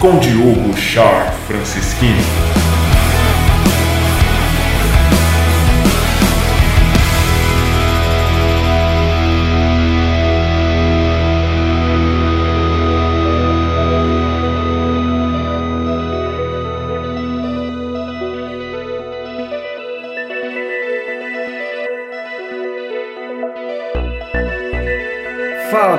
com 0.00 0.18
Diogo 0.18 0.74
Sharp 0.74 1.30
Francisquini. 1.46 2.69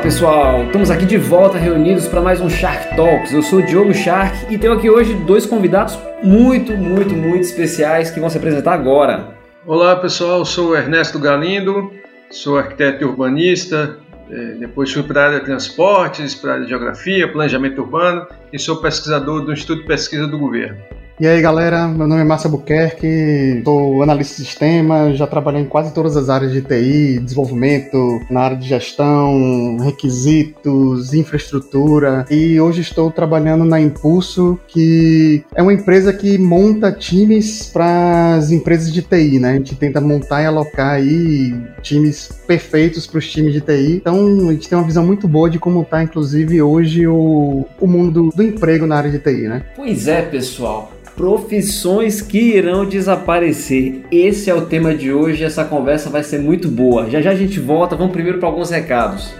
Pessoal, 0.01 0.63
estamos 0.63 0.89
aqui 0.89 1.05
de 1.05 1.15
volta 1.15 1.59
reunidos 1.59 2.07
para 2.07 2.19
mais 2.19 2.41
um 2.41 2.49
Shark 2.49 2.95
Talks. 2.95 3.31
Eu 3.31 3.43
sou 3.43 3.59
o 3.59 3.61
Diogo 3.63 3.93
Shark 3.93 4.51
e 4.51 4.57
tenho 4.57 4.73
aqui 4.73 4.89
hoje 4.89 5.13
dois 5.13 5.45
convidados 5.45 5.97
muito, 6.23 6.71
muito, 6.75 7.13
muito 7.13 7.41
especiais 7.41 8.09
que 8.09 8.19
vão 8.19 8.27
se 8.27 8.35
apresentar 8.35 8.73
agora. 8.73 9.35
Olá 9.63 9.95
pessoal, 9.95 10.43
sou 10.43 10.75
Ernesto 10.75 11.19
Galindo, 11.19 11.91
sou 12.31 12.57
arquiteto 12.57 13.05
urbanista, 13.05 13.99
é, 14.31 14.55
depois 14.55 14.91
fui 14.91 15.03
para 15.03 15.21
a 15.21 15.25
área 15.27 15.39
de 15.39 15.45
transportes, 15.45 16.33
para 16.33 16.49
a 16.49 16.53
área 16.55 16.63
de 16.65 16.71
geografia, 16.71 17.31
planejamento 17.31 17.79
urbano 17.79 18.25
e 18.51 18.57
sou 18.57 18.77
pesquisador 18.77 19.45
do 19.45 19.53
Instituto 19.53 19.81
de 19.81 19.87
Pesquisa 19.87 20.25
do 20.25 20.39
Governo. 20.39 20.81
E 21.19 21.27
aí 21.27 21.39
galera, 21.39 21.87
meu 21.87 22.07
nome 22.07 22.21
é 22.21 22.23
Márcio 22.23 22.49
Buquerque, 22.49 23.61
sou 23.63 24.01
analista 24.01 24.41
de 24.41 24.47
sistema, 24.47 25.13
já 25.13 25.27
trabalhei 25.27 25.61
em 25.61 25.65
quase 25.65 25.93
todas 25.93 26.17
as 26.17 26.29
áreas 26.29 26.51
de 26.51 26.61
TI, 26.61 27.19
desenvolvimento, 27.19 28.19
na 28.29 28.41
área 28.41 28.57
de 28.57 28.67
gestão, 28.67 29.77
requisitos, 29.77 31.13
infraestrutura 31.13 32.25
e 32.29 32.59
hoje 32.59 32.81
estou 32.81 33.11
trabalhando 33.11 33.63
na 33.65 33.79
Impulso, 33.79 34.59
que 34.67 35.43
é 35.53 35.61
uma 35.61 35.73
empresa 35.73 36.11
que 36.11 36.37
monta 36.39 36.91
times 36.91 37.69
para 37.71 38.35
as 38.35 38.49
empresas 38.49 38.91
de 38.91 39.03
TI, 39.03 39.39
né? 39.39 39.51
A 39.51 39.53
gente 39.53 39.75
tenta 39.75 40.01
montar 40.01 40.41
e 40.41 40.45
alocar 40.45 40.93
aí 40.93 41.53
times 41.83 42.29
perfeitos 42.47 43.05
para 43.05 43.19
os 43.19 43.29
times 43.29 43.53
de 43.53 43.61
TI. 43.61 43.97
Então 43.97 44.49
a 44.49 44.53
gente 44.53 44.67
tem 44.67 44.77
uma 44.77 44.87
visão 44.87 45.05
muito 45.05 45.27
boa 45.27 45.49
de 45.49 45.59
como 45.59 45.81
está, 45.81 46.01
inclusive, 46.01 46.61
hoje 46.61 47.05
o, 47.05 47.65
o 47.79 47.85
mundo 47.85 48.11
do, 48.11 48.29
do 48.35 48.43
emprego 48.43 48.87
na 48.87 48.95
área 48.95 49.11
de 49.11 49.19
TI, 49.19 49.47
né? 49.47 49.63
Pois 49.75 50.07
é, 50.07 50.21
pessoal 50.23 50.91
profissões 51.21 52.19
que 52.19 52.39
irão 52.39 52.83
desaparecer. 52.83 54.01
Esse 54.11 54.49
é 54.49 54.55
o 54.55 54.65
tema 54.65 54.91
de 54.91 55.13
hoje. 55.13 55.43
Essa 55.43 55.63
conversa 55.63 56.09
vai 56.09 56.23
ser 56.23 56.39
muito 56.39 56.67
boa. 56.67 57.11
Já 57.11 57.21
já 57.21 57.29
a 57.29 57.35
gente 57.35 57.59
volta. 57.59 57.95
Vamos 57.95 58.11
primeiro 58.11 58.39
para 58.39 58.49
alguns 58.49 58.71
recados. 58.71 59.31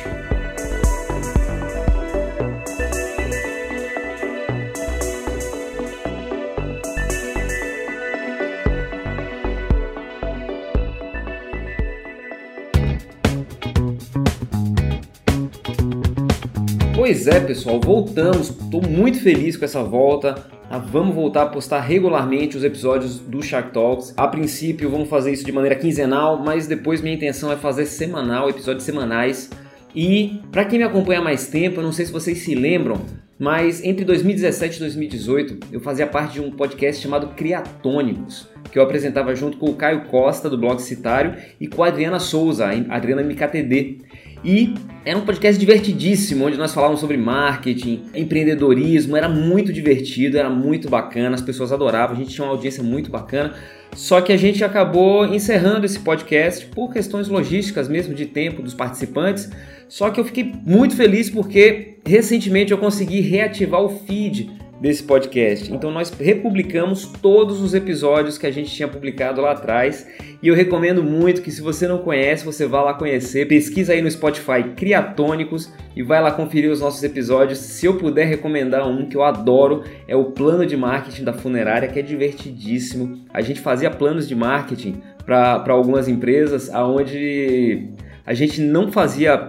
Pois 17.12 17.28
é, 17.28 17.42
pessoal, 17.42 17.78
voltamos. 17.78 18.52
Estou 18.52 18.81
muito 18.81 19.20
feliz 19.20 19.58
com 19.58 19.66
essa 19.66 19.84
volta. 19.84 20.50
Ah, 20.70 20.78
vamos 20.78 21.14
voltar 21.14 21.42
a 21.42 21.45
postar 21.45 21.81
regularmente 21.81 22.56
os 22.56 22.64
episódios 22.64 23.20
do 23.20 23.44
Shark 23.44 23.73
Talks. 23.73 24.14
A 24.16 24.26
princípio, 24.30 24.90
vamos 24.90 25.09
fazer 25.09 25.34
isso 25.34 25.44
de 25.44 25.52
maneira 25.52 25.76
quinzenal, 25.76 26.42
mas 26.42 26.67
depois 26.67 27.02
minha 27.02 27.14
intenção 27.14 27.52
é 27.52 27.58
fazer 27.58 27.86
semanal, 27.86 28.50
episódios 28.50 28.86
semanais. 28.86 29.50
E 29.94 30.39
para 30.54 30.64
quem 30.64 30.80
me 30.80 30.86
acompanha 30.86 31.20
há 31.20 31.21
mais 31.21 31.48
tempo, 31.48 31.82
eu 31.82 31.83
não 31.83 31.92
sei 31.92 32.05
se 32.05 32.14
vocês 32.14 32.38
se 32.38 32.55
lembram, 32.55 33.02
mas 33.38 33.83
entre 33.83 34.05
2017 34.05 34.77
e 34.77 34.80
2018 34.80 35.67
eu 35.70 35.82
fazia 35.82 36.08
parte 36.08 36.36
de 36.36 36.42
um 36.42 36.50
podcast 36.50 37.04
chamado 37.04 37.36
Criatônicos, 37.36 38.48
que 38.71 38.80
eu 38.80 38.83
apresentava 38.83 39.36
junto 39.36 39.58
com 39.58 39.66
o 39.66 39.76
Caio 39.76 40.05
Costa 40.05 40.50
do 40.50 40.58
blog 40.58 40.82
Citário 40.82 41.36
e 41.60 41.67
com 41.67 41.83
a 41.83 41.88
Adriana 41.88 42.20
Souza, 42.20 42.67
a 42.67 42.95
Adriana 42.95 43.21
MKTD. 43.21 43.98
E 44.43 44.73
era 45.05 45.17
um 45.17 45.25
podcast 45.25 45.59
divertidíssimo, 45.59 46.45
onde 46.45 46.57
nós 46.57 46.73
falávamos 46.73 46.99
sobre 46.99 47.17
marketing, 47.17 48.03
empreendedorismo, 48.13 49.17
era 49.17 49.27
muito 49.27 49.73
divertido, 49.73 50.37
era 50.37 50.49
muito 50.49 50.89
bacana, 50.89 51.35
as 51.35 51.41
pessoas 51.41 51.71
adoravam, 51.71 52.15
a 52.15 52.19
gente 52.19 52.33
tinha 52.33 52.45
uma 52.45 52.53
audiência 52.53 52.83
muito 52.83 53.09
bacana. 53.09 53.53
Só 53.95 54.21
que 54.21 54.31
a 54.31 54.37
gente 54.37 54.63
acabou 54.63 55.25
encerrando 55.25 55.85
esse 55.85 55.99
podcast 55.99 56.65
por 56.67 56.93
questões 56.93 57.27
logísticas 57.27 57.89
mesmo 57.89 58.13
de 58.13 58.25
tempo 58.25 58.61
dos 58.61 58.73
participantes. 58.73 59.49
Só 59.89 60.09
que 60.09 60.19
eu 60.19 60.23
fiquei 60.23 60.53
muito 60.65 60.95
feliz 60.95 61.29
porque 61.29 61.97
recentemente 62.05 62.71
eu 62.71 62.77
consegui 62.77 63.19
reativar 63.19 63.81
o 63.81 63.89
feed 63.89 64.49
desse 64.81 65.03
podcast. 65.03 65.71
Então 65.71 65.92
nós 65.92 66.09
republicamos 66.09 67.05
todos 67.05 67.61
os 67.61 67.75
episódios 67.75 68.39
que 68.39 68.47
a 68.47 68.52
gente 68.52 68.71
tinha 68.71 68.87
publicado 68.87 69.39
lá 69.39 69.52
atrás 69.52 70.08
e 70.42 70.47
eu 70.47 70.55
recomendo 70.55 71.03
muito 71.03 71.43
que 71.43 71.52
se 71.52 71.61
você 71.61 71.87
não 71.87 71.99
conhece, 71.99 72.43
você 72.43 72.65
vá 72.65 72.81
lá 72.81 72.95
conhecer, 72.95 73.47
pesquisa 73.47 73.93
aí 73.93 74.02
no 74.02 74.09
Spotify 74.09 74.64
Criatônicos 74.75 75.71
e 75.95 76.02
vai 76.02 76.20
lá 76.20 76.31
conferir 76.31 76.71
os 76.71 76.81
nossos 76.81 77.03
episódios. 77.03 77.59
Se 77.59 77.86
eu 77.86 77.99
puder 77.99 78.25
recomendar 78.25 78.87
um 78.87 79.08
que 79.08 79.15
eu 79.15 79.23
adoro, 79.23 79.83
é 80.08 80.15
o 80.15 80.25
plano 80.31 80.65
de 80.65 80.75
marketing 80.75 81.25
da 81.25 81.33
funerária, 81.33 81.87
que 81.87 81.99
é 81.99 82.02
divertidíssimo. 82.02 83.23
A 83.31 83.41
gente 83.41 83.59
fazia 83.59 83.91
planos 83.91 84.27
de 84.27 84.33
marketing 84.33 84.99
para 85.23 85.64
algumas 85.67 86.08
empresas 86.08 86.73
aonde 86.73 87.89
a 88.25 88.33
gente 88.33 88.59
não 88.59 88.91
fazia 88.91 89.47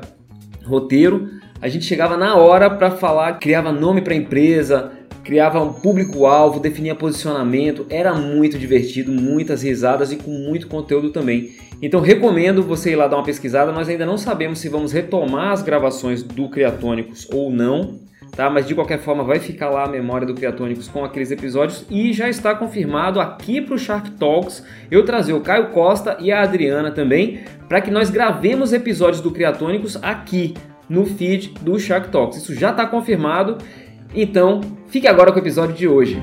roteiro, 0.63 1.31
a 1.63 1.69
gente 1.69 1.85
chegava 1.85 2.17
na 2.17 2.35
hora 2.35 2.69
para 2.69 2.91
falar, 2.91 3.39
criava 3.39 3.71
nome 3.71 4.01
para 4.03 4.13
a 4.13 4.17
empresa, 4.17 4.91
criava 5.25 5.61
um 5.61 5.73
público-alvo, 5.73 6.61
definia 6.61 6.95
posicionamento, 6.95 7.87
era 7.89 8.13
muito 8.15 8.59
divertido, 8.59 9.13
muitas 9.13 9.63
risadas 9.63 10.13
e 10.13 10.17
com 10.17 10.31
muito 10.31 10.67
conteúdo 10.67 11.11
também. 11.11 11.51
Então 11.81 12.01
recomendo 12.01 12.63
você 12.63 12.93
ir 12.93 12.97
lá 12.97 13.09
dar 13.09 13.17
uma 13.17 13.25
pesquisada, 13.25 13.73
nós 13.73 13.89
ainda 13.89 14.07
não 14.07 14.19
sabemos 14.19 14.59
se 14.59 14.69
vamos 14.69 14.93
retomar 14.93 15.53
as 15.53 15.63
gravações 15.63 16.23
do 16.23 16.49
Criatônicos 16.49 17.29
ou 17.33 17.51
não, 17.51 18.01
tá? 18.37 18.49
Mas 18.49 18.67
de 18.67 18.75
qualquer 18.75 18.99
forma 18.99 19.25
vai 19.25 19.39
ficar 19.39 19.69
lá 19.69 19.85
a 19.85 19.89
memória 19.89 20.27
do 20.27 20.35
Criatônicos 20.35 20.89
com 20.89 21.05
aqueles 21.05 21.31
episódios 21.31 21.85
e 21.91 22.13
já 22.13 22.29
está 22.29 22.55
confirmado 22.55 23.21
aqui 23.21 23.61
para 23.61 23.75
o 23.75 23.79
Shark 23.79 24.13
Talks 24.13 24.65
eu 24.91 25.05
trazer 25.05 25.33
o 25.33 25.41
Caio 25.41 25.71
Costa 25.71 26.17
e 26.21 26.31
a 26.31 26.43
Adriana 26.43 26.91
também 26.91 27.41
para 27.69 27.81
que 27.81 27.91
nós 27.91 28.11
gravemos 28.11 28.73
episódios 28.73 29.21
do 29.21 29.31
Criatônicos 29.31 29.97
aqui 30.03 30.55
no 30.89 31.07
feed 31.07 31.55
do 31.63 31.79
Shark 31.79 32.11
Talks. 32.11 32.39
Isso 32.39 32.55
já 32.55 32.71
está 32.71 32.87
confirmado 32.87 33.59
então, 34.15 34.61
fique 34.89 35.09
agora 35.09 35.33
com 35.33 35.39
o 35.39 35.43
episódio 35.43 35.75
de 35.75 35.89
hoje. 35.89 36.21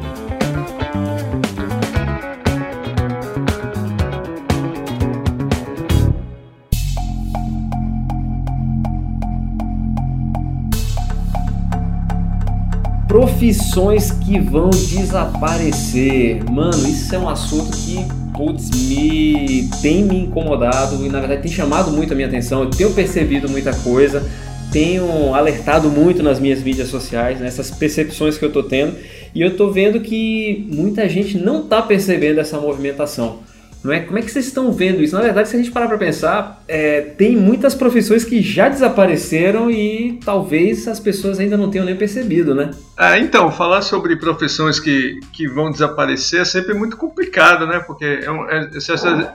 Profissões 13.08 14.12
que 14.12 14.40
vão 14.40 14.70
desaparecer. 14.70 16.44
Mano, 16.52 16.88
isso 16.88 17.16
é 17.16 17.18
um 17.18 17.28
assunto 17.28 17.76
que 17.76 18.06
putz, 18.40 18.70
me 18.70 19.68
tem 19.82 20.04
me 20.06 20.18
incomodado 20.22 21.06
e 21.06 21.10
na 21.10 21.20
verdade 21.20 21.42
tem 21.42 21.52
chamado 21.52 21.92
muito 21.92 22.14
a 22.14 22.16
minha 22.16 22.28
atenção. 22.28 22.64
Eu 22.64 22.70
tenho 22.70 22.94
percebido 22.94 23.50
muita 23.50 23.74
coisa 23.74 24.24
tenho 24.72 25.34
alertado 25.34 25.90
muito 25.90 26.22
nas 26.22 26.40
minhas 26.40 26.62
mídias 26.62 26.90
sociais, 26.90 27.40
nessas 27.40 27.72
percepções 27.72 28.38
que 28.38 28.46
eu 28.46 28.50
estou 28.50 28.64
tendo, 28.64 28.96
e 29.34 29.42
eu 29.42 29.50
estou 29.50 29.72
vendo 29.72 30.00
que 30.00 30.68
muita 30.72 31.08
gente 31.08 31.38
não 31.38 31.64
está 31.64 31.82
percebendo 31.82 32.40
essa 32.40 32.60
movimentação. 32.60 33.40
Não 33.82 33.94
é? 33.94 34.02
Como 34.02 34.20
é 34.20 34.22
que 34.22 34.30
vocês 34.30 34.48
estão 34.48 34.74
vendo 34.74 35.02
isso? 35.02 35.16
Na 35.16 35.22
verdade, 35.22 35.48
se 35.48 35.56
a 35.56 35.60
gente 35.60 35.72
parar 35.72 35.88
para 35.88 35.98
pensar, 35.98 36.62
é, 36.68 37.00
tem 37.00 37.38
muitas 37.38 37.74
profissões 37.74 38.26
que 38.26 38.42
já 38.42 38.68
desapareceram 38.68 39.72
e 39.72 40.20
talvez 40.24 40.86
as 40.86 41.00
pessoas 41.00 41.40
ainda 41.40 41.56
não 41.56 41.72
tenham 41.72 41.86
nem 41.86 41.96
percebido, 41.96 42.54
né? 42.54 42.72
Ah, 42.98 43.18
então, 43.18 43.50
falar 43.50 43.82
sobre 43.82 44.18
profissões 44.18 44.82
que, 44.82 45.18
que 45.32 45.48
vão 45.48 45.72
desaparecer 45.72 46.42
é 46.42 46.46
sempre 46.46 46.74
muito 46.74 46.98
complicado, 46.98 47.66
né? 47.66 47.80
Porque 47.80 48.04
é 48.04 48.30
um, 48.30 48.50
é 48.50 48.70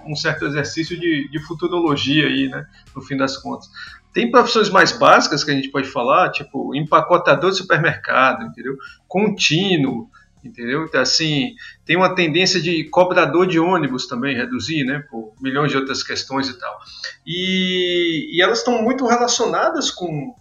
um 0.06 0.14
certo 0.14 0.44
exercício 0.44 0.98
de, 1.00 1.26
de 1.30 1.38
futurologia 1.38 2.26
aí, 2.26 2.46
né? 2.48 2.66
No 2.94 3.00
fim 3.00 3.16
das 3.16 3.38
contas. 3.38 3.70
Tem 4.14 4.30
profissões 4.30 4.70
mais 4.70 4.92
básicas 4.92 5.42
que 5.42 5.50
a 5.50 5.54
gente 5.54 5.70
pode 5.70 5.88
falar, 5.88 6.30
tipo 6.30 6.74
empacotador 6.74 7.50
de 7.50 7.56
supermercado, 7.56 8.44
entendeu? 8.44 8.76
Contínuo, 9.08 10.08
entendeu? 10.42 10.84
Então, 10.84 11.00
assim, 11.00 11.56
tem 11.84 11.96
uma 11.96 12.14
tendência 12.14 12.62
de 12.62 12.84
cobrador 12.84 13.44
de 13.44 13.58
ônibus 13.58 14.06
também 14.06 14.36
reduzir, 14.36 14.84
né? 14.84 15.02
Por 15.10 15.32
milhões 15.40 15.72
de 15.72 15.76
outras 15.76 16.02
questões 16.04 16.48
e 16.48 16.56
tal. 16.56 16.78
E, 17.26 18.36
e 18.36 18.40
elas 18.40 18.58
estão 18.58 18.80
muito 18.82 19.04
relacionadas 19.04 19.90
com, 19.90 20.34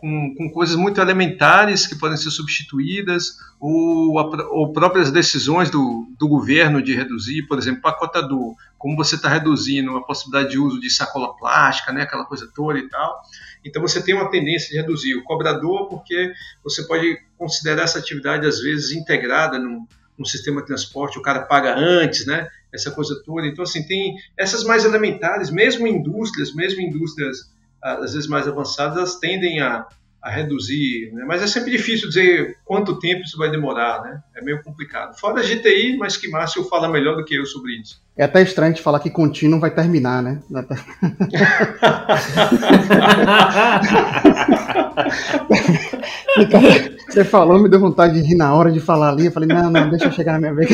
com, 0.00 0.34
com 0.34 0.50
coisas 0.50 0.76
muito 0.76 1.00
elementares 1.00 1.86
que 1.86 1.96
podem 1.96 2.16
ser 2.16 2.30
substituídas, 2.30 3.36
ou, 3.58 4.14
ou 4.52 4.72
próprias 4.72 5.10
decisões 5.10 5.70
do, 5.70 6.06
do 6.16 6.28
governo 6.28 6.80
de 6.80 6.94
reduzir, 6.94 7.42
por 7.48 7.58
exemplo, 7.58 7.82
pacotador, 7.82 8.54
como 8.78 8.96
você 8.96 9.16
está 9.16 9.28
reduzindo 9.28 9.96
a 9.96 10.04
possibilidade 10.04 10.52
de 10.52 10.58
uso 10.58 10.78
de 10.78 10.88
sacola 10.88 11.36
plástica, 11.36 11.92
né, 11.92 12.02
aquela 12.02 12.24
coisa 12.24 12.48
toda 12.54 12.78
e 12.78 12.88
tal. 12.88 13.20
Então 13.64 13.82
você 13.82 14.00
tem 14.00 14.14
uma 14.14 14.30
tendência 14.30 14.70
de 14.70 14.76
reduzir 14.76 15.16
o 15.16 15.24
cobrador, 15.24 15.88
porque 15.88 16.32
você 16.62 16.84
pode 16.84 17.18
considerar 17.36 17.82
essa 17.82 17.98
atividade 17.98 18.46
às 18.46 18.60
vezes 18.60 18.92
integrada 18.92 19.58
num, 19.58 19.84
num 20.16 20.24
sistema 20.24 20.60
de 20.60 20.68
transporte, 20.68 21.18
o 21.18 21.22
cara 21.22 21.42
paga 21.42 21.74
antes, 21.76 22.24
né? 22.24 22.48
Essa 22.72 22.92
coisa 22.92 23.20
toda. 23.24 23.46
Então, 23.46 23.64
assim, 23.64 23.82
tem 23.84 24.14
essas 24.36 24.62
mais 24.62 24.84
elementares, 24.84 25.50
mesmo 25.50 25.86
indústrias, 25.86 26.54
mesmo 26.54 26.80
indústrias 26.80 27.50
às 27.82 28.12
vezes 28.12 28.28
mais 28.28 28.48
avançadas, 28.48 28.96
elas 28.96 29.16
tendem 29.16 29.60
a, 29.60 29.86
a 30.22 30.30
reduzir, 30.30 31.10
né? 31.12 31.24
mas 31.26 31.42
é 31.42 31.46
sempre 31.46 31.70
difícil 31.70 32.08
dizer 32.08 32.56
quanto 32.64 32.98
tempo 32.98 33.22
isso 33.22 33.38
vai 33.38 33.50
demorar, 33.50 34.02
né? 34.02 34.20
É 34.36 34.42
meio 34.42 34.62
complicado. 34.62 35.18
Fora 35.18 35.40
a 35.40 35.42
GTI, 35.42 35.96
mas 35.96 36.16
que 36.16 36.28
Márcio 36.28 36.64
fala 36.64 36.88
melhor 36.88 37.16
do 37.16 37.24
que 37.24 37.36
eu 37.36 37.46
sobre 37.46 37.80
isso. 37.80 38.02
É 38.16 38.24
até 38.24 38.42
estranho 38.42 38.74
de 38.74 38.82
falar 38.82 38.98
que 38.98 39.10
contínuo 39.10 39.60
vai 39.60 39.70
terminar, 39.70 40.22
né? 40.22 40.42
Você 47.08 47.24
falou, 47.24 47.60
me 47.60 47.68
deu 47.68 47.80
vontade 47.80 48.14
de 48.14 48.26
rir 48.26 48.34
na 48.34 48.54
hora 48.54 48.72
de 48.72 48.80
falar 48.80 49.10
ali. 49.10 49.26
Eu 49.26 49.32
falei, 49.32 49.48
não, 49.48 49.70
não, 49.70 49.88
deixa 49.88 50.06
eu 50.06 50.12
chegar 50.12 50.32
na 50.32 50.40
minha 50.40 50.54
vez 50.54 50.68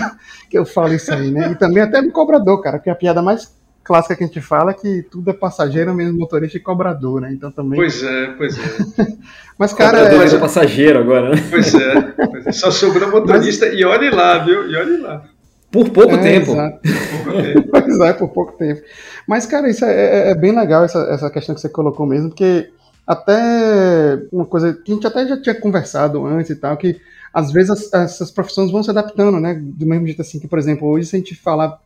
que 0.49 0.59
eu 0.59 0.65
falo 0.65 0.95
isso 0.95 1.13
aí, 1.13 1.31
né? 1.31 1.53
E 1.53 1.55
também 1.55 1.83
até 1.83 2.01
no 2.01 2.11
cobrador, 2.11 2.61
cara, 2.61 2.79
que 2.79 2.89
é 2.89 2.93
a 2.93 2.97
piada 2.97 3.23
mais 3.23 3.55
clássica 3.85 4.17
que 4.17 4.25
a 4.25 4.27
gente 4.27 4.41
fala 4.41 4.71
é 4.71 4.75
que 4.75 5.03
tudo 5.03 5.31
é 5.31 5.35
passageiro, 5.35 5.95
menos 5.95 6.17
motorista 6.17 6.57
e 6.57 6.61
cobrador, 6.61 7.21
né? 7.21 7.33
Então 7.33 7.53
também. 7.53 7.79
Pois 7.79 8.03
é, 8.03 8.27
pois 8.39 8.59
é. 8.59 9.07
Mas, 9.59 9.75
cara. 9.75 9.99
Cobrador 9.99 10.27
é... 10.27 10.35
é 10.35 10.39
passageiro 10.39 10.99
agora, 10.99 11.31
né? 11.31 11.47
Pois 11.51 11.75
é, 11.75 12.01
pois 12.01 12.47
é. 12.47 12.53
Só 12.53 12.71
sobrou 12.71 13.11
motorista 13.11 13.67
Mas... 13.67 13.79
e 13.79 13.85
olhe 13.85 14.11
lá, 14.11 14.39
viu? 14.39 14.69
E 14.69 14.77
olhe 14.77 14.97
lá. 14.97 15.23
Por 15.71 15.91
pouco 15.91 16.15
é, 16.15 16.19
tempo. 16.19 16.53
Exato. 16.53 16.79
Por 16.81 17.25
pouco 17.25 17.43
tempo. 17.43 17.69
pois 17.71 18.01
é, 18.01 18.13
por 18.13 18.29
pouco 18.29 18.53
tempo. 18.53 18.83
Mas, 19.29 19.45
cara, 19.45 19.69
isso 19.69 19.85
é, 19.85 19.93
é, 19.93 20.31
é, 20.31 20.35
bem 20.35 20.57
legal, 20.57 20.85
essa, 20.85 20.99
essa 21.11 21.31
questão 21.31 21.55
que 21.55 21.61
você 21.61 21.69
colocou 21.69 22.07
mesmo, 22.07 22.29
porque 22.31 22.71
até 23.07 24.19
uma 24.33 24.47
coisa 24.47 24.73
que 24.73 24.93
a 24.93 24.95
gente 24.95 25.07
até 25.07 25.27
já 25.27 25.41
tinha 25.41 25.55
conversado 25.55 26.25
antes 26.25 26.51
e 26.51 26.57
tal, 26.57 26.77
que 26.77 26.99
às 27.33 27.53
vezes 27.53 27.71
as, 27.71 27.93
essas 27.93 28.31
profissões 28.31 28.71
vão 28.71 28.83
se 28.83 28.91
adaptando, 28.91 29.39
né? 29.41 29.61
Do 29.61 29.85
mesmo 29.85 30.07
jeito 30.07 30.23
assim 30.23 30.39
que, 30.39 30.49
por 30.49 30.59
exemplo, 30.59 30.89
hoje 30.89 31.07
se 31.07 31.17
a 31.17 31.19
gente 31.19 31.35
falar 31.35 31.79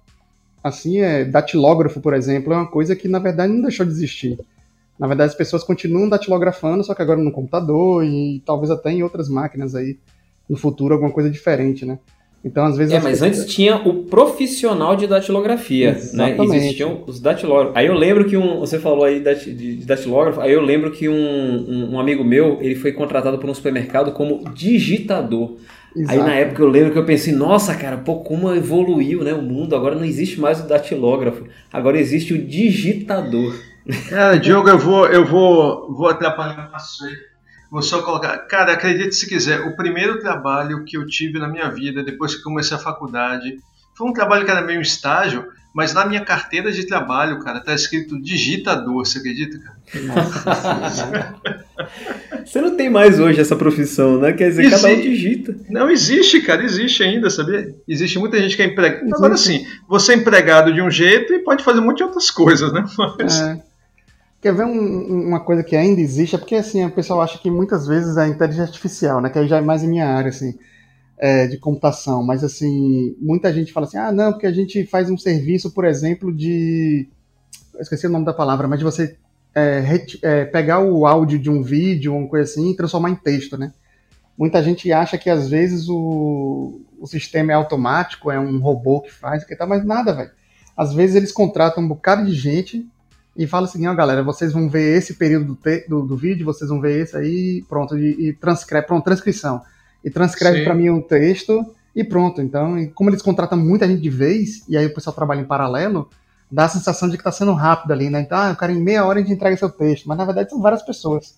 assim, 0.69 1.01
é, 1.01 1.25
datilógrafo, 1.25 2.01
por 2.01 2.15
exemplo, 2.15 2.53
é 2.53 2.57
uma 2.57 2.67
coisa 2.67 2.95
que 2.95 3.09
na 3.09 3.19
verdade 3.19 3.53
não 3.53 3.63
deixou 3.63 3.85
de 3.85 3.93
existir. 3.93 4.39
Na 4.99 5.07
verdade, 5.07 5.31
as 5.31 5.37
pessoas 5.37 5.63
continuam 5.63 6.09
datilografando, 6.09 6.83
só 6.83 6.95
que 6.95 7.03
agora 7.03 7.21
no 7.21 7.31
computador 7.31 8.05
e 8.05 8.43
talvez 8.45 8.71
até 8.71 8.91
em 8.91 9.03
outras 9.03 9.29
máquinas 9.29 9.75
aí 9.75 9.97
no 10.49 10.57
futuro 10.57 10.95
alguma 10.95 11.13
coisa 11.13 11.31
diferente, 11.31 11.85
né? 11.85 11.99
Então, 12.45 12.65
às 12.65 12.77
vezes. 12.77 12.95
É, 12.95 13.01
mas 13.01 13.21
antes 13.21 13.45
tinha 13.47 13.77
o 13.77 14.05
profissional 14.05 14.95
de 14.95 15.07
datilografia, 15.07 15.93
né? 15.93 15.99
Exatamente. 15.99 16.49
né? 16.49 16.57
Existiam 16.57 17.03
os 17.07 17.21
datilógrafos. 17.21 17.77
Aí 17.77 17.87
eu 17.87 17.95
lembro 17.95 18.25
que 18.25 18.37
um. 18.37 18.61
Você 18.61 18.79
falou 18.79 19.05
aí 19.05 19.21
de 19.21 19.77
datilógrafo, 19.85 20.41
aí 20.41 20.53
eu 20.53 20.63
lembro 20.63 20.91
que 20.91 21.09
um, 21.09 21.15
um, 21.15 21.95
um 21.95 22.01
amigo 22.01 22.25
meu 22.25 22.59
ele 22.61 22.77
foi 22.77 22.93
contratado 22.93 23.39
por 23.39 23.51
um 23.51 23.55
supermercado 23.55 24.13
como 24.13 24.45
digitador. 24.55 25.57
Exato. 25.97 26.13
Aí 26.13 26.27
na 26.27 26.35
época 26.35 26.63
eu 26.63 26.69
lembro 26.69 26.93
que 26.93 26.99
eu 26.99 27.05
pensei, 27.05 27.35
nossa, 27.35 27.75
cara, 27.75 27.97
pô, 27.97 28.21
como 28.21 28.55
evoluiu 28.55 29.25
né, 29.25 29.33
o 29.33 29.43
mundo, 29.43 29.75
agora 29.75 29.95
não 29.95 30.05
existe 30.05 30.39
mais 30.39 30.61
o 30.61 30.69
datilógrafo, 30.69 31.47
agora 31.73 31.99
existe 31.99 32.35
o 32.35 32.47
digitador. 32.47 33.55
Cara, 34.11 34.39
Diogo, 34.39 34.69
eu 34.69 34.79
vou, 34.79 35.07
eu 35.07 35.25
vou, 35.25 35.91
vou 35.95 36.09
atrapalhar 36.09 36.71
o 36.71 37.05
aí. 37.07 37.17
Vou 37.71 37.81
só 37.81 38.03
colocar. 38.03 38.37
Cara, 38.47 38.73
acredite 38.73 39.15
se 39.15 39.27
quiser, 39.27 39.61
o 39.61 39.77
primeiro 39.77 40.21
trabalho 40.21 40.85
que 40.85 40.97
eu 40.97 41.07
tive 41.07 41.39
na 41.39 41.49
minha 41.49 41.71
vida, 41.71 42.03
depois 42.03 42.35
que 42.35 42.43
comecei 42.43 42.77
a 42.77 42.81
faculdade, 42.81 43.59
foi 43.97 44.09
um 44.09 44.13
trabalho 44.13 44.45
que 44.45 44.51
era 44.51 44.63
meio 44.63 44.81
estágio, 44.81 45.47
mas 45.73 45.93
na 45.93 46.05
minha 46.07 46.25
carteira 46.25 46.73
de 46.73 46.87
trabalho, 46.87 47.39
cara, 47.41 47.61
tá 47.61 47.75
escrito 47.75 48.21
digitador, 48.21 49.07
você 49.07 49.19
acredita, 49.19 49.59
cara? 49.59 49.79
Nossa, 50.03 51.35
você 52.45 52.61
não 52.61 52.77
tem 52.77 52.91
mais 52.91 53.21
hoje 53.21 53.41
essa 53.41 53.55
profissão, 53.55 54.19
né? 54.19 54.33
Quer 54.33 54.49
dizer, 54.49 54.65
Exi... 54.65 54.83
cada 54.83 54.95
um 54.95 55.01
digita. 55.01 55.57
Não 55.69 55.91
existe, 55.91 56.41
cara, 56.41 56.65
existe 56.65 57.03
ainda, 57.03 57.31
sabia? 57.31 57.75
Existe 57.87 58.19
muita 58.19 58.39
gente 58.39 58.57
que 58.57 58.63
é 58.63 58.67
empregado. 58.67 59.15
Agora 59.15 59.37
sim, 59.37 59.67
você 59.89 60.13
é 60.13 60.17
empregado 60.17 60.73
de 60.73 60.83
um 60.83 60.91
jeito 60.91 61.33
e 61.33 61.41
pode 61.41 61.63
fazer 61.63 61.81
muitas 61.81 62.07
outras 62.07 62.31
coisas, 62.31 62.73
né? 62.73 62.85
Mas... 63.19 63.41
É. 63.41 63.69
Quer 64.41 64.55
ver 64.55 64.65
um, 64.65 65.27
uma 65.29 65.41
coisa 65.41 65.65
que 65.65 65.75
ainda 65.75 66.01
existe? 66.01 66.37
É 66.37 66.39
porque 66.39 66.55
assim, 66.55 66.85
o 66.85 66.91
pessoal 66.91 67.21
acha 67.21 67.39
que 67.39 67.51
muitas 67.51 67.89
vezes 67.89 68.17
a 68.17 68.29
inteligência 68.29 68.67
artificial, 68.67 69.21
né? 69.21 69.31
Que 69.31 69.39
aí 69.39 69.49
já 69.49 69.59
é 69.59 69.61
mais 69.61 69.83
em 69.83 69.89
minha 69.89 70.07
área, 70.07 70.29
assim, 70.29 70.57
é, 71.19 71.47
de 71.47 71.59
computação. 71.59 72.23
Mas 72.23 72.45
assim, 72.45 73.17
muita 73.21 73.53
gente 73.53 73.73
fala 73.73 73.87
assim, 73.87 73.99
ah, 73.99 74.13
não, 74.13 74.33
porque 74.33 74.47
a 74.47 74.53
gente 74.53 74.87
faz 74.87 75.11
um 75.11 75.19
serviço, 75.19 75.73
por 75.73 75.85
exemplo, 75.85 76.33
de. 76.33 77.09
Eu 77.75 77.81
esqueci 77.81 78.07
o 78.07 78.11
nome 78.11 78.25
da 78.25 78.33
palavra, 78.33 78.67
mas 78.67 78.79
de 78.79 78.85
você 78.85 79.17
é, 79.55 79.83
é, 80.23 80.45
pegar 80.45 80.81
o 80.81 81.07
áudio 81.07 81.39
de 81.39 81.51
um 81.51 81.63
vídeo, 81.63 82.15
uma 82.15 82.29
coisa 82.29 82.51
assim, 82.51 82.71
e 82.71 82.77
transformar 82.77 83.11
em 83.11 83.17
texto, 83.17 83.57
né? 83.57 83.73
Muita 84.37 84.63
gente 84.63 84.93
acha 84.93 85.19
que 85.19 85.29
às 85.29 85.49
vezes 85.49 85.89
o, 85.89 86.81
o 86.99 87.07
sistema 87.07 87.51
é 87.53 87.55
automático, 87.55 88.31
é 88.31 88.39
um 88.39 88.59
robô 88.61 89.01
que 89.01 89.13
faz, 89.13 89.45
que 89.45 89.57
tá, 89.57 89.67
mas 89.67 89.85
nada, 89.85 90.15
velho. 90.15 90.31
Às 90.77 90.93
vezes 90.93 91.17
eles 91.17 91.33
contratam 91.33 91.83
um 91.83 91.89
bocado 91.89 92.25
de 92.25 92.33
gente 92.33 92.87
e 93.37 93.47
fala 93.49 93.67
assim, 93.67 93.85
ó, 93.89 93.95
galera, 93.95 94.23
vocês 94.23 94.53
vão 94.53 94.69
ver 94.69 94.97
esse 94.97 95.15
período 95.15 95.55
do, 95.55 95.59
do, 95.89 96.07
do 96.07 96.17
vídeo, 96.17 96.47
vocês 96.47 96.71
vão 96.71 96.81
ver 96.81 97.03
esse 97.03 97.17
aí, 97.17 97.65
pronto, 97.69 97.99
e, 97.99 98.29
e 98.29 98.33
transcreve, 98.33 98.87
pronto, 98.87 99.05
transcrição. 99.05 99.61
E 100.05 100.11
transcreve 100.11 100.65
para 100.65 100.75
mim 100.75 100.91
um 100.91 101.01
texto 101.01 101.65
e 101.95 102.05
pronto. 102.05 102.41
Então, 102.41 102.79
e 102.79 102.89
como 102.89 103.11
eles 103.11 103.23
contratam 103.23 103.59
muita 103.59 103.87
gente 103.87 104.01
de 104.01 104.11
vez, 104.11 104.63
e 104.69 104.77
aí 104.77 104.87
o 104.87 104.95
pessoal 104.95 105.15
trabalha 105.15 105.41
em 105.41 105.45
paralelo, 105.45 106.09
dá 106.51 106.65
a 106.65 106.69
sensação 106.69 107.09
de 107.09 107.17
que 107.17 107.21
está 107.21 107.33
sendo 107.33 107.53
rápido 107.53 107.93
ali, 107.93 108.09
né? 108.09 108.21
Então, 108.21 108.39
ah, 108.39 108.53
o 108.53 108.57
cara 108.57 108.73
em 108.73 108.81
meia 108.81 109.05
hora 109.05 109.19
a 109.19 109.23
gente 109.23 109.33
entrega 109.33 109.57
seu 109.57 109.69
texto, 109.69 110.07
mas 110.07 110.17
na 110.17 110.25
verdade 110.25 110.51
são 110.51 110.61
várias 110.61 110.83
pessoas. 110.83 111.35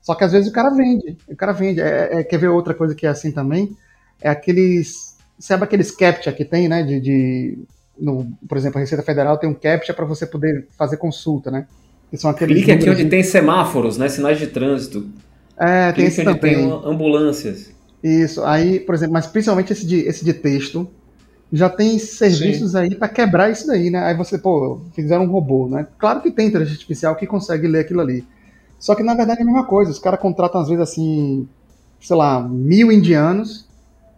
Só 0.00 0.14
que 0.14 0.22
às 0.22 0.32
vezes 0.32 0.48
o 0.48 0.52
cara 0.52 0.70
vende, 0.70 1.16
o 1.28 1.34
cara 1.34 1.52
vende. 1.52 1.80
É, 1.80 2.20
é, 2.20 2.24
quer 2.24 2.38
ver 2.38 2.48
outra 2.48 2.72
coisa 2.72 2.94
que 2.94 3.06
é 3.06 3.08
assim 3.08 3.32
também? 3.32 3.76
É 4.20 4.28
aqueles, 4.28 5.16
sabe 5.38 5.64
aqueles 5.64 5.90
captcha 5.90 6.32
que 6.32 6.44
tem, 6.44 6.68
né, 6.68 6.82
de, 6.84 7.00
de 7.00 7.58
no, 7.98 8.26
por 8.48 8.56
exemplo, 8.56 8.78
a 8.78 8.80
Receita 8.80 9.02
Federal 9.02 9.36
tem 9.38 9.50
um 9.50 9.54
CAPTCHA 9.54 9.94
para 9.94 10.04
você 10.04 10.26
poder 10.26 10.68
fazer 10.78 10.96
consulta, 10.98 11.50
né? 11.50 11.66
Que 12.10 12.16
são 12.16 12.30
aqueles 12.30 12.58
Clique 12.58 12.70
aqui 12.70 12.88
onde 12.88 13.04
de... 13.04 13.10
tem 13.10 13.22
semáforos, 13.22 13.98
né? 13.98 14.08
Sinais 14.08 14.38
de 14.38 14.46
trânsito. 14.46 15.08
É, 15.58 15.86
tem 15.86 15.94
Clique 15.94 16.08
esse 16.08 16.20
onde 16.20 16.38
também. 16.38 16.54
tem 16.54 16.70
ambulâncias. 16.84 17.72
Isso, 18.06 18.44
aí, 18.44 18.78
por 18.78 18.94
exemplo, 18.94 19.14
mas 19.14 19.26
principalmente 19.26 19.72
esse 19.72 19.86
de, 19.86 20.00
esse 20.00 20.24
de 20.24 20.32
texto, 20.32 20.88
já 21.52 21.68
tem 21.68 21.98
serviços 21.98 22.72
Sim. 22.72 22.78
aí 22.78 22.94
para 22.94 23.08
quebrar 23.08 23.50
isso 23.50 23.66
daí, 23.66 23.90
né? 23.90 23.98
Aí 24.04 24.14
você, 24.14 24.38
pô, 24.38 24.80
fizeram 24.94 25.24
um 25.24 25.30
robô, 25.30 25.68
né? 25.68 25.86
Claro 25.98 26.20
que 26.20 26.30
tem 26.30 26.48
inteligência 26.48 26.76
artificial 26.76 27.16
que 27.16 27.26
consegue 27.26 27.66
ler 27.66 27.80
aquilo 27.80 28.00
ali. 28.00 28.26
Só 28.78 28.94
que 28.94 29.02
na 29.02 29.14
verdade 29.14 29.40
é 29.40 29.42
a 29.42 29.46
mesma 29.46 29.64
coisa. 29.64 29.90
Os 29.90 29.98
caras 29.98 30.20
contratam 30.20 30.60
às 30.60 30.68
vezes 30.68 30.82
assim, 30.82 31.48
sei 32.00 32.16
lá, 32.16 32.40
mil 32.40 32.92
indianos, 32.92 33.66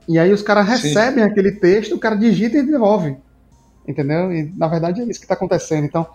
e 0.08 0.18
aí 0.18 0.32
os 0.32 0.42
caras 0.42 0.66
recebem 0.66 1.24
Sim. 1.24 1.30
aquele 1.30 1.52
texto, 1.52 1.94
o 1.94 1.98
cara 1.98 2.14
digita 2.14 2.56
e 2.58 2.62
devolve 2.62 3.16
entendeu? 3.90 4.30
E 4.32 4.52
na 4.56 4.68
verdade 4.68 5.00
é 5.00 5.04
isso 5.04 5.18
que 5.18 5.24
está 5.24 5.34
acontecendo. 5.34 5.84
Então, 5.84 6.06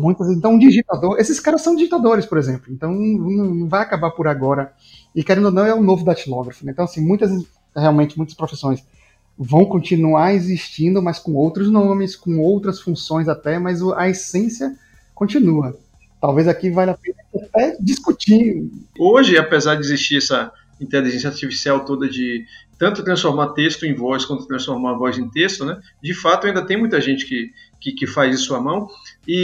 muitas, 0.00 0.28
então 0.28 0.54
um 0.54 0.58
digitador, 0.58 1.18
esses 1.18 1.38
caras 1.38 1.62
são 1.62 1.76
digitadores, 1.76 2.26
por 2.26 2.38
exemplo. 2.38 2.72
Então 2.72 2.92
não, 2.92 3.68
vai 3.68 3.82
acabar 3.82 4.10
por 4.10 4.26
agora. 4.26 4.72
E 5.14 5.22
querendo 5.22 5.46
ou 5.46 5.52
não 5.52 5.64
é 5.64 5.74
o 5.74 5.82
novo 5.82 6.04
datilógrafo. 6.04 6.64
Né? 6.64 6.72
Então 6.72 6.84
assim, 6.84 7.00
muitas 7.00 7.30
realmente 7.76 8.16
muitas 8.16 8.34
profissões 8.34 8.84
vão 9.38 9.64
continuar 9.64 10.34
existindo, 10.34 11.02
mas 11.02 11.18
com 11.18 11.34
outros 11.34 11.70
nomes, 11.70 12.16
com 12.16 12.38
outras 12.38 12.80
funções 12.80 13.28
até, 13.28 13.58
mas 13.58 13.80
a 13.82 14.08
essência 14.08 14.76
continua. 15.14 15.78
Talvez 16.20 16.46
aqui 16.46 16.70
valha 16.70 16.92
a 16.92 16.96
pena 16.96 17.16
até 17.34 17.76
discutir. 17.80 18.70
Hoje, 18.98 19.38
apesar 19.38 19.76
de 19.76 19.80
existir 19.80 20.18
essa 20.18 20.52
inteligência 20.80 21.28
artificial 21.28 21.84
toda 21.84 22.08
de 22.08 22.44
tanto 22.78 23.02
transformar 23.02 23.48
texto 23.48 23.84
em 23.84 23.94
voz 23.94 24.24
quanto 24.24 24.46
transformar 24.46 24.92
a 24.92 24.98
voz 24.98 25.18
em 25.18 25.28
texto, 25.28 25.64
né? 25.64 25.78
De 26.02 26.14
fato, 26.14 26.46
ainda 26.46 26.64
tem 26.64 26.78
muita 26.78 27.00
gente 27.00 27.26
que, 27.26 27.50
que, 27.80 27.92
que 27.92 28.06
faz 28.06 28.34
isso 28.34 28.54
à 28.54 28.60
mão. 28.60 28.88
E, 29.26 29.34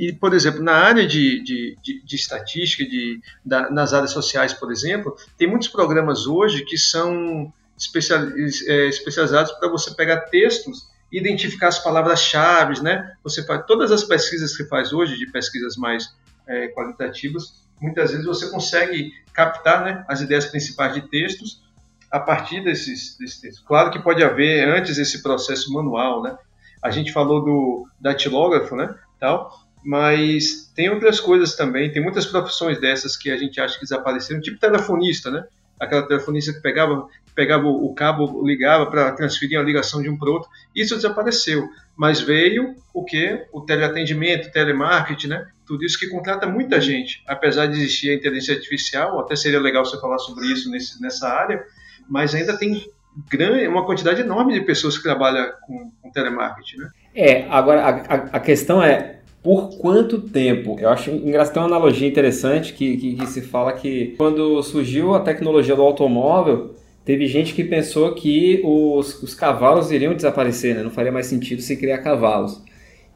e, 0.00 0.08
e, 0.08 0.12
por 0.12 0.32
exemplo, 0.32 0.62
na 0.62 0.72
área 0.72 1.06
de, 1.06 1.42
de, 1.42 1.76
de, 1.82 2.02
de 2.04 2.16
estatística, 2.16 2.84
de, 2.84 3.20
da, 3.44 3.70
nas 3.70 3.92
áreas 3.92 4.10
sociais, 4.10 4.52
por 4.52 4.72
exemplo, 4.72 5.14
tem 5.36 5.48
muitos 5.48 5.68
programas 5.68 6.26
hoje 6.26 6.64
que 6.64 6.78
são 6.78 7.52
é, 8.68 8.88
especializados 8.88 9.52
para 9.52 9.68
você 9.68 9.94
pegar 9.94 10.20
textos 10.22 10.88
e 11.12 11.18
identificar 11.18 11.68
as 11.68 11.78
palavras-chave, 11.78 12.82
né? 12.82 13.14
Você 13.22 13.44
faz 13.44 13.64
todas 13.66 13.92
as 13.92 14.02
pesquisas 14.02 14.56
que 14.56 14.64
faz 14.64 14.92
hoje, 14.92 15.18
de 15.18 15.30
pesquisas 15.30 15.76
mais 15.76 16.14
é, 16.46 16.68
qualitativas, 16.68 17.64
muitas 17.80 18.10
vezes 18.10 18.26
você 18.26 18.48
consegue 18.50 19.12
captar 19.32 19.84
né, 19.84 20.04
as 20.08 20.20
ideias 20.20 20.46
principais 20.46 20.94
de 20.94 21.02
textos 21.02 21.62
a 22.10 22.20
partir 22.20 22.62
desses, 22.62 23.16
desses 23.18 23.40
textos. 23.40 23.64
Claro 23.66 23.90
que 23.90 23.98
pode 23.98 24.22
haver 24.22 24.68
antes 24.68 24.98
esse 24.98 25.22
processo 25.22 25.72
manual, 25.72 26.22
né? 26.22 26.36
A 26.84 26.90
gente 26.90 27.10
falou 27.12 27.42
do 27.42 27.88
datilógrafo, 27.98 28.76
né? 28.76 28.94
Tal, 29.18 29.50
Mas 29.82 30.70
tem 30.76 30.90
outras 30.90 31.18
coisas 31.18 31.56
também, 31.56 31.90
tem 31.90 32.02
muitas 32.02 32.26
profissões 32.26 32.78
dessas 32.78 33.16
que 33.16 33.30
a 33.30 33.38
gente 33.38 33.58
acha 33.58 33.74
que 33.76 33.84
desapareceram, 33.84 34.40
tipo 34.42 34.58
telefonista, 34.60 35.30
né? 35.30 35.44
Aquela 35.80 36.06
telefonista 36.06 36.52
que 36.52 36.60
pegava, 36.60 37.08
pegava 37.34 37.66
o 37.66 37.94
cabo, 37.94 38.46
ligava 38.46 38.86
para 38.86 39.12
transferir 39.12 39.58
a 39.58 39.62
ligação 39.62 40.02
de 40.02 40.10
um 40.10 40.16
para 40.18 40.30
outro. 40.30 40.48
Isso 40.74 40.94
desapareceu, 40.94 41.66
mas 41.96 42.20
veio 42.20 42.76
o 42.92 43.02
que? 43.02 43.46
O 43.50 43.62
teleatendimento, 43.62 44.52
telemarketing, 44.52 45.28
né? 45.28 45.46
Tudo 45.66 45.84
isso 45.84 45.98
que 45.98 46.08
contrata 46.08 46.46
muita 46.46 46.80
gente. 46.80 47.22
Apesar 47.26 47.66
de 47.66 47.78
existir 47.78 48.10
a 48.10 48.14
inteligência 48.14 48.54
artificial, 48.54 49.18
até 49.18 49.34
seria 49.34 49.58
legal 49.58 49.84
você 49.84 49.98
falar 49.98 50.18
sobre 50.18 50.46
isso 50.46 50.70
nesse, 50.70 51.00
nessa 51.00 51.28
área, 51.28 51.64
mas 52.08 52.34
ainda 52.34 52.56
tem 52.56 52.86
grande, 53.30 53.66
uma 53.66 53.84
quantidade 53.84 54.20
enorme 54.20 54.54
de 54.54 54.60
pessoas 54.62 54.96
que 54.96 55.02
trabalham 55.02 55.52
com, 55.66 55.90
com 56.02 56.10
telemarketing, 56.10 56.78
né? 56.78 56.90
É, 57.14 57.44
agora 57.48 57.80
a, 57.82 58.14
a, 58.36 58.40
questão 58.40 58.82
é 58.82 59.20
por 59.42 59.76
quanto 59.78 60.20
tempo? 60.20 60.76
Eu 60.80 60.88
acho 60.88 61.10
engraçado, 61.10 61.54
tem 61.54 61.62
uma 61.62 61.68
analogia 61.68 62.08
interessante 62.08 62.72
que, 62.72 62.96
que, 62.96 63.14
que, 63.14 63.26
se 63.26 63.40
fala 63.40 63.72
que 63.72 64.14
quando 64.16 64.60
surgiu 64.62 65.14
a 65.14 65.20
tecnologia 65.20 65.76
do 65.76 65.82
automóvel, 65.82 66.74
teve 67.04 67.26
gente 67.26 67.54
que 67.54 67.62
pensou 67.62 68.14
que 68.14 68.60
os, 68.64 69.22
os 69.22 69.34
cavalos 69.34 69.92
iriam 69.92 70.14
desaparecer, 70.14 70.74
né? 70.74 70.82
não 70.82 70.90
faria 70.90 71.12
mais 71.12 71.26
sentido 71.26 71.62
se 71.62 71.76
criar 71.76 71.98
cavalos. 71.98 72.62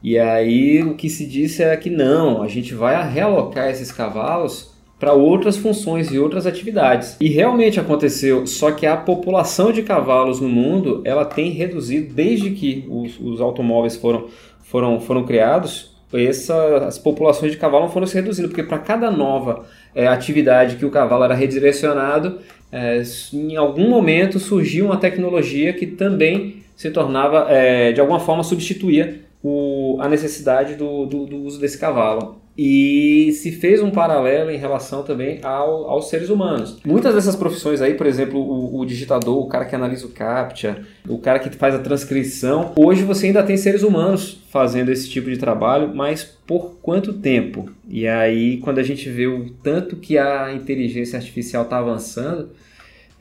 E 0.01 0.17
aí 0.17 0.81
o 0.81 0.95
que 0.95 1.09
se 1.09 1.25
disse 1.25 1.61
é 1.61 1.75
que 1.75 1.89
não, 1.89 2.41
a 2.41 2.47
gente 2.47 2.73
vai 2.73 3.11
realocar 3.11 3.69
esses 3.69 3.91
cavalos 3.91 4.73
para 4.99 5.13
outras 5.13 5.55
funções 5.55 6.11
e 6.11 6.19
outras 6.19 6.45
atividades. 6.45 7.15
E 7.21 7.29
realmente 7.29 7.79
aconteceu, 7.79 8.45
só 8.45 8.71
que 8.71 8.85
a 8.85 8.97
população 8.97 9.71
de 9.71 9.81
cavalos 9.81 10.41
no 10.41 10.49
mundo 10.49 11.01
ela 11.05 11.23
tem 11.23 11.51
reduzido 11.51 12.13
desde 12.13 12.51
que 12.51 12.85
os, 12.89 13.17
os 13.19 13.39
automóveis 13.39 13.95
foram, 13.95 14.27
foram, 14.61 14.99
foram 14.99 15.23
criados. 15.23 15.97
Essa, 16.11 16.87
as 16.87 16.97
populações 16.97 17.51
de 17.51 17.57
cavalo 17.57 17.87
foram 17.87 18.07
se 18.07 18.15
reduzindo, 18.15 18.49
porque 18.49 18.63
para 18.63 18.79
cada 18.79 19.09
nova 19.09 19.65
é, 19.95 20.07
atividade 20.07 20.75
que 20.75 20.85
o 20.85 20.89
cavalo 20.89 21.23
era 21.23 21.35
redirecionado, 21.35 22.39
é, 22.71 23.01
em 23.31 23.55
algum 23.55 23.89
momento 23.89 24.39
surgiu 24.39 24.85
uma 24.85 24.97
tecnologia 24.97 25.71
que 25.71 25.85
também 25.85 26.63
se 26.75 26.89
tornava, 26.89 27.45
é, 27.49 27.91
de 27.91 28.01
alguma 28.01 28.19
forma, 28.19 28.43
substituía 28.43 29.21
o, 29.43 29.97
a 29.99 30.09
necessidade 30.09 30.75
do, 30.75 31.05
do, 31.05 31.25
do 31.25 31.37
uso 31.43 31.59
desse 31.59 31.77
cavalo 31.77 32.38
e 32.61 33.31
se 33.31 33.53
fez 33.53 33.81
um 33.81 33.89
paralelo 33.89 34.51
em 34.51 34.57
relação 34.57 35.01
também 35.01 35.39
ao, 35.41 35.89
aos 35.89 36.09
seres 36.09 36.29
humanos. 36.29 36.77
Muitas 36.85 37.15
dessas 37.15 37.33
profissões 37.33 37.81
aí, 37.81 37.93
por 37.93 38.05
exemplo, 38.05 38.37
o, 38.37 38.81
o, 38.81 38.85
digitador, 38.85 39.37
o 39.37 39.47
cara 39.47 39.63
que 39.63 39.73
analisa 39.73 40.05
o 40.05 40.09
CAPTCHA, 40.09 40.81
o 41.07 41.17
cara 41.19 41.39
que 41.39 41.49
faz 41.55 41.73
a 41.73 41.79
transcrição, 41.79 42.73
hoje 42.75 43.03
você 43.03 43.27
ainda 43.27 43.43
tem 43.43 43.55
seres 43.55 43.81
humanos 43.81 44.43
fazendo 44.49 44.91
esse 44.91 45.09
tipo 45.09 45.29
de 45.29 45.37
trabalho, 45.37 45.95
mas 45.95 46.25
por 46.45 46.73
quanto 46.81 47.13
tempo? 47.13 47.69
E 47.87 48.05
aí, 48.05 48.57
quando 48.57 48.79
a 48.79 48.83
gente 48.83 49.09
vê 49.09 49.25
o 49.25 49.51
tanto 49.63 49.95
que 49.95 50.17
a 50.17 50.53
inteligência 50.53 51.17
artificial 51.17 51.63
está 51.63 51.77
avançando, 51.77 52.49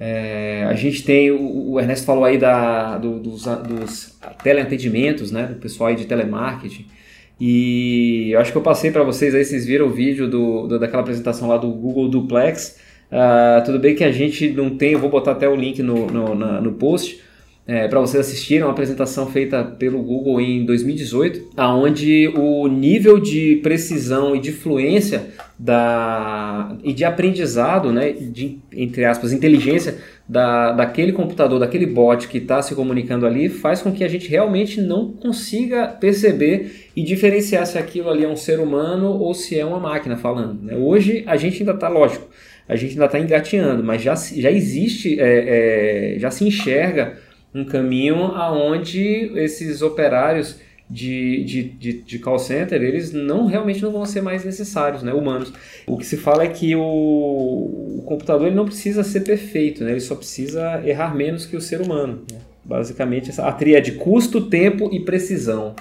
é, 0.01 0.65
a 0.69 0.75
gente 0.75 1.05
tem, 1.05 1.31
o, 1.31 1.75
o 1.75 1.81
Ernesto 1.81 2.05
falou 2.05 2.25
aí 2.25 2.39
da, 2.39 2.99
do, 2.99 3.21
dos, 3.21 3.45
dos 3.45 4.19
teleatendimentos, 4.43 5.31
né, 5.31 5.47
do 5.47 5.55
pessoal 5.61 5.91
aí 5.91 5.95
de 5.95 6.07
telemarketing, 6.07 6.87
e 7.41 8.31
eu 8.33 8.41
acho 8.41 8.51
que 8.51 8.59
eu 8.59 8.63
passei 8.63 8.91
para 8.91 9.03
vocês 9.03 9.35
aí, 9.35 9.45
vocês 9.45 9.65
viram 9.65 9.87
o 9.87 9.91
vídeo 9.91 10.29
do, 10.29 10.67
do, 10.67 10.79
daquela 10.79 11.03
apresentação 11.03 11.49
lá 11.49 11.57
do 11.57 11.69
Google 11.71 12.09
Duplex. 12.09 12.79
Uh, 13.11 13.65
tudo 13.65 13.79
bem 13.79 13.95
que 13.95 14.05
a 14.05 14.11
gente 14.11 14.49
não 14.51 14.71
tem, 14.71 14.93
eu 14.93 14.99
vou 14.99 15.09
botar 15.09 15.33
até 15.33 15.49
o 15.49 15.55
link 15.55 15.83
no, 15.83 16.07
no, 16.07 16.35
na, 16.35 16.61
no 16.61 16.73
post, 16.73 17.21
é, 17.67 17.87
para 17.87 18.01
vocês 18.01 18.27
assistirem, 18.27 18.65
uma 18.65 18.73
apresentação 18.73 19.27
feita 19.27 19.63
pelo 19.63 20.03
Google 20.03 20.41
em 20.41 20.65
2018, 20.65 21.51
aonde 21.55 22.29
o 22.29 22.67
nível 22.67 23.21
de 23.21 23.61
precisão 23.63 24.35
e 24.35 24.41
de 24.41 24.53
fluência 24.53 25.27
da, 25.59 26.77
e 26.85 26.93
de 26.93 27.05
aprendizado, 27.05 27.93
né, 27.93 28.13
de, 28.13 28.59
entre 28.73 29.05
aspas, 29.05 29.33
inteligência 29.33 29.97
da, 30.29 30.71
daquele 30.73 31.13
computador, 31.13 31.59
daquele 31.59 31.87
bot 31.87 32.29
que 32.29 32.39
está 32.39 32.63
se 32.63 32.75
comunicando 32.75 33.27
ali, 33.27 33.49
faz 33.49 33.83
com 33.83 33.91
que 33.91 34.05
a 34.05 34.09
gente 34.09 34.29
realmente 34.29 34.81
não 34.81 35.11
consiga 35.11 35.89
perceber 35.89 36.91
e 36.95 37.03
diferenciar 37.03 37.67
se 37.67 37.77
aquilo 37.77 38.09
ali 38.09 38.25
é 38.25 38.29
um 38.29 38.37
ser 38.37 38.61
humano 38.61 39.09
ou 39.09 39.35
se 39.35 39.59
é 39.59 39.65
uma 39.65 39.81
máquina 39.81 40.17
falando. 40.17 40.63
Né? 40.63 40.77
Hoje 40.77 41.25
a 41.27 41.37
gente 41.37 41.61
ainda 41.61 41.73
está, 41.73 41.89
lógico, 41.89 42.29
a 42.69 42.77
gente 42.77 42.93
ainda 42.93 43.07
está 43.07 43.19
engateando, 43.19 43.83
mas 43.83 44.01
já, 44.01 44.15
já 44.15 44.51
existe, 44.51 45.19
é, 45.19 46.15
é, 46.15 46.19
já 46.21 46.31
se 46.31 46.45
enxerga 46.47 47.19
um 47.53 47.65
caminho 47.65 48.17
aonde 48.27 49.33
esses 49.35 49.83
operários 49.83 50.61
de, 50.91 51.45
de, 51.45 51.63
de, 51.65 51.93
de, 52.03 52.19
call 52.19 52.39
center, 52.39 52.83
eles 52.83 53.13
não 53.13 53.47
realmente 53.47 53.83
não 53.83 53.93
vão 53.93 54.07
ser 54.07 54.23
mais 54.23 54.45
necessários, 54.45 55.03
né, 55.03 55.13
humanos. 55.13 55.53
O 55.87 55.99
que 55.99 56.07
se 56.07 56.17
fala 56.17 56.45
é 56.45 56.49
que 56.49 56.75
o, 56.75 56.81
o 56.81 58.03
computador 58.07 58.47
ele 58.47 58.57
não 58.57 58.65
precisa 58.65 59.05
ser 59.05 59.21
perfeito, 59.21 59.85
né, 59.85 59.91
ele 59.91 60.01
só 60.01 60.15
precisa 60.15 60.83
errar 60.87 61.15
menos 61.15 61.45
que 61.45 61.57
o 61.57 61.61
ser 61.61 61.81
humano. 61.81 62.23
Né? 62.33 62.39
Basicamente, 62.65 63.31
essa, 63.31 63.47
a 63.47 63.53
tríade 63.53 63.93
custo, 63.93 64.43
tempo 64.43 64.89
e 64.93 65.01
precisão. 65.01 65.75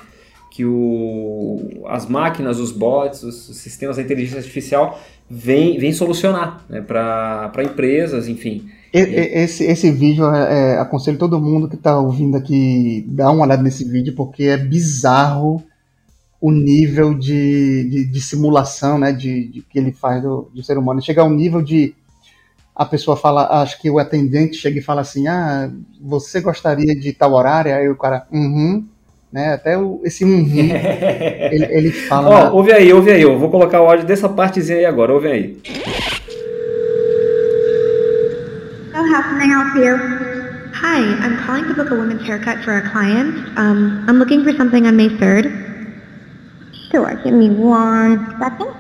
Que 0.51 0.65
o, 0.65 1.83
as 1.87 2.07
máquinas, 2.07 2.59
os 2.59 2.71
bots, 2.71 3.21
os, 3.23 3.49
os 3.49 3.57
sistemas 3.57 3.97
da 3.97 4.01
inteligência 4.01 4.39
artificial 4.39 4.99
vêm 5.29 5.77
vem 5.77 5.93
solucionar 5.93 6.65
né, 6.69 6.81
para 6.81 7.63
empresas, 7.63 8.27
enfim. 8.27 8.69
Esse, 8.99 9.63
esse 9.63 9.91
vídeo, 9.91 10.29
é, 10.33 10.75
é, 10.75 10.79
aconselho 10.79 11.17
todo 11.17 11.39
mundo 11.39 11.67
que 11.67 11.75
está 11.75 11.97
ouvindo 11.99 12.37
aqui 12.37 13.05
dar 13.07 13.31
uma 13.31 13.43
olhada 13.43 13.61
nesse 13.61 13.83
vídeo, 13.83 14.13
porque 14.15 14.43
é 14.43 14.57
bizarro 14.57 15.63
o 16.39 16.51
nível 16.51 17.13
de, 17.13 17.89
de, 17.89 18.05
de 18.05 18.21
simulação 18.21 18.97
né, 18.97 19.11
de, 19.11 19.47
de, 19.47 19.61
que 19.61 19.79
ele 19.79 19.91
faz 19.91 20.21
do, 20.21 20.49
do 20.53 20.63
ser 20.63 20.77
humano. 20.77 21.01
Chega 21.01 21.21
ao 21.21 21.29
nível 21.29 21.61
de 21.61 21.95
a 22.75 22.85
pessoa 22.85 23.17
fala, 23.17 23.61
acho 23.61 23.81
que 23.81 23.89
o 23.89 23.97
atendente 23.97 24.55
chega 24.55 24.77
e 24.77 24.83
fala 24.83 25.01
assim, 25.01 25.27
ah, 25.27 25.71
você 25.99 26.39
gostaria 26.39 26.95
de 26.95 27.11
tal 27.11 27.33
horário? 27.33 27.73
Aí 27.73 27.89
o 27.89 27.95
cara, 27.95 28.27
uhum, 28.31 28.85
né? 29.31 29.53
Até 29.53 29.75
o, 29.75 29.99
esse 30.03 30.23
uhum, 30.23 30.47
ele, 31.51 31.65
ele 31.71 31.91
fala. 31.91 32.29
Ó, 32.29 32.51
oh, 32.51 32.57
ouve 32.57 32.71
aí, 32.71 32.93
ouve 32.93 33.11
aí, 33.11 33.23
eu 33.23 33.37
vou 33.39 33.49
colocar 33.49 33.81
o 33.81 33.89
áudio 33.89 34.05
dessa 34.05 34.29
partezinha 34.29 34.77
aí 34.77 34.85
agora, 34.85 35.11
ouve 35.11 35.27
aí. 35.27 35.57
How 39.05 39.21
can 39.21 39.41
I 39.41 39.45
help 39.45 39.75
you? 39.75 39.93
Hi, 40.73 40.99
I'm 41.23 41.37
calling 41.45 41.65
to 41.65 41.73
book 41.73 41.91
a 41.91 41.95
women's 41.95 42.23
haircut 42.23 42.63
for 42.63 42.77
a 42.77 42.89
client. 42.89 43.35
Um, 43.57 44.05
I'm 44.07 44.17
looking 44.17 44.43
for 44.43 44.53
something 44.53 44.87
on 44.87 44.95
May 44.95 45.09
3rd. 45.09 45.65
Sure, 46.91 47.15
give 47.23 47.33
me 47.33 47.49
one 47.49 48.37
second. 48.39 48.73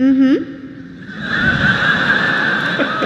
Uhum. 0.00 0.54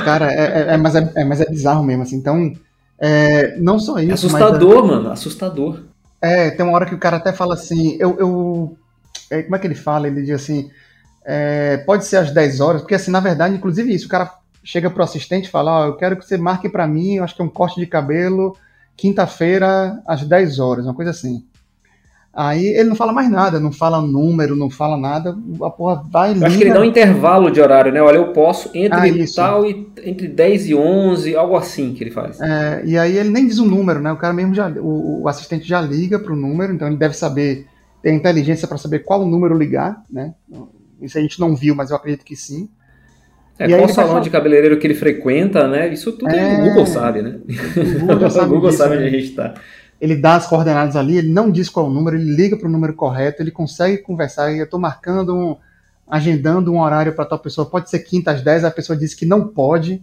Cara, 0.04 0.32
é, 0.32 0.44
é, 0.44 0.74
é, 0.74 0.76
mas 0.76 0.94
é, 0.94 1.12
é, 1.16 1.24
mas 1.24 1.40
é 1.40 1.50
bizarro 1.50 1.84
mesmo, 1.84 2.02
assim. 2.02 2.16
Então, 2.16 2.54
é, 2.98 3.56
não 3.58 3.78
só 3.78 3.98
isso. 3.98 4.14
Assustador, 4.14 4.86
mas, 4.86 4.90
mano, 4.90 5.10
assustador. 5.10 5.82
É, 6.20 6.50
tem 6.50 6.64
uma 6.64 6.74
hora 6.74 6.86
que 6.86 6.94
o 6.94 6.98
cara 6.98 7.18
até 7.18 7.32
fala 7.32 7.54
assim, 7.54 7.96
eu. 8.00 8.16
eu 8.18 8.78
é, 9.30 9.42
como 9.42 9.56
é 9.56 9.58
que 9.58 9.66
ele 9.66 9.74
fala? 9.74 10.06
Ele 10.06 10.22
diz 10.22 10.34
assim, 10.36 10.70
é, 11.24 11.76
pode 11.78 12.06
ser 12.06 12.16
às 12.16 12.30
10 12.30 12.60
horas, 12.60 12.80
porque 12.80 12.94
assim, 12.94 13.10
na 13.10 13.20
verdade, 13.20 13.54
inclusive 13.54 13.94
isso, 13.94 14.06
o 14.06 14.08
cara 14.08 14.32
chega 14.62 14.90
pro 14.90 15.02
assistente 15.02 15.46
e 15.46 15.50
fala, 15.50 15.72
ó, 15.72 15.82
oh, 15.82 15.86
eu 15.88 15.96
quero 15.96 16.16
que 16.16 16.24
você 16.24 16.36
marque 16.36 16.68
para 16.68 16.86
mim, 16.86 17.14
eu 17.14 17.24
acho 17.24 17.34
que 17.34 17.42
é 17.42 17.44
um 17.44 17.48
corte 17.48 17.80
de 17.80 17.86
cabelo, 17.86 18.56
quinta-feira, 18.96 20.02
às 20.06 20.22
10 20.24 20.58
horas, 20.58 20.84
uma 20.84 20.94
coisa 20.94 21.10
assim. 21.10 21.44
Aí 22.38 22.66
ele 22.66 22.90
não 22.90 22.94
fala 22.94 23.12
mais 23.12 23.28
nada, 23.28 23.58
não 23.58 23.72
fala 23.72 24.00
número, 24.00 24.54
não 24.54 24.70
fala 24.70 24.96
nada, 24.96 25.36
a 25.60 25.70
porra 25.70 26.04
vai 26.08 26.34
liga. 26.34 26.46
Acho 26.46 26.58
que 26.58 26.64
ele 26.64 26.72
dá 26.72 26.80
um 26.80 26.84
intervalo 26.84 27.50
de 27.50 27.60
horário, 27.60 27.90
né? 27.90 28.00
Olha, 28.00 28.18
eu 28.18 28.32
posso 28.32 28.70
entre 28.74 29.22
ah, 29.22 29.26
tal 29.34 29.66
e 29.66 29.90
entre 30.04 30.28
10 30.28 30.68
e 30.68 30.74
11, 30.74 31.34
algo 31.34 31.56
assim 31.56 31.94
que 31.94 32.04
ele 32.04 32.12
faz. 32.12 32.40
É, 32.40 32.82
e 32.84 32.96
aí 32.96 33.16
ele 33.16 33.30
nem 33.30 33.44
diz 33.44 33.58
o 33.58 33.64
número, 33.64 33.98
né? 33.98 34.12
O 34.12 34.16
cara 34.16 34.32
mesmo 34.32 34.54
já, 34.54 34.68
o, 34.68 35.22
o 35.22 35.28
assistente 35.28 35.66
já 35.66 35.80
liga 35.80 36.16
pro 36.16 36.36
número, 36.36 36.72
então 36.72 36.86
ele 36.86 36.96
deve 36.96 37.16
saber, 37.16 37.66
ter 38.00 38.12
inteligência 38.12 38.68
para 38.68 38.78
saber 38.78 39.00
qual 39.00 39.26
número 39.26 39.58
ligar, 39.58 40.04
né? 40.08 40.34
Isso 41.02 41.18
a 41.18 41.20
gente 41.20 41.40
não 41.40 41.56
viu, 41.56 41.74
mas 41.74 41.90
eu 41.90 41.96
acredito 41.96 42.24
que 42.24 42.36
sim. 42.36 42.68
É, 43.58 43.68
e 43.68 43.76
qual 43.76 43.88
salão 43.88 44.20
de 44.20 44.30
cabeleireiro 44.30 44.78
que 44.78 44.86
ele 44.86 44.94
frequenta, 44.94 45.66
né? 45.66 45.92
Isso 45.92 46.12
tudo 46.12 46.30
é... 46.30 46.60
o 46.60 46.64
Google 46.68 46.86
sabe, 46.86 47.22
né? 47.22 47.38
O 47.96 48.06
Google, 48.06 48.30
sabe, 48.30 48.46
o 48.46 48.54
Google 48.54 48.70
disso, 48.70 48.82
sabe 48.82 48.94
onde 48.94 49.04
né? 49.04 49.08
a 49.08 49.12
gente 49.12 49.30
está. 49.30 49.54
Ele 50.00 50.14
dá 50.14 50.36
as 50.36 50.46
coordenadas 50.46 50.94
ali, 50.94 51.18
ele 51.18 51.28
não 51.28 51.50
diz 51.50 51.68
qual 51.68 51.86
é 51.86 51.88
o 51.88 51.92
número, 51.92 52.16
ele 52.16 52.36
liga 52.36 52.56
para 52.56 52.68
o 52.68 52.70
número 52.70 52.94
correto, 52.94 53.42
ele 53.42 53.50
consegue 53.50 53.98
conversar. 53.98 54.52
Eu 54.52 54.64
estou 54.64 54.78
marcando, 54.78 55.34
um, 55.34 55.56
agendando 56.08 56.72
um 56.72 56.80
horário 56.80 57.12
para 57.12 57.24
tal 57.24 57.38
pessoa, 57.38 57.68
pode 57.68 57.90
ser 57.90 57.98
quinta 58.00 58.30
às 58.30 58.42
10, 58.42 58.64
a 58.64 58.70
pessoa 58.70 58.96
diz 58.96 59.12
que 59.12 59.26
não 59.26 59.48
pode. 59.48 60.00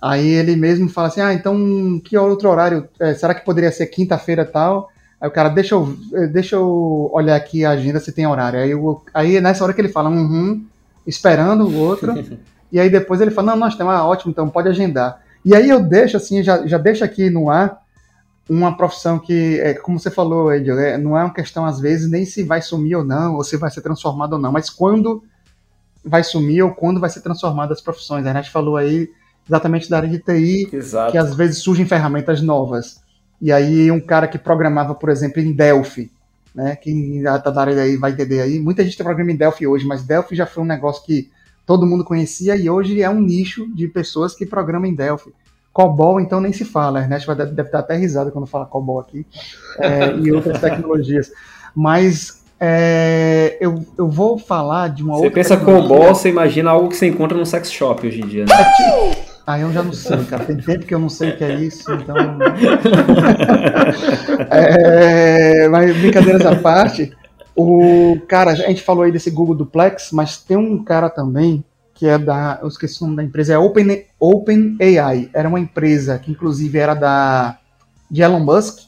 Aí 0.00 0.28
ele 0.28 0.54
mesmo 0.54 0.88
fala 0.88 1.08
assim: 1.08 1.20
ah, 1.20 1.34
então 1.34 2.00
que 2.04 2.16
outro 2.16 2.48
horário? 2.48 2.88
É, 3.00 3.12
será 3.14 3.34
que 3.34 3.44
poderia 3.44 3.72
ser 3.72 3.86
quinta-feira 3.86 4.44
tal? 4.44 4.88
Aí 5.20 5.28
o 5.28 5.32
cara, 5.32 5.48
deixa 5.48 5.74
eu, 5.74 5.96
deixa 6.30 6.56
eu 6.56 7.10
olhar 7.12 7.34
aqui 7.34 7.64
a 7.64 7.70
agenda 7.70 7.98
se 7.98 8.12
tem 8.12 8.26
horário. 8.26 8.60
Aí, 8.60 8.70
eu, 8.70 9.02
aí 9.12 9.40
nessa 9.40 9.64
hora 9.64 9.72
que 9.72 9.80
ele 9.80 9.88
fala, 9.88 10.10
uhum, 10.10 10.64
esperando 11.06 11.66
o 11.66 11.78
outro. 11.78 12.14
e 12.70 12.80
aí 12.80 12.90
depois 12.90 13.20
ele 13.20 13.30
fala, 13.30 13.52
não, 13.52 13.58
nós 13.58 13.76
temos, 13.76 13.92
ah, 13.92 14.04
ótimo, 14.04 14.30
então 14.30 14.48
pode 14.48 14.68
agendar. 14.68 15.20
E 15.44 15.54
aí 15.54 15.68
eu 15.68 15.80
deixo 15.80 16.16
assim, 16.16 16.42
já, 16.42 16.66
já 16.66 16.78
deixo 16.78 17.04
aqui 17.04 17.30
no 17.30 17.48
ar 17.48 17.80
uma 18.48 18.76
profissão 18.76 19.18
que, 19.18 19.60
é, 19.60 19.74
como 19.74 19.98
você 19.98 20.10
falou, 20.10 20.52
Edil, 20.52 20.78
é, 20.78 20.96
não 20.96 21.18
é 21.18 21.22
uma 21.22 21.34
questão, 21.34 21.64
às 21.64 21.80
vezes, 21.80 22.08
nem 22.08 22.24
se 22.24 22.44
vai 22.44 22.62
sumir 22.62 22.96
ou 22.96 23.04
não, 23.04 23.34
ou 23.34 23.42
se 23.42 23.56
vai 23.56 23.70
ser 23.70 23.80
transformado 23.80 24.34
ou 24.34 24.38
não, 24.38 24.52
mas 24.52 24.70
quando 24.70 25.22
vai 26.06 26.22
sumir 26.22 26.62
ou 26.62 26.70
quando 26.72 27.00
vai 27.00 27.10
ser 27.10 27.20
transformada 27.20 27.72
as 27.72 27.80
profissões. 27.80 28.24
A 28.24 28.32
gente 28.32 28.50
falou 28.50 28.76
aí 28.76 29.10
exatamente 29.46 29.90
da 29.90 29.96
área 29.96 30.08
de 30.08 30.18
TI, 30.18 30.68
Exato. 30.72 31.12
que 31.12 31.18
às 31.18 31.34
vezes 31.34 31.58
surgem 31.58 31.84
ferramentas 31.84 32.40
novas. 32.40 33.00
E 33.40 33.52
aí 33.52 33.90
um 33.90 34.00
cara 34.00 34.28
que 34.28 34.38
programava, 34.38 34.94
por 34.94 35.08
exemplo, 35.10 35.42
em 35.42 35.52
Delphi, 35.52 36.10
né? 36.56 36.74
Quem 36.74 37.20
já 37.20 37.38
tá 37.38 37.50
da 37.50 37.60
área 37.60 37.82
aí 37.82 37.96
vai 37.96 38.12
entender 38.12 38.40
aí. 38.40 38.58
Muita 38.58 38.82
gente 38.82 38.96
programa 38.96 39.30
em 39.30 39.36
Delphi 39.36 39.66
hoje, 39.66 39.86
mas 39.86 40.02
Delphi 40.02 40.34
já 40.34 40.46
foi 40.46 40.62
um 40.62 40.66
negócio 40.66 41.04
que 41.04 41.30
todo 41.66 41.86
mundo 41.86 42.02
conhecia 42.02 42.56
e 42.56 42.70
hoje 42.70 43.02
é 43.02 43.10
um 43.10 43.20
nicho 43.20 43.68
de 43.74 43.86
pessoas 43.86 44.34
que 44.34 44.46
programam 44.46 44.88
em 44.88 44.94
Delphi. 44.94 45.34
COBOL, 45.70 46.18
então, 46.18 46.40
nem 46.40 46.54
se 46.54 46.64
fala. 46.64 46.98
A 46.98 47.02
Ernesto 47.02 47.34
deve, 47.34 47.50
deve 47.52 47.68
estar 47.68 47.80
até 47.80 47.94
risada 47.94 48.30
quando 48.30 48.46
fala 48.46 48.64
COBOL 48.64 49.00
aqui. 49.00 49.26
É, 49.78 50.16
e 50.16 50.32
outras 50.32 50.58
tecnologias. 50.58 51.30
Mas 51.74 52.42
é, 52.58 53.58
eu, 53.60 53.84
eu 53.98 54.08
vou 54.08 54.38
falar 54.38 54.88
de 54.88 55.02
uma 55.02 55.12
Você 55.16 55.24
outra. 55.24 55.34
pensa 55.34 55.56
tecnologia. 55.58 55.88
COBOL, 55.88 56.14
você 56.14 56.30
imagina 56.30 56.70
algo 56.70 56.88
que 56.88 56.96
você 56.96 57.06
encontra 57.06 57.36
no 57.36 57.44
sex 57.44 57.70
shop 57.70 58.06
hoje 58.06 58.22
em 58.22 58.26
dia, 58.26 58.46
né? 58.46 58.54
Ah, 59.46 59.60
eu 59.60 59.70
já 59.72 59.80
não 59.80 59.92
sei, 59.92 60.24
cara. 60.24 60.44
Tem 60.44 60.56
tempo 60.56 60.84
que 60.84 60.92
eu 60.92 60.98
não 60.98 61.08
sei 61.08 61.30
o 61.30 61.36
que 61.36 61.44
é 61.44 61.54
isso, 61.54 61.92
então. 61.92 62.16
É, 64.50 65.68
mas 65.68 65.96
brincadeiras 65.96 66.44
à 66.44 66.56
parte, 66.56 67.12
o 67.54 68.18
cara, 68.28 68.50
a 68.52 68.54
gente 68.54 68.82
falou 68.82 69.04
aí 69.04 69.12
desse 69.12 69.30
Google 69.30 69.54
Duplex, 69.54 70.10
mas 70.12 70.36
tem 70.38 70.56
um 70.56 70.82
cara 70.82 71.08
também 71.08 71.64
que 71.94 72.06
é 72.06 72.18
da, 72.18 72.58
eu 72.60 72.68
esqueci 72.68 73.02
o 73.02 73.06
nome 73.06 73.16
da 73.16 73.24
empresa, 73.24 73.54
é 73.54 73.58
Open, 73.58 74.04
Open 74.20 74.76
AI. 74.80 75.30
Era 75.32 75.48
uma 75.48 75.58
empresa 75.58 76.18
que 76.18 76.30
inclusive 76.30 76.78
era 76.78 76.92
da 76.94 77.58
de 78.10 78.20
Elon 78.22 78.40
Musk. 78.40 78.80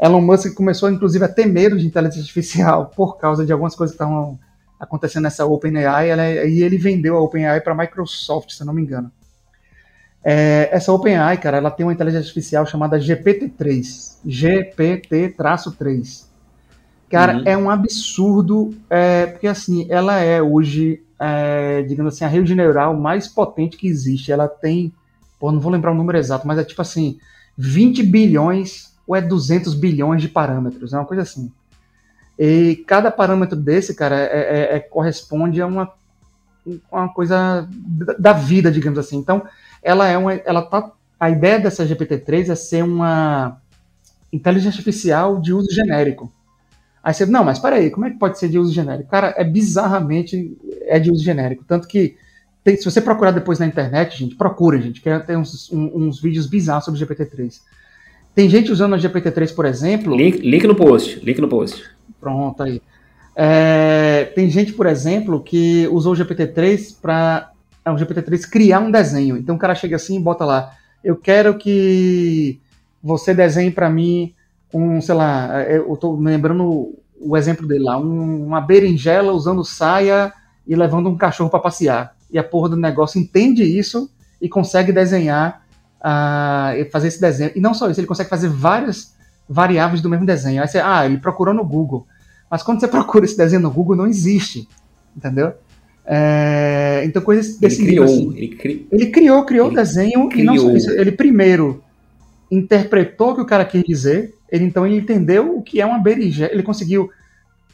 Elon 0.00 0.20
Musk 0.20 0.52
começou 0.54 0.90
inclusive 0.90 1.24
a 1.24 1.28
ter 1.28 1.46
medo 1.46 1.78
de 1.78 1.86
inteligência 1.86 2.20
artificial 2.20 2.86
por 2.96 3.16
causa 3.16 3.46
de 3.46 3.52
algumas 3.52 3.76
coisas 3.76 3.96
que 3.96 4.02
estavam 4.02 4.38
acontecendo 4.80 5.22
nessa 5.22 5.46
OpenAI, 5.46 6.08
ela- 6.10 6.28
e 6.44 6.60
ele 6.62 6.76
vendeu 6.76 7.16
a 7.16 7.20
OpenAI 7.20 7.60
para 7.60 7.72
a 7.72 7.76
Microsoft, 7.76 8.50
se 8.50 8.62
eu 8.62 8.66
não 8.66 8.74
me 8.74 8.82
engano. 8.82 9.10
É, 10.24 10.68
essa 10.72 10.92
OpenAI, 10.92 11.36
cara, 11.38 11.56
ela 11.56 11.70
tem 11.70 11.84
uma 11.84 11.92
inteligência 11.92 12.26
artificial 12.26 12.64
chamada 12.66 12.98
GPT-3. 12.98 14.18
GPT-3. 14.26 16.26
Cara, 17.10 17.38
Uhum. 17.38 17.42
é 17.44 17.56
um 17.56 17.70
absurdo, 17.70 18.74
é, 18.88 19.26
porque 19.26 19.46
assim, 19.46 19.86
ela 19.90 20.18
é 20.18 20.40
hoje, 20.40 21.02
é, 21.20 21.82
digamos 21.82 22.14
assim, 22.14 22.24
a 22.24 22.28
rede 22.28 22.54
neural 22.54 22.96
mais 22.96 23.28
potente 23.28 23.76
que 23.76 23.86
existe. 23.86 24.32
Ela 24.32 24.48
tem, 24.48 24.92
pô, 25.38 25.52
não 25.52 25.60
vou 25.60 25.70
lembrar 25.70 25.92
o 25.92 25.94
número 25.94 26.16
exato, 26.16 26.46
mas 26.46 26.58
é 26.58 26.64
tipo 26.64 26.80
assim, 26.80 27.18
20 27.56 28.02
bilhões 28.02 28.94
ou 29.06 29.14
é 29.14 29.20
200 29.20 29.74
bilhões 29.74 30.22
de 30.22 30.28
parâmetros, 30.28 30.94
é 30.94 30.96
uma 30.96 31.04
coisa 31.04 31.22
assim. 31.22 31.52
E 32.38 32.82
cada 32.86 33.10
parâmetro 33.10 33.56
desse, 33.56 33.94
cara, 33.94 34.16
é, 34.18 34.70
é- 34.72 34.76
é- 34.76 34.80
corresponde 34.80 35.60
a 35.60 35.66
uma, 35.66 35.92
uma 36.90 37.12
coisa 37.12 37.68
da- 37.70 38.14
da 38.18 38.32
vida, 38.32 38.70
digamos 38.70 38.98
assim. 38.98 39.18
Então, 39.18 39.42
ela 39.82 40.08
é 40.08 40.16
uma, 40.16 40.34
ela 40.34 40.62
tá, 40.62 40.92
a 41.18 41.30
ideia 41.30 41.58
dessa 41.58 41.86
GPT-3 41.86 42.50
é 42.50 42.54
ser 42.54 42.82
uma 42.84 43.60
inteligência 44.32 44.78
artificial 44.78 45.40
de 45.40 45.52
uso 45.52 45.70
genérico. 45.70 46.32
Aí 47.02 47.12
você, 47.12 47.26
não, 47.26 47.44
mas 47.44 47.58
peraí, 47.58 47.90
como 47.90 48.06
é 48.06 48.10
que 48.10 48.18
pode 48.18 48.38
ser 48.38 48.48
de 48.48 48.58
uso 48.58 48.72
genérico? 48.72 49.10
Cara, 49.10 49.34
é 49.36 49.44
bizarramente 49.44 50.56
é 50.82 50.98
de 50.98 51.10
uso 51.10 51.22
genérico. 51.22 51.64
Tanto 51.66 51.88
que, 51.88 52.16
tem- 52.62 52.76
se 52.76 52.84
você 52.84 53.00
procurar 53.00 53.32
depois 53.32 53.58
na 53.58 53.66
internet, 53.66 54.16
gente, 54.16 54.36
procura, 54.36 54.80
gente, 54.80 55.00
que 55.00 55.18
tem 55.20 55.36
uns, 55.36 55.70
um- 55.72 56.06
uns 56.06 56.20
vídeos 56.20 56.46
bizarros 56.46 56.84
sobre 56.84 57.00
GPT-3. 57.00 57.60
Tem 58.34 58.48
gente 58.48 58.70
usando 58.72 58.94
a 58.94 58.98
GPT-3, 58.98 59.52
por 59.54 59.66
exemplo. 59.66 60.16
Link, 60.16 60.38
link 60.38 60.66
no 60.66 60.74
post, 60.74 61.20
link 61.24 61.40
no 61.40 61.48
post. 61.48 61.84
Pronto 62.20 62.62
aí. 62.62 62.80
É, 63.34 64.26
tem 64.34 64.48
gente, 64.48 64.72
por 64.72 64.86
exemplo, 64.86 65.42
que 65.42 65.88
usou 65.90 66.12
o 66.12 66.16
GPT-3 66.16 66.96
para 67.00 67.51
o 67.90 67.94
GPT-3 67.96 68.48
criar 68.48 68.80
um 68.80 68.90
desenho. 68.90 69.36
Então 69.36 69.56
o 69.56 69.58
cara 69.58 69.74
chega 69.74 69.96
assim 69.96 70.16
e 70.16 70.20
bota 70.22 70.44
lá: 70.44 70.72
Eu 71.02 71.16
quero 71.16 71.56
que 71.58 72.60
você 73.02 73.34
desenhe 73.34 73.70
para 73.70 73.90
mim 73.90 74.32
um, 74.72 75.00
sei 75.00 75.14
lá, 75.14 75.62
eu 75.64 75.96
tô 75.96 76.16
me 76.16 76.30
lembrando 76.30 76.94
o 77.20 77.36
exemplo 77.36 77.66
dele 77.66 77.84
lá, 77.84 77.98
um- 77.98 78.46
uma 78.46 78.60
berinjela 78.60 79.32
usando 79.32 79.64
saia 79.64 80.32
e 80.66 80.74
levando 80.74 81.08
um 81.08 81.16
cachorro 81.16 81.50
para 81.50 81.60
passear. 81.60 82.14
E 82.30 82.38
a 82.38 82.44
porra 82.44 82.70
do 82.70 82.76
negócio 82.76 83.20
entende 83.20 83.62
isso 83.62 84.10
e 84.40 84.48
consegue 84.48 84.92
desenhar, 84.92 85.62
e 86.76 86.84
fazer 86.86 87.08
esse 87.08 87.20
desenho. 87.20 87.52
E 87.54 87.60
não 87.60 87.74
só 87.74 87.88
isso, 87.90 88.00
ele 88.00 88.06
consegue 88.06 88.30
fazer 88.30 88.48
várias 88.48 89.14
variáveis 89.48 90.00
do 90.00 90.08
mesmo 90.08 90.26
desenho. 90.26 90.62
Aí 90.62 90.68
você, 90.68 90.78
ah, 90.78 91.04
ele 91.04 91.18
procurou 91.18 91.54
no 91.54 91.64
Google. 91.64 92.06
Mas 92.50 92.62
quando 92.62 92.80
você 92.80 92.88
procura 92.88 93.24
esse 93.24 93.36
desenho 93.36 93.62
no 93.62 93.70
Google, 93.70 93.94
não 93.96 94.06
existe. 94.06 94.68
Entendeu? 95.16 95.52
É, 96.04 97.02
então, 97.04 97.22
coisas 97.22 97.52
Ele 97.52 97.58
desse 97.60 97.84
criou, 97.84 98.06
nível, 98.06 98.28
assim. 98.28 98.36
ele 98.36 98.48
cri... 98.56 98.86
Ele 98.90 99.06
criou, 99.06 99.44
criou 99.44 99.66
Ele 99.68 99.74
o 99.74 99.76
desenho 99.76 100.10
e 100.10 100.16
não 100.16 100.28
criou. 100.28 100.76
isso. 100.76 100.90
Ele 100.90 101.12
primeiro 101.12 101.82
interpretou 102.50 103.30
o 103.30 103.34
que 103.36 103.40
o 103.40 103.46
cara 103.46 103.64
quis 103.64 103.82
dizer. 103.82 104.34
Ele 104.50 104.64
então 104.64 104.86
ele 104.86 104.96
entendeu 104.96 105.56
o 105.56 105.62
que 105.62 105.80
é 105.80 105.86
uma 105.86 105.98
berinjela. 105.98 106.52
Ele 106.52 106.62
conseguiu 106.62 107.10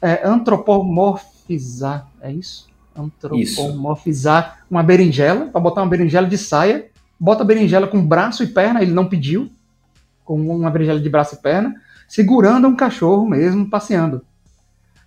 é, 0.01 0.21
antropomorfizar. 0.25 2.09
É 2.21 2.31
isso? 2.31 2.69
Antropomorfizar 2.95 4.65
uma 4.71 4.83
berinjela 4.83 5.47
para 5.47 5.61
botar 5.61 5.83
uma 5.83 5.91
berinjela 5.91 6.29
de 6.29 6.39
saia. 6.39 6.87
Bota 7.19 7.43
a 7.43 7.47
berinjela 7.47 7.89
com 7.89 8.05
braço 8.05 8.45
e 8.45 8.47
perna. 8.47 8.81
Ele 8.81 8.93
não 8.93 9.07
pediu, 9.07 9.51
com 10.25 10.39
uma 10.41 10.71
berinjela 10.71 11.01
de 11.01 11.09
braço 11.09 11.35
e 11.35 11.39
perna, 11.39 11.75
segurando 12.07 12.69
um 12.69 12.77
cachorro 12.77 13.29
mesmo 13.29 13.69
passeando. 13.69 14.23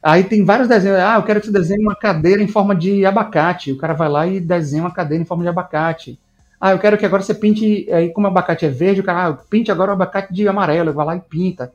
Aí 0.01 0.23
tem 0.23 0.43
vários 0.43 0.67
desenhos. 0.67 0.97
Ah, 0.97 1.15
eu 1.15 1.23
quero 1.23 1.39
que 1.39 1.45
você 1.45 1.51
desenhe 1.51 1.83
uma 1.83 1.95
cadeira 1.95 2.41
em 2.41 2.47
forma 2.47 2.75
de 2.75 3.05
abacate. 3.05 3.71
O 3.71 3.77
cara 3.77 3.93
vai 3.93 4.09
lá 4.09 4.25
e 4.25 4.39
desenha 4.39 4.83
uma 4.83 4.91
cadeira 4.91 5.21
em 5.21 5.25
forma 5.25 5.43
de 5.43 5.49
abacate. 5.49 6.19
Ah, 6.59 6.71
eu 6.71 6.79
quero 6.79 6.97
que 6.97 7.05
agora 7.05 7.21
você 7.21 7.33
pinte. 7.33 7.87
Aí, 7.91 8.09
como 8.09 8.27
o 8.27 8.29
abacate 8.29 8.65
é 8.65 8.69
verde, 8.69 9.01
o 9.01 9.03
cara, 9.03 9.27
ah, 9.27 9.33
pinte 9.33 9.71
agora 9.71 9.91
o 9.91 9.93
abacate 9.93 10.33
de 10.33 10.47
amarelo. 10.47 10.93
Vai 10.93 11.05
lá 11.05 11.15
e 11.15 11.21
pinta. 11.21 11.71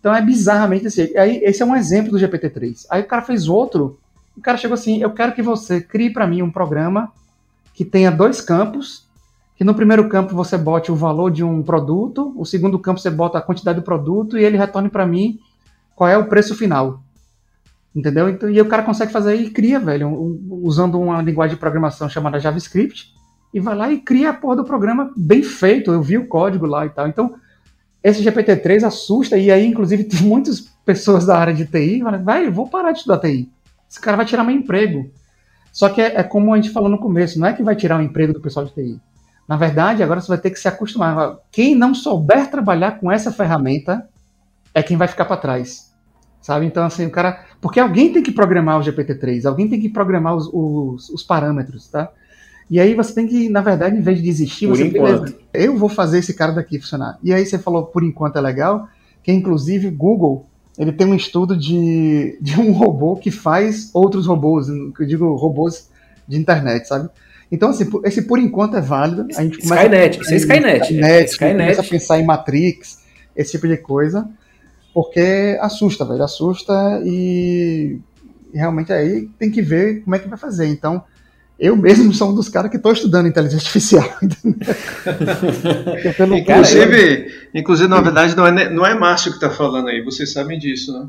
Então 0.00 0.14
é 0.14 0.20
bizarramente 0.20 0.88
assim. 0.88 1.16
Aí, 1.16 1.40
esse 1.44 1.62
é 1.62 1.66
um 1.66 1.76
exemplo 1.76 2.10
do 2.10 2.18
GPT-3. 2.18 2.86
Aí 2.90 3.02
o 3.02 3.06
cara 3.06 3.22
fez 3.22 3.48
outro. 3.48 3.98
O 4.36 4.40
cara 4.40 4.58
chegou 4.58 4.74
assim: 4.74 5.00
eu 5.00 5.10
quero 5.10 5.32
que 5.32 5.42
você 5.42 5.80
crie 5.80 6.12
para 6.12 6.26
mim 6.26 6.42
um 6.42 6.50
programa 6.50 7.12
que 7.74 7.84
tenha 7.84 8.10
dois 8.10 8.40
campos. 8.40 9.06
Que 9.56 9.64
no 9.64 9.74
primeiro 9.74 10.08
campo 10.08 10.36
você 10.36 10.56
bote 10.56 10.92
o 10.92 10.94
valor 10.94 11.32
de 11.32 11.42
um 11.42 11.64
produto, 11.64 12.32
o 12.36 12.44
segundo 12.44 12.78
campo 12.78 13.00
você 13.00 13.10
bota 13.10 13.38
a 13.38 13.42
quantidade 13.42 13.80
do 13.80 13.84
produto 13.84 14.38
e 14.38 14.44
ele 14.44 14.56
retorne 14.56 14.88
para 14.88 15.04
mim 15.04 15.40
qual 15.96 16.08
é 16.08 16.16
o 16.16 16.26
preço 16.26 16.54
final. 16.54 17.00
Entendeu? 17.98 18.28
Então, 18.28 18.48
e 18.48 18.60
o 18.60 18.68
cara 18.68 18.84
consegue 18.84 19.10
fazer 19.10 19.34
e 19.34 19.50
cria, 19.50 19.80
velho, 19.80 20.06
um- 20.06 20.60
usando 20.62 21.00
uma 21.00 21.20
linguagem 21.20 21.56
de 21.56 21.60
programação 21.60 22.08
chamada 22.08 22.38
JavaScript, 22.38 23.12
e 23.52 23.58
vai 23.58 23.74
lá 23.74 23.90
e 23.90 23.98
cria 23.98 24.30
a 24.30 24.32
porra 24.32 24.54
do 24.54 24.64
programa 24.64 25.12
bem 25.16 25.42
feito. 25.42 25.90
Eu 25.90 26.00
vi 26.00 26.16
o 26.16 26.28
código 26.28 26.64
lá 26.64 26.86
e 26.86 26.90
tal. 26.90 27.08
Então, 27.08 27.34
esse 28.00 28.22
GPT-3 28.22 28.84
assusta, 28.84 29.36
e 29.36 29.50
aí, 29.50 29.66
inclusive, 29.66 30.04
tem 30.06 30.20
muitas 30.22 30.60
pessoas 30.86 31.26
da 31.26 31.36
área 31.36 31.52
de 31.52 31.66
TI 31.66 32.00
falam, 32.00 32.22
vai, 32.22 32.48
vou 32.48 32.68
parar 32.68 32.92
de 32.92 32.98
estudar 32.98 33.18
TI. 33.18 33.50
Esse 33.90 34.00
cara 34.00 34.16
vai 34.16 34.26
tirar 34.26 34.44
meu 34.44 34.54
emprego. 34.54 35.10
Só 35.72 35.88
que 35.88 36.00
é, 36.00 36.20
é 36.20 36.22
como 36.22 36.54
a 36.54 36.56
gente 36.56 36.70
falou 36.70 36.88
no 36.88 36.98
começo, 36.98 37.40
não 37.40 37.48
é 37.48 37.52
que 37.52 37.64
vai 37.64 37.74
tirar 37.74 37.98
o 37.98 38.02
emprego 38.02 38.32
do 38.32 38.40
pessoal 38.40 38.64
de 38.64 38.72
TI. 38.72 39.00
Na 39.48 39.56
verdade, 39.56 40.04
agora 40.04 40.20
você 40.20 40.28
vai 40.28 40.38
ter 40.38 40.50
que 40.50 40.60
se 40.60 40.68
acostumar. 40.68 41.36
Quem 41.50 41.74
não 41.74 41.94
souber 41.94 42.48
trabalhar 42.48 43.00
com 43.00 43.10
essa 43.10 43.32
ferramenta 43.32 44.08
é 44.72 44.84
quem 44.84 44.96
vai 44.96 45.08
ficar 45.08 45.24
para 45.24 45.36
trás. 45.36 45.87
Sabe? 46.40 46.66
Então, 46.66 46.84
assim, 46.84 47.06
o 47.06 47.10
cara. 47.10 47.44
Porque 47.60 47.80
alguém 47.80 48.12
tem 48.12 48.22
que 48.22 48.32
programar 48.32 48.78
o 48.78 48.82
GPT-3, 48.82 49.44
alguém 49.44 49.68
tem 49.68 49.80
que 49.80 49.88
programar 49.88 50.36
os, 50.36 50.48
os, 50.52 51.10
os 51.10 51.22
parâmetros, 51.22 51.88
tá? 51.88 52.10
E 52.70 52.78
aí 52.78 52.94
você 52.94 53.14
tem 53.14 53.26
que, 53.26 53.48
na 53.48 53.60
verdade, 53.60 53.96
em 53.96 54.02
vez 54.02 54.18
de 54.18 54.24
desistir, 54.24 54.66
Por 54.66 54.76
você 54.76 54.84
enquanto. 54.84 55.22
beleza, 55.22 55.38
eu 55.54 55.76
vou 55.76 55.88
fazer 55.88 56.18
esse 56.18 56.34
cara 56.34 56.52
daqui 56.52 56.78
funcionar. 56.78 57.18
E 57.22 57.32
aí 57.32 57.44
você 57.44 57.58
falou, 57.58 57.86
por 57.86 58.02
enquanto 58.02 58.36
é 58.36 58.40
legal, 58.40 58.88
que 59.22 59.32
inclusive 59.32 59.90
Google, 59.90 60.46
ele 60.78 60.92
tem 60.92 61.06
um 61.06 61.14
estudo 61.14 61.56
de, 61.56 62.38
de 62.40 62.60
um 62.60 62.72
robô 62.72 63.16
que 63.16 63.30
faz 63.30 63.90
outros 63.94 64.26
robôs, 64.26 64.66
que 64.96 65.02
eu 65.02 65.06
digo 65.06 65.34
robôs 65.34 65.90
de 66.26 66.36
internet, 66.36 66.86
sabe? 66.86 67.08
Então, 67.50 67.70
assim, 67.70 67.88
esse 68.04 68.22
por 68.22 68.38
enquanto 68.38 68.76
é 68.76 68.80
válido. 68.80 69.26
A 69.34 69.42
gente 69.42 69.58
Skynet, 69.60 70.20
isso 70.20 70.32
é 70.32 70.36
Skynet. 70.36 70.82
Skynet, 70.82 71.30
Skynet. 71.30 71.52
começa 71.56 71.80
a 71.80 71.84
pensar 71.84 72.20
em 72.20 72.24
Matrix, 72.26 72.98
esse 73.34 73.52
tipo 73.52 73.66
de 73.66 73.78
coisa, 73.78 74.28
porque 74.92 75.58
assusta, 75.60 76.04
velho, 76.04 76.22
assusta 76.22 77.00
e 77.04 78.00
e 78.52 78.58
realmente 78.58 78.92
aí 78.92 79.28
tem 79.38 79.50
que 79.50 79.62
ver 79.62 80.02
como 80.02 80.16
é 80.16 80.18
que 80.18 80.28
vai 80.28 80.38
fazer. 80.38 80.66
Então, 80.66 81.02
eu 81.58 81.76
mesmo 81.76 82.14
sou 82.14 82.30
um 82.30 82.34
dos 82.34 82.48
caras 82.48 82.70
que 82.70 82.76
estou 82.76 82.92
estudando 82.92 83.26
inteligência 83.26 83.58
artificial. 83.58 84.08
pelo 86.16 86.44
Cara, 86.44 86.60
Inclusive, 86.60 87.34
inclusive, 87.52 87.88
na 87.88 88.00
verdade, 88.00 88.36
não 88.36 88.46
é, 88.46 88.70
não 88.70 88.86
é 88.86 88.94
Márcio 88.94 89.32
que 89.32 89.38
está 89.38 89.50
falando 89.50 89.88
aí, 89.88 90.00
vocês 90.02 90.32
sabem 90.32 90.56
disso, 90.58 90.92
né? 90.92 91.08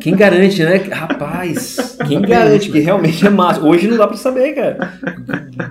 Quem 0.00 0.16
garante, 0.16 0.62
né? 0.64 0.76
Rapaz, 0.76 1.96
quem 2.06 2.20
garante 2.20 2.70
que 2.70 2.80
realmente 2.80 3.24
é 3.24 3.30
massa? 3.30 3.60
Hoje 3.60 3.86
não 3.86 3.96
dá 3.96 4.08
pra 4.08 4.16
saber, 4.16 4.54
cara. 4.54 4.98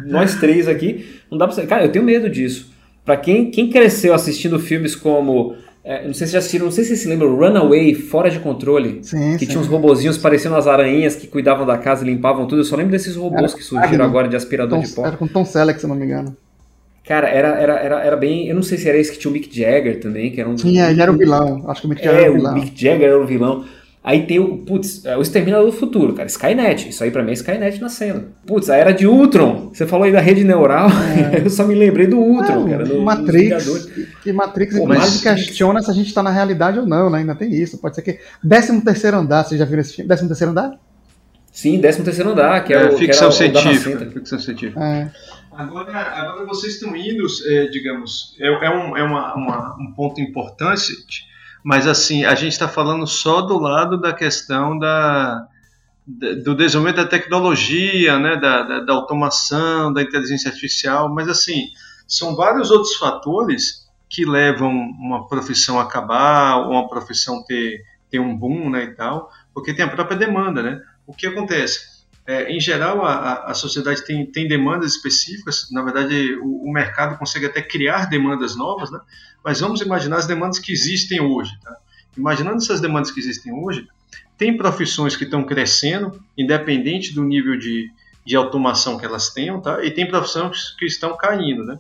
Nós 0.06 0.36
três 0.36 0.67
aqui, 0.67 1.20
não 1.30 1.38
dá 1.38 1.46
pra 1.46 1.56
saber. 1.56 1.67
Cara, 1.67 1.84
eu 1.84 1.91
tenho 1.91 2.06
medo 2.06 2.30
disso. 2.30 2.72
Pra 3.04 3.17
quem, 3.17 3.52
quem 3.52 3.70
cresceu 3.70 4.13
assistindo 4.13 4.60
filmes 4.60 4.96
como 4.96 5.56
É, 5.84 6.06
não 6.06 6.13
sei 6.13 6.28
se 6.28 6.34
já 6.34 6.39
assistiram, 6.39 6.65
não 6.65 6.72
sei 6.72 6.84
se 6.84 6.89
vocês 6.89 7.02
se 7.02 7.08
lembram, 7.08 7.36
Runaway, 7.36 7.96
Fora 7.96 8.30
de 8.30 8.39
Controle. 8.39 9.00
Sim, 9.04 9.38
que 9.38 9.46
sim. 9.46 9.48
tinha 9.48 9.60
uns 9.60 9.67
robozinhos 9.67 10.17
parecendo 10.17 10.56
as 10.56 10.67
aranhas 10.67 11.15
que 11.15 11.28
cuidavam 11.28 11.65
da 11.65 11.78
casa 11.78 12.04
e 12.04 12.08
limpavam 12.08 12.48
tudo. 12.48 12.62
Eu 12.62 12.65
só 12.65 12.76
lembro 12.76 12.91
desses 12.91 13.15
robôs 13.15 13.54
Era 13.54 13.54
que 13.54 13.63
surgiram 13.63 14.06
agora 14.06 14.28
de 14.30 14.36
aspirador 14.36 14.80
Tom, 14.80 14.84
de 14.84 14.89
pó. 14.89 15.06
era 15.08 15.17
com 15.17 15.28
Tom 15.28 15.44
Selleck, 15.46 15.80
se 15.80 15.86
eu 15.86 15.89
não 15.89 15.96
me 15.96 16.06
engano. 16.06 16.38
Cara, 17.04 17.28
era, 17.30 17.50
era, 17.60 17.74
era, 17.80 18.00
era 18.04 18.15
bem. 18.17 18.48
Eu 18.48 18.56
não 18.56 18.62
sei 18.63 18.78
se 18.78 18.88
era 18.88 18.98
esse 18.98 19.12
que 19.12 19.17
tinha 19.20 19.30
o 19.30 19.34
Mick 19.34 19.50
Jagger 19.56 20.00
também, 20.00 20.32
que 20.32 20.39
era 20.39 20.50
um. 20.50 20.56
Tinha, 20.56 20.89
ele 20.91 21.02
era 21.02 21.12
o 21.12 21.17
vilão. 21.17 21.63
Acho 21.70 21.82
que 21.82 21.88
o 21.88 21.89
Mick 21.89 22.04
Jagger 22.04 22.22
É, 22.22 22.24
era 22.26 22.32
o 22.32 22.36
o 22.36 22.36
vilão. 22.36 22.54
Mick 22.54 22.72
Jagger 22.80 23.08
era 23.10 23.20
o 23.20 23.26
vilão. 23.26 23.65
Aí 24.04 24.26
tem 24.26 24.40
o, 24.40 24.58
putz, 24.58 25.06
é 25.06 25.16
o 25.16 25.22
Exterminador 25.22 25.68
do 25.68 25.72
Futuro, 25.72 26.14
cara, 26.14 26.28
Skynet. 26.28 26.90
Isso 26.90 27.04
aí 27.04 27.12
pra 27.12 27.22
mim 27.22 27.30
é 27.30 27.34
Skynet 27.34 27.80
nascendo. 27.80 28.30
Putz, 28.48 28.68
a 28.68 28.76
era 28.76 28.92
de 28.92 29.06
Ultron. 29.06 29.70
Você 29.72 29.86
falou 29.86 30.06
aí 30.06 30.12
da 30.12 30.20
rede 30.20 30.44
neural, 30.44 30.90
eu 31.44 31.50
só 31.52 31.64
me 31.68 31.76
lembrei 31.76 32.08
do 32.08 32.18
Ultron, 32.18 32.68
cara. 32.68 32.84
do- 32.84 32.98
É. 32.98 33.04
Matrix, 33.04 33.86
que 34.24 34.34
Matrix 34.34 34.76
Pô, 34.76 34.88
mas- 34.88 35.22
questiona 35.22 35.84
se 35.84 35.92
a 35.92 35.94
gente 35.94 36.12
tá 36.14 36.24
na 36.24 36.32
realidade 36.32 36.80
ou 36.80 36.88
não, 36.88 37.12
né? 37.12 37.20
Ainda 37.20 37.36
tem 37.36 37.54
isso. 37.54 37.78
Pode 37.78 37.94
ser 37.96 38.02
que. 38.02 38.20
13 38.48 38.82
terceiro 38.82 39.18
andar, 39.18 39.44
vocês 39.44 39.60
já 39.60 39.66
viram 39.66 39.82
esse 39.82 39.94
filme? 39.94 40.08
13 40.08 40.28
terceiro 40.28 40.52
andar? 40.52 40.72
Sim, 41.52 41.80
13 41.80 42.02
terceiro 42.04 42.32
andar, 42.32 42.64
que 42.64 42.74
é, 42.74 42.78
É, 42.82 42.90
o 42.90 42.98
ficção 42.98 43.32
científica. 43.32 44.06
Ficção 44.12 44.40
científica. 44.40 44.80
É. 44.84 45.12
Agora, 45.52 45.92
agora 45.96 46.46
vocês 46.48 46.74
estão 46.74 46.96
indo, 46.96 47.26
é, 47.46 47.66
digamos, 47.68 48.36
é, 48.40 48.48
é 48.48 48.70
um, 48.72 48.98
é 48.98 49.04
uma- 49.04 49.36
uma- 49.36 49.76
um 49.80 49.92
ponto 49.94 50.20
importante, 50.22 50.92
mas 51.63 51.88
assim, 51.88 52.26
a 52.26 52.36
gente 52.36 52.54
está 52.54 52.67
falando 52.67 53.06
só 53.06 53.41
do 53.41 53.58
lado 53.60 54.00
da 54.00 54.13
questão 54.13 54.78
da, 54.78 55.47
do 56.08 56.56
desenvolvimento 56.56 57.04
da 57.04 57.08
tecnologia, 57.08 58.17
né, 58.17 58.36
da, 58.38 58.63
da, 58.63 58.80
da 58.82 58.93
automação, 58.93 59.93
da 59.93 60.02
inteligência 60.02 60.50
artificial, 60.50 61.13
mas 61.13 61.30
assim, 61.30 61.67
são 62.08 62.36
vários 62.36 62.71
outros 62.71 62.95
fatores 62.95 63.88
que 64.10 64.26
levam 64.26 64.71
uma 64.71 65.28
profissão 65.28 65.80
a 65.80 65.84
acabar, 65.84 66.58
ou 66.58 66.71
uma 66.71 66.89
profissão 66.89 67.43
ter, 67.43 67.82
ter 68.10 68.19
um 68.19 68.36
boom 68.36 68.69
né, 68.69 68.84
e 68.84 68.95
tal, 68.95 69.32
porque 69.54 69.74
tem 69.74 69.86
a 69.86 69.89
própria 69.89 70.17
demanda, 70.17 70.62
né? 70.62 70.82
O 71.08 71.13
que 71.13 71.26
acontece? 71.28 71.90
É, 72.25 72.51
em 72.51 72.60
geral, 72.60 73.03
a, 73.03 73.45
a- 73.45 73.53
sociedade 73.53 74.05
tem, 74.05 74.25
tem 74.25 74.47
demandas 74.47 74.93
específicas. 74.93 75.67
Na 75.71 75.81
verdade, 75.81 76.36
o, 76.36 76.69
o 76.69 76.71
mercado 76.71 77.17
consegue 77.17 77.47
até 77.47 77.62
criar 77.62 78.05
demandas 78.10 78.55
novas, 78.55 78.91
né? 78.91 78.99
Mas 79.43 79.60
vamos 79.60 79.81
imaginar 79.81 80.17
as 80.17 80.27
demandas 80.27 80.60
que 80.60 80.71
existem 80.71 81.19
hoje. 81.19 81.51
Tá? 81.63 81.75
Imaginando 82.15 82.57
essas 82.57 82.79
demandas 82.79 83.10
que 83.12 83.19
existem 83.19 83.51
hoje, 83.53 83.88
tem 84.38 84.55
profissões 84.55 85.15
que 85.15 85.23
estão 85.23 85.43
crescendo, 85.43 86.23
independente 86.38 87.13
do 87.13 87.23
nível 87.23 87.57
de, 87.57 87.91
de 88.25 88.36
automação 88.36 88.97
que 88.97 89.05
elas 89.05 89.29
tenham, 89.29 89.60
tá? 89.62 89.84
E 89.84 89.91
tem 89.91 90.07
profissões 90.07 90.75
que 90.77 90.86
estão 90.86 91.17
caindo, 91.17 91.63
né? 91.63 91.79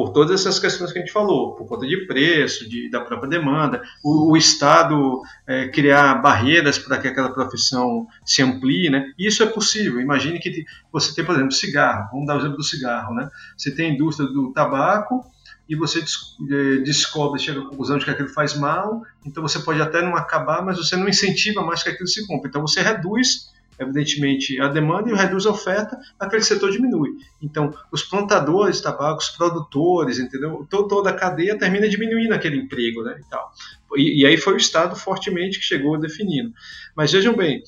Por 0.00 0.14
todas 0.14 0.40
essas 0.40 0.58
questões 0.58 0.92
que 0.92 0.98
a 0.98 1.02
gente 1.02 1.12
falou, 1.12 1.54
por 1.54 1.66
conta 1.66 1.86
de 1.86 2.06
preço, 2.06 2.66
de, 2.66 2.88
da 2.88 3.02
própria 3.02 3.28
demanda, 3.28 3.82
o, 4.02 4.32
o 4.32 4.36
Estado 4.36 5.20
é, 5.46 5.68
criar 5.68 6.14
barreiras 6.22 6.78
para 6.78 6.96
que 6.96 7.06
aquela 7.06 7.30
profissão 7.30 8.06
se 8.24 8.42
amplie, 8.42 8.88
né? 8.88 9.12
Isso 9.18 9.42
é 9.42 9.46
possível. 9.46 10.00
Imagine 10.00 10.38
que 10.38 10.64
você 10.90 11.14
tem, 11.14 11.22
por 11.22 11.34
exemplo, 11.34 11.52
cigarro. 11.52 12.08
Vamos 12.12 12.26
dar 12.26 12.36
o 12.36 12.38
exemplo 12.38 12.56
do 12.56 12.62
cigarro, 12.62 13.14
né? 13.14 13.28
Você 13.54 13.74
tem 13.74 13.90
a 13.90 13.94
indústria 13.94 14.26
do 14.26 14.50
tabaco 14.54 15.22
e 15.68 15.76
você 15.76 15.98
eh, 15.98 16.78
descobre, 16.78 17.38
chega 17.38 17.60
à 17.60 17.66
conclusão 17.66 17.98
de 17.98 18.06
que 18.06 18.10
aquilo 18.10 18.30
faz 18.30 18.56
mal, 18.56 19.02
então 19.26 19.42
você 19.42 19.58
pode 19.58 19.82
até 19.82 20.00
não 20.00 20.16
acabar, 20.16 20.64
mas 20.64 20.78
você 20.78 20.96
não 20.96 21.10
incentiva 21.10 21.62
mais 21.62 21.82
que 21.82 21.90
aquilo 21.90 22.08
se 22.08 22.26
compre. 22.26 22.48
Então 22.48 22.62
você 22.62 22.80
reduz, 22.80 23.50
evidentemente, 23.80 24.60
a 24.60 24.68
demanda 24.68 25.10
e 25.10 25.14
reduz 25.14 25.46
a 25.46 25.50
oferta, 25.50 25.98
aquele 26.18 26.42
setor 26.42 26.70
diminui. 26.70 27.10
Então, 27.42 27.74
os 27.90 28.02
plantadores 28.02 28.76
de 28.76 28.82
tabaco, 28.82 29.20
os 29.22 29.30
produtores, 29.30 30.18
entendeu? 30.18 30.66
To- 30.70 30.86
Toda 30.86 31.10
a 31.10 31.14
cadeia 31.14 31.58
termina 31.58 31.88
diminuindo 31.88 32.32
aquele 32.34 32.58
emprego, 32.58 33.02
né? 33.02 33.18
E, 33.18 33.30
tal. 33.30 33.52
E, 33.96 34.22
e 34.22 34.26
aí 34.26 34.36
foi 34.36 34.54
o 34.54 34.56
Estado 34.58 34.94
fortemente 34.94 35.58
que 35.58 35.64
chegou 35.64 35.98
definindo. 35.98 36.52
Mas 36.94 37.10
vejam 37.10 37.34
bem, 37.34 37.62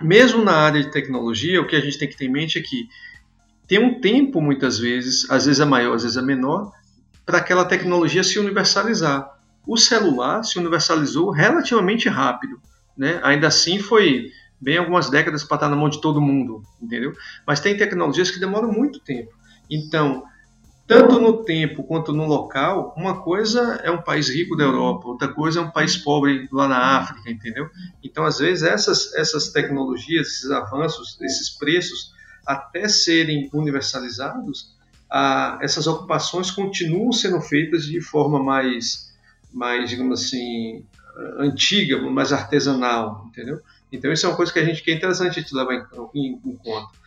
mesmo 0.00 0.44
na 0.44 0.52
área 0.54 0.82
de 0.82 0.90
tecnologia, 0.90 1.60
o 1.60 1.66
que 1.66 1.76
a 1.76 1.80
gente 1.80 1.98
tem 1.98 2.08
que 2.08 2.16
ter 2.16 2.26
em 2.26 2.32
mente 2.32 2.58
é 2.58 2.62
que 2.62 2.88
tem 3.66 3.78
um 3.78 4.00
tempo, 4.00 4.40
muitas 4.40 4.78
vezes, 4.78 5.30
às 5.30 5.46
vezes 5.46 5.60
é 5.60 5.64
maior, 5.64 5.94
às 5.94 6.02
vezes 6.02 6.16
é 6.16 6.22
menor, 6.22 6.72
para 7.24 7.38
aquela 7.38 7.64
tecnologia 7.64 8.22
se 8.24 8.38
universalizar. 8.38 9.28
O 9.66 9.76
celular 9.76 10.42
se 10.42 10.58
universalizou 10.58 11.30
relativamente 11.30 12.08
rápido. 12.08 12.60
Né? 12.96 13.20
Ainda 13.22 13.46
assim, 13.46 13.78
foi 13.78 14.30
bem 14.62 14.78
algumas 14.78 15.10
décadas 15.10 15.42
para 15.42 15.56
estar 15.56 15.68
na 15.68 15.74
mão 15.74 15.88
de 15.88 16.00
todo 16.00 16.20
mundo, 16.20 16.62
entendeu? 16.80 17.12
Mas 17.44 17.58
tem 17.58 17.76
tecnologias 17.76 18.30
que 18.30 18.38
demoram 18.38 18.70
muito 18.70 19.00
tempo. 19.00 19.32
Então, 19.68 20.22
tanto 20.86 21.18
no 21.18 21.44
tempo 21.44 21.82
quanto 21.82 22.12
no 22.12 22.26
local, 22.26 22.94
uma 22.96 23.20
coisa 23.22 23.80
é 23.82 23.90
um 23.90 24.00
país 24.00 24.28
rico 24.28 24.56
da 24.56 24.62
Europa, 24.62 25.08
outra 25.08 25.28
coisa 25.28 25.58
é 25.58 25.62
um 25.62 25.70
país 25.70 25.96
pobre 25.96 26.48
lá 26.52 26.68
na 26.68 26.98
África, 26.98 27.28
entendeu? 27.28 27.68
Então, 28.04 28.24
às 28.24 28.38
vezes, 28.38 28.62
essas, 28.62 29.12
essas 29.14 29.48
tecnologias, 29.48 30.28
esses 30.28 30.50
avanços, 30.50 31.18
esses 31.20 31.50
preços, 31.50 32.12
até 32.46 32.88
serem 32.88 33.50
universalizados, 33.52 34.76
ah, 35.10 35.58
essas 35.60 35.88
ocupações 35.88 36.52
continuam 36.52 37.12
sendo 37.12 37.40
feitas 37.40 37.84
de 37.84 38.00
forma 38.00 38.40
mais, 38.40 39.12
mais 39.52 39.90
digamos 39.90 40.22
assim, 40.22 40.84
antiga, 41.38 42.00
mais 42.00 42.32
artesanal, 42.32 43.26
entendeu? 43.28 43.60
Então, 43.92 44.10
isso 44.10 44.24
é 44.24 44.28
uma 44.28 44.36
coisa 44.36 44.52
que 44.52 44.58
a 44.58 44.64
gente 44.64 44.82
que 44.82 44.90
é 44.90 44.94
interessante 44.94 45.38
a 45.38 45.42
gente 45.42 45.54
levar 45.54 45.74
em, 45.74 45.84
em, 46.14 46.40
em 46.44 46.56
conta. 46.56 47.02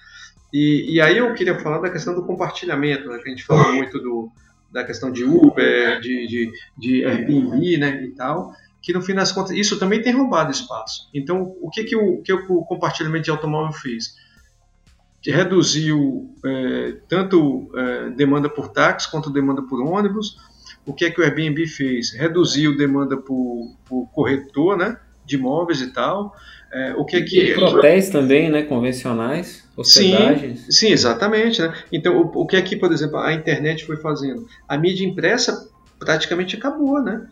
E, 0.54 0.96
e, 0.96 1.02
aí 1.02 1.18
eu 1.18 1.34
queria 1.34 1.60
falar 1.60 1.80
da 1.80 1.90
questão 1.90 2.14
do 2.14 2.24
compartilhamento, 2.26 3.10
né, 3.10 3.18
que 3.18 3.28
a 3.28 3.32
gente 3.32 3.44
falou 3.44 3.74
muito 3.74 4.00
do, 4.00 4.32
da 4.72 4.84
questão 4.84 5.12
de 5.12 5.24
Uber, 5.24 6.00
de, 6.00 6.28
de, 6.28 6.52
de 6.78 7.06
Airbnb, 7.06 7.78
né, 7.78 8.04
e 8.04 8.12
tal, 8.12 8.54
que 8.82 8.94
no 8.94 9.02
fim 9.02 9.16
das 9.16 9.32
contas, 9.32 9.52
isso 9.52 9.80
também 9.80 10.02
tem 10.02 10.14
roubado 10.14 10.52
espaço. 10.52 11.10
Então, 11.14 11.56
o 11.60 11.70
que, 11.70 11.84
que, 11.84 11.96
o, 11.96 12.22
que 12.22 12.32
o 12.32 12.64
compartilhamento 12.64 13.26
de 13.26 13.32
automóvel 13.32 13.74
fez? 13.74 14.16
Reduziu 15.26 16.30
é, 16.46 16.98
tanto 17.10 17.68
é, 17.76 18.10
demanda 18.12 18.48
por 18.48 18.68
táxi 18.70 19.10
quanto 19.10 19.32
demanda 19.32 19.64
por 19.64 19.82
ônibus. 19.82 20.38
O 20.86 20.94
que 20.94 21.04
é 21.04 21.10
que 21.10 21.20
o 21.20 21.24
Airbnb 21.24 21.66
fez? 21.66 22.14
Reduziu 22.14 22.78
demanda 22.78 23.18
por, 23.18 23.76
por 23.86 24.08
corretor, 24.12 24.78
né, 24.78 25.00
de 25.26 25.36
imóveis 25.36 25.82
e 25.82 25.92
tal. 25.92 26.36
É, 26.72 26.94
o 26.96 27.06
que 27.06 27.16
é 27.16 27.22
que 27.22 27.52
e 27.52 27.56
hotéis 27.56 28.10
também, 28.10 28.50
né, 28.50 28.64
convencionais, 28.64 29.64
hospedagens. 29.78 30.62
Sim, 30.62 30.72
sim, 30.72 30.88
exatamente, 30.92 31.62
né? 31.62 31.74
Então, 31.92 32.18
o, 32.18 32.42
o 32.42 32.46
que 32.46 32.56
é 32.56 32.62
que, 32.62 32.76
por 32.76 32.92
exemplo, 32.92 33.18
a 33.18 33.34
internet 33.34 33.86
foi 33.86 33.98
fazendo? 33.98 34.48
A 34.68 34.78
mídia 34.78 35.06
impressa 35.06 35.70
praticamente 36.00 36.56
acabou, 36.56 37.02
né? 37.02 37.28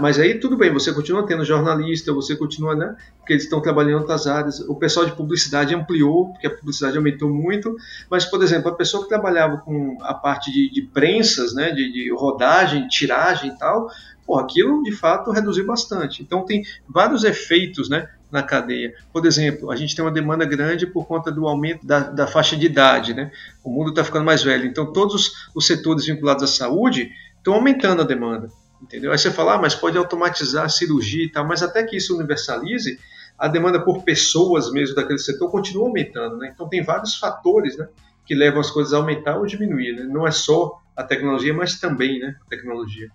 Mas 0.00 0.18
aí 0.18 0.34
tudo 0.34 0.56
bem, 0.56 0.72
você 0.72 0.92
continua 0.92 1.24
tendo 1.24 1.44
jornalista, 1.44 2.12
você 2.12 2.34
continua, 2.34 2.74
né? 2.74 2.96
Porque 3.18 3.32
eles 3.32 3.44
estão 3.44 3.60
trabalhando 3.60 3.92
em 3.92 4.00
outras 4.00 4.26
áreas. 4.26 4.58
O 4.60 4.74
pessoal 4.74 5.06
de 5.06 5.12
publicidade 5.12 5.72
ampliou, 5.72 6.32
porque 6.32 6.48
a 6.48 6.50
publicidade 6.50 6.96
aumentou 6.96 7.30
muito. 7.30 7.76
Mas, 8.10 8.24
por 8.24 8.42
exemplo, 8.42 8.70
a 8.70 8.74
pessoa 8.74 9.04
que 9.04 9.08
trabalhava 9.08 9.58
com 9.58 9.96
a 10.02 10.14
parte 10.14 10.50
de, 10.50 10.68
de 10.68 10.82
prensas, 10.82 11.54
né? 11.54 11.70
De, 11.70 11.92
de, 11.92 12.12
rodagem, 12.12 12.88
tiragem 12.88 13.50
e 13.50 13.58
tal, 13.58 13.88
pô, 14.28 14.38
aquilo 14.38 14.82
de 14.82 14.92
fato 14.92 15.30
reduziu 15.30 15.64
bastante. 15.64 16.22
Então 16.22 16.44
tem 16.44 16.62
vários 16.86 17.24
efeitos, 17.24 17.88
né? 17.88 18.06
Na 18.30 18.42
cadeia. 18.42 18.92
Por 19.10 19.24
exemplo, 19.24 19.70
a 19.70 19.76
gente 19.76 19.96
tem 19.96 20.04
uma 20.04 20.10
demanda 20.10 20.44
grande 20.44 20.86
por 20.86 21.06
conta 21.06 21.32
do 21.32 21.48
aumento 21.48 21.86
da, 21.86 22.00
da 22.00 22.26
faixa 22.26 22.54
de 22.54 22.66
idade, 22.66 23.14
né? 23.14 23.32
O 23.64 23.70
mundo 23.70 23.88
está 23.88 24.04
ficando 24.04 24.26
mais 24.26 24.42
velho. 24.42 24.66
Então 24.66 24.92
todos 24.92 25.32
os, 25.54 25.66
setores 25.66 26.04
vinculados 26.04 26.44
à 26.44 26.46
saúde 26.46 27.10
estão 27.38 27.54
aumentando 27.54 28.02
a 28.02 28.04
demanda. 28.04 28.50
Entendeu? 28.82 29.10
Aí 29.10 29.18
você 29.18 29.30
fala, 29.30 29.54
ah, 29.54 29.58
mas 29.58 29.74
pode 29.74 29.96
automatizar 29.96 30.66
a 30.66 30.68
cirurgia 30.68 31.24
e 31.24 31.32
tal, 31.32 31.46
mas 31.46 31.62
até 31.62 31.82
que 31.82 31.96
isso 31.96 32.14
universalize, 32.14 32.98
a 33.38 33.48
demanda 33.48 33.82
por 33.82 34.04
pessoas 34.04 34.70
mesmo 34.70 34.94
daquele 34.94 35.18
setor 35.18 35.50
continua 35.50 35.86
aumentando. 35.86 36.36
Né? 36.36 36.52
Então 36.54 36.68
tem 36.68 36.84
vários 36.84 37.16
fatores 37.16 37.78
né, 37.78 37.88
que 38.26 38.34
levam 38.34 38.60
as 38.60 38.70
coisas 38.70 38.92
a 38.92 38.98
aumentar 38.98 39.38
ou 39.38 39.46
diminuir. 39.46 39.96
Né? 39.96 40.02
Não 40.02 40.26
é 40.26 40.30
só 40.30 40.78
a 40.94 41.02
tecnologia, 41.02 41.54
mas 41.54 41.80
também 41.80 42.18
né, 42.18 42.36
a 42.46 42.50
tecnologia. 42.50 43.08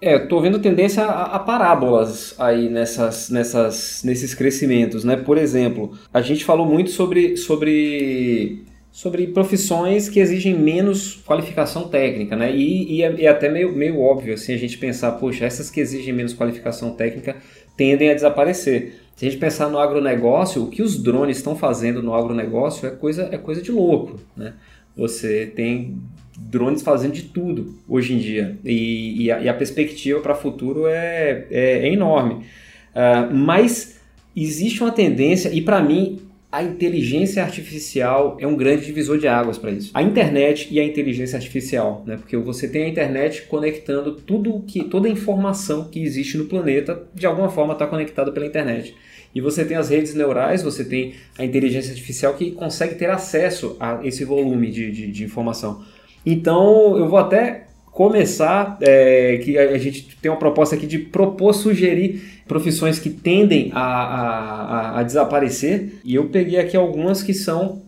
É, 0.00 0.16
tô 0.18 0.40
vendo 0.40 0.60
tendência 0.60 1.04
a, 1.04 1.36
a, 1.36 1.38
parábolas 1.40 2.34
aí 2.38 2.68
nessas, 2.68 3.30
nessas, 3.30 4.02
nesses 4.04 4.32
crescimentos, 4.32 5.02
né? 5.02 5.16
Por 5.16 5.36
exemplo, 5.36 5.98
a 6.14 6.20
gente 6.20 6.44
falou 6.44 6.64
muito 6.64 6.90
sobre, 6.90 7.36
sobre 7.36 8.64
sobre 8.98 9.28
profissões 9.28 10.08
que 10.08 10.18
exigem 10.18 10.54
menos 10.58 11.22
qualificação 11.24 11.88
técnica, 11.88 12.34
né? 12.34 12.54
E, 12.54 12.96
e, 12.96 13.02
é, 13.02 13.24
é, 13.24 13.28
até 13.28 13.48
meio, 13.48 13.72
meio 13.72 14.00
óbvio 14.00 14.34
assim 14.34 14.52
a 14.52 14.56
gente 14.56 14.76
pensar, 14.78 15.12
poxa, 15.12 15.44
essas 15.44 15.70
que 15.70 15.80
exigem 15.80 16.12
menos 16.12 16.34
qualificação 16.34 16.90
técnica 16.90 17.36
tendem 17.76 18.10
a 18.10 18.14
desaparecer. 18.14 19.00
Se 19.14 19.26
a 19.26 19.30
gente 19.30 19.40
pensar 19.40 19.68
no 19.68 19.78
agronegócio, 19.78 20.64
o 20.64 20.70
que 20.70 20.82
os 20.82 21.00
drones 21.00 21.36
estão 21.36 21.56
fazendo 21.56 22.02
no 22.02 22.14
agronegócio 22.14 22.88
é 22.88 22.90
coisa, 22.90 23.28
é 23.30 23.38
coisa 23.38 23.62
de 23.62 23.70
louco, 23.70 24.18
né? 24.36 24.54
Você 24.96 25.46
tem 25.46 26.00
drones 26.38 26.82
fazendo 26.82 27.12
de 27.12 27.22
tudo 27.22 27.74
hoje 27.88 28.14
em 28.14 28.18
dia 28.18 28.56
e, 28.64 29.24
e, 29.24 29.32
a, 29.32 29.40
e 29.40 29.48
a, 29.48 29.54
perspectiva 29.54 30.20
para 30.20 30.32
o 30.32 30.36
futuro 30.36 30.86
é, 30.86 31.46
é, 31.50 31.88
é 31.88 31.92
enorme. 31.92 32.46
Uh, 32.94 33.34
mas 33.34 34.00
existe 34.34 34.82
uma 34.82 34.92
tendência, 34.92 35.50
e 35.52 35.60
para 35.60 35.82
mim 35.82 36.20
a 36.50 36.62
inteligência 36.62 37.42
artificial 37.42 38.38
é 38.40 38.46
um 38.46 38.56
grande 38.56 38.86
divisor 38.86 39.18
de 39.18 39.28
águas 39.28 39.58
para 39.58 39.70
isso. 39.70 39.90
A 39.92 40.02
internet 40.02 40.68
e 40.70 40.80
a 40.80 40.84
inteligência 40.84 41.36
artificial, 41.36 42.02
né? 42.06 42.16
Porque 42.16 42.36
você 42.38 42.66
tem 42.66 42.84
a 42.84 42.88
internet 42.88 43.42
conectando 43.42 44.12
tudo 44.14 44.64
que 44.66 44.84
toda 44.84 45.08
a 45.08 45.10
informação 45.10 45.84
que 45.84 46.02
existe 46.02 46.38
no 46.38 46.46
planeta 46.46 47.02
de 47.14 47.26
alguma 47.26 47.50
forma 47.50 47.74
está 47.74 47.86
conectada 47.86 48.32
pela 48.32 48.46
internet. 48.46 48.94
E 49.34 49.42
você 49.42 49.62
tem 49.62 49.76
as 49.76 49.90
redes 49.90 50.14
neurais, 50.14 50.62
você 50.62 50.82
tem 50.82 51.14
a 51.36 51.44
inteligência 51.44 51.90
artificial 51.90 52.32
que 52.32 52.52
consegue 52.52 52.94
ter 52.94 53.10
acesso 53.10 53.76
a 53.78 54.00
esse 54.02 54.24
volume 54.24 54.70
de, 54.70 54.90
de, 54.90 55.12
de 55.12 55.24
informação. 55.24 55.84
Então 56.30 56.96
eu 56.98 57.08
vou 57.08 57.18
até 57.18 57.64
começar, 57.90 58.76
é, 58.80 59.40
que 59.42 59.58
a 59.58 59.78
gente 59.78 60.16
tem 60.20 60.30
uma 60.30 60.36
proposta 60.38 60.76
aqui 60.76 60.86
de 60.86 60.98
propor, 60.98 61.52
sugerir 61.54 62.22
profissões 62.46 62.98
que 62.98 63.10
tendem 63.10 63.70
a, 63.74 63.82
a, 63.82 65.00
a 65.00 65.02
desaparecer, 65.02 65.98
e 66.04 66.14
eu 66.14 66.26
peguei 66.26 66.60
aqui 66.60 66.76
algumas 66.76 67.22
que 67.22 67.34
são 67.34 67.82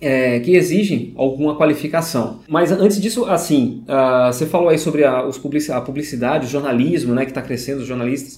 é, 0.00 0.40
que 0.40 0.54
exigem 0.54 1.12
alguma 1.16 1.56
qualificação. 1.56 2.40
Mas 2.48 2.70
antes 2.70 3.00
disso, 3.00 3.24
assim, 3.24 3.82
uh, 3.88 4.32
você 4.32 4.46
falou 4.46 4.68
aí 4.68 4.78
sobre 4.78 5.04
a, 5.04 5.26
os 5.26 5.36
publici 5.36 5.72
a 5.72 5.80
publicidade, 5.80 6.46
o 6.46 6.48
jornalismo, 6.48 7.14
né, 7.14 7.24
que 7.24 7.30
está 7.30 7.42
crescendo, 7.42 7.80
os 7.80 7.86
jornalistas, 7.86 8.36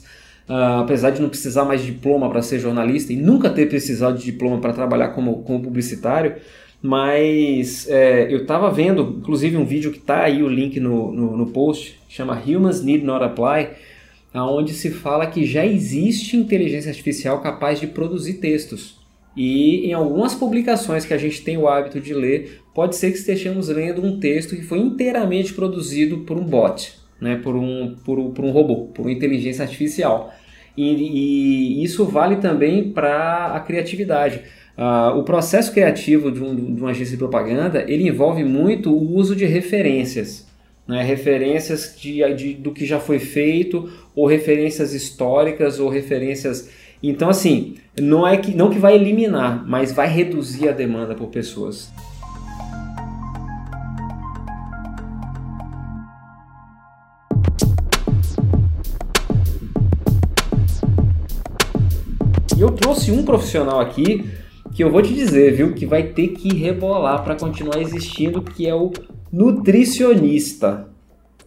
uh, 0.49 0.81
apesar 0.81 1.11
de 1.11 1.21
não 1.21 1.29
precisar 1.29 1.65
mais 1.65 1.81
de 1.81 1.93
diploma 1.93 2.31
para 2.31 2.43
ser 2.43 2.59
jornalista 2.59 3.13
e 3.13 3.17
nunca 3.17 3.51
ter 3.51 3.69
precisado 3.69 4.19
de 4.19 4.25
diploma 4.25 4.59
para 4.61 4.73
trabalhar 4.73 5.09
como, 5.09 5.43
como 5.43 5.63
publicitário, 5.63 6.37
mas 6.83 7.89
é, 7.89 8.33
eu 8.33 8.43
estava 8.43 8.69
vendo, 8.69 9.17
inclusive, 9.21 9.57
um 9.57 9.65
vídeo 9.65 9.93
que 9.93 9.99
está 9.99 10.25
aí 10.25 10.43
o 10.43 10.49
link 10.49 10.81
no, 10.81 11.13
no, 11.13 11.37
no 11.37 11.47
post, 11.47 12.01
chama 12.09 12.35
Humans 12.35 12.83
Need 12.83 13.05
Not 13.05 13.25
Apply, 13.25 13.69
onde 14.35 14.73
se 14.73 14.91
fala 14.91 15.27
que 15.27 15.45
já 15.45 15.65
existe 15.65 16.37
inteligência 16.37 16.91
artificial 16.91 17.41
capaz 17.41 17.79
de 17.79 17.87
produzir 17.87 18.35
textos. 18.35 19.01
E 19.37 19.87
em 19.87 19.93
algumas 19.93 20.35
publicações 20.35 21.05
que 21.05 21.15
a 21.15 21.19
gente 21.19 21.43
tem 21.43 21.57
o 21.57 21.69
hábito 21.69 22.01
de 22.01 22.13
ler, 22.13 22.63
pode 22.75 22.97
ser 22.97 23.13
que 23.13 23.19
estejamos 23.19 23.69
lendo 23.69 24.05
um 24.05 24.19
texto 24.19 24.57
que 24.57 24.63
foi 24.63 24.79
inteiramente 24.79 25.55
produzido 25.55 26.19
por 26.19 26.37
um 26.37 26.45
bot, 26.45 26.95
né? 27.21 27.37
por, 27.37 27.55
um, 27.55 27.95
por, 28.05 28.19
por 28.31 28.45
um 28.45 28.51
robô, 28.51 28.89
por 28.89 29.03
uma 29.03 29.13
inteligência 29.13 29.63
artificial. 29.63 30.35
E, 30.77 30.85
e 30.85 31.85
isso 31.85 32.05
vale 32.05 32.37
também 32.37 32.91
para 32.91 33.55
a 33.55 33.61
criatividade. 33.61 34.43
Uh, 34.77 35.19
o 35.19 35.23
processo 35.23 35.71
criativo 35.73 36.31
de, 36.31 36.43
um, 36.43 36.75
de 36.75 36.81
uma 36.81 36.91
agência 36.91 37.13
de 37.13 37.19
propaganda 37.19 37.85
ele 37.87 38.09
envolve 38.09 38.43
muito 38.43 38.91
o 38.91 39.15
uso 39.15 39.37
de 39.37 39.45
referências 39.45 40.51
né, 40.87 41.03
referências 41.03 41.95
de, 41.99 42.35
de, 42.35 42.55
do 42.55 42.73
que 42.73 42.85
já 42.85 42.99
foi 42.99 43.19
feito, 43.19 43.91
ou 44.15 44.27
referências 44.27 44.93
históricas, 44.93 45.79
ou 45.79 45.89
referências. 45.89 46.69
Então, 47.03 47.29
assim, 47.29 47.77
não 48.01 48.27
é 48.27 48.37
que 48.37 48.55
não 48.55 48.71
que 48.71 48.79
vai 48.79 48.95
eliminar, 48.95 49.65
mas 49.67 49.93
vai 49.93 50.09
reduzir 50.09 50.69
a 50.69 50.73
demanda 50.73 51.15
por 51.15 51.29
pessoas. 51.29 51.91
E 62.57 62.61
eu 62.61 62.71
trouxe 62.73 63.11
um 63.11 63.25
profissional 63.25 63.81
aqui 63.81 64.25
que 64.75 64.83
eu 64.83 64.91
vou 64.91 65.03
te 65.03 65.13
dizer, 65.13 65.55
viu, 65.55 65.75
que 65.75 65.85
vai 65.85 66.03
ter 66.03 66.29
que 66.29 66.55
rebolar 66.55 67.23
para 67.23 67.37
continuar 67.37 67.81
existindo, 67.81 68.43
que 68.43 68.67
é 68.67 68.75
o 68.75 68.93
nutricionista. 69.31 70.89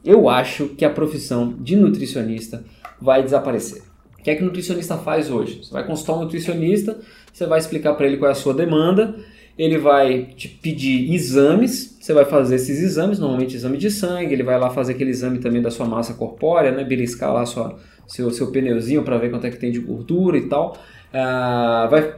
Eu 0.04 0.30
acho 0.30 0.68
que 0.70 0.86
a 0.86 0.90
profissão 0.90 1.54
de 1.60 1.76
nutricionista 1.76 2.64
vai 3.02 3.24
desaparecer. 3.24 3.82
O 4.20 4.24
que 4.24 4.30
é 4.30 4.36
que 4.36 4.42
o 4.42 4.46
nutricionista 4.46 4.98
faz 4.98 5.30
hoje? 5.30 5.64
Você 5.64 5.74
vai 5.74 5.86
consultar 5.86 6.14
um 6.14 6.22
nutricionista, 6.22 7.00
você 7.34 7.46
vai 7.46 7.60
explicar 7.60 7.94
para 7.94 8.06
ele 8.08 8.18
qual 8.18 8.30
é 8.30 8.32
a 8.32 8.36
sua 8.36 8.54
demanda, 8.54 9.16
ele 9.58 9.78
vai 9.78 10.30
te 10.36 10.48
pedir 10.48 11.14
exames, 11.14 11.98
você 12.00 12.14
vai 12.14 12.26
fazer 12.26 12.56
esses 12.56 12.82
exames, 12.82 13.20
normalmente 13.20 13.56
exame 13.56 13.78
de 13.78 13.90
sangue, 13.90 14.34
ele 14.34 14.44
vai 14.44 14.60
lá 14.60 14.70
fazer 14.70 14.94
aquele 14.94 15.12
exame 15.12 15.40
também 15.40 15.62
da 15.62 15.72
sua 15.72 15.86
massa 15.86 16.14
corpórea, 16.14 16.72
né, 16.72 16.84
beliscar 16.84 17.34
lá 17.34 17.46
sua, 17.46 17.78
seu, 18.08 18.30
seu 18.32 18.52
pneuzinho 18.52 19.04
para 19.04 19.18
ver 19.18 19.30
quanto 19.30 19.48
é 19.48 19.50
que 19.50 19.58
tem 19.58 19.72
de 19.72 19.80
gordura 19.80 20.38
e 20.38 20.48
tal. 20.48 20.78
Uh, 21.14 21.90
vai, 21.90 22.14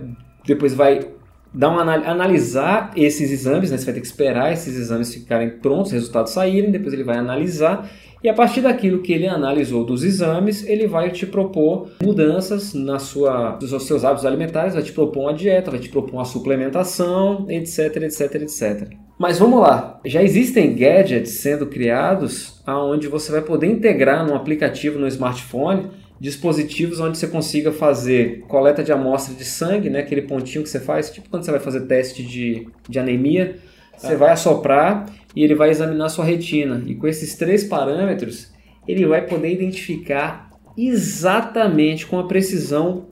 depois 0.48 0.74
vai 0.74 1.08
dar 1.54 1.70
uma, 1.70 1.82
analisar 1.82 2.92
esses 2.96 3.32
exames, 3.32 3.72
né? 3.72 3.78
Você 3.78 3.86
vai 3.86 3.94
ter 3.94 4.02
que 4.02 4.08
esperar 4.08 4.52
esses 4.52 4.76
exames 4.76 5.14
ficarem 5.14 5.50
prontos, 5.50 5.88
os 5.88 5.94
resultados 5.94 6.32
saírem, 6.32 6.72
depois 6.72 6.94
ele 6.94 7.04
vai 7.04 7.18
analisar 7.18 7.90
e 8.24 8.28
a 8.30 8.34
partir 8.34 8.62
daquilo 8.62 9.02
que 9.02 9.14
ele 9.14 9.28
analisou 9.28 9.86
dos 9.86 10.04
exames, 10.04 10.66
ele 10.68 10.88
vai 10.88 11.12
te 11.12 11.26
propor 11.26 11.90
mudanças 12.02 12.74
na 12.74 12.98
sua, 12.98 13.60
nos 13.62 13.84
seus 13.84 14.04
hábitos 14.04 14.26
alimentares, 14.26 14.74
vai 14.74 14.82
te 14.82 14.92
propor 14.92 15.22
uma 15.22 15.34
dieta, 15.34 15.70
vai 15.70 15.80
te 15.80 15.90
propor 15.90 16.14
uma 16.14 16.26
suplementação, 16.26 17.46
etc, 17.48 17.98
etc, 17.98 18.42
etc. 18.42 18.90
Mas 19.20 19.38
vamos 19.38 19.60
lá, 19.60 20.00
já 20.04 20.24
existem 20.24 20.76
gadgets 20.76 21.40
sendo 21.42 21.68
criados 21.68 22.62
aonde 22.66 23.08
você 23.08 23.32
vai 23.32 23.42
poder 23.42 23.68
integrar 23.68 24.26
num 24.26 24.36
aplicativo 24.36 25.00
no 25.00 25.08
smartphone 25.08 25.88
dispositivos 26.20 27.00
onde 27.00 27.18
você 27.18 27.28
consiga 27.28 27.72
fazer 27.72 28.42
coleta 28.48 28.84
de 28.84 28.92
amostra 28.92 29.36
de 29.36 29.46
sangue, 29.46 29.90
né, 29.90 30.00
aquele 30.00 30.24
pontinho 30.24 30.64
que 30.64 30.70
você 30.70 30.80
faz, 30.80 31.12
tipo 31.12 31.30
quando 31.30 31.44
você 31.44 31.52
vai 31.52 31.60
fazer 31.60 31.82
teste 31.82 32.24
de, 32.24 32.68
de 32.90 33.00
anemia, 33.00 33.58
você 33.98 34.16
vai 34.16 34.32
assoprar 34.32 35.12
e 35.36 35.44
ele 35.44 35.56
vai 35.56 35.70
examinar 35.70 36.10
sua 36.10 36.26
retina. 36.26 36.84
E 36.86 36.96
com 36.96 37.08
esses 37.08 37.36
três 37.36 37.64
parâmetros, 37.64 38.52
ele 38.88 39.06
vai 39.06 39.26
poder 39.26 39.52
identificar 39.52 40.52
exatamente 40.78 42.06
com 42.06 42.20
a 42.20 42.28
precisão 42.28 43.08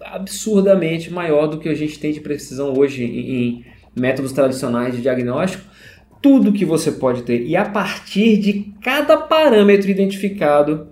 absurdamente 0.00 1.12
maior 1.12 1.46
do 1.46 1.58
que 1.58 1.68
a 1.68 1.74
gente 1.74 1.98
tem 1.98 2.12
de 2.12 2.20
precisão 2.20 2.72
hoje 2.74 3.04
em, 3.04 3.30
em 3.30 3.64
métodos 3.94 4.32
tradicionais 4.32 4.94
de 4.94 5.02
diagnóstico, 5.02 5.64
tudo 6.22 6.52
que 6.52 6.64
você 6.64 6.92
pode 6.92 7.22
ter. 7.22 7.42
E 7.46 7.54
a 7.54 7.64
partir 7.64 8.38
de 8.38 8.72
cada 8.82 9.16
parâmetro 9.16 9.90
identificado, 9.90 10.88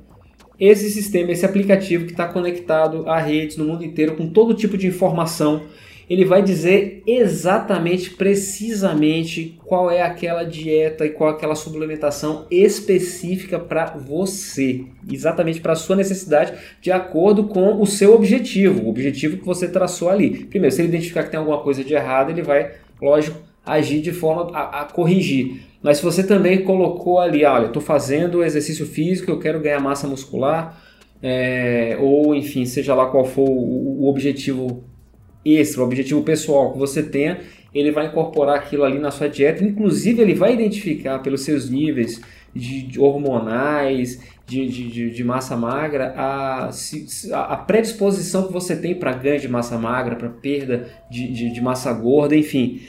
esse 0.59 0.91
sistema, 0.91 1.33
esse 1.33 1.47
aplicativo 1.47 2.05
que 2.05 2.13
está 2.13 2.27
conectado 2.27 3.09
a 3.09 3.19
redes 3.19 3.57
no 3.57 3.65
mundo 3.65 3.85
inteiro 3.85 4.17
com 4.17 4.29
todo 4.29 4.55
tipo 4.55 4.77
de 4.77 4.87
informação, 4.87 5.63
ele 6.09 6.25
vai 6.25 6.43
dizer 6.43 7.03
exatamente, 7.07 8.11
precisamente 8.11 9.59
qual 9.65 9.91
é 9.91 10.01
aquela 10.01 10.43
dieta 10.43 11.05
e 11.05 11.11
qual 11.11 11.31
é 11.31 11.33
aquela 11.35 11.55
suplementação 11.55 12.47
específica 12.51 13.59
para 13.59 13.97
você, 13.97 14.87
exatamente 15.11 15.61
para 15.61 15.73
a 15.73 15.77
sua 15.77 15.97
necessidade, 15.97 16.55
de 16.81 16.91
acordo 16.91 17.45
com 17.45 17.81
o 17.81 17.87
seu 17.87 18.15
objetivo, 18.15 18.85
o 18.85 18.89
objetivo 18.89 19.37
que 19.37 19.45
você 19.45 19.69
traçou 19.69 20.09
ali. 20.09 20.47
Primeiro, 20.47 20.75
se 20.75 20.81
ele 20.81 20.89
identificar 20.89 21.25
que 21.25 21.31
tem 21.31 21.39
alguma 21.39 21.61
coisa 21.61 21.85
de 21.85 21.93
errado, 21.93 22.31
ele 22.31 22.43
vai, 22.43 22.73
lógico, 23.01 23.48
agir 23.69 24.01
de 24.01 24.13
forma 24.13 24.51
a, 24.57 24.83
a 24.83 24.85
corrigir. 24.85 25.69
Mas 25.83 25.99
se 25.99 26.03
você 26.03 26.25
também 26.25 26.65
colocou 26.65 27.21
ali, 27.21 27.45
olha, 27.45 27.67
estou 27.67 27.83
fazendo 27.83 28.43
exercício 28.43 28.85
físico, 28.85 29.31
eu 29.31 29.39
quero 29.39 29.61
ganhar 29.61 29.81
massa 29.81 30.09
muscular, 30.09 30.81
é, 31.23 31.97
ou 32.01 32.35
enfim, 32.35 32.65
seja 32.65 32.95
lá 32.95 33.07
qual 33.07 33.25
for 33.25 33.49
o, 33.49 34.03
o 34.03 34.09
objetivo 34.09 34.83
extra, 35.45 35.83
o 35.83 35.85
objetivo 35.85 36.23
pessoal 36.23 36.73
que 36.73 36.79
você 36.79 37.03
tenha, 37.03 37.41
ele 37.73 37.93
vai 37.93 38.07
incorporar 38.07 38.57
aquilo 38.57 38.85
ali 38.85 38.99
na 38.99 39.11
sua 39.11 39.29
dieta. 39.29 39.63
Inclusive, 39.63 40.21
ele 40.21 40.35
vai 40.35 40.53
identificar 40.55 41.21
pelos 41.21 41.43
seus 41.43 41.71
níveis 41.71 42.21
de, 42.55 42.99
hormonais, 42.99 44.21
de, 44.47 44.67
de, 44.67 45.11
de, 45.11 45.25
massa 45.25 45.57
magra, 45.57 46.15
a, 46.17 46.71
a 47.33 47.57
predisposição 47.57 48.47
que 48.47 48.53
você 48.53 48.75
tem 48.75 48.95
para 48.95 49.13
ganho 49.13 49.39
de 49.39 49.49
massa 49.49 49.79
magra, 49.79 50.17
para 50.17 50.29
perda 50.29 50.89
de 51.11 51.61
massa 51.61 51.93
gorda, 51.93 52.35
enfim. 52.35 52.81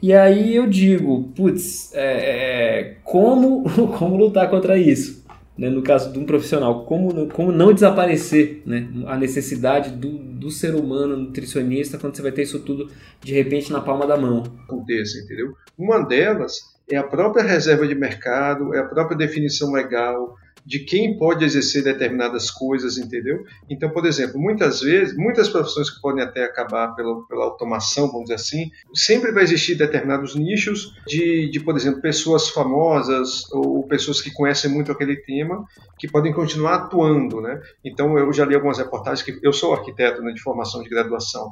E 0.00 0.12
aí 0.12 0.54
eu 0.54 0.66
digo, 0.66 1.24
putz, 1.34 1.92
é, 1.94 2.80
é, 2.80 2.96
como, 3.04 3.64
como 3.98 4.16
lutar 4.16 4.48
contra 4.48 4.78
isso? 4.78 5.24
Né? 5.58 5.68
No 5.68 5.82
caso 5.82 6.12
de 6.12 6.18
um 6.18 6.24
profissional, 6.24 6.84
como, 6.84 7.26
como 7.28 7.50
não 7.50 7.72
desaparecer 7.72 8.62
né? 8.64 8.88
a 9.06 9.16
necessidade 9.16 9.90
do, 9.90 10.10
do 10.10 10.50
ser 10.50 10.76
humano 10.76 11.16
nutricionista 11.16 11.98
quando 11.98 12.14
você 12.14 12.22
vai 12.22 12.30
ter 12.30 12.42
isso 12.42 12.60
tudo 12.60 12.88
de 13.20 13.34
repente 13.34 13.72
na 13.72 13.80
palma 13.80 14.06
da 14.06 14.16
mão? 14.16 14.44
Aconteça, 14.64 15.18
entendeu? 15.18 15.52
Uma 15.76 16.00
delas 16.00 16.60
é 16.88 16.96
a 16.96 17.02
própria 17.02 17.42
reserva 17.42 17.86
de 17.86 17.94
mercado, 17.94 18.72
é 18.72 18.78
a 18.78 18.84
própria 18.84 19.18
definição 19.18 19.72
legal, 19.72 20.36
de 20.68 20.80
quem 20.80 21.16
pode 21.16 21.46
exercer 21.46 21.82
determinadas 21.82 22.50
coisas, 22.50 22.98
entendeu? 22.98 23.42
Então, 23.70 23.88
por 23.88 24.04
exemplo, 24.04 24.38
muitas 24.38 24.82
vezes, 24.82 25.16
muitas 25.16 25.48
profissões 25.48 25.88
que 25.88 25.98
podem 25.98 26.22
até 26.22 26.44
acabar 26.44 26.88
pela, 26.88 27.26
pela 27.26 27.44
automação, 27.44 28.08
vamos 28.08 28.24
dizer 28.24 28.34
assim, 28.34 28.70
sempre 28.92 29.32
vai 29.32 29.44
existir 29.44 29.76
determinados 29.76 30.34
nichos 30.34 30.94
de, 31.06 31.50
de, 31.50 31.58
por 31.58 31.74
exemplo, 31.74 32.02
pessoas 32.02 32.50
famosas 32.50 33.50
ou 33.50 33.82
pessoas 33.86 34.20
que 34.20 34.30
conhecem 34.30 34.70
muito 34.70 34.92
aquele 34.92 35.16
tema 35.16 35.64
que 35.98 36.06
podem 36.06 36.34
continuar 36.34 36.74
atuando, 36.74 37.40
né? 37.40 37.58
Então, 37.82 38.18
eu 38.18 38.30
já 38.30 38.44
li 38.44 38.54
algumas 38.54 38.76
reportagens 38.76 39.22
que 39.22 39.40
eu 39.42 39.54
sou 39.54 39.72
arquiteto 39.72 40.20
né, 40.20 40.32
de 40.32 40.42
formação 40.42 40.82
de 40.82 40.90
graduação. 40.90 41.50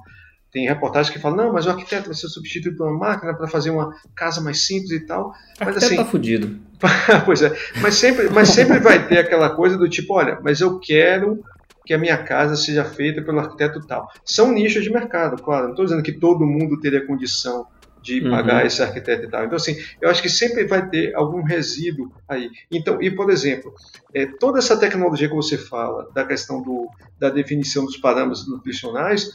Tem 0.57 0.67
reportagens 0.67 1.13
que 1.13 1.21
falam, 1.21 1.37
não, 1.37 1.53
mas 1.53 1.67
o 1.67 1.69
arquiteto 1.69 2.07
vai 2.07 2.15
ser 2.15 2.29
substituído 2.29 2.79
por 2.79 2.89
uma 2.89 2.99
máquina 2.99 3.35
para 3.35 3.47
fazer 3.47 3.69
uma 3.69 3.95
casa 4.15 4.41
mais 4.41 4.65
simples 4.65 4.91
e 4.91 5.01
tal. 5.01 5.35
Mas 5.61 5.69
arquiteto 5.69 5.85
assim, 5.85 5.97
tá 5.97 6.05
fudido. 6.07 6.59
pois 7.27 7.43
é, 7.43 7.55
mas 7.83 7.97
sempre, 7.97 8.31
mas 8.31 8.49
sempre 8.49 8.79
vai 8.79 9.07
ter 9.07 9.19
aquela 9.19 9.51
coisa 9.51 9.77
do 9.77 9.87
tipo, 9.87 10.15
olha, 10.15 10.41
mas 10.43 10.63
eu 10.63 10.81
quero 10.81 11.45
que 11.85 11.93
a 11.93 11.99
minha 11.99 12.17
casa 12.17 12.57
seja 12.57 12.87
feita 12.87 13.21
pelo 13.21 13.39
arquiteto 13.39 13.87
tal. 13.87 14.11
São 14.25 14.51
nichos 14.51 14.83
de 14.83 14.91
mercado, 14.91 15.43
claro. 15.43 15.65
Não 15.65 15.71
estou 15.73 15.85
dizendo 15.85 16.03
que 16.03 16.13
todo 16.13 16.47
mundo 16.47 16.81
teria 16.81 17.07
condição 17.07 17.67
de 18.01 18.25
uhum. 18.25 18.31
pagar 18.31 18.65
esse 18.65 18.83
arquiteto 18.83 19.27
e 19.27 19.29
tal. 19.29 19.45
Então, 19.45 19.57
assim, 19.57 19.77
eu 20.01 20.09
acho 20.09 20.23
que 20.23 20.31
sempre 20.31 20.65
vai 20.65 20.89
ter 20.89 21.15
algum 21.15 21.43
resíduo 21.43 22.11
aí. 22.27 22.49
Então, 22.73 23.03
e 23.03 23.11
por 23.11 23.29
exemplo, 23.29 23.75
é, 24.15 24.25
toda 24.25 24.59
essa 24.59 24.79
tecnologia 24.79 25.29
que 25.29 25.35
você 25.35 25.59
fala 25.59 26.09
da 26.15 26.25
questão 26.25 26.63
do, 26.63 26.89
da 27.19 27.29
definição 27.29 27.85
dos 27.85 27.99
parâmetros 27.99 28.49
nutricionais, 28.49 29.33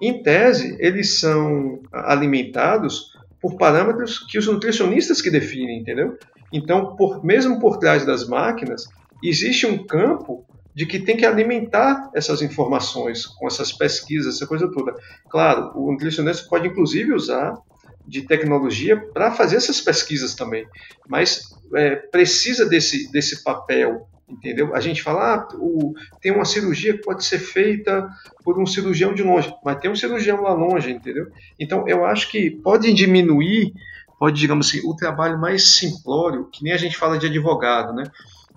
em 0.00 0.22
tese, 0.22 0.76
eles 0.78 1.18
são 1.18 1.80
alimentados 1.92 3.16
por 3.40 3.56
parâmetros 3.56 4.18
que 4.18 4.38
os 4.38 4.46
nutricionistas 4.46 5.22
que 5.22 5.30
definem, 5.30 5.80
entendeu? 5.80 6.16
Então, 6.52 6.96
por, 6.96 7.24
mesmo 7.24 7.58
por 7.60 7.78
trás 7.78 8.04
das 8.04 8.26
máquinas, 8.26 8.86
existe 9.22 9.66
um 9.66 9.86
campo 9.86 10.44
de 10.74 10.86
que 10.86 11.00
tem 11.00 11.16
que 11.16 11.26
alimentar 11.26 12.10
essas 12.14 12.40
informações 12.40 13.26
com 13.26 13.46
essas 13.46 13.72
pesquisas, 13.72 14.36
essa 14.36 14.46
coisa 14.46 14.70
toda. 14.70 14.94
Claro, 15.28 15.72
o 15.74 15.90
nutricionista 15.90 16.46
pode 16.48 16.68
inclusive 16.68 17.12
usar 17.12 17.58
de 18.06 18.22
tecnologia 18.22 18.96
para 19.12 19.32
fazer 19.32 19.56
essas 19.56 19.80
pesquisas 19.80 20.34
também, 20.34 20.66
mas 21.06 21.42
é, 21.74 21.96
precisa 21.96 22.64
desse, 22.64 23.10
desse 23.12 23.42
papel, 23.42 24.08
entendeu? 24.28 24.74
A 24.74 24.80
gente 24.80 25.02
fala, 25.02 25.34
ah, 25.34 25.48
o, 25.54 25.94
tem 26.20 26.32
uma 26.32 26.44
cirurgia 26.44 26.92
que 26.92 27.02
pode 27.02 27.24
ser 27.24 27.38
feita 27.38 28.08
por 28.44 28.60
um 28.60 28.66
cirurgião 28.66 29.14
de 29.14 29.22
longe, 29.22 29.52
mas 29.64 29.78
tem 29.80 29.90
um 29.90 29.96
cirurgião 29.96 30.42
lá 30.42 30.52
longe, 30.52 30.90
entendeu? 30.90 31.28
Então, 31.58 31.88
eu 31.88 32.04
acho 32.04 32.30
que 32.30 32.50
pode 32.50 32.92
diminuir, 32.92 33.72
pode, 34.18 34.38
digamos 34.38 34.68
assim, 34.68 34.86
o 34.86 34.94
trabalho 34.94 35.40
mais 35.40 35.74
simplório, 35.74 36.48
que 36.52 36.62
nem 36.62 36.72
a 36.72 36.78
gente 36.78 36.96
fala 36.96 37.18
de 37.18 37.26
advogado, 37.26 37.94
né? 37.94 38.04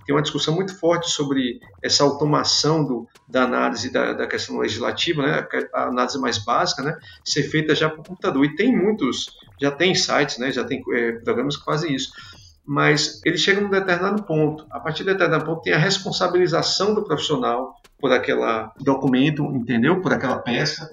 tem 0.06 0.16
uma 0.16 0.22
discussão 0.22 0.54
muito 0.56 0.78
forte 0.78 1.10
sobre 1.10 1.60
essa 1.82 2.04
automação 2.04 2.84
do, 2.84 3.08
da 3.28 3.44
análise 3.44 3.92
da, 3.92 4.14
da, 4.14 4.28
questão 4.28 4.58
legislativa, 4.58 5.22
né, 5.22 5.48
a 5.74 5.84
análise 5.84 6.20
mais 6.20 6.38
básica, 6.38 6.82
né, 6.82 6.98
ser 7.24 7.44
feita 7.44 7.76
já 7.76 7.90
por 7.90 8.06
computador. 8.06 8.44
E 8.44 8.56
tem 8.56 8.76
muitos, 8.76 9.38
já 9.60 9.72
tem 9.72 9.94
sites, 9.96 10.38
né, 10.38 10.52
já 10.52 10.64
tem 10.64 10.84
é, 10.94 11.14
programas 11.14 11.56
que 11.56 11.64
fazem 11.64 11.94
isso. 11.96 12.12
Mas 12.74 13.20
ele 13.26 13.38
chega 13.38 13.60
num 13.60 13.70
determinado 13.70 14.24
ponto. 14.24 14.66
A 14.72 14.80
partir 14.80 15.04
de 15.04 15.12
determinado 15.12 15.44
ponto 15.44 15.62
tem 15.62 15.74
a 15.74 15.78
responsabilização 15.78 16.96
do 16.96 17.04
profissional 17.04 17.76
por 18.00 18.14
aquele 18.14 18.40
documento, 18.80 19.44
entendeu? 19.54 20.00
Por 20.00 20.14
aquela 20.14 20.40
peça. 20.40 20.90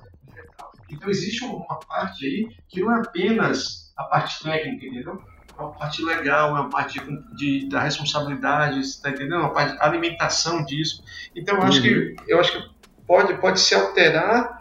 Então 0.90 1.08
existe 1.08 1.44
uma 1.44 1.78
parte 1.78 2.26
aí 2.26 2.48
que 2.68 2.80
não 2.80 2.96
é 2.96 3.00
apenas 3.00 3.92
a 3.96 4.02
parte 4.02 4.42
técnica, 4.42 4.86
entendeu? 4.86 5.22
é 5.56 5.62
uma 5.62 5.72
parte 5.72 6.04
legal, 6.04 6.48
é 6.56 6.60
uma 6.60 6.68
parte 6.68 6.98
de, 6.98 7.36
de 7.36 7.68
da 7.68 7.80
responsabilidade, 7.80 8.80
está 8.80 9.10
entendendo? 9.10 9.36
É 9.36 9.38
uma 9.38 9.52
parte 9.52 9.76
de 9.76 9.80
alimentação 9.80 10.64
disso. 10.64 11.04
Então 11.36 11.58
eu 11.58 11.62
acho 11.62 11.78
uhum. 11.78 11.84
que 11.84 12.16
eu 12.26 12.40
acho 12.40 12.52
que 12.52 12.70
pode 13.06 13.34
pode 13.34 13.60
se 13.60 13.72
alterar 13.72 14.57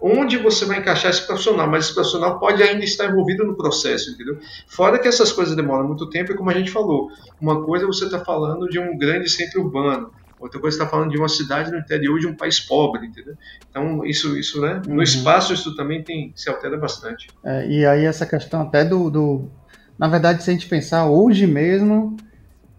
onde 0.00 0.36
você 0.36 0.64
vai 0.64 0.78
encaixar 0.78 1.10
esse 1.10 1.26
profissional, 1.26 1.68
mas 1.68 1.86
esse 1.86 1.94
profissional 1.94 2.38
pode 2.38 2.62
ainda 2.62 2.84
estar 2.84 3.06
envolvido 3.06 3.44
no 3.44 3.56
processo, 3.56 4.10
entendeu? 4.10 4.38
Fora 4.66 4.98
que 4.98 5.08
essas 5.08 5.32
coisas 5.32 5.56
demoram 5.56 5.86
muito 5.86 6.08
tempo, 6.10 6.32
e 6.32 6.36
como 6.36 6.50
a 6.50 6.54
gente 6.54 6.70
falou, 6.70 7.10
uma 7.40 7.64
coisa 7.64 7.84
é 7.84 7.86
você 7.86 8.04
está 8.04 8.18
falando 8.18 8.68
de 8.68 8.78
um 8.78 8.98
grande 8.98 9.30
centro 9.30 9.62
urbano, 9.62 10.10
outra 10.38 10.60
coisa 10.60 10.76
está 10.76 10.86
falando 10.86 11.10
de 11.10 11.16
uma 11.16 11.28
cidade 11.28 11.70
no 11.70 11.78
interior 11.78 12.18
de 12.18 12.26
um 12.26 12.34
país 12.34 12.60
pobre, 12.60 13.06
entendeu? 13.06 13.34
Então 13.70 14.04
isso, 14.04 14.36
isso, 14.36 14.60
né? 14.60 14.82
No 14.86 14.96
uhum. 14.96 15.02
espaço 15.02 15.54
isso 15.54 15.74
também 15.74 16.02
tem 16.02 16.32
se 16.36 16.50
altera 16.50 16.76
bastante. 16.76 17.28
É, 17.42 17.66
e 17.66 17.86
aí 17.86 18.04
essa 18.04 18.26
questão 18.26 18.62
até 18.62 18.84
do, 18.84 19.08
do 19.08 19.50
na 19.98 20.08
verdade, 20.08 20.42
se 20.42 20.50
a 20.50 20.52
gente 20.52 20.68
pensar, 20.68 21.06
hoje 21.06 21.46
mesmo 21.46 22.16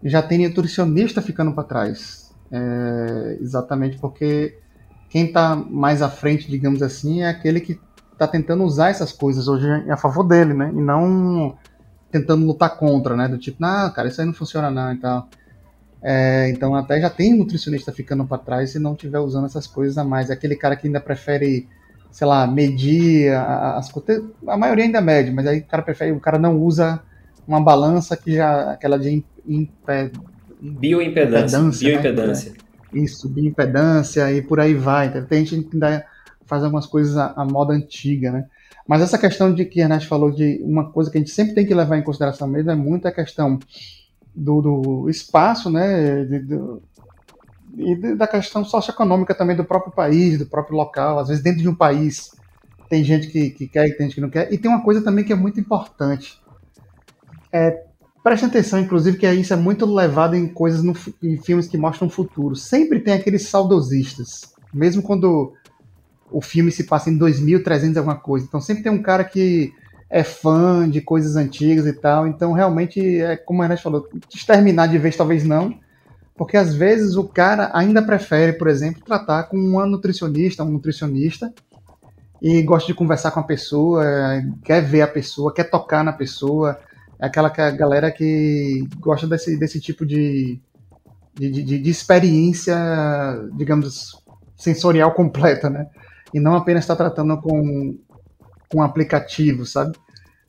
já 0.04 0.22
tem 0.22 0.46
nutricionista 0.46 1.20
ficando 1.22 1.52
para 1.52 1.64
trás. 1.64 2.26
É, 2.52 3.38
exatamente 3.40 3.98
porque 3.98 4.58
quem 5.16 5.24
está 5.24 5.56
mais 5.56 6.02
à 6.02 6.10
frente, 6.10 6.46
digamos 6.50 6.82
assim, 6.82 7.22
é 7.22 7.28
aquele 7.30 7.58
que 7.58 7.80
está 8.12 8.28
tentando 8.28 8.62
usar 8.64 8.90
essas 8.90 9.12
coisas 9.12 9.48
hoje 9.48 9.66
a 9.88 9.96
favor 9.96 10.22
dele, 10.22 10.52
né? 10.52 10.70
E 10.70 10.78
não 10.78 11.56
tentando 12.10 12.44
lutar 12.44 12.76
contra, 12.76 13.16
né? 13.16 13.26
Do 13.26 13.38
tipo, 13.38 13.56
não, 13.58 13.90
cara, 13.92 14.08
isso 14.08 14.20
aí 14.20 14.26
não 14.26 14.34
funciona 14.34 14.70
não 14.70 14.92
e 14.92 14.98
tal. 14.98 15.26
É, 16.02 16.50
então 16.50 16.74
até 16.74 17.00
já 17.00 17.08
tem 17.08 17.34
nutricionista 17.34 17.90
ficando 17.92 18.26
para 18.26 18.36
trás 18.36 18.72
se 18.72 18.78
não 18.78 18.92
estiver 18.92 19.18
usando 19.18 19.46
essas 19.46 19.66
coisas 19.66 19.96
a 19.96 20.04
mais. 20.04 20.28
É 20.28 20.34
aquele 20.34 20.54
cara 20.54 20.76
que 20.76 20.86
ainda 20.86 21.00
prefere 21.00 21.66
sei 22.10 22.26
lá, 22.26 22.46
medir 22.46 23.32
as 23.32 23.90
coisas. 23.90 24.22
A 24.46 24.58
maioria 24.58 24.84
ainda 24.84 25.00
mede, 25.00 25.30
mas 25.30 25.46
aí 25.46 25.60
o 25.60 25.64
cara 25.64 25.82
prefere, 25.82 26.12
o 26.12 26.20
cara 26.20 26.38
não 26.38 26.60
usa 26.60 27.00
uma 27.48 27.62
balança 27.62 28.14
que 28.18 28.34
já. 28.34 28.72
aquela 28.72 28.98
de 28.98 29.24
imped, 29.48 30.12
bioimpedância. 30.60 31.58
Bioimpedância. 31.88 32.52
Né? 32.52 32.65
Isso, 33.04 33.28
bioimpedância 33.28 34.32
e 34.32 34.42
por 34.42 34.60
aí 34.60 34.74
vai. 34.74 35.10
Tem 35.26 35.44
gente 35.44 35.68
que 35.68 35.76
ainda 35.76 36.04
faz 36.46 36.62
algumas 36.62 36.86
coisas 36.86 37.16
à, 37.16 37.32
à 37.36 37.44
moda 37.44 37.72
antiga, 37.72 38.30
né? 38.30 38.46
Mas 38.86 39.02
essa 39.02 39.18
questão 39.18 39.52
de 39.52 39.64
que 39.64 39.80
a 39.80 39.84
Ernest 39.84 40.08
falou 40.08 40.30
de 40.30 40.60
uma 40.62 40.90
coisa 40.90 41.10
que 41.10 41.18
a 41.18 41.20
gente 41.20 41.32
sempre 41.32 41.54
tem 41.54 41.66
que 41.66 41.74
levar 41.74 41.98
em 41.98 42.02
consideração 42.02 42.46
mesmo 42.46 42.70
é 42.70 42.74
muito 42.74 43.06
a 43.08 43.12
questão 43.12 43.58
do, 44.34 44.60
do 44.60 45.10
espaço, 45.10 45.70
né? 45.70 46.24
De, 46.24 46.38
do, 46.40 46.82
e 47.76 48.14
da 48.14 48.26
questão 48.26 48.64
socioeconômica 48.64 49.34
também 49.34 49.56
do 49.56 49.64
próprio 49.64 49.92
país, 49.92 50.38
do 50.38 50.46
próprio 50.46 50.76
local. 50.76 51.18
Às 51.18 51.28
vezes, 51.28 51.42
dentro 51.42 51.60
de 51.60 51.68
um 51.68 51.74
país, 51.74 52.30
tem 52.88 53.04
gente 53.04 53.28
que, 53.28 53.50
que 53.50 53.68
quer 53.68 53.86
e 53.86 53.96
tem 53.96 54.06
gente 54.06 54.14
que 54.14 54.20
não 54.20 54.30
quer. 54.30 54.52
E 54.52 54.56
tem 54.56 54.70
uma 54.70 54.82
coisa 54.82 55.02
também 55.02 55.24
que 55.24 55.32
é 55.32 55.36
muito 55.36 55.60
importante. 55.60 56.40
É, 57.52 57.84
preste 58.26 58.44
atenção, 58.44 58.80
inclusive, 58.80 59.18
que 59.18 59.32
isso 59.34 59.52
é 59.52 59.56
muito 59.56 59.86
levado 59.86 60.34
em 60.34 60.48
coisas, 60.48 60.82
no, 60.82 60.96
em 61.22 61.36
filmes 61.36 61.68
que 61.68 61.78
mostram 61.78 62.08
o 62.08 62.10
futuro. 62.10 62.56
Sempre 62.56 62.98
tem 62.98 63.14
aqueles 63.14 63.48
saudosistas. 63.48 64.52
Mesmo 64.74 65.00
quando 65.00 65.52
o 66.28 66.40
filme 66.40 66.72
se 66.72 66.82
passa 66.82 67.08
em 67.08 67.16
2300 67.16 67.96
alguma 67.96 68.16
coisa. 68.16 68.44
Então 68.44 68.60
sempre 68.60 68.82
tem 68.82 68.90
um 68.90 69.00
cara 69.00 69.22
que 69.22 69.72
é 70.10 70.24
fã 70.24 70.90
de 70.90 71.00
coisas 71.00 71.36
antigas 71.36 71.86
e 71.86 71.92
tal. 71.92 72.26
Então 72.26 72.52
realmente, 72.52 73.20
é 73.20 73.36
como 73.36 73.62
a 73.62 73.66
Ernest 73.66 73.84
falou, 73.84 74.08
exterminar 74.34 74.88
de 74.88 74.98
vez 74.98 75.16
talvez 75.16 75.44
não, 75.44 75.78
porque 76.36 76.56
às 76.56 76.74
vezes 76.74 77.14
o 77.14 77.22
cara 77.22 77.70
ainda 77.72 78.02
prefere, 78.02 78.54
por 78.54 78.66
exemplo, 78.66 79.04
tratar 79.04 79.44
com 79.44 79.56
uma 79.56 79.86
nutricionista, 79.86 80.64
um 80.64 80.70
nutricionista, 80.70 81.54
e 82.42 82.60
gosta 82.62 82.88
de 82.88 82.94
conversar 82.94 83.30
com 83.30 83.38
a 83.38 83.44
pessoa, 83.44 84.04
quer 84.64 84.82
ver 84.82 85.02
a 85.02 85.06
pessoa, 85.06 85.54
quer 85.54 85.70
tocar 85.70 86.02
na 86.02 86.12
pessoa. 86.12 86.76
É 87.18 87.26
aquela 87.26 87.50
que 87.50 87.60
a 87.60 87.70
galera 87.70 88.10
que 88.10 88.86
gosta 88.98 89.26
desse, 89.26 89.56
desse 89.56 89.80
tipo 89.80 90.04
de, 90.04 90.60
de, 91.34 91.50
de, 91.50 91.78
de 91.78 91.90
experiência, 91.90 92.76
digamos, 93.54 94.22
sensorial 94.56 95.12
completa, 95.12 95.70
né? 95.70 95.86
E 96.34 96.40
não 96.40 96.54
apenas 96.56 96.84
estar 96.84 96.96
tá 96.96 97.04
tratando 97.04 97.40
com, 97.40 97.96
com 98.68 98.78
um 98.78 98.82
aplicativo, 98.82 99.64
sabe? 99.64 99.96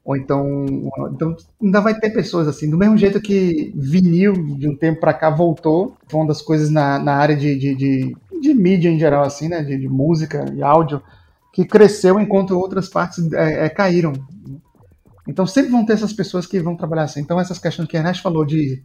Ou 0.07 0.15
então, 0.15 0.65
então 1.11 1.35
ainda 1.61 1.81
vai 1.81 1.99
ter 1.99 2.11
pessoas 2.11 2.47
assim, 2.47 2.69
do 2.69 2.77
mesmo 2.77 2.97
jeito 2.97 3.19
que 3.19 3.73
vinil 3.75 4.31
de 4.55 4.65
um 4.69 4.73
tempo 4.73 5.01
para 5.01 5.13
cá 5.13 5.29
voltou, 5.29 5.97
foi 6.07 6.21
uma 6.21 6.27
das 6.27 6.41
coisas 6.41 6.69
na, 6.69 6.97
na 6.97 7.15
área 7.15 7.35
de, 7.35 7.57
de, 7.57 7.75
de, 7.75 8.17
de 8.41 8.53
mídia 8.53 8.89
em 8.89 8.97
geral, 8.97 9.25
assim, 9.25 9.49
né, 9.49 9.61
de, 9.61 9.77
de, 9.77 9.89
música 9.89 10.45
e 10.55 10.63
áudio, 10.63 11.01
que 11.51 11.65
cresceu 11.65 12.21
enquanto 12.21 12.57
outras 12.57 12.87
partes 12.87 13.29
é, 13.33 13.65
é, 13.65 13.69
caíram. 13.69 14.13
Então 15.27 15.45
sempre 15.45 15.71
vão 15.71 15.85
ter 15.85 15.93
essas 15.93 16.13
pessoas 16.13 16.45
que 16.45 16.59
vão 16.59 16.75
trabalhar 16.75 17.03
assim. 17.03 17.19
Então 17.19 17.39
essas 17.39 17.59
questões 17.59 17.87
que 17.87 17.97
a 17.97 17.99
Ernest 17.99 18.21
falou 18.21 18.45
de 18.45 18.83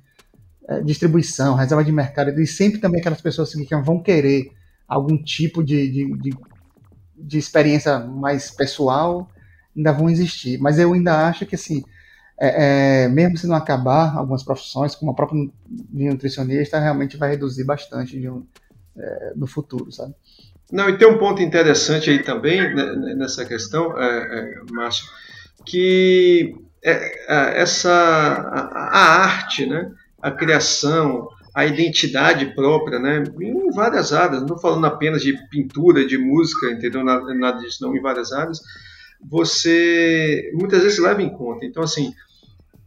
é, 0.68 0.80
distribuição, 0.80 1.54
reserva 1.54 1.84
de 1.84 1.92
mercado, 1.92 2.40
e 2.40 2.46
sempre 2.46 2.80
também 2.80 3.00
aquelas 3.00 3.20
pessoas 3.20 3.48
assim, 3.48 3.64
que 3.64 3.76
vão 3.76 4.02
querer 4.02 4.52
algum 4.86 5.16
tipo 5.16 5.62
de, 5.62 5.90
de, 5.90 6.18
de, 6.18 6.30
de 7.16 7.38
experiência 7.38 7.98
mais 7.98 8.50
pessoal, 8.50 9.30
ainda 9.76 9.92
vão 9.92 10.10
existir. 10.10 10.58
Mas 10.58 10.78
eu 10.78 10.92
ainda 10.92 11.26
acho 11.26 11.46
que, 11.46 11.54
assim, 11.54 11.82
é, 12.38 13.04
é, 13.04 13.08
mesmo 13.08 13.38
se 13.38 13.46
não 13.46 13.56
acabar 13.56 14.16
algumas 14.16 14.42
profissões, 14.42 14.94
como 14.94 15.12
a 15.12 15.14
própria 15.14 15.48
nutricionista, 15.92 16.78
realmente 16.78 17.16
vai 17.16 17.30
reduzir 17.30 17.64
bastante 17.64 18.28
um, 18.28 18.44
é, 18.96 19.32
no 19.34 19.46
futuro, 19.46 19.90
sabe? 19.90 20.14
Não, 20.70 20.88
e 20.88 20.96
tem 20.96 21.06
um 21.06 21.18
ponto 21.18 21.42
interessante 21.42 22.10
aí 22.10 22.22
também 22.22 22.74
né, 22.74 23.14
nessa 23.14 23.44
questão, 23.44 23.98
é, 23.98 24.06
é, 24.06 24.60
Márcio, 24.72 25.06
que 25.64 26.54
é, 26.82 27.60
essa 27.62 27.92
a, 27.92 28.98
a, 28.98 29.22
arte, 29.24 29.66
né, 29.66 29.90
a 30.20 30.30
criação, 30.30 31.28
a 31.54 31.66
identidade 31.66 32.54
própria, 32.54 32.98
né, 32.98 33.22
em 33.40 33.70
várias 33.70 34.12
áreas, 34.12 34.38
não 34.38 34.46
estou 34.46 34.58
falando 34.58 34.86
apenas 34.86 35.22
de 35.22 35.34
pintura, 35.48 36.06
de 36.06 36.18
música, 36.18 36.70
entendeu? 36.70 37.04
Nada, 37.04 37.34
nada 37.34 37.60
disso, 37.60 37.78
não, 37.82 37.94
em 37.94 38.00
várias 38.00 38.32
áreas, 38.32 38.60
você 39.20 40.50
muitas 40.54 40.82
vezes 40.82 40.98
leva 40.98 41.22
em 41.22 41.30
conta. 41.30 41.64
Então, 41.64 41.82
assim, 41.82 42.12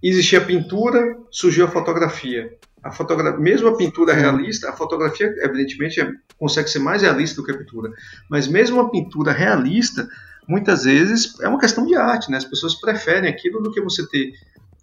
existia 0.01 0.39
a 0.39 0.45
pintura, 0.45 1.17
surgiu 1.31 1.65
a 1.65 1.69
fotografia. 1.69 2.51
A 2.83 2.91
fotogra 2.91 3.35
mesmo 3.37 3.67
a 3.67 3.77
pintura 3.77 4.13
realista, 4.13 4.69
a 4.69 4.73
fotografia, 4.73 5.33
evidentemente, 5.39 5.99
é, 5.99 6.07
consegue 6.37 6.69
ser 6.69 6.79
mais 6.79 7.01
realista 7.01 7.41
do 7.41 7.45
que 7.45 7.51
a 7.51 7.57
pintura. 7.57 7.91
Mas 8.29 8.47
mesmo 8.47 8.79
a 8.79 8.91
pintura 8.91 9.31
realista, 9.31 10.07
muitas 10.47 10.83
vezes, 10.83 11.39
é 11.41 11.47
uma 11.47 11.59
questão 11.59 11.85
de 11.85 11.95
arte. 11.95 12.29
Né? 12.29 12.37
As 12.37 12.45
pessoas 12.45 12.75
preferem 12.75 13.29
aquilo 13.29 13.61
do 13.61 13.71
que 13.71 13.81
você 13.81 14.07
ter 14.07 14.33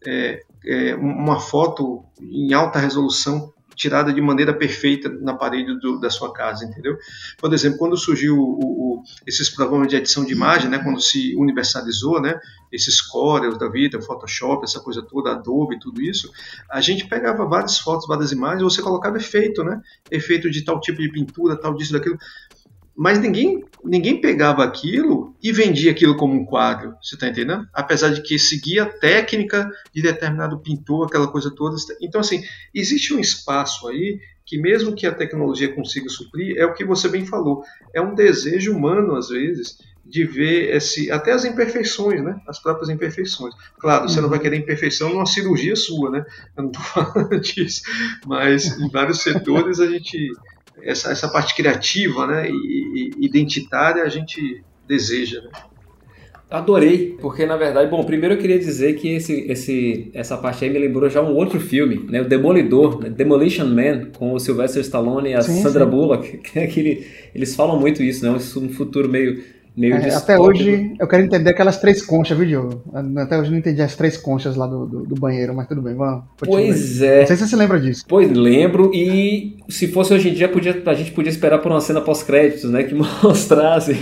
é, 0.06 0.42
é, 0.64 0.94
uma 0.94 1.38
foto 1.40 2.04
em 2.20 2.52
alta 2.52 2.78
resolução 2.78 3.52
tirada 3.74 4.12
de 4.12 4.20
maneira 4.20 4.52
perfeita 4.54 5.08
na 5.08 5.34
parede 5.34 5.78
do, 5.80 5.98
da 5.98 6.10
sua 6.10 6.32
casa, 6.32 6.64
entendeu? 6.64 6.96
Por 7.38 7.52
exemplo, 7.52 7.78
quando 7.78 7.96
surgiu 7.96 8.38
o, 8.38 8.60
o, 8.60 9.02
esses 9.26 9.48
programas 9.50 9.88
de 9.88 9.96
edição 9.96 10.24
de 10.24 10.32
imagem, 10.32 10.68
né, 10.68 10.78
quando 10.78 11.00
se 11.00 11.34
universalizou, 11.36 12.20
né, 12.20 12.38
esses 12.70 13.00
Corel 13.00 13.56
da 13.56 13.68
vida, 13.68 14.00
Photoshop, 14.00 14.64
essa 14.64 14.80
coisa 14.80 15.02
toda, 15.02 15.32
Adobe, 15.32 15.78
tudo 15.78 16.00
isso, 16.00 16.30
a 16.70 16.80
gente 16.80 17.06
pegava 17.06 17.46
várias 17.46 17.78
fotos, 17.78 18.06
várias 18.06 18.32
imagens, 18.32 18.62
você 18.62 18.82
colocava 18.82 19.16
efeito, 19.16 19.64
né, 19.64 19.80
efeito 20.10 20.50
de 20.50 20.62
tal 20.62 20.80
tipo 20.80 21.00
de 21.00 21.10
pintura, 21.10 21.56
tal 21.56 21.74
disso, 21.74 21.92
daquilo, 21.92 22.18
mas 22.97 23.18
ninguém 23.18 23.64
ninguém 23.84 24.20
pegava 24.20 24.62
aquilo 24.62 25.34
e 25.43 25.53
vendia 25.53 25.90
aquilo 25.90 26.16
como 26.16 26.34
um 26.34 26.45
quadro, 26.45 26.95
você 27.03 27.16
está 27.16 27.28
entendendo? 27.28 27.66
Apesar 27.72 28.11
de 28.11 28.22
que 28.22 28.38
seguia 28.38 28.84
a 28.84 28.86
técnica 28.86 29.68
de 29.93 30.01
determinado 30.01 30.61
pintor, 30.61 31.07
aquela 31.07 31.28
coisa 31.28 31.51
toda. 31.51 31.76
Então, 32.01 32.20
assim, 32.20 32.43
existe 32.72 33.12
um 33.12 33.18
espaço 33.18 33.88
aí 33.88 34.20
que, 34.47 34.59
mesmo 34.59 34.95
que 34.95 35.07
a 35.07 35.14
tecnologia 35.14 35.74
consiga 35.74 36.09
suprir, 36.09 36.57
é 36.57 36.64
o 36.64 36.74
que 36.74 36.84
você 36.84 37.09
bem 37.09 37.26
falou, 37.26 37.62
é 37.95 38.01
um 38.01 38.14
desejo 38.14 38.72
humano, 38.72 39.16
às 39.16 39.28
vezes, 39.28 39.78
de 40.05 40.24
ver 40.24 40.74
esse, 40.74 41.11
até 41.11 41.32
as 41.32 41.45
imperfeições, 41.45 42.22
né? 42.22 42.40
As 42.47 42.61
próprias 42.61 42.88
imperfeições. 42.88 43.55
Claro, 43.78 44.09
você 44.09 44.20
não 44.20 44.28
vai 44.28 44.38
querer 44.38 44.57
imperfeição 44.57 45.11
numa 45.11 45.26
cirurgia 45.26 45.76
sua, 45.76 46.11
né? 46.11 46.24
Eu 46.57 46.64
não 46.64 46.70
estou 46.70 46.84
falando 47.05 47.40
disso, 47.40 47.82
mas 48.26 48.78
em 48.78 48.88
vários 48.88 49.22
setores 49.22 49.80
a 49.80 49.86
gente 49.86 50.32
essa, 50.80 51.10
essa 51.10 51.28
parte 51.28 51.54
criativa 51.54 52.26
né, 52.26 52.48
e, 52.48 53.10
e 53.18 53.26
identitária 53.26 54.02
a 54.02 54.08
gente 54.08 54.62
deseja. 54.86 55.40
Né? 55.42 55.50
Adorei, 56.52 57.16
porque 57.18 57.46
na 57.46 57.56
verdade, 57.56 57.90
bom, 57.90 58.04
primeiro 58.04 58.34
eu 58.34 58.38
queria 58.38 58.58
dizer 58.58 58.94
que 58.96 59.08
esse, 59.08 59.50
esse, 59.50 60.10
essa 60.12 60.36
parte 60.36 60.62
aí 60.62 60.70
me 60.70 60.78
lembrou 60.78 61.08
já 61.08 61.22
um 61.22 61.34
outro 61.34 61.58
filme, 61.58 62.04
né, 62.10 62.20
o 62.20 62.28
Demolidor, 62.28 63.00
né, 63.00 63.08
Demolition 63.08 63.64
Man, 63.66 64.10
com 64.18 64.34
o 64.34 64.38
Sylvester 64.38 64.82
Stallone 64.82 65.30
e 65.30 65.34
a 65.34 65.40
sim, 65.40 65.62
Sandra 65.62 65.84
sim. 65.86 65.90
Bullock, 65.90 66.36
que 66.44 66.58
é 66.58 66.64
aquele, 66.64 67.06
eles 67.34 67.56
falam 67.56 67.80
muito 67.80 68.02
isso, 68.02 68.22
né, 68.22 68.30
um 68.30 68.68
futuro 68.68 69.08
meio 69.08 69.42
meio 69.76 69.94
é, 69.94 70.14
Até 70.14 70.38
hoje 70.38 70.94
eu 70.98 71.06
quero 71.06 71.22
entender 71.22 71.50
aquelas 71.50 71.78
três 71.78 72.02
conchas, 72.02 72.36
viu, 72.36 72.46
Diogo? 72.46 72.82
Até 73.18 73.38
hoje 73.38 73.48
eu 73.48 73.52
não 73.52 73.58
entendi 73.58 73.80
as 73.82 73.96
três 73.96 74.16
conchas 74.16 74.56
lá 74.56 74.66
do, 74.66 74.86
do, 74.86 75.06
do 75.06 75.14
banheiro, 75.14 75.54
mas 75.54 75.66
tudo 75.66 75.82
bem, 75.82 75.94
vamos. 75.94 76.24
Pois 76.38 77.00
é. 77.00 77.20
Não 77.20 77.26
sei 77.26 77.36
se 77.36 77.48
você 77.48 77.56
lembra 77.56 77.80
disso. 77.80 78.04
Pois 78.06 78.30
lembro, 78.30 78.90
e 78.94 79.56
se 79.68 79.88
fosse 79.88 80.12
hoje 80.12 80.30
em 80.30 80.34
dia, 80.34 80.48
podia, 80.48 80.82
a 80.84 80.94
gente 80.94 81.12
podia 81.12 81.30
esperar 81.30 81.58
por 81.58 81.70
uma 81.70 81.80
cena 81.80 82.00
pós-créditos, 82.00 82.70
né? 82.70 82.82
Que 82.84 82.94
mostrasse 83.22 83.92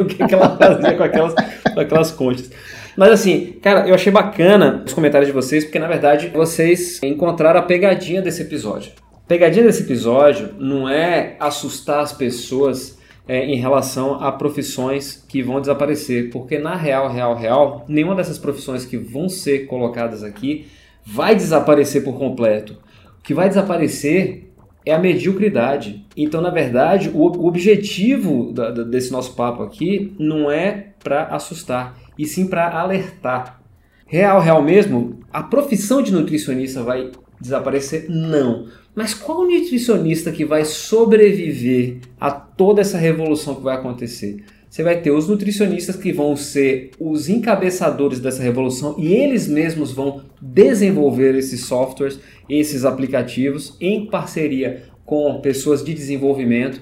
o 0.00 0.04
que, 0.04 0.26
que 0.26 0.34
ela 0.34 0.56
fazia 0.56 0.94
com 0.94 1.02
aquelas, 1.02 1.34
com 1.74 1.80
aquelas 1.80 2.10
conchas. 2.10 2.50
Mas 2.96 3.10
assim, 3.10 3.54
cara, 3.60 3.86
eu 3.86 3.94
achei 3.94 4.10
bacana 4.10 4.82
os 4.86 4.94
comentários 4.94 5.28
de 5.28 5.34
vocês, 5.34 5.64
porque 5.64 5.78
na 5.78 5.86
verdade 5.86 6.28
vocês 6.28 6.98
encontraram 7.02 7.60
a 7.60 7.62
pegadinha 7.62 8.22
desse 8.22 8.42
episódio. 8.42 8.92
A 9.12 9.28
pegadinha 9.28 9.64
desse 9.64 9.82
episódio 9.82 10.54
não 10.58 10.88
é 10.88 11.36
assustar 11.38 12.00
as 12.00 12.12
pessoas 12.12 12.95
é, 13.28 13.44
em 13.44 13.56
relação 13.56 14.22
a 14.22 14.30
profissões 14.30 15.24
que 15.28 15.42
vão 15.42 15.60
desaparecer, 15.60 16.30
porque 16.30 16.58
na 16.58 16.76
real, 16.76 17.10
real, 17.10 17.34
real, 17.34 17.84
nenhuma 17.88 18.14
dessas 18.14 18.38
profissões 18.38 18.84
que 18.84 18.96
vão 18.96 19.28
ser 19.28 19.66
colocadas 19.66 20.22
aqui 20.22 20.66
vai 21.04 21.34
desaparecer 21.34 22.04
por 22.04 22.18
completo. 22.18 22.78
O 23.18 23.22
que 23.22 23.34
vai 23.34 23.48
desaparecer 23.48 24.46
é 24.84 24.94
a 24.94 24.98
mediocridade. 24.98 26.06
Então, 26.16 26.40
na 26.40 26.50
verdade, 26.50 27.10
o, 27.12 27.24
objetivo 27.46 28.52
da, 28.52 28.70
da, 28.70 28.84
desse 28.84 29.10
nosso 29.10 29.34
papo 29.34 29.64
aqui 29.64 30.14
não 30.18 30.50
é 30.50 30.90
para 31.02 31.24
assustar, 31.24 31.98
e 32.16 32.24
sim 32.24 32.46
para 32.46 32.70
alertar. 32.70 33.60
Real, 34.06 34.40
real 34.40 34.62
mesmo, 34.62 35.18
a 35.32 35.42
profissão 35.42 36.00
de 36.00 36.12
nutricionista 36.12 36.84
vai 36.84 37.10
desaparecer? 37.40 38.06
Não. 38.08 38.66
Mas 38.94 39.12
qual 39.12 39.46
nutricionista 39.46 40.32
que 40.32 40.44
vai 40.44 40.64
sobreviver 40.64 41.98
a 42.18 42.30
toda 42.30 42.80
essa 42.80 42.96
revolução 42.96 43.54
que 43.54 43.62
vai 43.62 43.76
acontecer? 43.76 44.42
Você 44.68 44.82
vai 44.82 45.00
ter 45.00 45.10
os 45.10 45.28
nutricionistas 45.28 45.96
que 45.96 46.12
vão 46.12 46.36
ser 46.36 46.90
os 46.98 47.28
encabeçadores 47.28 48.20
dessa 48.20 48.42
revolução 48.42 48.94
e 48.98 49.12
eles 49.14 49.48
mesmos 49.48 49.92
vão 49.92 50.22
desenvolver 50.40 51.34
esses 51.34 51.64
softwares, 51.64 52.18
esses 52.48 52.84
aplicativos 52.84 53.76
em 53.80 54.06
parceria 54.06 54.82
com 55.04 55.40
pessoas 55.40 55.84
de 55.84 55.94
desenvolvimento. 55.94 56.80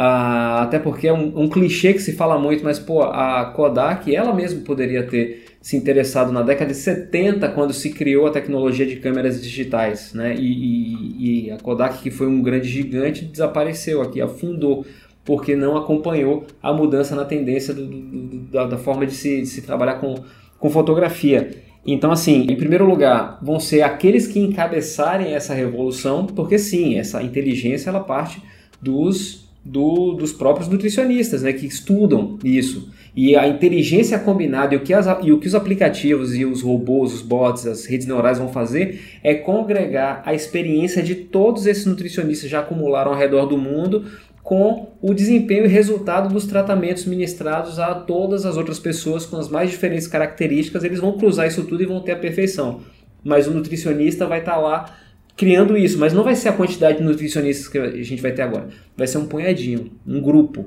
Ah, 0.00 0.62
até 0.62 0.78
porque 0.78 1.08
é 1.08 1.12
um, 1.12 1.42
um, 1.42 1.48
clichê 1.48 1.92
que 1.92 1.98
se 1.98 2.12
fala 2.12 2.38
muito, 2.38 2.62
mas 2.62 2.78
pô, 2.78 3.02
a 3.02 3.46
Kodak 3.46 4.14
ela 4.14 4.32
mesma 4.32 4.60
poderia 4.60 5.02
ter 5.02 5.46
se 5.60 5.76
interessado 5.76 6.30
na 6.30 6.40
década 6.40 6.70
de 6.70 6.76
70, 6.76 7.48
quando 7.48 7.72
se 7.72 7.90
criou 7.90 8.28
a 8.28 8.30
tecnologia 8.30 8.86
de 8.86 8.94
câmeras 8.94 9.42
digitais. 9.42 10.14
Né? 10.14 10.36
E, 10.38 10.52
e, 10.52 11.46
e 11.46 11.50
a 11.50 11.56
Kodak, 11.56 12.00
que 12.00 12.12
foi 12.12 12.28
um 12.28 12.40
grande 12.40 12.68
gigante, 12.68 13.24
desapareceu 13.24 14.00
aqui, 14.00 14.20
afundou, 14.20 14.86
porque 15.24 15.56
não 15.56 15.76
acompanhou 15.76 16.46
a 16.62 16.72
mudança 16.72 17.16
na 17.16 17.24
tendência 17.24 17.74
do, 17.74 17.84
do, 17.84 18.38
da, 18.52 18.66
da, 18.66 18.78
forma 18.78 19.04
de 19.04 19.14
se, 19.14 19.40
de 19.40 19.46
se 19.48 19.62
trabalhar 19.62 19.94
com, 19.94 20.14
com 20.60 20.70
fotografia. 20.70 21.50
Então, 21.84 22.12
assim, 22.12 22.46
em 22.48 22.54
primeiro 22.54 22.86
lugar, 22.86 23.40
vão 23.42 23.58
ser 23.58 23.82
aqueles 23.82 24.28
que 24.28 24.38
encabeçarem 24.38 25.34
essa 25.34 25.54
revolução, 25.54 26.24
porque 26.24 26.56
sim, 26.56 26.96
essa 26.96 27.20
inteligência 27.20 27.90
ela 27.90 27.98
parte 27.98 28.40
dos 28.80 29.47
do, 29.68 30.14
dos 30.14 30.32
próprios 30.32 30.66
nutricionistas, 30.66 31.42
né, 31.42 31.52
que 31.52 31.66
estudam 31.66 32.38
isso. 32.42 32.90
E 33.14 33.36
a 33.36 33.46
inteligência 33.46 34.18
combinada 34.18 34.74
e 34.74 34.78
o, 34.78 34.80
que 34.80 34.94
as, 34.94 35.06
e 35.22 35.30
o 35.30 35.38
que 35.38 35.46
os 35.46 35.54
aplicativos 35.54 36.34
e 36.34 36.44
os 36.44 36.62
robôs, 36.62 37.12
os 37.12 37.20
bots, 37.20 37.66
as 37.66 37.84
redes 37.84 38.06
neurais 38.06 38.38
vão 38.38 38.48
fazer 38.48 39.00
é 39.22 39.34
congregar 39.34 40.22
a 40.24 40.32
experiência 40.32 41.02
de 41.02 41.14
todos 41.14 41.66
esses 41.66 41.84
nutricionistas 41.84 42.48
já 42.48 42.60
acumularam 42.60 43.12
ao 43.12 43.18
redor 43.18 43.44
do 43.46 43.58
mundo 43.58 44.04
com 44.42 44.92
o 45.02 45.12
desempenho 45.12 45.66
e 45.66 45.68
resultado 45.68 46.32
dos 46.32 46.46
tratamentos 46.46 47.04
ministrados 47.04 47.78
a 47.78 47.94
todas 47.94 48.46
as 48.46 48.56
outras 48.56 48.78
pessoas 48.78 49.26
com 49.26 49.36
as 49.36 49.50
mais 49.50 49.70
diferentes 49.70 50.06
características. 50.06 50.82
Eles 50.82 51.00
vão 51.00 51.18
cruzar 51.18 51.46
isso 51.46 51.64
tudo 51.64 51.82
e 51.82 51.86
vão 51.86 52.00
ter 52.00 52.12
a 52.12 52.16
perfeição. 52.16 52.80
Mas 53.22 53.46
o 53.46 53.50
nutricionista 53.50 54.26
vai 54.26 54.38
estar 54.38 54.52
tá 54.52 54.58
lá 54.58 54.96
criando 55.38 55.78
isso, 55.78 55.98
mas 55.98 56.12
não 56.12 56.24
vai 56.24 56.34
ser 56.34 56.48
a 56.48 56.52
quantidade 56.52 56.98
de 56.98 57.04
nutricionistas 57.04 57.68
que 57.68 57.78
a 57.78 58.02
gente 58.02 58.20
vai 58.20 58.32
ter 58.32 58.42
agora. 58.42 58.68
Vai 58.96 59.06
ser 59.06 59.18
um 59.18 59.26
punhadinho, 59.26 59.92
um 60.04 60.20
grupo. 60.20 60.66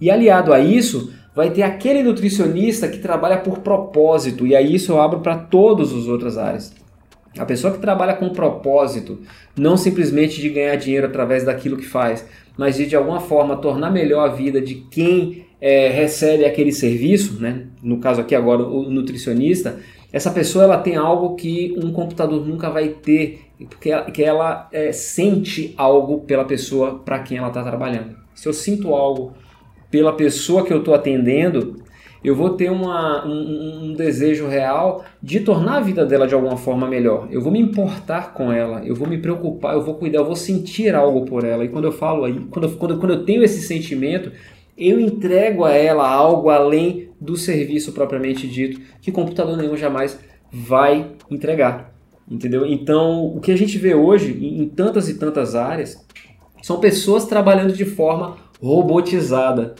E 0.00 0.10
aliado 0.10 0.54
a 0.54 0.58
isso, 0.58 1.12
vai 1.34 1.50
ter 1.50 1.62
aquele 1.62 2.02
nutricionista 2.02 2.88
que 2.88 2.98
trabalha 2.98 3.36
por 3.36 3.58
propósito, 3.58 4.46
e 4.46 4.56
aí 4.56 4.74
isso 4.74 4.92
eu 4.92 5.00
abro 5.02 5.20
para 5.20 5.36
todas 5.36 5.92
as 5.92 6.06
outras 6.06 6.38
áreas. 6.38 6.74
A 7.38 7.44
pessoa 7.44 7.74
que 7.74 7.78
trabalha 7.78 8.14
com 8.14 8.30
propósito, 8.30 9.20
não 9.54 9.76
simplesmente 9.76 10.40
de 10.40 10.48
ganhar 10.48 10.76
dinheiro 10.76 11.06
através 11.06 11.44
daquilo 11.44 11.76
que 11.76 11.84
faz, 11.84 12.26
mas 12.56 12.76
de 12.76 12.86
de 12.86 12.96
alguma 12.96 13.20
forma 13.20 13.58
tornar 13.58 13.90
melhor 13.90 14.30
a 14.30 14.32
vida 14.32 14.62
de 14.62 14.76
quem 14.90 15.44
é, 15.60 15.88
recebe 15.88 16.46
aquele 16.46 16.72
serviço, 16.72 17.38
né? 17.38 17.66
no 17.82 17.98
caso 17.98 18.22
aqui 18.22 18.34
agora 18.34 18.62
o 18.62 18.90
nutricionista, 18.90 19.78
essa 20.16 20.30
pessoa 20.30 20.64
ela 20.64 20.78
tem 20.78 20.96
algo 20.96 21.36
que 21.36 21.76
um 21.76 21.92
computador 21.92 22.42
nunca 22.42 22.70
vai 22.70 22.88
ter, 22.88 23.42
porque 23.68 23.90
ela, 23.90 24.10
que 24.10 24.22
ela 24.22 24.66
é, 24.72 24.90
sente 24.90 25.74
algo 25.76 26.20
pela 26.20 26.46
pessoa 26.46 27.00
para 27.04 27.18
quem 27.18 27.36
ela 27.36 27.48
está 27.48 27.62
trabalhando. 27.62 28.16
Se 28.34 28.48
eu 28.48 28.52
sinto 28.54 28.94
algo 28.94 29.34
pela 29.90 30.14
pessoa 30.14 30.64
que 30.64 30.72
eu 30.72 30.78
estou 30.78 30.94
atendendo, 30.94 31.82
eu 32.24 32.34
vou 32.34 32.48
ter 32.56 32.70
uma, 32.70 33.26
um, 33.26 33.90
um, 33.90 33.92
desejo 33.92 34.48
real 34.48 35.04
de 35.22 35.40
tornar 35.40 35.76
a 35.76 35.80
vida 35.80 36.06
dela 36.06 36.26
de 36.26 36.34
alguma 36.34 36.56
forma 36.56 36.88
melhor. 36.88 37.28
Eu 37.30 37.42
vou 37.42 37.52
me 37.52 37.60
importar 37.60 38.32
com 38.32 38.50
ela, 38.50 38.82
eu 38.86 38.94
vou 38.94 39.06
me 39.06 39.18
preocupar, 39.18 39.74
eu 39.74 39.82
vou 39.82 39.96
cuidar, 39.96 40.20
eu 40.20 40.24
vou 40.24 40.34
sentir 40.34 40.94
algo 40.94 41.26
por 41.26 41.44
ela. 41.44 41.62
E 41.62 41.68
quando 41.68 41.84
eu 41.84 41.92
falo 41.92 42.24
aí, 42.24 42.40
quando, 42.50 42.74
quando, 42.78 42.98
quando 42.98 43.12
eu 43.12 43.24
tenho 43.26 43.44
esse 43.44 43.60
sentimento, 43.60 44.32
eu 44.76 45.00
entrego 45.00 45.64
a 45.64 45.72
ela 45.72 46.08
algo 46.08 46.50
além 46.50 47.10
do 47.20 47.36
serviço 47.36 47.92
propriamente 47.92 48.46
dito, 48.46 48.80
que 49.00 49.10
computador 49.10 49.56
nenhum 49.56 49.76
jamais 49.76 50.18
vai 50.52 51.12
entregar. 51.30 51.94
Entendeu? 52.28 52.66
Então, 52.66 53.26
o 53.26 53.40
que 53.40 53.52
a 53.52 53.56
gente 53.56 53.78
vê 53.78 53.94
hoje 53.94 54.32
em 54.32 54.68
tantas 54.68 55.08
e 55.08 55.14
tantas 55.14 55.54
áreas 55.54 56.04
são 56.62 56.80
pessoas 56.80 57.24
trabalhando 57.24 57.72
de 57.72 57.84
forma 57.84 58.36
robotizada. 58.60 59.76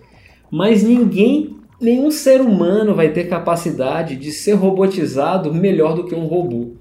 Mas 0.50 0.82
ninguém, 0.82 1.56
nenhum 1.80 2.10
ser 2.10 2.40
humano 2.40 2.94
vai 2.94 3.12
ter 3.12 3.24
capacidade 3.24 4.14
de 4.14 4.30
ser 4.30 4.52
robotizado 4.52 5.52
melhor 5.52 5.94
do 5.94 6.04
que 6.04 6.14
um 6.14 6.26
robô. 6.26 6.75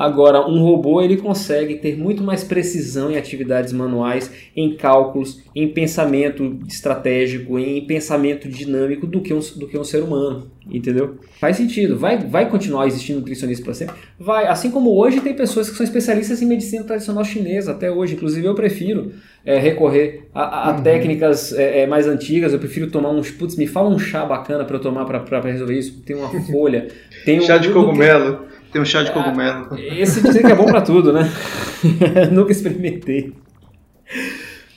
Agora, 0.00 0.48
um 0.48 0.62
robô 0.62 1.02
ele 1.02 1.18
consegue 1.18 1.74
ter 1.74 1.94
muito 1.94 2.22
mais 2.22 2.42
precisão 2.42 3.10
em 3.10 3.18
atividades 3.18 3.70
manuais, 3.70 4.32
em 4.56 4.74
cálculos, 4.74 5.42
em 5.54 5.68
pensamento 5.68 6.58
estratégico, 6.66 7.58
em 7.58 7.84
pensamento 7.84 8.48
dinâmico 8.48 9.06
do 9.06 9.20
que 9.20 9.34
um, 9.34 9.40
do 9.56 9.68
que 9.68 9.76
um 9.76 9.84
ser 9.84 10.02
humano, 10.02 10.50
entendeu? 10.70 11.16
Faz 11.38 11.58
sentido. 11.58 11.98
Vai, 11.98 12.16
vai 12.16 12.48
continuar 12.48 12.86
existindo 12.86 13.18
nutricionista 13.18 13.62
para 13.62 13.74
sempre? 13.74 13.94
Vai. 14.18 14.46
Assim 14.46 14.70
como 14.70 14.90
hoje 14.96 15.20
tem 15.20 15.34
pessoas 15.34 15.68
que 15.68 15.76
são 15.76 15.84
especialistas 15.84 16.40
em 16.40 16.46
medicina 16.46 16.82
tradicional 16.82 17.22
chinesa, 17.22 17.72
até 17.72 17.90
hoje. 17.90 18.14
Inclusive 18.14 18.46
eu 18.46 18.54
prefiro 18.54 19.12
é, 19.44 19.58
recorrer 19.58 20.28
a, 20.34 20.70
a 20.70 20.76
uhum. 20.76 20.82
técnicas 20.82 21.52
é, 21.52 21.80
é, 21.80 21.86
mais 21.86 22.06
antigas. 22.06 22.54
Eu 22.54 22.58
prefiro 22.58 22.90
tomar 22.90 23.10
uns... 23.10 23.30
Putz, 23.30 23.54
me 23.54 23.66
fala 23.66 23.90
um 23.90 23.98
chá 23.98 24.24
bacana 24.24 24.64
para 24.64 24.76
eu 24.76 24.80
tomar 24.80 25.04
para 25.04 25.40
resolver 25.42 25.78
isso. 25.78 26.00
Tem 26.06 26.16
uma 26.16 26.30
folha. 26.50 26.88
Tem 27.26 27.38
chá 27.42 27.58
de 27.58 27.70
cogumelo. 27.70 28.48
Tem 28.72 28.80
um 28.80 28.84
chá 28.84 29.02
de 29.02 29.12
cogumelo. 29.12 29.76
Esse 29.78 30.22
dizem 30.22 30.42
que 30.42 30.52
é 30.52 30.54
bom 30.54 30.66
pra 30.66 30.80
tudo, 30.80 31.12
né? 31.12 31.30
Nunca 32.30 32.52
experimentei. 32.52 33.32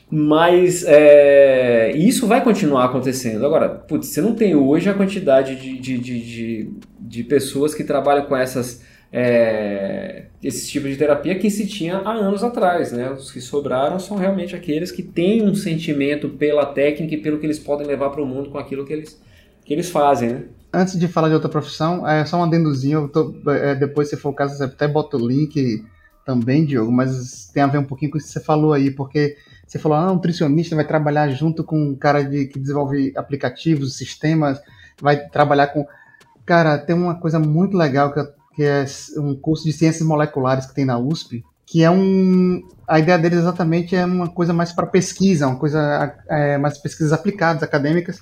Mas 0.10 0.84
é, 0.86 1.91
isso 1.96 2.28
vai 2.28 2.44
continuar 2.44 2.86
acontecendo. 2.86 3.46
Agora, 3.46 3.70
putz, 3.70 4.10
você 4.10 4.22
não 4.22 4.36
tem 4.36 4.56
hoje 4.56 4.89
a 4.89 4.94
quantidade 4.94 5.56
de, 5.56 5.80
de, 5.80 5.98
de, 5.98 6.20
de, 6.20 6.70
de 7.00 7.24
pessoas 7.24 7.74
que 7.74 7.84
trabalham 7.84 8.26
com 8.26 8.38
essas, 8.38 8.84
é, 9.12 10.26
esse 10.44 10.70
tipo 10.70 10.88
de 10.88 10.96
terapia 10.96 11.34
que 11.39 11.50
se 11.50 11.66
tinha 11.66 11.98
há 11.98 12.14
anos 12.14 12.44
atrás. 12.44 12.91
Né? 12.91 13.12
Os 13.12 13.32
que 13.32 13.41
sobraram 13.41 13.98
são 13.98 14.18
realmente 14.18 14.56
aqueles 14.56 14.91
que 14.91 15.02
têm 15.02 15.44
um 15.44 15.56
sentimento 15.56 16.30
pela 16.30 16.66
técnica 16.66 17.16
e 17.16 17.18
pelo 17.18 17.39
que 17.39 17.46
eles 17.46 17.58
podem 17.58 17.88
levar 17.88 18.12
para 18.12 18.22
o 18.22 18.26
mundo 18.26 18.50
com 18.52 18.60
aquilo 18.60 18.86
que 18.86 18.94
eles, 18.94 19.20
que 19.66 19.74
eles 19.74 19.89
fazem. 19.89 20.30
Né? 20.30 20.44
Antes 20.74 20.97
de 20.97 21.07
falar 21.07 21.28
de 21.28 21.36
outra 21.36 21.49
profissão, 21.49 22.07
é 22.07 22.26
só 22.26 22.38
um 22.38 22.43
adendozinho. 22.43 23.07
Tô, 23.07 23.34
é, 23.51 23.76
depois, 23.76 24.09
se 24.09 24.17
for 24.17 24.30
o 24.30 24.34
caso, 24.34 24.57
você 24.57 24.63
até 24.63 24.88
bota 24.88 25.17
o 25.17 25.28
link 25.28 25.86
também, 26.26 26.65
Diogo, 26.65 26.91
mas 26.91 27.49
tem 27.53 27.61
a 27.61 27.67
ver 27.67 27.78
um 27.78 27.84
pouquinho 27.84 28.11
com 28.11 28.17
isso 28.17 28.28
que 28.28 28.34
você 28.34 28.39
falou 28.39 28.74
aí, 28.74 28.89
porque 28.89 29.36
você 29.67 29.78
falou, 29.78 29.97
ah, 29.97 30.11
um 30.11 30.15
nutricionista 30.15 30.76
vai 30.76 30.86
trabalhar 30.86 31.30
junto 31.30 31.63
com 31.63 31.78
um 31.78 31.95
cara 31.95 32.24
de, 32.24 32.45
que 32.45 32.59
desenvolve 32.59 33.13
aplicativos, 33.15 33.97
sistemas, 33.97 34.59
vai 35.01 35.28
trabalhar 35.30 35.67
com. 35.67 35.86
Cara, 36.45 36.78
tem 36.78 36.95
uma 36.95 37.15
coisa 37.15 37.39
muito 37.39 37.78
legal 37.78 38.13
que, 38.13 38.24
que 38.55 38.63
é 38.63 38.86
um 39.17 39.36
curso 39.36 39.63
de 39.65 39.74
ciências 39.74 40.07
moleculares 40.07 40.65
que 40.65 40.76
tem 40.76 40.86
na 40.86 40.97
USP, 40.97 41.43
que 41.65 41.84
é 41.84 41.89
um. 41.89 42.61
A 42.88 42.99
ideia 42.99 43.17
deles 43.17 43.39
exatamente 43.39 43.95
é 43.95 44.05
uma 44.05 44.28
coisa 44.28 44.53
mais 44.53 44.71
para 44.71 44.88
pesquisa, 44.88 45.47
uma 45.47 45.57
coisa 45.57 46.15
é, 46.30 46.57
mais 46.57 46.78
pesquisas 46.78 47.13
aplicadas, 47.13 47.63
acadêmicas, 47.63 48.21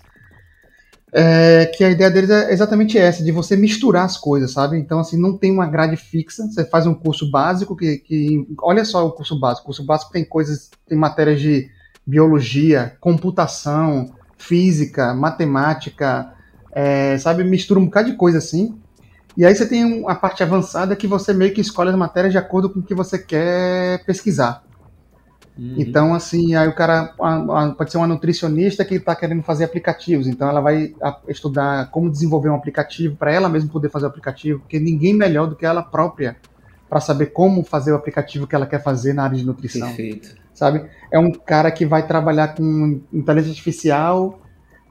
é, 1.14 1.66
que 1.66 1.84
a 1.84 1.90
ideia 1.90 2.10
deles 2.10 2.30
é 2.30 2.54
exatamente 2.54 2.98
essa, 2.98 3.24
de 3.24 3.32
você 3.32 3.58
misturar 3.58 4.06
as 4.06 4.18
coisas, 4.18 4.52
sabe? 4.52 4.78
Então, 4.78 5.00
assim, 5.00 5.20
não 5.20 5.38
tem 5.38 5.52
uma 5.52 5.68
grade 5.68 5.98
fixa, 5.98 6.48
você 6.48 6.64
faz 6.66 6.88
um 6.88 6.94
curso 6.94 7.30
básico 7.30 7.76
que, 7.76 7.98
que 7.98 8.48
olha 8.60 8.86
só 8.86 9.06
o 9.06 9.12
curso 9.12 9.38
básico, 9.40 9.64
o 9.64 9.66
curso 9.66 9.86
básico 9.86 10.12
tem 10.12 10.24
coisas, 10.24 10.70
tem 10.88 10.98
matérias 10.98 11.42
de 11.42 11.70
biologia, 12.08 12.96
computação, 13.02 14.14
física, 14.38 15.14
matemática, 15.14 16.34
é, 16.72 17.18
sabe? 17.18 17.44
Mistura 17.44 17.80
um 17.80 17.86
bocado 17.86 18.12
de 18.12 18.18
coisa 18.18 18.38
assim, 18.38 18.80
e 19.36 19.46
aí 19.46 19.56
você 19.56 19.66
tem 19.66 20.04
a 20.08 20.16
parte 20.16 20.44
avançada 20.44 20.96
que 20.96 21.08
você 21.08 21.34
meio 21.34 21.54
que 21.54 21.62
escolhe 21.62 21.90
as 21.90 21.96
matérias 21.96 22.34
de 22.34 22.38
acordo 22.38 22.70
com 22.70 22.80
o 22.80 22.84
que 22.84 22.96
você 22.96 23.18
quer 23.18 24.04
pesquisar. 24.06 24.64
Uhum. 25.58 25.76
Então, 25.78 26.14
assim, 26.14 26.56
aí 26.56 26.68
o 26.68 26.74
cara 26.74 27.14
pode 27.78 27.92
ser 27.92 27.98
uma 27.98 28.08
nutricionista 28.08 28.86
que 28.86 28.96
está 28.96 29.16
querendo 29.16 29.44
fazer 29.44 29.66
aplicativos, 29.66 30.28
então 30.28 30.48
ela 30.48 30.62
vai 30.62 30.94
estudar 31.28 31.92
como 31.92 32.10
desenvolver 32.10 32.50
um 32.50 32.56
aplicativo 32.56 33.16
para 33.16 33.34
ela 33.34 33.50
mesma 33.50 33.70
poder 33.70 33.90
fazer 33.90 34.06
o 34.06 34.10
aplicativo, 34.10 34.60
porque 34.60 34.80
ninguém 34.80 35.14
melhor 35.14 35.48
do 35.48 35.56
que 35.56 35.66
ela 35.66 35.84
própria 35.84 36.38
para 36.90 37.00
saber 37.00 37.28
como 37.28 37.64
fazer 37.64 37.94
o 37.94 37.96
aplicativo 37.96 38.46
que 38.46 38.54
ela 38.54 38.66
quer 38.66 38.84
fazer 38.84 39.14
na 39.14 39.24
área 39.24 39.38
de 39.38 39.46
nutrição. 39.46 39.88
Perfeito. 39.88 40.36
Sabe? 40.54 40.86
É 41.10 41.18
um 41.18 41.32
cara 41.32 41.72
que 41.72 41.86
vai 41.86 42.06
trabalhar 42.06 42.50
com 42.50 43.00
inteligência 43.14 43.52
artificial, 43.52 44.42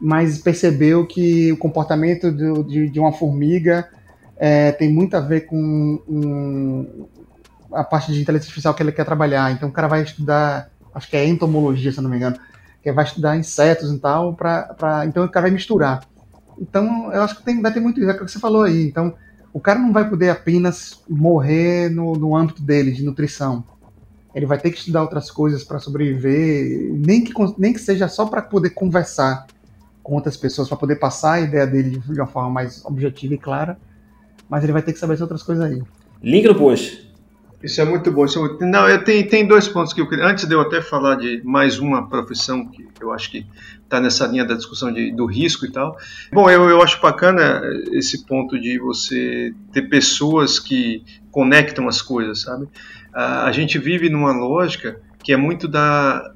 mas 0.01 0.39
percebeu 0.39 1.07
que 1.07 1.53
o 1.53 1.59
comportamento 1.59 2.33
do, 2.33 2.65
de, 2.65 2.89
de, 2.89 2.99
uma 2.99 3.13
formiga 3.13 3.87
é, 4.39 4.73
tem 4.73 4.91
muito 4.91 5.15
a 5.15 5.21
ver 5.21 5.43
com 5.43 6.03
um, 6.09 7.07
a 7.73 7.85
parte 7.85 8.13
de 8.13 8.21
inteligência 8.21 8.49
artificial 8.49 8.75
que 8.75 8.83
ele 8.83 8.93
quer 8.93 9.05
trabalhar. 9.05 9.53
Então 9.53 9.69
o 9.69 9.73
cara 9.73 9.89
vai 9.89 10.03
estudar, 10.03 10.71
acho 10.95 11.09
que 11.09 11.17
é 11.17 11.27
entomologia, 11.27 11.93
se 11.93 12.01
não 12.01 12.11
me 12.11 12.17
engano, 12.17 12.37
que 12.83 12.93
vai 12.93 13.05
estudar 13.05 13.37
insetos 13.37 13.93
e 13.93 13.99
tal, 13.99 14.35
pra, 14.35 14.63
pra, 14.75 15.07
então 15.07 15.25
o 15.25 15.29
cara 15.29 15.45
vai 15.45 15.51
misturar. 15.51 16.03
Então 16.59 17.13
eu 17.13 17.23
acho 17.23 17.37
que 17.37 17.43
tem, 17.43 17.61
vai 17.61 17.73
ter 17.73 17.81
muito 17.81 18.01
isso, 18.01 18.11
é 18.11 18.15
o 18.15 18.25
que 18.25 18.31
você 18.31 18.39
falou 18.39 18.63
aí. 18.63 18.87
Então 18.87 19.15
o 19.53 19.61
cara 19.61 19.79
não 19.79 19.93
vai 19.93 20.09
poder 20.09 20.31
apenas 20.31 21.03
morrer 21.09 21.91
no, 21.91 22.15
no 22.15 22.37
âmbito 22.37 22.63
dele, 22.63 22.93
de 22.93 23.05
nutrição. 23.05 23.65
Ele 24.35 24.47
vai 24.47 24.59
ter 24.59 24.71
que 24.71 24.79
estudar 24.79 25.03
outras 25.03 25.31
coisas 25.31 25.65
para 25.65 25.81
sobreviver, 25.81 26.93
nem 26.95 27.25
que, 27.25 27.33
nem 27.59 27.73
que 27.73 27.81
seja 27.81 28.07
só 28.07 28.27
para 28.27 28.41
poder 28.41 28.71
conversar 28.71 29.47
com 30.03 30.15
outras 30.15 30.37
pessoas, 30.37 30.69
para 30.69 30.77
poder 30.77 30.97
passar 30.97 31.33
a 31.33 31.41
ideia 31.41 31.67
dele 31.67 31.99
de 31.99 32.21
uma 32.21 32.27
forma 32.27 32.51
mais 32.51 32.85
objetiva 32.85 33.35
e 33.35 33.39
clara. 33.39 33.77
Mas 34.49 34.63
ele 34.63 34.73
vai 34.73 34.83
ter 34.83 34.93
que 34.93 34.99
saber 34.99 35.21
outras 35.21 35.43
coisas 35.43 35.65
aí. 35.65 35.83
Link 36.23 36.47
no 36.47 36.55
post. 36.55 37.10
Isso 37.63 37.81
é 37.81 37.85
muito 37.85 38.11
bom. 38.11 38.25
Isso 38.25 38.59
é. 38.61 38.65
Não, 38.65 38.89
eu 38.89 39.05
tenho, 39.05 39.29
tem 39.29 39.47
dois 39.47 39.69
pontos 39.69 39.93
que 39.93 40.01
eu 40.01 40.09
queria. 40.09 40.27
Antes 40.27 40.47
de 40.47 40.55
eu 40.55 40.61
até 40.61 40.81
falar 40.81 41.17
de 41.17 41.43
mais 41.45 41.79
uma 41.79 42.09
profissão 42.09 42.67
que 42.67 42.87
eu 43.01 43.13
acho 43.13 43.31
que 43.31 43.47
está 43.85 44.01
nessa 44.01 44.27
linha 44.27 44.45
da 44.45 44.55
discussão 44.55 44.93
de, 44.93 45.13
do 45.13 45.27
risco 45.27 45.67
e 45.67 45.71
tal. 45.71 45.97
Bom, 46.33 46.49
eu, 46.49 46.69
eu 46.71 46.81
acho 46.83 47.01
bacana 47.01 47.61
esse 47.93 48.25
ponto 48.25 48.59
de 48.59 48.79
você 48.79 49.53
ter 49.73 49.83
pessoas 49.83 50.59
que 50.59 51.03
conectam 51.31 51.87
as 51.87 52.01
coisas, 52.01 52.43
sabe? 52.43 52.67
A, 53.13 53.45
a 53.45 53.53
gente 53.53 53.79
vive 53.79 54.09
numa 54.09 54.33
lógica 54.33 55.01
que 55.23 55.33
é 55.33 55.37
muito 55.37 55.69
da 55.69 56.33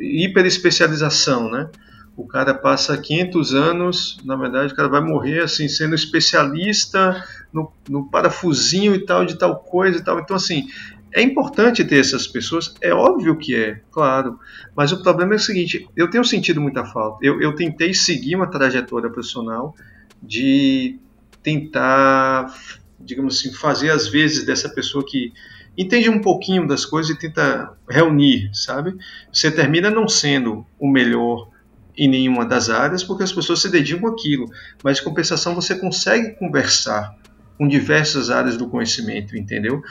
hiperespecialização, 0.00 1.50
né? 1.50 1.68
O 2.16 2.26
cara 2.26 2.54
passa 2.54 2.96
500 2.96 3.54
anos, 3.54 4.18
na 4.24 4.36
verdade, 4.36 4.72
o 4.72 4.76
cara 4.76 4.88
vai 4.88 5.02
morrer 5.02 5.42
assim, 5.42 5.68
sendo 5.68 5.94
especialista 5.94 7.22
no, 7.52 7.70
no, 7.88 8.08
parafusinho 8.08 8.94
e 8.94 9.04
tal, 9.04 9.26
de 9.26 9.36
tal 9.36 9.56
coisa 9.58 9.98
e 9.98 10.02
tal. 10.02 10.18
Então, 10.18 10.34
assim, 10.34 10.66
é 11.12 11.20
importante 11.20 11.84
ter 11.84 11.98
essas 11.98 12.26
pessoas, 12.26 12.74
é 12.80 12.92
óbvio 12.92 13.36
que 13.36 13.54
é, 13.54 13.80
claro, 13.90 14.40
mas 14.74 14.92
o 14.92 15.02
problema 15.02 15.34
é 15.34 15.36
o 15.36 15.40
seguinte: 15.40 15.86
eu 15.94 16.08
tenho 16.08 16.24
sentido 16.24 16.60
muita 16.60 16.86
falta. 16.86 17.24
Eu, 17.24 17.40
eu 17.40 17.54
tentei 17.54 17.92
seguir 17.92 18.34
uma 18.34 18.50
trajetória 18.50 19.10
profissional 19.10 19.74
de 20.22 20.98
tentar, 21.42 22.54
digamos 22.98 23.38
assim, 23.38 23.52
fazer 23.52 23.90
às 23.90 24.08
vezes 24.08 24.46
dessa 24.46 24.70
pessoa 24.70 25.04
que 25.06 25.32
entende 25.76 26.08
um 26.08 26.20
pouquinho 26.20 26.66
das 26.66 26.86
coisas 26.86 27.14
e 27.14 27.18
tenta 27.18 27.76
reunir, 27.88 28.50
sabe? 28.54 28.96
Você 29.30 29.50
termina 29.50 29.90
não 29.90 30.08
sendo 30.08 30.66
o 30.78 30.88
melhor 30.88 31.48
em 31.96 32.08
nenhuma 32.08 32.44
das 32.44 32.68
áreas, 32.68 33.02
porque 33.02 33.22
as 33.22 33.32
pessoas 33.32 33.60
se 33.60 33.70
dedicam 33.70 34.08
àquilo, 34.08 34.46
mas 34.82 34.98
de 34.98 35.02
compensação 35.02 35.54
você 35.54 35.74
consegue 35.74 36.38
conversar 36.38 37.14
com 37.56 37.66
diversas 37.66 38.30
áreas 38.30 38.56
do 38.56 38.68
conhecimento, 38.68 39.36
entendeu? 39.36 39.82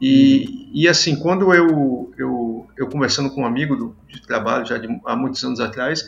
E, 0.00 0.70
e 0.72 0.88
assim, 0.88 1.16
quando 1.16 1.52
eu, 1.52 2.10
eu, 2.16 2.66
eu 2.76 2.88
conversando 2.88 3.30
com 3.30 3.42
um 3.42 3.46
amigo 3.46 3.76
do, 3.76 3.96
de 4.08 4.22
trabalho, 4.22 4.64
já 4.64 4.78
de, 4.78 4.88
há 5.04 5.14
muitos 5.14 5.44
anos 5.44 5.60
atrás, 5.60 6.04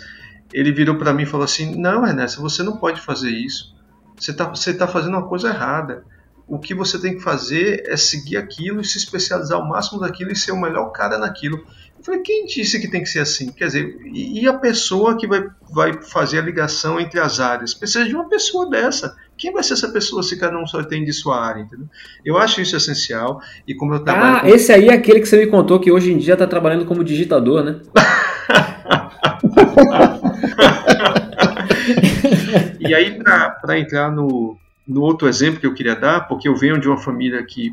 ele 0.52 0.72
virou 0.72 0.96
para 0.96 1.12
mim 1.12 1.24
e 1.24 1.26
falou 1.26 1.44
assim: 1.44 1.74
Não, 1.76 2.06
Ernesto, 2.06 2.40
você 2.40 2.62
não 2.62 2.78
pode 2.78 3.00
fazer 3.00 3.30
isso. 3.30 3.74
Você 4.18 4.30
está 4.30 4.44
você 4.48 4.72
tá 4.72 4.86
fazendo 4.86 5.16
uma 5.16 5.28
coisa 5.28 5.48
errada. 5.48 6.04
O 6.46 6.58
que 6.58 6.74
você 6.74 6.98
tem 6.98 7.16
que 7.16 7.22
fazer 7.22 7.84
é 7.86 7.96
seguir 7.96 8.36
aquilo 8.36 8.80
e 8.80 8.84
se 8.84 8.98
especializar 8.98 9.58
ao 9.58 9.68
máximo 9.68 10.00
daquilo 10.00 10.32
e 10.32 10.36
ser 10.36 10.52
o 10.52 10.60
melhor 10.60 10.90
cara 10.90 11.18
naquilo. 11.18 11.64
Eu 12.02 12.06
falei, 12.06 12.20
quem 12.22 12.46
disse 12.46 12.80
que 12.80 12.88
tem 12.88 13.00
que 13.00 13.08
ser 13.08 13.20
assim? 13.20 13.52
Quer 13.52 13.66
dizer, 13.66 13.96
e 14.12 14.48
a 14.48 14.54
pessoa 14.54 15.16
que 15.16 15.24
vai, 15.24 15.48
vai 15.72 15.92
fazer 16.02 16.40
a 16.40 16.42
ligação 16.42 16.98
entre 16.98 17.20
as 17.20 17.38
áreas? 17.38 17.74
Precisa 17.74 18.04
de 18.04 18.12
uma 18.12 18.28
pessoa 18.28 18.68
dessa. 18.68 19.16
Quem 19.38 19.52
vai 19.52 19.62
ser 19.62 19.74
essa 19.74 19.88
pessoa 19.88 20.20
se 20.20 20.36
cada 20.36 20.58
um 20.58 20.66
só 20.66 20.82
tem 20.82 21.04
de 21.04 21.12
sua 21.12 21.40
área? 21.40 21.60
Entendeu? 21.60 21.86
Eu 22.24 22.38
acho 22.38 22.60
isso 22.60 22.76
essencial. 22.76 23.40
E 23.68 23.72
como 23.72 23.94
eu 23.94 24.00
trabalho. 24.00 24.38
Ah, 24.38 24.40
com... 24.40 24.48
esse 24.48 24.72
aí 24.72 24.88
é 24.88 24.94
aquele 24.94 25.20
que 25.20 25.26
você 25.26 25.36
me 25.36 25.46
contou 25.46 25.78
que 25.78 25.92
hoje 25.92 26.12
em 26.12 26.18
dia 26.18 26.32
está 26.32 26.44
trabalhando 26.44 26.86
como 26.86 27.04
digitador, 27.04 27.62
né? 27.62 27.78
e 32.80 32.92
aí, 32.92 33.16
para 33.16 33.78
entrar 33.78 34.10
no, 34.10 34.56
no 34.88 35.02
outro 35.02 35.28
exemplo 35.28 35.60
que 35.60 35.66
eu 35.68 35.74
queria 35.74 35.94
dar, 35.94 36.22
porque 36.22 36.48
eu 36.48 36.56
venho 36.56 36.80
de 36.80 36.88
uma 36.88 36.98
família 36.98 37.40
que 37.44 37.72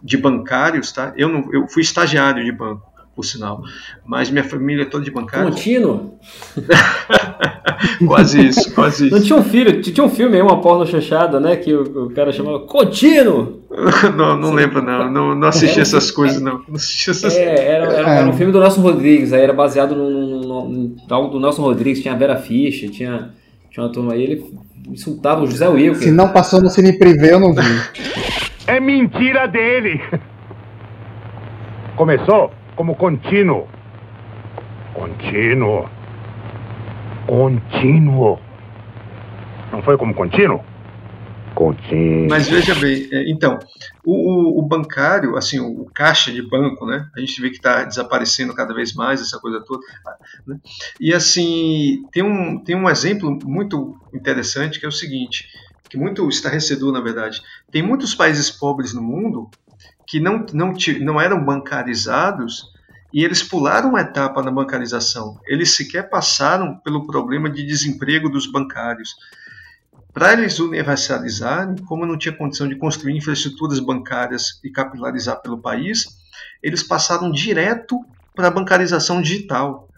de 0.00 0.16
bancários, 0.16 0.92
tá? 0.92 1.12
Eu 1.16 1.28
não, 1.28 1.52
eu 1.52 1.66
fui 1.66 1.82
estagiário 1.82 2.44
de 2.44 2.52
banco 2.52 2.94
por 3.16 3.24
sinal. 3.24 3.62
Mas 4.04 4.30
minha 4.30 4.44
família 4.44 4.82
é 4.82 4.84
toda 4.84 5.02
de 5.02 5.10
bancário. 5.10 5.48
Contínuo? 5.48 6.18
quase 8.06 8.46
isso, 8.46 8.74
quase 8.74 9.06
isso. 9.06 9.16
Não 9.16 9.22
tinha 9.22 9.38
um 9.38 9.42
filme, 9.42 9.80
tinha 9.80 10.04
um 10.04 10.10
filme 10.10 10.36
aí, 10.36 10.42
uma 10.42 10.60
porno 10.60 10.86
chanchada, 10.86 11.40
né? 11.40 11.56
Que 11.56 11.72
o, 11.72 12.04
o 12.04 12.10
cara 12.10 12.30
chamava 12.30 12.60
Contínuo! 12.60 13.62
não, 14.14 14.36
não 14.36 14.52
lembro, 14.52 14.82
não. 14.82 15.10
Não, 15.10 15.34
não 15.34 15.48
assisti 15.48 15.80
essas 15.80 16.10
coisas, 16.10 16.42
não. 16.42 16.62
não 16.68 16.76
assisti 16.76 17.10
essas... 17.10 17.34
É, 17.34 17.54
era, 17.54 17.86
era, 17.86 18.10
era, 18.10 18.28
um 18.28 18.34
filme 18.34 18.52
do 18.52 18.60
Nelson 18.60 18.82
Rodrigues, 18.82 19.32
aí 19.32 19.40
era 19.40 19.54
baseado 19.54 19.96
no, 19.96 20.10
no, 20.10 20.40
no, 20.40 20.68
no 20.68 20.96
algo 21.08 21.30
do 21.30 21.40
Nelson 21.40 21.62
Rodrigues, 21.62 22.02
tinha 22.02 22.12
a 22.12 22.18
Vera 22.18 22.36
Fischer, 22.36 22.90
tinha, 22.90 23.30
tinha 23.70 23.84
uma 23.84 23.92
turma 23.92 24.12
aí, 24.12 24.22
ele 24.22 24.44
insultava 24.90 25.42
o 25.42 25.46
José 25.46 25.66
Wilker. 25.66 26.02
Se 26.02 26.10
não 26.10 26.28
passou 26.28 26.60
no 26.60 26.68
Cine 26.68 26.98
Privé, 26.98 27.32
eu 27.32 27.40
não 27.40 27.54
vi. 27.54 27.62
É 28.66 28.78
mentira 28.78 29.48
dele! 29.48 30.02
Começou? 31.96 32.52
Como 32.76 32.94
contínuo. 32.94 33.66
Contínuo. 34.94 35.88
Contínuo. 37.26 38.38
Não 39.72 39.82
foi 39.82 39.96
como 39.96 40.14
contínuo? 40.14 40.62
Contínuo. 41.54 42.28
Mas 42.28 42.48
veja 42.48 42.74
bem, 42.74 43.08
é, 43.10 43.30
então, 43.30 43.58
o, 44.04 44.12
o, 44.12 44.58
o, 44.58 44.62
bancário, 44.62 45.36
assim, 45.36 45.58
o 45.58 45.86
caixa 45.86 46.30
de 46.30 46.42
banco, 46.42 46.84
né? 46.84 47.08
A 47.16 47.20
gente 47.20 47.40
vê 47.40 47.48
que 47.48 47.56
está 47.56 47.82
desaparecendo 47.82 48.54
cada 48.54 48.74
vez 48.74 48.92
mais 48.92 49.22
essa 49.22 49.38
coisa 49.38 49.60
toda. 49.60 49.80
Né? 50.46 50.58
E 51.00 51.14
assim, 51.14 52.04
tem 52.12 52.22
um, 52.22 52.62
tem 52.62 52.76
um 52.76 52.88
exemplo 52.88 53.38
muito 53.44 53.98
interessante 54.12 54.78
que 54.78 54.84
é 54.84 54.88
o 54.88 54.92
seguinte: 54.92 55.48
que 55.88 55.96
muito 55.96 56.28
estarrecedor, 56.28 56.92
na 56.92 57.00
verdade. 57.00 57.42
Tem 57.70 57.82
muitos 57.82 58.14
países 58.14 58.50
pobres 58.50 58.92
no 58.92 59.02
mundo 59.02 59.50
que 60.06 60.20
não, 60.20 60.46
não, 60.52 60.72
não 61.00 61.20
eram 61.20 61.44
bancarizados 61.44 62.72
e 63.12 63.24
eles 63.24 63.42
pularam 63.42 63.90
uma 63.90 64.00
etapa 64.00 64.42
na 64.42 64.50
bancarização. 64.50 65.40
Eles 65.46 65.74
sequer 65.74 66.08
passaram 66.08 66.76
pelo 66.78 67.06
problema 67.06 67.48
de 67.48 67.64
desemprego 67.64 68.28
dos 68.28 68.46
bancários. 68.46 69.14
Para 70.12 70.32
eles 70.32 70.58
universalizarem, 70.58 71.76
como 71.84 72.06
não 72.06 72.16
tinha 72.16 72.36
condição 72.36 72.68
de 72.68 72.76
construir 72.76 73.16
infraestruturas 73.16 73.78
bancárias 73.80 74.60
e 74.64 74.70
capilarizar 74.70 75.40
pelo 75.42 75.58
país, 75.58 76.06
eles 76.62 76.82
passaram 76.82 77.30
direto 77.30 78.00
para 78.34 78.48
a 78.48 78.50
bancarização 78.50 79.20
digital. 79.20 79.88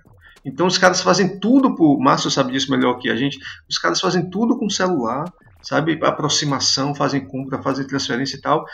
Então 0.45 0.67
os 0.67 0.79
caras 0.79 1.01
fazem 1.01 1.39
tudo 1.39 1.75
por. 1.75 1.99
Márcio 1.99 2.31
sabe 2.31 2.53
disso 2.53 2.71
melhor 2.71 2.99
que 2.99 3.11
a 3.11 3.17
gente. 3.17 3.39
Os 3.69 3.79
caras 3.79 4.01
fazem 4.01 4.31
tudo 4.31 4.59
com 4.59 4.71
celular, 4.71 5.25
sabe? 5.63 5.99
Aproximação, 6.03 6.95
fazem 6.95 7.27
compra, 7.27 7.63
fazem 7.63 7.87
transferência 7.87 8.37
e 8.37 8.41
tal. 8.41 8.65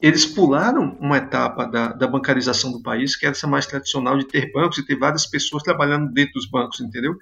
Eles 0.00 0.26
pularam 0.26 0.96
uma 1.00 1.16
etapa 1.16 1.64
da, 1.64 1.88
da 1.92 2.06
bancarização 2.06 2.72
do 2.72 2.82
país, 2.82 3.16
que 3.16 3.24
era 3.24 3.34
essa 3.34 3.46
mais 3.46 3.64
tradicional 3.64 4.18
de 4.18 4.26
ter 4.26 4.52
bancos 4.52 4.78
e 4.78 4.86
ter 4.86 4.96
várias 4.96 5.24
pessoas 5.24 5.62
trabalhando 5.62 6.12
dentro 6.12 6.34
dos 6.34 6.46
bancos, 6.46 6.80
entendeu? 6.80 7.16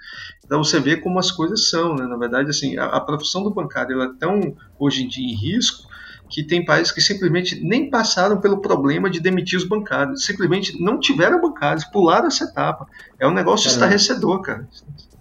Então 0.44 0.64
você 0.64 0.80
vê 0.80 0.96
como 0.96 1.18
as 1.18 1.30
coisas 1.30 1.68
são, 1.68 1.94
né? 1.94 2.06
Na 2.06 2.16
verdade, 2.16 2.50
assim, 2.50 2.76
a, 2.78 2.86
a 2.86 3.00
profissão 3.00 3.42
do 3.42 3.50
bancário 3.50 3.92
ela 3.94 4.06
é 4.06 4.18
tão 4.18 4.56
hoje 4.78 5.04
em 5.04 5.08
dia 5.08 5.26
em 5.26 5.34
risco 5.34 5.92
que 6.32 6.42
tem 6.42 6.64
países 6.64 6.90
que 6.90 7.00
simplesmente 7.02 7.62
nem 7.62 7.90
passaram 7.90 8.40
pelo 8.40 8.58
problema 8.62 9.10
de 9.10 9.20
demitir 9.20 9.58
os 9.58 9.64
bancários, 9.64 10.24
simplesmente 10.24 10.82
não 10.82 10.98
tiveram 10.98 11.38
bancários, 11.42 11.84
pularam 11.84 12.26
essa 12.26 12.44
etapa. 12.44 12.86
É 13.20 13.28
um 13.28 13.34
negócio 13.34 13.68
Caramba. 13.68 13.94
estarrecedor, 13.94 14.40
cara. 14.40 14.66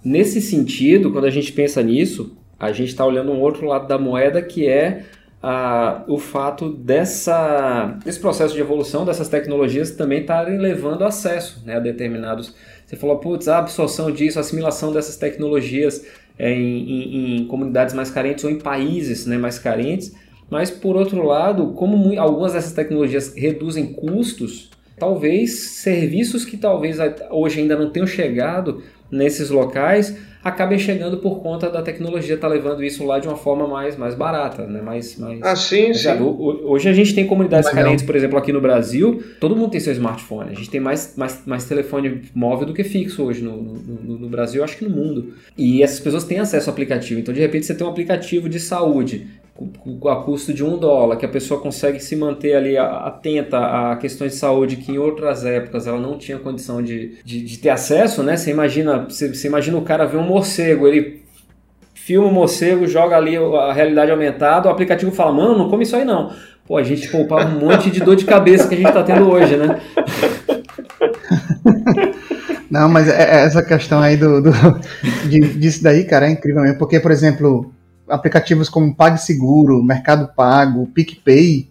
Nesse 0.03 0.41
sentido, 0.41 1.11
quando 1.11 1.25
a 1.25 1.29
gente 1.29 1.51
pensa 1.51 1.83
nisso, 1.83 2.37
a 2.57 2.71
gente 2.71 2.89
está 2.89 3.05
olhando 3.05 3.31
um 3.31 3.41
outro 3.41 3.65
lado 3.65 3.87
da 3.87 3.97
moeda 3.97 4.41
que 4.41 4.65
é 4.65 5.05
a, 5.41 6.03
o 6.07 6.17
fato 6.17 6.69
dessa, 6.69 7.97
desse 8.03 8.19
processo 8.19 8.53
de 8.53 8.61
evolução 8.61 9.05
dessas 9.05 9.27
tecnologias 9.27 9.91
também 9.91 10.21
estarem 10.21 10.57
levando 10.57 11.03
acesso 11.03 11.63
né, 11.65 11.77
a 11.77 11.79
determinados. 11.79 12.55
Você 12.85 12.95
falou, 12.95 13.17
putz, 13.17 13.47
a 13.47 13.59
absorção 13.59 14.11
disso, 14.11 14.37
a 14.37 14.41
assimilação 14.41 14.91
dessas 14.91 15.15
tecnologias 15.15 16.05
é, 16.37 16.51
em, 16.51 16.89
em, 16.89 17.35
em, 17.41 17.47
comunidades 17.47 17.93
mais 17.93 18.09
carentes 18.09 18.43
ou 18.43 18.49
em 18.49 18.57
países 18.57 19.25
né, 19.25 19.37
mais 19.37 19.57
carentes 19.57 20.15
mas, 20.51 20.69
por 20.69 20.97
outro 20.97 21.23
lado, 21.25 21.71
como 21.71 22.19
algumas 22.19 22.51
dessas 22.51 22.73
tecnologias 22.73 23.33
reduzem 23.33 23.93
custos, 23.93 24.69
talvez 24.99 25.77
serviços 25.77 26.43
que 26.43 26.57
talvez 26.57 26.97
hoje 27.31 27.61
ainda 27.61 27.77
não 27.77 27.89
tenham 27.89 28.05
chegado 28.05 28.83
nesses 29.11 29.49
locais 29.49 30.15
acabem 30.43 30.79
chegando 30.79 31.17
por 31.17 31.41
conta 31.41 31.69
da 31.69 31.81
tecnologia 31.81 32.35
estar 32.35 32.47
tá 32.47 32.53
levando 32.53 32.83
isso 32.83 33.05
lá 33.05 33.19
de 33.19 33.27
uma 33.27 33.37
forma 33.37 33.67
mais, 33.67 33.95
mais 33.95 34.15
barata, 34.15 34.65
né? 34.65 34.81
mais, 34.81 35.17
mais... 35.17 35.39
Ah, 35.41 35.55
sim, 35.55 35.93
sim. 35.93 36.09
Hoje 36.19 36.89
a 36.89 36.93
gente 36.93 37.13
tem 37.13 37.27
comunidades 37.27 37.69
Legal. 37.69 37.83
carentes, 37.83 38.03
por 38.03 38.15
exemplo, 38.15 38.37
aqui 38.37 38.51
no 38.51 38.59
Brasil, 38.59 39.23
todo 39.39 39.55
mundo 39.55 39.71
tem 39.71 39.79
seu 39.79 39.93
smartphone. 39.93 40.49
A 40.49 40.53
gente 40.53 40.69
tem 40.69 40.81
mais, 40.81 41.13
mais, 41.15 41.43
mais 41.45 41.65
telefone 41.65 42.23
móvel 42.33 42.65
do 42.65 42.73
que 42.73 42.83
fixo 42.83 43.23
hoje 43.23 43.43
no, 43.43 43.55
no, 43.61 44.19
no 44.19 44.29
Brasil, 44.29 44.63
acho 44.63 44.77
que 44.77 44.83
no 44.83 44.89
mundo. 44.89 45.33
E 45.57 45.83
essas 45.83 45.99
pessoas 45.99 46.23
têm 46.23 46.39
acesso 46.39 46.69
ao 46.69 46.73
aplicativo. 46.73 47.19
Então, 47.19 47.33
de 47.33 47.39
repente, 47.39 47.65
você 47.65 47.75
tem 47.75 47.85
um 47.85 47.89
aplicativo 47.89 48.49
de 48.49 48.59
saúde 48.59 49.27
a 50.09 50.15
custo 50.17 50.53
de 50.53 50.63
um 50.63 50.77
dólar, 50.77 51.17
que 51.17 51.25
a 51.25 51.29
pessoa 51.29 51.59
consegue 51.59 51.99
se 51.99 52.15
manter 52.15 52.55
ali 52.55 52.77
atenta 52.77 53.59
a 53.91 53.95
questões 53.95 54.31
de 54.33 54.37
saúde 54.37 54.77
que 54.77 54.91
em 54.91 54.97
outras 54.97 55.45
épocas 55.45 55.85
ela 55.85 55.99
não 55.99 56.17
tinha 56.17 56.39
condição 56.39 56.81
de, 56.81 57.17
de, 57.23 57.43
de 57.43 57.57
ter 57.59 57.69
acesso, 57.69 58.23
né? 58.23 58.37
Você 58.37 58.49
imagina, 58.49 59.05
você, 59.07 59.27
você, 59.33 59.47
imagina 59.47 59.77
o 59.77 59.83
cara 59.83 60.05
ver 60.05 60.17
um 60.17 60.25
morcego, 60.25 60.87
ele 60.87 61.21
filma 61.93 62.27
o 62.27 62.33
morcego, 62.33 62.87
joga 62.87 63.15
ali 63.15 63.37
a 63.37 63.71
realidade 63.71 64.09
aumentada, 64.09 64.67
o 64.67 64.71
aplicativo 64.71 65.11
fala, 65.11 65.31
mano, 65.31 65.57
não 65.57 65.69
come 65.69 65.83
isso 65.83 65.95
aí 65.95 66.05
não. 66.05 66.33
Pô, 66.65 66.77
a 66.77 66.83
gente 66.83 67.07
poupava 67.09 67.49
um 67.49 67.59
monte 67.59 67.91
de 67.91 67.99
dor 67.99 68.15
de 68.15 68.25
cabeça 68.25 68.67
que 68.67 68.73
a 68.73 68.77
gente 68.77 68.87
está 68.87 69.03
tendo 69.03 69.29
hoje, 69.29 69.57
né? 69.57 69.79
Não, 72.71 72.87
mas 72.87 73.09
é, 73.09 73.21
é 73.21 73.45
essa 73.45 73.61
questão 73.61 73.99
aí 73.99 74.15
do, 74.15 74.41
do 74.41 74.51
de, 75.27 75.39
disso 75.59 75.83
daí, 75.83 76.05
cara, 76.05 76.25
é 76.25 76.31
incrível 76.31 76.61
mesmo. 76.61 76.77
Porque, 76.77 77.01
por 77.01 77.11
exemplo, 77.11 77.73
aplicativos 78.11 78.69
como 78.69 78.93
PagSeguro, 78.93 79.83
Mercado 79.83 80.29
Pago, 80.35 80.87
PicPay, 80.87 81.67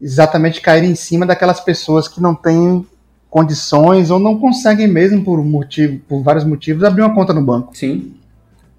exatamente 0.00 0.60
caírem 0.60 0.90
em 0.90 0.94
cima 0.94 1.26
daquelas 1.26 1.60
pessoas 1.60 2.08
que 2.08 2.20
não 2.20 2.34
têm 2.34 2.86
condições 3.28 4.10
ou 4.10 4.18
não 4.18 4.38
conseguem 4.38 4.88
mesmo 4.88 5.22
por 5.22 5.44
motivo, 5.44 6.00
por 6.08 6.22
vários 6.22 6.44
motivos, 6.44 6.82
abrir 6.82 7.02
uma 7.02 7.14
conta 7.14 7.32
no 7.32 7.42
banco. 7.42 7.76
Sim. 7.76 8.14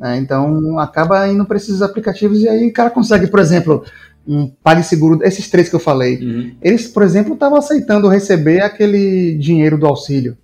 É, 0.02 0.18
então 0.18 0.80
acaba 0.80 1.28
indo 1.28 1.46
para 1.46 1.58
esses 1.58 1.82
aplicativos 1.82 2.42
e 2.42 2.50
aí 2.50 2.68
o 2.68 2.74
cara 2.74 2.90
consegue, 2.90 3.28
por 3.28 3.40
exemplo, 3.40 3.86
um 4.28 4.48
PagSeguro, 4.48 5.24
esses 5.24 5.50
três 5.50 5.70
que 5.70 5.76
eu 5.76 5.80
falei, 5.80 6.18
uhum. 6.18 6.52
eles, 6.62 6.88
por 6.88 7.04
exemplo, 7.04 7.34
estavam 7.34 7.58
aceitando 7.58 8.08
receber 8.08 8.62
aquele 8.62 9.38
dinheiro 9.38 9.78
do 9.78 9.86
auxílio. 9.86 10.38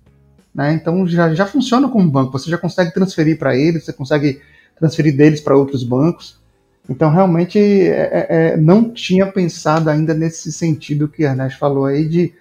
Né? 0.54 0.72
Então 0.72 1.06
já, 1.06 1.34
já 1.34 1.44
funciona 1.44 1.88
como 1.88 2.08
banco, 2.10 2.32
você 2.32 2.50
já 2.50 2.56
consegue 2.56 2.94
transferir 2.94 3.38
para 3.38 3.56
eles, 3.56 3.84
você 3.84 3.92
consegue 3.92 4.40
transferir 4.78 5.16
deles 5.16 5.40
para 5.40 5.56
outros 5.56 5.82
bancos. 5.82 6.37
Então, 6.88 7.10
realmente, 7.10 7.58
é, 7.58 7.90
é, 7.90 8.26
é, 8.28 8.56
não 8.56 8.90
tinha 8.90 9.26
pensado 9.26 9.90
ainda 9.90 10.14
nesse 10.14 10.50
sentido 10.50 11.08
que 11.08 11.24
a 11.24 11.30
Ernesto 11.30 11.58
falou 11.58 11.84
aí, 11.84 12.08
de, 12.08 12.32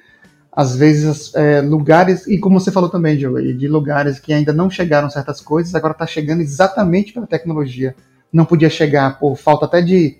às 0.51 0.75
vezes, 0.75 1.35
é, 1.35 1.59
lugares, 1.59 2.25
e 2.27 2.37
como 2.37 2.59
você 2.59 2.71
falou 2.71 2.89
também, 2.89 3.17
Diogo, 3.17 3.41
de 3.41 3.67
lugares 3.67 4.19
que 4.19 4.31
ainda 4.31 4.53
não 4.53 4.69
chegaram 4.69 5.09
certas 5.09 5.41
coisas, 5.41 5.75
agora 5.75 5.91
está 5.91 6.07
chegando 6.07 6.41
exatamente 6.41 7.11
pela 7.11 7.27
tecnologia. 7.27 7.93
Não 8.31 8.45
podia 8.45 8.69
chegar 8.69 9.19
por 9.19 9.35
falta 9.35 9.65
até 9.65 9.81
de 9.81 10.17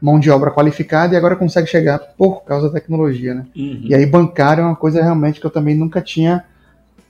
mão 0.00 0.20
de 0.20 0.30
obra 0.30 0.50
qualificada 0.50 1.14
e 1.14 1.16
agora 1.16 1.36
consegue 1.36 1.66
chegar 1.66 1.98
por 1.98 2.42
causa 2.44 2.68
da 2.68 2.74
tecnologia, 2.74 3.34
né? 3.34 3.46
Uhum. 3.56 3.80
E 3.84 3.94
aí, 3.94 4.04
bancário 4.04 4.62
é 4.62 4.66
uma 4.66 4.76
coisa 4.76 5.02
realmente 5.02 5.40
que 5.40 5.46
eu 5.46 5.50
também 5.50 5.74
nunca 5.74 6.00
tinha 6.00 6.44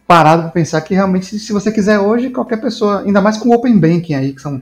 parado 0.06 0.42
para 0.42 0.50
pensar 0.50 0.80
que 0.80 0.94
realmente, 0.94 1.38
se 1.38 1.52
você 1.52 1.70
quiser 1.70 1.98
hoje, 2.00 2.30
qualquer 2.30 2.60
pessoa, 2.60 3.02
ainda 3.02 3.20
mais 3.20 3.36
com 3.36 3.48
o 3.48 3.54
Open 3.54 3.78
Banking 3.78 4.14
aí, 4.14 4.32
que 4.32 4.42
são 4.42 4.60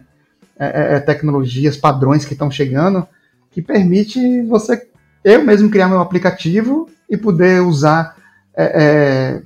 é, 0.59 0.67
é, 0.67 0.95
é, 0.97 1.01
tecnologias, 1.01 1.77
padrões 1.77 2.25
que 2.25 2.33
estão 2.33 2.51
chegando, 2.51 3.07
que 3.51 3.63
permite 3.63 4.43
você, 4.43 4.87
eu 5.25 5.45
mesmo 5.45 5.71
criar 5.71 5.89
meu 5.89 6.01
aplicativo 6.01 6.89
e 7.09 7.17
poder 7.17 7.63
usar, 7.63 8.17
é, 8.57 8.65
é, 8.65 9.43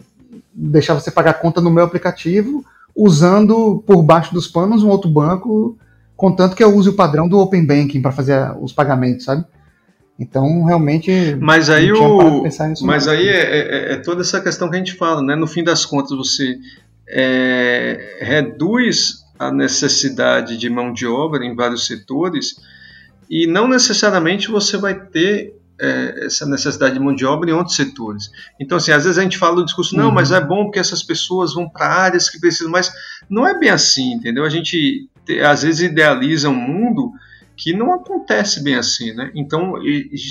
deixar 0.53 0.95
você 0.95 1.11
pagar 1.11 1.35
conta 1.35 1.61
no 1.61 1.71
meu 1.71 1.85
aplicativo, 1.85 2.65
usando 2.97 3.83
por 3.87 4.03
baixo 4.03 4.33
dos 4.33 4.47
panos 4.47 4.83
um 4.83 4.89
outro 4.89 5.11
banco, 5.11 5.77
contanto 6.17 6.57
que 6.57 6.65
eu 6.65 6.75
use 6.75 6.89
o 6.89 6.97
padrão 6.97 7.29
do 7.29 7.39
Open 7.39 7.65
Banking 7.65 8.01
para 8.01 8.13
fazer 8.13 8.55
os 8.61 8.73
pagamentos, 8.73 9.25
sabe? 9.25 9.45
Então, 10.19 10.65
realmente. 10.65 11.37
Mas 11.41 11.69
aí, 11.69 11.91
o, 11.93 12.45
mas 12.83 13.09
aí 13.09 13.29
é, 13.29 13.41
é, 13.41 13.93
é, 13.95 13.97
toda 13.97 14.21
essa 14.21 14.41
questão 14.41 14.69
que 14.69 14.77
a 14.77 14.79
gente 14.79 14.95
fala, 14.95 15.23
né? 15.23 15.35
No 15.35 15.47
fim 15.47 15.65
das 15.65 15.85
contas, 15.85 16.17
você 16.17 16.59
é, 17.09 18.19
reduz 18.21 19.22
a 19.47 19.53
necessidade 19.53 20.57
de 20.57 20.71
mão 20.71 20.93
de 20.93 21.07
obra 21.07 21.45
em 21.45 21.55
vários 21.55 21.87
setores 21.87 22.57
e 23.29 23.47
não 23.47 23.67
necessariamente 23.67 24.49
você 24.49 24.77
vai 24.77 24.95
ter 24.95 25.55
é, 25.81 26.27
essa 26.27 26.47
necessidade 26.47 26.95
de 26.95 27.01
mão 27.01 27.15
de 27.15 27.25
obra 27.25 27.51
em 27.51 27.53
outros 27.53 27.77
setores. 27.77 28.31
Então, 28.61 28.77
assim, 28.77 28.93
às 28.93 29.05
vezes 29.05 29.19
a 29.19 29.23
gente 29.23 29.39
fala 29.39 29.57
do 29.57 29.65
discurso, 29.65 29.97
não, 29.97 30.09
uhum. 30.09 30.15
mas 30.15 30.31
é 30.31 30.41
bom 30.41 30.65
porque 30.65 30.79
essas 30.79 31.03
pessoas 31.03 31.55
vão 31.55 31.69
para 31.69 31.87
áreas 31.87 32.29
que 32.29 32.39
precisam 32.39 32.71
mais. 32.71 32.93
Não 33.29 33.47
é 33.47 33.59
bem 33.59 33.71
assim, 33.71 34.13
entendeu? 34.13 34.45
A 34.45 34.49
gente 34.49 35.09
às 35.45 35.63
vezes 35.63 35.81
idealiza 35.81 36.49
um 36.49 36.55
mundo 36.55 37.13
que 37.57 37.73
não 37.73 37.93
acontece 37.93 38.63
bem 38.63 38.75
assim, 38.75 39.13
né? 39.13 39.31
Então 39.35 39.75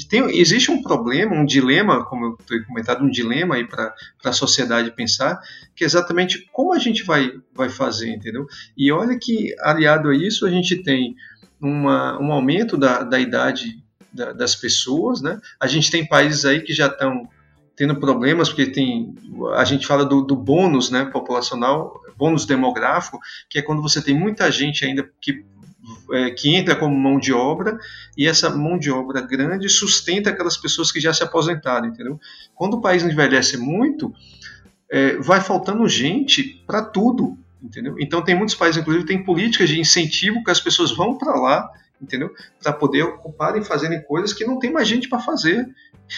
tem, 0.09 0.39
existe 0.39 0.71
um 0.71 0.81
problema, 0.81 1.35
um 1.35 1.45
dilema, 1.45 2.03
como 2.05 2.25
eu 2.25 2.37
tenho 2.47 2.65
comentado, 2.65 3.03
um 3.03 3.09
dilema 3.09 3.55
aí 3.55 3.67
para 3.67 3.93
a 4.23 4.33
sociedade 4.33 4.91
pensar, 4.91 5.39
que 5.75 5.83
é 5.83 5.87
exatamente 5.87 6.47
como 6.51 6.73
a 6.73 6.79
gente 6.79 7.03
vai, 7.03 7.31
vai 7.53 7.69
fazer, 7.69 8.09
entendeu? 8.09 8.45
E 8.77 8.91
olha 8.91 9.17
que 9.17 9.55
aliado 9.61 10.09
a 10.09 10.15
isso 10.15 10.45
a 10.45 10.49
gente 10.49 10.81
tem 10.83 11.15
uma, 11.59 12.19
um 12.19 12.31
aumento 12.31 12.75
da, 12.75 13.03
da 13.03 13.19
idade 13.19 13.81
da, 14.11 14.33
das 14.33 14.55
pessoas, 14.55 15.21
né? 15.21 15.39
A 15.59 15.67
gente 15.67 15.91
tem 15.91 16.07
países 16.07 16.43
aí 16.43 16.61
que 16.61 16.73
já 16.73 16.87
estão 16.87 17.29
tendo 17.75 17.99
problemas 17.99 18.49
porque 18.49 18.67
tem 18.67 19.15
a 19.55 19.63
gente 19.63 19.87
fala 19.87 20.05
do, 20.05 20.21
do 20.21 20.35
bônus, 20.35 20.91
né, 20.91 21.05
populacional, 21.05 22.01
bônus 22.17 22.45
demográfico, 22.45 23.19
que 23.49 23.57
é 23.57 23.61
quando 23.61 23.81
você 23.81 24.01
tem 24.01 24.13
muita 24.13 24.51
gente 24.51 24.85
ainda 24.85 25.09
que 25.19 25.43
é, 26.11 26.31
que 26.31 26.55
entra 26.55 26.75
como 26.75 26.95
mão 26.95 27.19
de 27.19 27.33
obra 27.33 27.77
e 28.17 28.27
essa 28.27 28.49
mão 28.49 28.77
de 28.77 28.91
obra 28.91 29.21
grande 29.21 29.69
sustenta 29.69 30.29
aquelas 30.29 30.57
pessoas 30.57 30.91
que 30.91 30.99
já 30.99 31.13
se 31.13 31.23
aposentaram, 31.23 31.87
entendeu? 31.87 32.19
Quando 32.55 32.75
o 32.75 32.81
país 32.81 33.03
envelhece 33.03 33.57
muito, 33.57 34.13
é, 34.89 35.17
vai 35.17 35.41
faltando 35.41 35.87
gente 35.87 36.63
para 36.67 36.83
tudo, 36.83 37.37
entendeu? 37.61 37.95
Então 37.99 38.21
tem 38.23 38.35
muitos 38.35 38.55
países, 38.55 38.81
inclusive, 38.81 39.05
tem 39.05 39.23
políticas 39.23 39.69
de 39.69 39.79
incentivo 39.79 40.43
que 40.43 40.51
as 40.51 40.59
pessoas 40.59 40.91
vão 40.91 41.17
para 41.17 41.33
lá, 41.35 41.69
entendeu? 42.01 42.33
Para 42.61 42.73
poder 42.73 43.03
ocuparem 43.03 43.61
e 43.61 43.65
fazerem 43.65 44.01
coisas 44.01 44.33
que 44.33 44.45
não 44.45 44.59
tem 44.59 44.71
mais 44.71 44.87
gente 44.87 45.07
para 45.07 45.19
fazer, 45.19 45.67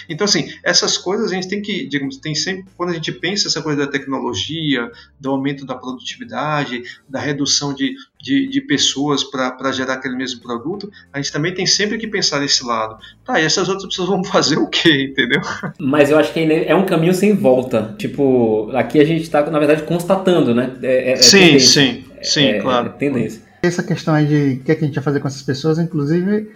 Então, 0.10 0.26
assim, 0.26 0.52
essas 0.64 0.98
coisas 0.98 1.32
a 1.32 1.36
gente 1.36 1.48
tem 1.48 1.62
que, 1.62 1.88
digamos, 1.88 2.18
tem 2.18 2.34
sempre, 2.34 2.66
quando 2.76 2.90
a 2.90 2.94
gente 2.94 3.12
pensa 3.12 3.48
essa 3.48 3.62
coisa 3.62 3.86
da 3.86 3.92
tecnologia, 3.92 4.90
do 5.20 5.30
aumento 5.30 5.66
da 5.66 5.76
produtividade, 5.76 6.84
da 7.08 7.20
redução 7.20 7.74
de, 7.74 7.94
de, 8.22 8.48
de 8.48 8.62
pessoas 8.62 9.24
para 9.24 9.72
gerar 9.72 9.94
aquele 9.94 10.16
mesmo 10.16 10.42
produto, 10.42 10.92
a 11.12 11.22
gente 11.22 11.32
também 11.32 11.54
tem 11.54 11.66
sempre 11.66 11.98
que 11.98 12.08
pensar 12.08 12.40
nesse 12.40 12.66
lado. 12.66 12.98
Tá, 13.24 13.40
e 13.40 13.46
essas 13.46 13.70
outras 13.70 13.88
pessoas 13.88 14.10
vão 14.10 14.24
fazer 14.26 14.58
o 14.58 14.68
quê, 14.68 15.10
entendeu? 15.12 15.42
Mas 15.80 16.10
eu 16.10 16.18
acho 16.18 16.34
que 16.34 16.40
é 16.40 16.76
um 16.76 16.86
caminho 16.86 17.14
sem 17.14 17.36
volta. 17.36 17.96
Tipo, 17.98 18.72
aqui 18.74 19.00
a 19.00 19.06
gente 19.06 19.22
está, 19.22 19.50
na 19.50 19.60
verdade, 19.60 19.84
constatando, 19.84 20.54
né? 20.54 20.72
É, 20.82 21.12
é, 21.12 21.12
é 21.12 21.16
sim, 21.18 21.40
tendência. 21.40 21.82
sim, 21.82 22.06
sim, 22.22 22.46
é, 22.46 22.60
claro. 22.60 22.88
É 22.88 22.92
tendência. 22.92 23.53
Essa 23.64 23.82
questão 23.82 24.14
aí 24.14 24.28
de 24.28 24.60
o 24.62 24.64
que, 24.64 24.72
é 24.72 24.76
que 24.76 24.84
a 24.84 24.88
gente 24.88 24.96
vai 24.96 25.04
fazer 25.04 25.20
com 25.20 25.28
essas 25.28 25.42
pessoas, 25.42 25.80
inclusive 25.80 26.52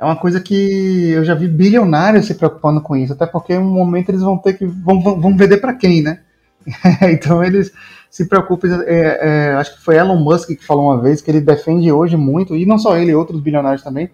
é 0.00 0.04
uma 0.04 0.16
coisa 0.16 0.40
que 0.40 1.10
eu 1.10 1.22
já 1.22 1.34
vi 1.34 1.46
bilionários 1.46 2.26
se 2.26 2.34
preocupando 2.34 2.80
com 2.80 2.96
isso, 2.96 3.12
até 3.12 3.26
porque 3.26 3.52
em 3.52 3.58
um 3.58 3.70
momento 3.70 4.08
eles 4.08 4.22
vão 4.22 4.38
ter 4.38 4.54
que 4.54 4.64
vão, 4.64 5.00
vão 5.00 5.36
vender 5.36 5.58
para 5.58 5.74
quem, 5.74 6.02
né? 6.02 6.20
então 7.12 7.44
eles 7.44 7.70
se 8.10 8.26
preocupam. 8.26 8.82
É, 8.86 9.50
é, 9.50 9.54
acho 9.54 9.76
que 9.76 9.84
foi 9.84 9.96
Elon 9.96 10.16
Musk 10.16 10.48
que 10.48 10.64
falou 10.64 10.86
uma 10.86 11.02
vez 11.02 11.20
que 11.20 11.30
ele 11.30 11.40
defende 11.40 11.92
hoje 11.92 12.16
muito, 12.16 12.56
e 12.56 12.64
não 12.64 12.78
só 12.78 12.96
ele, 12.96 13.14
outros 13.14 13.42
bilionários 13.42 13.82
também, 13.82 14.08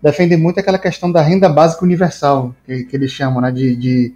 defendem 0.00 0.38
muito 0.38 0.60
aquela 0.60 0.78
questão 0.78 1.10
da 1.10 1.20
renda 1.20 1.48
básica 1.48 1.84
universal, 1.84 2.54
que, 2.64 2.84
que 2.84 2.96
eles 2.96 3.10
chamam, 3.10 3.40
né? 3.40 3.50
De, 3.50 3.74
de 3.74 4.14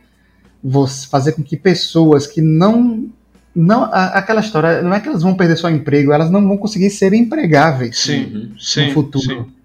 fazer 1.11 1.33
com 1.33 1.43
que 1.43 1.57
pessoas 1.57 2.27
que 2.27 2.41
não. 2.41 3.11
Não 3.57 3.85
aquela 3.93 4.41
história, 4.41 4.83
não 4.83 4.93
é 4.93 5.01
que 5.01 5.09
elas 5.09 5.23
vão 5.23 5.35
perder 5.35 5.57
seu 5.57 5.71
emprego, 5.71 6.13
elas 6.13 6.31
não 6.31 6.47
vão 6.47 6.59
conseguir 6.59 6.91
ser 6.91 7.13
empregáveis 7.15 7.99
sim, 7.99 8.27
no 8.27 8.61
sim, 8.61 8.93
futuro. 8.93 9.25
Sim 9.25 9.57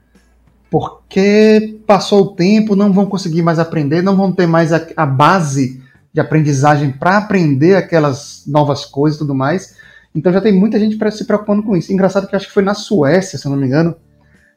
porque 0.72 1.82
passou 1.86 2.22
o 2.22 2.28
tempo, 2.34 2.78
não 2.78 2.94
vão 2.94 3.06
conseguir 3.06 3.42
mais 3.42 3.60
aprender, 3.60 4.02
não 4.02 4.16
vão 4.16 4.32
ter 4.32 4.48
mais 4.48 4.72
a, 4.72 4.82
a 4.96 5.06
base 5.06 5.84
de 6.14 6.22
aprendizagem 6.22 6.92
para 6.92 7.18
aprender 7.18 7.76
aquelas 7.76 8.44
novas 8.48 8.86
coisas 8.86 9.18
e 9.18 9.20
tudo 9.20 9.36
mais. 9.36 9.76
Então 10.16 10.32
já 10.32 10.40
tem 10.40 10.58
muita 10.58 10.80
gente 10.80 10.98
se 11.12 11.26
preocupando 11.26 11.62
com 11.62 11.76
isso. 11.76 11.92
Engraçado 11.92 12.26
que 12.26 12.36
acho 12.38 12.48
que 12.48 12.54
foi 12.54 12.64
na 12.64 12.74
Suécia, 12.74 13.38
se 13.38 13.46
eu 13.46 13.52
não 13.52 13.58
me 13.58 13.68
engano, 13.68 13.94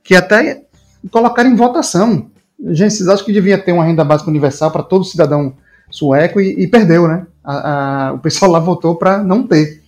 que 0.05 0.15
até 0.15 0.63
colocaram 1.11 1.51
em 1.51 1.57
votação. 1.57 2.31
Gente, 2.69 3.09
acho 3.11 3.25
que 3.25 3.33
devia 3.33 3.59
ter 3.59 3.73
uma 3.73 3.85
renda 3.85 4.05
básica 4.05 4.31
universal 4.31 4.71
para 4.71 4.85
todo 4.85 5.05
cidadão 5.05 5.55
sueco 5.91 6.41
e, 6.41 6.63
e 6.63 6.69
perdeu, 6.69 7.09
né? 7.09 7.27
A, 7.45 8.09
a, 8.09 8.13
o 8.15 8.19
pessoal 8.19 8.51
lá 8.51 8.59
votou 8.59 8.97
para 8.97 9.23
não 9.23 9.47
ter. 9.47 9.83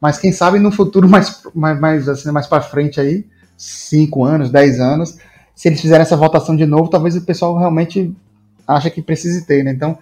Mas 0.00 0.18
quem 0.18 0.32
sabe 0.32 0.58
no 0.58 0.72
futuro 0.72 1.08
mais, 1.08 1.42
mais, 1.54 1.78
mais, 1.78 2.08
assim, 2.08 2.30
mais 2.32 2.46
para 2.46 2.62
frente 2.62 3.00
aí, 3.00 3.26
5 3.56 4.24
anos, 4.24 4.50
10 4.50 4.80
anos, 4.80 5.18
se 5.54 5.68
eles 5.68 5.80
fizerem 5.80 6.02
essa 6.02 6.16
votação 6.16 6.56
de 6.56 6.64
novo, 6.64 6.88
talvez 6.88 7.14
o 7.16 7.20
pessoal 7.20 7.56
realmente 7.56 8.14
acha 8.66 8.88
que 8.88 9.02
precise 9.02 9.44
ter, 9.44 9.62
né? 9.62 9.72
Então, 9.72 9.98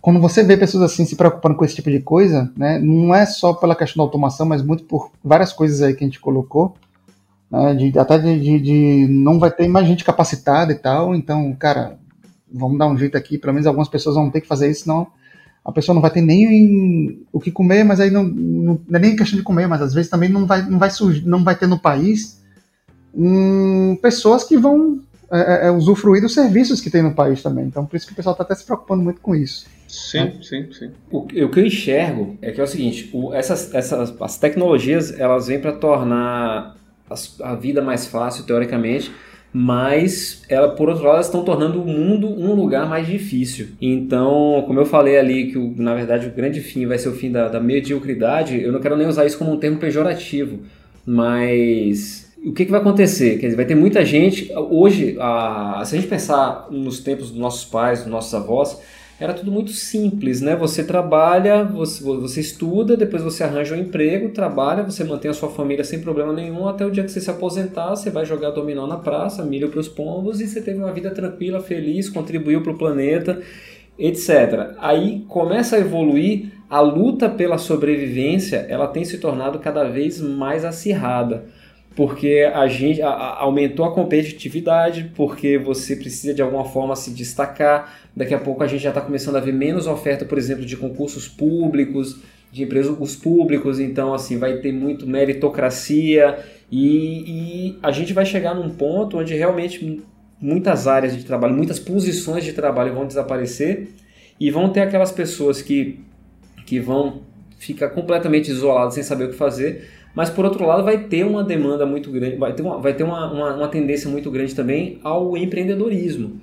quando 0.00 0.20
você 0.20 0.42
vê 0.42 0.56
pessoas 0.56 0.84
assim 0.84 1.04
se 1.04 1.16
preocupando 1.16 1.54
com 1.54 1.64
esse 1.64 1.74
tipo 1.74 1.90
de 1.90 2.00
coisa, 2.00 2.52
né, 2.56 2.78
não 2.78 3.14
é 3.14 3.26
só 3.26 3.52
pela 3.52 3.74
questão 3.74 4.04
da 4.04 4.06
automação, 4.06 4.46
mas 4.46 4.62
muito 4.62 4.84
por 4.84 5.10
várias 5.24 5.52
coisas 5.52 5.82
aí 5.82 5.94
que 5.94 6.04
a 6.04 6.06
gente 6.06 6.20
colocou, 6.20 6.74
né, 7.50 7.74
de, 7.74 7.98
até 7.98 8.18
de, 8.18 8.38
de, 8.38 8.60
de, 8.60 9.06
não 9.08 9.38
vai 9.38 9.50
ter 9.50 9.66
mais 9.66 9.86
gente 9.86 10.04
capacitada 10.04 10.72
e 10.72 10.76
tal, 10.76 11.14
então, 11.14 11.52
cara, 11.54 11.98
vamos 12.52 12.78
dar 12.78 12.86
um 12.86 12.96
jeito 12.96 13.16
aqui, 13.16 13.38
pelo 13.38 13.52
menos 13.52 13.66
algumas 13.66 13.88
pessoas 13.88 14.14
vão 14.14 14.30
ter 14.30 14.40
que 14.40 14.46
fazer 14.46 14.70
isso, 14.70 14.82
senão 14.82 15.08
a 15.68 15.72
pessoa 15.72 15.94
não 15.94 16.00
vai 16.00 16.10
ter 16.10 16.22
nem 16.22 17.20
o 17.30 17.38
que 17.38 17.50
comer, 17.50 17.84
mas 17.84 18.00
aí 18.00 18.10
não, 18.10 18.24
não, 18.24 18.80
não 18.88 18.96
é 18.96 18.98
nem 18.98 19.14
questão 19.14 19.38
de 19.38 19.44
comer, 19.44 19.66
mas 19.66 19.82
às 19.82 19.92
vezes 19.92 20.10
também 20.10 20.30
não 20.30 20.46
vai, 20.46 20.62
não 20.62 20.78
vai, 20.78 20.88
surgir, 20.88 21.26
não 21.26 21.44
vai 21.44 21.54
ter 21.54 21.66
no 21.66 21.78
país 21.78 22.42
um, 23.14 23.94
pessoas 24.00 24.44
que 24.44 24.56
vão 24.56 24.98
é, 25.30 25.38
é, 25.38 25.66
é, 25.66 25.70
usufruir 25.70 26.22
dos 26.22 26.32
serviços 26.32 26.80
que 26.80 26.88
tem 26.88 27.02
no 27.02 27.14
país 27.14 27.42
também. 27.42 27.66
Então, 27.66 27.84
por 27.84 27.96
isso 27.96 28.06
que 28.06 28.14
o 28.14 28.16
pessoal 28.16 28.32
está 28.32 28.44
até 28.44 28.54
se 28.54 28.64
preocupando 28.64 29.02
muito 29.02 29.20
com 29.20 29.36
isso. 29.36 29.66
Sim, 29.86 30.20
né? 30.20 30.32
sim, 30.42 30.72
sim. 30.72 30.90
O, 31.10 31.18
o, 31.18 31.26
que 31.26 31.38
eu 31.60 31.66
enxergo 31.66 32.38
é 32.40 32.50
que 32.50 32.62
é 32.62 32.64
o 32.64 32.66
seguinte: 32.66 33.10
o, 33.12 33.34
essas, 33.34 33.74
essas, 33.74 34.14
as 34.22 34.38
tecnologias 34.38 35.20
elas 35.20 35.48
vêm 35.48 35.60
para 35.60 35.72
tornar 35.72 36.76
as, 37.10 37.38
a 37.42 37.54
vida 37.54 37.82
mais 37.82 38.06
fácil, 38.06 38.44
teoricamente, 38.44 39.12
mas 39.52 40.42
ela, 40.48 40.68
por 40.68 40.88
outro 40.88 41.04
lado, 41.04 41.20
estão 41.20 41.42
tornando 41.42 41.82
o 41.82 41.86
mundo 41.86 42.28
um 42.28 42.54
lugar 42.54 42.88
mais 42.88 43.06
difícil. 43.06 43.68
Então, 43.80 44.62
como 44.66 44.78
eu 44.78 44.86
falei 44.86 45.18
ali, 45.18 45.50
que 45.50 45.58
o, 45.58 45.74
na 45.76 45.94
verdade 45.94 46.26
o 46.26 46.32
grande 46.32 46.60
fim 46.60 46.86
vai 46.86 46.98
ser 46.98 47.08
o 47.08 47.14
fim 47.14 47.30
da, 47.30 47.48
da 47.48 47.60
mediocridade, 47.60 48.60
eu 48.60 48.72
não 48.72 48.80
quero 48.80 48.96
nem 48.96 49.06
usar 49.06 49.26
isso 49.26 49.38
como 49.38 49.52
um 49.52 49.58
termo 49.58 49.78
pejorativo, 49.78 50.60
mas 51.06 52.28
o 52.44 52.52
que, 52.52 52.64
que, 52.64 52.70
vai 52.70 52.80
acontecer? 52.80 53.38
Quer 53.38 53.46
dizer, 53.46 53.56
vai 53.56 53.64
ter 53.64 53.74
muita 53.74 54.04
gente. 54.04 54.52
Hoje, 54.54 55.16
a, 55.18 55.82
se 55.84 55.96
a 55.96 56.00
gente 56.00 56.08
pensar 56.08 56.68
nos 56.70 57.00
tempos 57.00 57.30
dos 57.30 57.38
nossos 57.38 57.64
pais, 57.64 58.00
dos 58.00 58.08
nossos 58.08 58.32
avós, 58.34 58.80
era 59.20 59.34
tudo 59.34 59.50
muito 59.50 59.72
simples, 59.72 60.40
né? 60.40 60.54
Você 60.54 60.84
trabalha, 60.84 61.64
você, 61.64 62.02
você 62.02 62.40
estuda, 62.40 62.96
depois 62.96 63.22
você 63.22 63.42
arranja 63.42 63.74
um 63.74 63.78
emprego, 63.78 64.28
trabalha, 64.28 64.84
você 64.84 65.02
mantém 65.02 65.28
a 65.28 65.34
sua 65.34 65.48
família 65.48 65.82
sem 65.82 66.00
problema 66.00 66.32
nenhum, 66.32 66.68
até 66.68 66.86
o 66.86 66.90
dia 66.90 67.02
que 67.02 67.10
você 67.10 67.20
se 67.20 67.30
aposentar, 67.30 67.90
você 67.90 68.10
vai 68.10 68.24
jogar 68.24 68.50
dominó 68.50 68.86
na 68.86 68.96
praça, 68.96 69.44
milho 69.44 69.70
para 69.70 69.80
os 69.80 69.88
pombos 69.88 70.40
e 70.40 70.46
você 70.46 70.60
teve 70.60 70.78
uma 70.78 70.92
vida 70.92 71.10
tranquila, 71.10 71.60
feliz, 71.60 72.08
contribuiu 72.08 72.62
para 72.62 72.72
o 72.72 72.78
planeta, 72.78 73.42
etc. 73.98 74.76
Aí 74.78 75.24
começa 75.26 75.74
a 75.74 75.80
evoluir, 75.80 76.52
a 76.70 76.80
luta 76.80 77.28
pela 77.30 77.56
sobrevivência, 77.56 78.66
ela 78.68 78.86
tem 78.86 79.02
se 79.02 79.18
tornado 79.18 79.58
cada 79.58 79.84
vez 79.84 80.20
mais 80.20 80.64
acirrada 80.64 81.46
porque 81.98 82.48
a 82.54 82.68
gente 82.68 83.02
a, 83.02 83.08
a, 83.08 83.42
aumentou 83.42 83.84
a 83.84 83.92
competitividade, 83.92 85.10
porque 85.16 85.58
você 85.58 85.96
precisa 85.96 86.32
de 86.32 86.40
alguma 86.40 86.64
forma 86.64 86.94
se 86.94 87.10
destacar. 87.10 87.92
Daqui 88.14 88.32
a 88.32 88.38
pouco 88.38 88.62
a 88.62 88.68
gente 88.68 88.84
já 88.84 88.90
está 88.90 89.00
começando 89.00 89.34
a 89.34 89.40
ver 89.40 89.50
menos 89.50 89.88
oferta, 89.88 90.24
por 90.24 90.38
exemplo, 90.38 90.64
de 90.64 90.76
concursos 90.76 91.26
públicos, 91.26 92.20
de 92.52 92.62
empresas 92.62 93.16
públicos, 93.16 93.80
então 93.80 94.14
assim 94.14 94.38
vai 94.38 94.58
ter 94.58 94.70
muito 94.70 95.08
meritocracia. 95.08 96.38
E, 96.70 97.72
e 97.72 97.78
a 97.82 97.90
gente 97.90 98.12
vai 98.12 98.24
chegar 98.24 98.54
num 98.54 98.70
ponto 98.70 99.18
onde 99.18 99.34
realmente 99.34 100.00
muitas 100.40 100.86
áreas 100.86 101.16
de 101.16 101.24
trabalho, 101.24 101.52
muitas 101.52 101.80
posições 101.80 102.44
de 102.44 102.52
trabalho 102.52 102.94
vão 102.94 103.08
desaparecer. 103.08 103.88
E 104.38 104.52
vão 104.52 104.68
ter 104.68 104.82
aquelas 104.82 105.10
pessoas 105.10 105.60
que, 105.60 105.98
que 106.64 106.78
vão 106.78 107.22
ficar 107.58 107.88
completamente 107.88 108.52
isoladas 108.52 108.94
sem 108.94 109.02
saber 109.02 109.24
o 109.24 109.30
que 109.30 109.36
fazer 109.36 109.97
mas 110.18 110.28
por 110.28 110.44
outro 110.44 110.66
lado 110.66 110.82
vai 110.82 110.98
ter 110.98 111.24
uma 111.24 111.44
demanda 111.44 111.86
muito 111.86 112.10
grande, 112.10 112.34
vai 112.34 112.52
ter 112.52 112.60
uma, 112.60 112.78
vai 112.78 112.92
ter 112.92 113.04
uma, 113.04 113.32
uma, 113.32 113.54
uma 113.54 113.68
tendência 113.68 114.10
muito 114.10 114.28
grande 114.32 114.52
também 114.52 114.98
ao 115.04 115.36
empreendedorismo 115.36 116.40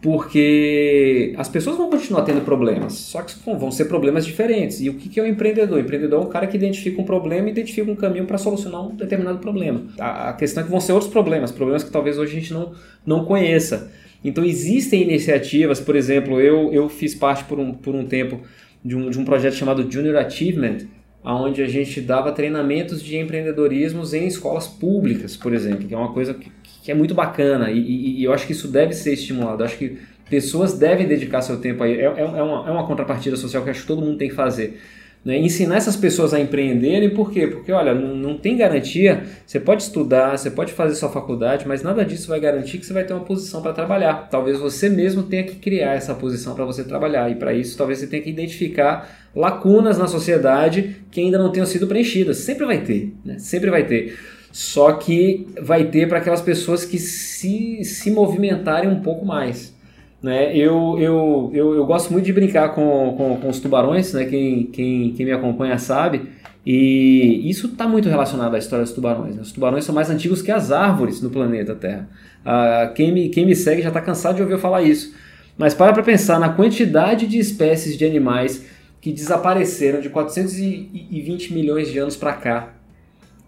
porque 0.00 1.34
as 1.36 1.46
pessoas 1.46 1.76
vão 1.76 1.90
continuar 1.90 2.22
tendo 2.22 2.40
problemas, 2.40 2.94
só 2.94 3.20
que 3.20 3.34
vão 3.44 3.70
ser 3.70 3.84
problemas 3.84 4.24
diferentes. 4.24 4.80
E 4.80 4.88
o 4.88 4.94
que 4.94 5.20
é 5.20 5.22
o 5.22 5.26
um 5.26 5.28
empreendedor? 5.28 5.76
O 5.76 5.80
empreendedor 5.80 6.22
é 6.22 6.24
um 6.24 6.28
cara 6.28 6.46
que 6.46 6.56
identifica 6.56 7.02
um 7.02 7.04
problema 7.04 7.48
e 7.48 7.50
identifica 7.50 7.90
um 7.90 7.96
caminho 7.96 8.24
para 8.24 8.38
solucionar 8.38 8.86
um 8.86 8.94
determinado 8.94 9.40
problema. 9.40 9.82
A 9.98 10.32
questão 10.32 10.62
é 10.62 10.64
que 10.64 10.70
vão 10.70 10.80
ser 10.80 10.92
outros 10.92 11.10
problemas, 11.10 11.52
problemas 11.52 11.84
que 11.84 11.90
talvez 11.90 12.16
hoje 12.16 12.34
a 12.34 12.40
gente 12.40 12.54
não, 12.54 12.72
não 13.04 13.24
conheça. 13.26 13.90
Então 14.24 14.42
existem 14.42 15.02
iniciativas, 15.02 15.80
por 15.80 15.96
exemplo, 15.96 16.40
eu, 16.40 16.72
eu 16.72 16.88
fiz 16.88 17.14
parte 17.14 17.44
por 17.44 17.58
um, 17.58 17.74
por 17.74 17.94
um 17.94 18.06
tempo 18.06 18.40
de 18.82 18.96
um, 18.96 19.10
de 19.10 19.18
um 19.18 19.24
projeto 19.24 19.54
chamado 19.54 19.90
Junior 19.90 20.16
Achievement, 20.16 20.86
onde 21.34 21.62
a 21.62 21.66
gente 21.66 22.00
dava 22.00 22.32
treinamentos 22.32 23.02
de 23.02 23.16
empreendedorismo 23.16 24.02
em 24.14 24.26
escolas 24.26 24.66
públicas, 24.66 25.36
por 25.36 25.52
exemplo, 25.52 25.86
que 25.86 25.94
é 25.94 25.96
uma 25.96 26.12
coisa 26.12 26.34
que, 26.34 26.50
que 26.82 26.90
é 26.90 26.94
muito 26.94 27.14
bacana 27.14 27.70
e, 27.70 27.78
e, 27.78 28.20
e, 28.20 28.24
eu 28.24 28.32
acho 28.32 28.46
que 28.46 28.52
isso 28.52 28.68
deve 28.68 28.94
ser 28.94 29.12
estimulado. 29.12 29.62
Eu 29.62 29.66
acho 29.66 29.76
que 29.76 29.98
pessoas 30.28 30.78
devem 30.78 31.06
dedicar 31.06 31.42
seu 31.42 31.60
tempo 31.60 31.82
aí. 31.82 32.00
É, 32.00 32.04
é, 32.04 32.20
é, 32.20 32.42
uma, 32.42 32.68
é 32.68 32.70
uma 32.72 32.86
contrapartida 32.86 33.36
social 33.36 33.62
que 33.62 33.70
acho 33.70 33.82
que 33.82 33.86
todo 33.86 34.00
mundo 34.02 34.16
tem 34.16 34.28
que 34.28 34.34
fazer. 34.34 34.80
Né? 35.24 35.36
Ensinar 35.38 35.76
essas 35.76 35.96
pessoas 35.96 36.32
a 36.32 36.40
empreenderem, 36.40 37.10
por 37.10 37.30
quê? 37.30 37.46
Porque, 37.46 37.72
olha, 37.72 37.94
não, 37.94 38.14
não 38.14 38.38
tem 38.38 38.56
garantia. 38.56 39.24
Você 39.46 39.58
pode 39.58 39.82
estudar, 39.82 40.36
você 40.36 40.50
pode 40.50 40.72
fazer 40.72 40.94
sua 40.94 41.08
faculdade, 41.08 41.66
mas 41.66 41.82
nada 41.82 42.04
disso 42.04 42.28
vai 42.28 42.40
garantir 42.40 42.78
que 42.78 42.86
você 42.86 42.92
vai 42.92 43.04
ter 43.04 43.12
uma 43.12 43.24
posição 43.24 43.60
para 43.60 43.72
trabalhar. 43.72 44.28
Talvez 44.30 44.58
você 44.58 44.88
mesmo 44.88 45.24
tenha 45.24 45.44
que 45.44 45.56
criar 45.56 45.94
essa 45.94 46.14
posição 46.14 46.54
para 46.54 46.64
você 46.64 46.84
trabalhar, 46.84 47.30
e 47.30 47.34
para 47.34 47.52
isso 47.52 47.76
talvez 47.76 47.98
você 47.98 48.06
tenha 48.06 48.22
que 48.22 48.30
identificar 48.30 49.28
lacunas 49.34 49.98
na 49.98 50.06
sociedade 50.06 50.96
que 51.10 51.20
ainda 51.20 51.38
não 51.38 51.52
tenham 51.52 51.66
sido 51.66 51.86
preenchidas. 51.86 52.38
Sempre 52.38 52.64
vai 52.64 52.82
ter, 52.82 53.14
né? 53.24 53.38
sempre 53.38 53.70
vai 53.70 53.84
ter. 53.84 54.16
Só 54.50 54.92
que 54.92 55.46
vai 55.60 55.84
ter 55.84 56.08
para 56.08 56.18
aquelas 56.18 56.40
pessoas 56.40 56.84
que 56.84 56.98
se, 56.98 57.84
se 57.84 58.10
movimentarem 58.10 58.88
um 58.88 59.00
pouco 59.00 59.26
mais. 59.26 59.76
Né? 60.22 60.56
Eu, 60.56 60.96
eu, 60.98 61.50
eu, 61.54 61.74
eu 61.74 61.86
gosto 61.86 62.12
muito 62.12 62.24
de 62.24 62.32
brincar 62.32 62.70
com, 62.74 63.14
com, 63.16 63.36
com 63.36 63.48
os 63.48 63.60
tubarões, 63.60 64.12
né? 64.12 64.24
quem, 64.24 64.64
quem, 64.66 65.12
quem 65.12 65.26
me 65.26 65.32
acompanha 65.32 65.78
sabe. 65.78 66.28
E 66.66 67.48
isso 67.48 67.68
está 67.68 67.88
muito 67.88 68.08
relacionado 68.08 68.54
à 68.54 68.58
história 68.58 68.84
dos 68.84 68.92
tubarões. 68.92 69.36
Né? 69.36 69.42
Os 69.42 69.52
tubarões 69.52 69.84
são 69.84 69.94
mais 69.94 70.10
antigos 70.10 70.42
que 70.42 70.50
as 70.50 70.70
árvores 70.70 71.22
no 71.22 71.30
planeta 71.30 71.74
Terra. 71.74 72.08
Ah, 72.44 72.92
quem, 72.94 73.12
me, 73.12 73.28
quem 73.28 73.46
me 73.46 73.54
segue 73.54 73.80
já 73.80 73.88
está 73.88 74.00
cansado 74.00 74.36
de 74.36 74.42
ouvir 74.42 74.58
falar 74.58 74.82
isso. 74.82 75.14
Mas 75.56 75.74
para 75.74 75.92
para 75.92 76.02
pensar 76.02 76.38
na 76.38 76.50
quantidade 76.50 77.26
de 77.26 77.38
espécies 77.38 77.96
de 77.96 78.04
animais 78.04 78.64
que 79.00 79.12
desapareceram 79.12 80.00
de 80.00 80.08
420 80.08 81.54
milhões 81.54 81.90
de 81.90 81.98
anos 81.98 82.16
para 82.16 82.32
cá. 82.34 82.74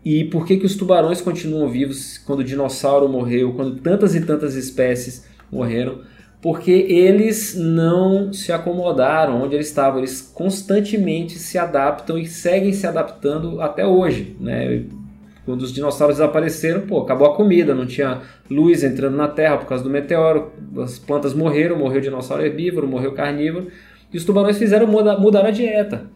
E 0.05 0.25
por 0.25 0.47
que, 0.47 0.57
que 0.57 0.65
os 0.65 0.75
tubarões 0.75 1.21
continuam 1.21 1.69
vivos 1.69 2.17
quando 2.19 2.41
o 2.41 2.45
dinossauro 2.45 3.09
morreu, 3.09 3.53
quando 3.53 3.77
tantas 3.81 4.15
e 4.15 4.21
tantas 4.21 4.55
espécies 4.55 5.27
morreram? 5.53 6.01
Porque 6.43 6.71
eles 6.71 7.55
não 7.55 8.33
se 8.33 8.51
acomodaram 8.51 9.43
onde 9.43 9.55
eles 9.55 9.69
estavam, 9.69 9.99
eles 9.99 10.23
constantemente 10.23 11.39
se 11.39 11.59
adaptam 11.59 12.17
e 12.17 12.27
seguem 12.27 12.73
se 12.73 12.87
adaptando 12.87 13.61
até 13.61 13.87
hoje, 13.87 14.37
né? 14.41 14.85
Quando 15.45 15.63
os 15.63 15.73
dinossauros 15.73 16.17
desapareceram, 16.17 16.83
pô, 16.83 17.01
acabou 17.01 17.27
a 17.27 17.35
comida, 17.35 17.75
não 17.75 17.87
tinha 17.87 18.23
luz 18.49 18.85
entrando 18.85 19.17
na 19.17 19.27
Terra 19.27 19.59
por 19.59 19.67
causa 19.67 19.83
do 19.83 19.91
meteoro, 19.91 20.53
as 20.79 20.99
plantas 20.99 21.35
morreram, 21.35 21.77
morreu 21.77 21.99
o 21.99 22.03
dinossauro 22.03 22.45
herbívoro, 22.45 22.87
morreu 22.87 23.11
o 23.11 23.15
carnívoro, 23.15 23.69
e 24.13 24.17
os 24.17 24.25
tubarões 24.25 24.59
fizeram 24.59 24.87
mudar, 24.87 25.45
a 25.45 25.51
dieta. 25.51 26.07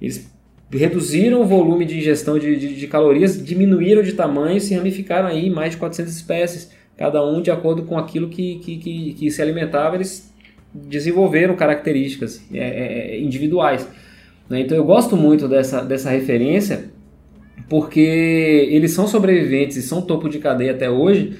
Eles 0.00 0.30
reduziram 0.70 1.40
o 1.42 1.44
volume 1.44 1.84
de 1.84 1.98
ingestão 1.98 2.38
de, 2.38 2.56
de, 2.56 2.74
de, 2.74 2.86
calorias, 2.86 3.42
diminuíram 3.42 4.02
de 4.02 4.12
tamanho, 4.12 4.60
se 4.60 4.74
ramificaram 4.74 5.28
aí 5.28 5.48
mais 5.48 5.72
de 5.72 5.76
400 5.76 6.14
espécies, 6.14 6.70
cada 7.02 7.20
um 7.26 7.42
de 7.42 7.50
acordo 7.50 7.82
com 7.82 7.98
aquilo 7.98 8.28
que, 8.28 8.60
que, 8.60 8.76
que, 8.76 9.14
que 9.14 9.28
se 9.28 9.42
alimentava, 9.42 9.96
eles 9.96 10.32
desenvolveram 10.72 11.56
características 11.56 12.40
é, 12.54 12.58
é, 13.16 13.20
individuais. 13.20 13.88
Né? 14.48 14.60
Então 14.60 14.76
eu 14.76 14.84
gosto 14.84 15.16
muito 15.16 15.48
dessa, 15.48 15.82
dessa 15.82 16.10
referência 16.10 16.84
porque 17.68 18.68
eles 18.70 18.92
são 18.92 19.08
sobreviventes 19.08 19.76
e 19.76 19.82
são 19.82 20.00
topo 20.00 20.28
de 20.28 20.38
cadeia 20.38 20.70
até 20.70 20.88
hoje 20.88 21.36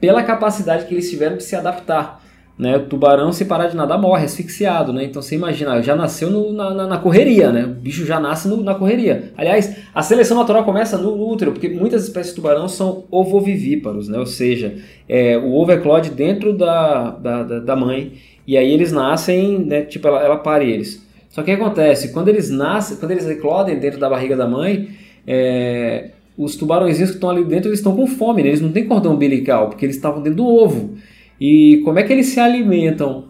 pela 0.00 0.20
capacidade 0.24 0.86
que 0.86 0.94
eles 0.94 1.08
tiveram 1.08 1.36
de 1.36 1.44
se 1.44 1.54
adaptar. 1.54 2.20
Né? 2.56 2.76
O 2.76 2.86
tubarão, 2.86 3.32
se 3.32 3.44
parar 3.44 3.66
de 3.66 3.76
nadar, 3.76 3.98
morre 3.98 4.24
asfixiado. 4.24 4.92
Né? 4.92 5.04
Então 5.04 5.20
você 5.20 5.34
imagina, 5.34 5.82
já 5.82 5.96
nasceu 5.96 6.30
no, 6.30 6.52
na, 6.52 6.86
na, 6.86 6.98
correria, 6.98 7.50
né? 7.50 7.64
o 7.64 7.68
bicho 7.68 8.06
já 8.06 8.20
nasce 8.20 8.46
no, 8.46 8.62
na 8.62 8.74
correria. 8.74 9.32
Aliás, 9.36 9.76
a 9.92 10.02
seleção 10.02 10.36
natural 10.36 10.64
começa 10.64 10.96
no 10.96 11.28
útero, 11.28 11.52
porque 11.52 11.68
muitas 11.68 12.04
espécies 12.04 12.32
de 12.32 12.36
tubarão 12.36 12.68
são 12.68 13.04
ovovivíparos, 13.10 14.08
né? 14.08 14.18
ou 14.18 14.26
seja, 14.26 14.76
é, 15.08 15.36
o 15.36 15.52
ovo 15.52 15.72
eclode 15.72 16.10
dentro 16.10 16.56
da, 16.56 17.10
da, 17.10 17.42
da, 17.42 17.58
da 17.58 17.76
mãe 17.76 18.12
e 18.46 18.56
aí 18.56 18.72
eles 18.72 18.92
nascem, 18.92 19.58
né? 19.58 19.82
tipo, 19.82 20.06
ela, 20.06 20.22
ela 20.22 20.36
pare 20.36 20.70
eles. 20.70 21.04
Só 21.30 21.42
que 21.42 21.52
o 21.52 21.56
que 21.56 21.60
acontece? 21.60 22.12
Quando 22.12 22.28
eles 22.28 22.50
nascem, 22.50 22.96
quando 22.98 23.10
eles 23.10 23.26
eclodem 23.28 23.76
dentro 23.80 23.98
da 23.98 24.08
barriga 24.08 24.36
da 24.36 24.46
mãe, 24.46 24.90
é, 25.26 26.10
os 26.38 26.54
tubarões 26.54 26.98
que 26.98 27.02
estão 27.02 27.30
ali 27.30 27.44
dentro 27.44 27.68
eles 27.68 27.80
estão 27.80 27.96
com 27.96 28.06
fome, 28.06 28.42
né? 28.42 28.50
eles 28.50 28.60
não 28.60 28.70
têm 28.70 28.86
cordão 28.86 29.14
umbilical, 29.14 29.68
porque 29.68 29.84
eles 29.84 29.96
estavam 29.96 30.22
dentro 30.22 30.36
do 30.36 30.46
ovo. 30.46 30.94
E 31.40 31.80
como 31.84 31.98
é 31.98 32.02
que 32.02 32.12
eles 32.12 32.26
se 32.26 32.40
alimentam 32.40 33.24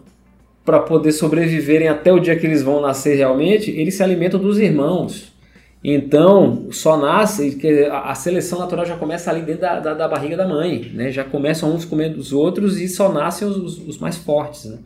para 0.63 0.79
poder 0.79 1.11
sobreviverem 1.11 1.87
até 1.87 2.11
o 2.11 2.19
dia 2.19 2.35
que 2.35 2.45
eles 2.45 2.61
vão 2.61 2.81
nascer 2.81 3.15
realmente? 3.15 3.71
Eles 3.71 3.95
se 3.95 4.03
alimentam 4.03 4.39
dos 4.39 4.59
irmãos. 4.59 5.33
Então, 5.83 6.67
só 6.71 6.97
nasce, 6.97 7.59
a 7.91 8.15
seleção 8.15 8.57
natural 8.57 8.85
já 8.87 8.97
começa 8.97 9.29
ali 9.29 9.41
dentro 9.41 9.61
da, 9.61 9.79
da, 9.79 9.93
da 9.93 10.07
barriga 10.07 10.35
da 10.35 10.47
mãe, 10.47 10.91
né? 10.91 11.11
Já 11.11 11.23
começam 11.23 11.71
uns 11.71 11.85
comendo 11.85 12.19
os 12.19 12.33
outros 12.33 12.81
e 12.81 12.87
só 12.87 13.11
nascem 13.11 13.47
os, 13.47 13.55
os, 13.55 13.87
os 13.87 13.97
mais 13.99 14.17
fortes, 14.17 14.65
né? 14.65 14.79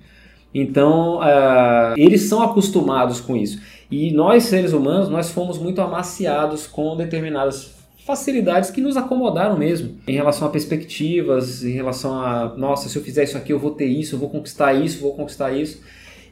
Então, 0.54 1.20
uh, 1.20 1.94
eles 1.96 2.24
são 2.24 2.42
acostumados 2.44 3.22
com 3.22 3.38
isso. 3.38 3.62
E 3.90 4.12
nós, 4.12 4.44
seres 4.44 4.74
humanos, 4.74 5.08
nós 5.08 5.32
fomos 5.32 5.58
muito 5.58 5.82
amaciados 5.82 6.68
com 6.68 6.98
determinadas 6.98 7.79
facilidades 8.10 8.72
que 8.72 8.82
nos 8.82 8.98
acomodaram 8.98 9.56
mesmo, 9.56 10.00
em 10.08 10.14
relação 10.14 10.48
a 10.48 10.50
perspectivas, 10.50 11.64
em 11.64 11.70
relação 11.70 12.20
a, 12.20 12.56
nossa, 12.58 12.90
se 12.90 12.98
eu 12.98 13.04
fizer 13.04 13.24
isso 13.24 13.38
aqui 13.38 13.54
eu 13.54 13.60
vou 13.60 13.70
ter 13.70 13.86
isso, 13.86 14.16
eu 14.16 14.20
vou 14.20 14.32
conquistar 14.32 14.74
isso, 14.74 15.00
vou 15.00 15.14
conquistar 15.14 15.52
isso. 15.52 15.80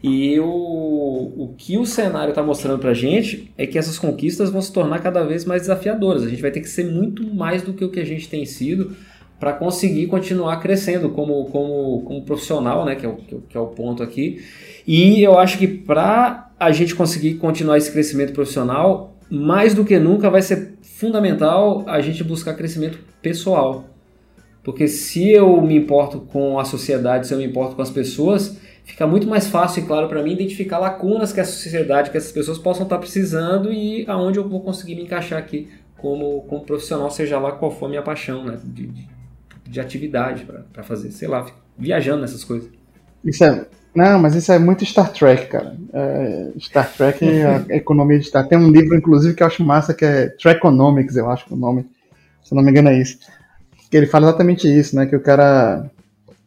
E 0.01 0.39
o, 0.39 0.43
o 0.45 1.53
que 1.55 1.78
o 1.78 1.86
cenário 1.86 2.32
está 2.32 2.41
mostrando 2.41 2.80
para 2.80 2.89
a 2.89 2.95
gente 2.95 3.51
é 3.55 3.67
que 3.67 3.78
essas 3.78 3.99
conquistas 3.99 4.49
vão 4.49 4.59
se 4.59 4.73
tornar 4.73 5.03
cada 5.03 5.23
vez 5.23 5.45
mais 5.45 5.61
desafiadoras. 5.61 6.23
A 6.23 6.30
gente 6.30 6.41
vai 6.41 6.49
ter 6.49 6.61
que 6.61 6.69
ser 6.69 6.84
muito 6.84 7.23
mais 7.32 7.61
do 7.61 7.71
que 7.73 7.86
o 7.86 7.89
que 7.89 7.99
a 7.99 8.05
gente 8.05 8.28
tem 8.28 8.43
sido 8.43 8.97
para 9.39 9.53
conseguir 9.53 10.07
continuar 10.07 10.57
crescendo 10.57 11.09
como, 11.09 11.45
como, 11.45 12.01
como 12.01 12.23
profissional, 12.23 12.86
né, 12.86 12.95
que 12.95 13.05
é, 13.05 13.09
o, 13.09 13.17
que 13.47 13.55
é 13.55 13.59
o 13.59 13.67
ponto 13.67 14.01
aqui. 14.01 14.43
E 14.88 15.21
eu 15.21 15.38
acho 15.38 15.59
que 15.59 15.67
para 15.67 16.49
a 16.59 16.71
gente 16.71 16.95
conseguir 16.95 17.36
continuar 17.36 17.78
esse 17.78 17.91
crescimento 17.91 18.34
profissional, 18.34 19.16
mais 19.30 19.73
do 19.73 19.84
que 19.84 19.99
nunca 19.99 20.30
vai 20.30 20.41
ser 20.41 20.78
fundamental 20.82 21.84
a 21.88 22.01
gente 22.01 22.23
buscar 22.23 22.53
crescimento 22.53 22.99
pessoal. 23.21 23.86
Porque 24.63 24.88
se 24.88 25.30
eu 25.30 25.61
me 25.61 25.75
importo 25.75 26.19
com 26.19 26.59
a 26.59 26.65
sociedade, 26.65 27.28
se 27.28 27.34
eu 27.34 27.38
me 27.38 27.45
importo 27.45 27.75
com 27.75 27.82
as 27.82 27.89
pessoas, 27.89 28.57
fica 28.84 29.07
muito 29.07 29.28
mais 29.28 29.47
fácil 29.47 29.84
e 29.84 29.86
claro 29.86 30.07
para 30.07 30.21
mim 30.21 30.34
identificar 30.34 30.78
lacunas 30.78 31.32
que 31.32 31.39
a 31.39 31.45
sociedade, 31.45 32.11
que 32.11 32.17
essas 32.17 32.32
pessoas 32.32 32.57
possam 32.57 32.84
estar 32.84 32.97
precisando 32.97 33.71
e 33.71 34.05
aonde 34.07 34.39
eu 34.39 34.47
vou 34.47 34.61
conseguir 34.61 34.95
me 34.95 35.03
encaixar 35.03 35.39
aqui 35.39 35.69
como, 35.97 36.41
como 36.43 36.63
profissional, 36.63 37.09
seja 37.09 37.39
lá 37.39 37.51
qual 37.53 37.71
for 37.71 37.86
a 37.86 37.89
minha 37.89 38.01
paixão 38.01 38.43
né, 38.43 38.57
de, 38.63 38.88
de, 38.88 39.07
de 39.65 39.80
atividade 39.80 40.45
para 40.71 40.84
fazer. 40.84 41.11
Sei 41.11 41.28
lá, 41.28 41.45
viajando 41.78 42.21
nessas 42.21 42.43
coisas. 42.43 42.69
Isso 43.23 43.43
é, 43.43 43.65
não, 43.97 44.19
mas 44.19 44.35
isso 44.35 44.51
é 44.51 44.59
muito 44.59 44.85
Star 44.85 45.11
Trek, 45.11 45.47
cara. 45.47 45.75
É, 45.91 46.51
Star 46.59 46.87
Trek 46.93 47.25
e 47.25 47.41
a 47.41 47.65
economia 47.75 48.19
de 48.19 48.25
Star 48.25 48.47
Tem 48.47 48.55
um 48.55 48.69
livro, 48.69 48.95
inclusive, 48.95 49.33
que 49.33 49.41
eu 49.41 49.47
acho 49.47 49.63
massa, 49.63 49.91
que 49.91 50.05
é 50.05 50.27
Trekonomics, 50.29 51.15
eu 51.15 51.27
acho 51.31 51.45
que 51.45 51.53
o 51.53 51.57
nome. 51.57 51.89
Se 52.43 52.53
não 52.53 52.61
me 52.61 52.69
engano 52.69 52.89
é 52.89 53.01
isso. 53.01 53.17
Que 53.89 53.97
ele 53.97 54.05
fala 54.05 54.27
exatamente 54.27 54.67
isso, 54.67 54.95
né? 54.95 55.07
Que 55.07 55.15
o 55.15 55.19
cara... 55.19 55.89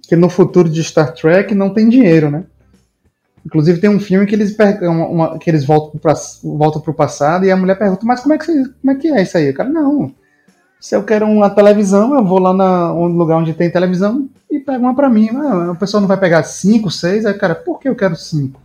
Que 0.08 0.14
no 0.14 0.30
futuro 0.30 0.68
de 0.68 0.82
Star 0.84 1.12
Trek 1.12 1.52
não 1.52 1.74
tem 1.74 1.88
dinheiro, 1.88 2.30
né? 2.30 2.44
Inclusive 3.44 3.80
tem 3.80 3.90
um 3.90 3.98
filme 3.98 4.26
que 4.26 4.34
eles, 4.36 4.56
uma, 4.82 5.06
uma, 5.06 5.38
que 5.38 5.50
eles 5.50 5.64
voltam, 5.64 5.98
para 5.98 6.14
voltam 6.42 6.80
pro 6.80 6.94
passado 6.94 7.44
e 7.44 7.50
a 7.50 7.56
mulher 7.56 7.76
pergunta, 7.76 8.06
mas 8.06 8.20
como 8.20 8.34
é 8.34 8.38
que, 8.38 8.46
como 8.46 8.90
é, 8.90 8.94
que 8.94 9.08
é 9.08 9.22
isso 9.22 9.36
aí? 9.36 9.50
O 9.50 9.54
cara, 9.54 9.68
não, 9.68 10.14
se 10.80 10.96
eu 10.96 11.02
quero 11.02 11.26
uma 11.26 11.50
televisão, 11.50 12.14
eu 12.14 12.24
vou 12.24 12.38
lá 12.38 12.54
no 12.54 13.06
lugar 13.08 13.36
onde 13.36 13.52
tem 13.52 13.70
televisão 13.70 14.26
e 14.50 14.58
pego 14.58 14.82
uma 14.82 14.94
para 14.94 15.10
mim. 15.10 15.28
Ah, 15.28 15.72
o 15.72 15.76
pessoal 15.76 16.00
não 16.00 16.08
vai 16.08 16.16
pegar 16.16 16.42
cinco, 16.42 16.90
seis, 16.90 17.26
aí 17.26 17.34
cara, 17.34 17.54
por 17.54 17.78
que 17.78 17.86
eu 17.86 17.94
quero 17.94 18.16
cinco? 18.16 18.58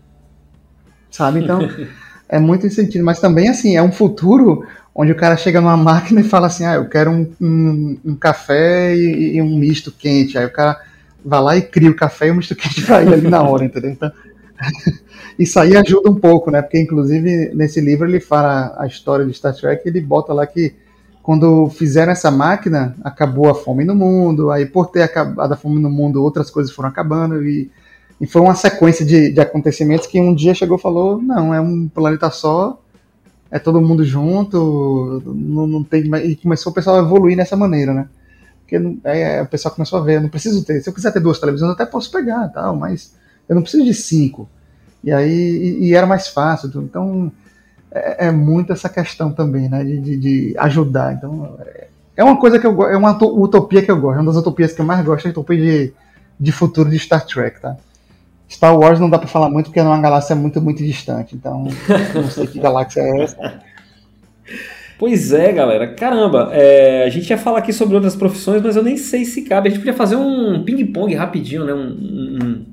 Sabe? 1.12 1.44
Então, 1.44 1.60
é 2.30 2.40
muito 2.40 2.70
sentido. 2.70 3.04
Mas 3.04 3.20
também, 3.20 3.50
assim, 3.50 3.76
é 3.76 3.84
um 3.84 3.92
futuro 3.92 4.66
onde 4.96 5.12
o 5.12 5.16
cara 5.16 5.36
chega 5.36 5.60
numa 5.60 5.76
máquina 5.78 6.22
e 6.22 6.24
fala 6.24 6.48
assim, 6.48 6.64
ah, 6.64 6.76
eu 6.76 6.88
quero 6.88 7.12
um, 7.12 7.30
um, 7.42 8.00
um 8.06 8.16
café 8.16 8.96
e, 8.96 9.36
e, 9.36 9.42
um 9.42 9.58
misto 9.58 9.92
quente. 9.92 10.38
Aí 10.38 10.46
o 10.46 10.54
cara 10.54 10.80
vai 11.24 11.42
lá 11.42 11.58
e 11.58 11.62
cria 11.62 11.92
o 11.92 11.96
café 11.96 12.28
e 12.28 12.32
o 12.32 12.36
misto 12.36 12.56
quente 12.56 12.80
ele 12.80 13.14
ali 13.14 13.28
na 13.28 13.44
hora, 13.44 13.66
entendeu? 13.66 13.92
Então, 13.92 14.10
isso 15.38 15.60
aí 15.60 15.76
ajuda 15.76 16.10
um 16.10 16.16
pouco, 16.16 16.50
né? 16.50 16.62
Porque, 16.62 16.80
inclusive, 16.80 17.52
nesse 17.54 17.82
livro 17.82 18.08
ele 18.08 18.22
fala 18.22 18.74
a 18.80 18.88
história 18.88 19.26
de 19.26 19.34
Star 19.34 19.54
Trek 19.54 19.86
ele 19.86 20.00
bota 20.00 20.32
lá 20.32 20.48
que 20.48 20.74
quando 21.26 21.68
fizeram 21.72 22.12
essa 22.12 22.30
máquina, 22.30 22.96
acabou 23.04 23.50
a 23.50 23.56
fome 23.56 23.84
no 23.84 23.96
mundo, 23.96 24.52
aí 24.52 24.64
por 24.64 24.92
ter 24.92 25.02
acabado 25.02 25.52
a 25.52 25.58
fome 25.58 25.82
no 25.82 25.90
mundo, 25.90 26.22
outras 26.22 26.52
coisas 26.52 26.72
foram 26.72 26.88
acabando, 26.88 27.44
e, 27.44 27.72
e 28.22 28.28
foi 28.28 28.44
uma 28.44 28.54
sequência 28.54 29.04
de, 29.04 29.32
de 29.32 29.42
acontecimentos 29.42 30.06
que 30.06 30.22
um 30.22 30.36
dia 30.36 30.54
chegou 30.54 30.78
e 30.78 30.82
falou, 30.82 31.20
não, 31.20 31.52
é 31.52 31.60
um 31.60 31.88
planeta 31.88 32.30
só, 32.30 32.80
é 33.50 33.58
todo 33.58 33.82
mundo 33.82 34.06
junto, 34.06 35.24
não, 35.26 35.66
não 35.66 35.84
tem 35.84 36.04
e 36.18 36.36
começou 36.36 36.72
o 36.72 36.76
pessoal 36.76 36.98
a 36.98 37.00
evoluir 37.00 37.36
nessa 37.36 37.58
maneira, 37.58 37.92
né? 37.92 38.08
Porque 38.62 39.00
é, 39.04 39.42
o 39.42 39.48
pessoal 39.48 39.74
começou 39.74 39.98
a 39.98 40.04
ver, 40.04 40.22
não 40.22 40.30
preciso 40.30 40.64
ter, 40.64 40.80
se 40.80 40.88
eu 40.88 40.94
quiser 40.94 41.12
ter 41.12 41.22
duas 41.22 41.40
televisões, 41.40 41.70
eu 41.70 41.74
até 41.74 41.88
posso 41.88 42.12
pegar, 42.12 42.50
tal, 42.50 42.76
mas 42.76 43.16
eu 43.50 43.56
não 43.56 43.64
preciso 43.64 43.84
de 43.84 43.96
cinco. 43.96 44.48
E 45.04 45.12
aí 45.12 45.32
e, 45.32 45.86
e 45.86 45.96
era 45.96 46.06
mais 46.06 46.28
fácil, 46.28 46.70
então 46.84 47.32
é, 47.96 48.28
é 48.28 48.32
muito 48.32 48.74
essa 48.74 48.90
questão 48.90 49.32
também, 49.32 49.70
né? 49.70 49.84
De, 49.84 50.00
de, 50.00 50.18
de, 50.18 50.56
ajudar. 50.58 51.14
Então, 51.14 51.58
é 52.16 52.24
uma 52.24 52.38
coisa 52.38 52.60
que 52.60 52.68
eu 52.68 52.84
é 52.84 52.98
uma 52.98 53.18
utopia 53.24 53.82
que 53.82 53.90
eu 53.90 54.00
gosto, 54.00 54.18
é 54.18 54.22
uma 54.22 54.32
das 54.32 54.42
utopias 54.42 54.74
que 54.74 54.82
eu 54.82 54.86
mais 54.86 55.04
gosto, 55.06 55.26
é 55.26 55.30
a 55.30 55.32
utopia 55.32 55.58
de, 55.58 55.94
de 56.40 56.52
futuro 56.52 56.90
de 56.90 57.00
Star 57.00 57.26
Trek, 57.26 57.62
tá? 57.62 57.78
Star 58.50 58.78
Wars 58.78 59.00
não 59.00 59.10
dá 59.10 59.18
para 59.18 59.28
falar 59.28 59.50
muito 59.50 59.68
porque 59.68 59.80
é 59.80 59.84
uma 59.84 60.00
galáxia 60.00 60.36
muito, 60.36 60.62
muito 60.62 60.84
distante, 60.84 61.36
então 61.36 61.68
não 62.14 62.30
sei 62.30 62.46
que 62.46 62.60
galáxia 62.60 63.02
é 63.02 63.24
essa. 63.24 63.62
Pois 64.98 65.34
é, 65.34 65.52
galera. 65.52 65.94
Caramba, 65.94 66.50
é, 66.54 67.04
a 67.04 67.10
gente 67.10 67.30
ia 67.30 67.38
falar 67.38 67.60
aqui 67.60 67.74
sobre 67.74 67.96
outras 67.96 68.16
profissões, 68.16 68.62
mas 68.62 68.76
eu 68.76 68.84
nem 68.84 68.98
sei 68.98 69.26
se 69.26 69.42
cabe. 69.42 69.68
A 69.68 69.72
gente 69.72 69.80
podia 69.80 69.94
fazer 69.94 70.16
um 70.16 70.64
ping-pong 70.64 71.14
rapidinho, 71.16 71.66
né? 71.66 71.74
Um, 71.74 71.80
um, 71.80 72.40
um, 72.42 72.66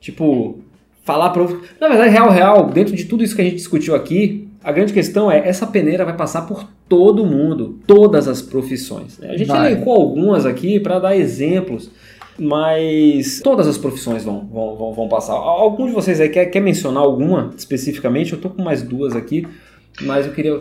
tipo, 0.00 0.58
falar 1.04 1.30
para. 1.30 1.44
Na 1.80 1.88
verdade, 1.88 2.10
real, 2.10 2.30
real, 2.30 2.70
dentro 2.70 2.96
de 2.96 3.04
tudo 3.04 3.22
isso 3.22 3.36
que 3.36 3.42
a 3.42 3.44
gente 3.44 3.56
discutiu 3.56 3.94
aqui, 3.94 4.47
a 4.68 4.72
grande 4.72 4.92
questão 4.92 5.32
é, 5.32 5.48
essa 5.48 5.66
peneira 5.66 6.04
vai 6.04 6.14
passar 6.14 6.42
por 6.42 6.62
todo 6.86 7.24
mundo, 7.24 7.80
todas 7.86 8.28
as 8.28 8.42
profissões. 8.42 9.18
Né? 9.18 9.30
A 9.30 9.36
gente 9.38 9.46
vai. 9.46 9.72
elencou 9.72 9.94
algumas 9.94 10.44
aqui 10.44 10.78
para 10.78 10.98
dar 10.98 11.16
exemplos, 11.16 11.90
mas 12.38 13.40
todas 13.42 13.66
as 13.66 13.78
profissões 13.78 14.24
vão, 14.24 14.46
vão, 14.46 14.76
vão, 14.76 14.92
vão, 14.92 15.08
passar. 15.08 15.32
Algum 15.32 15.86
de 15.86 15.92
vocês 15.92 16.20
aí 16.20 16.28
quer, 16.28 16.44
quer 16.44 16.60
mencionar 16.60 17.02
alguma 17.02 17.50
especificamente? 17.56 18.34
Eu 18.34 18.40
tô 18.40 18.50
com 18.50 18.62
mais 18.62 18.82
duas 18.82 19.16
aqui, 19.16 19.48
mas 20.02 20.26
eu 20.26 20.32
queria... 20.32 20.60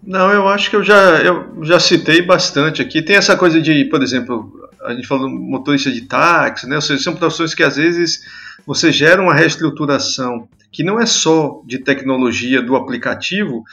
Não, 0.00 0.30
eu 0.30 0.46
acho 0.46 0.70
que 0.70 0.76
eu 0.76 0.84
já, 0.84 1.20
eu 1.20 1.64
já 1.64 1.80
citei 1.80 2.22
bastante 2.22 2.80
aqui. 2.80 3.02
Tem 3.02 3.16
essa 3.16 3.36
coisa 3.36 3.60
de, 3.60 3.84
por 3.86 4.00
exemplo, 4.00 4.69
a 4.84 4.94
gente 4.94 5.06
falou 5.06 5.28
motorista 5.28 5.90
de 5.90 6.02
táxi, 6.02 6.66
né? 6.66 6.76
Ou 6.76 6.82
seja, 6.82 7.02
são 7.02 7.14
profissões 7.14 7.54
que 7.54 7.62
às 7.62 7.76
vezes 7.76 8.22
você 8.66 8.92
gera 8.92 9.20
uma 9.20 9.34
reestruturação 9.34 10.48
que 10.72 10.84
não 10.84 11.00
é 11.00 11.06
só 11.06 11.62
de 11.66 11.78
tecnologia 11.78 12.62
do 12.62 12.76
aplicativo, 12.76 13.64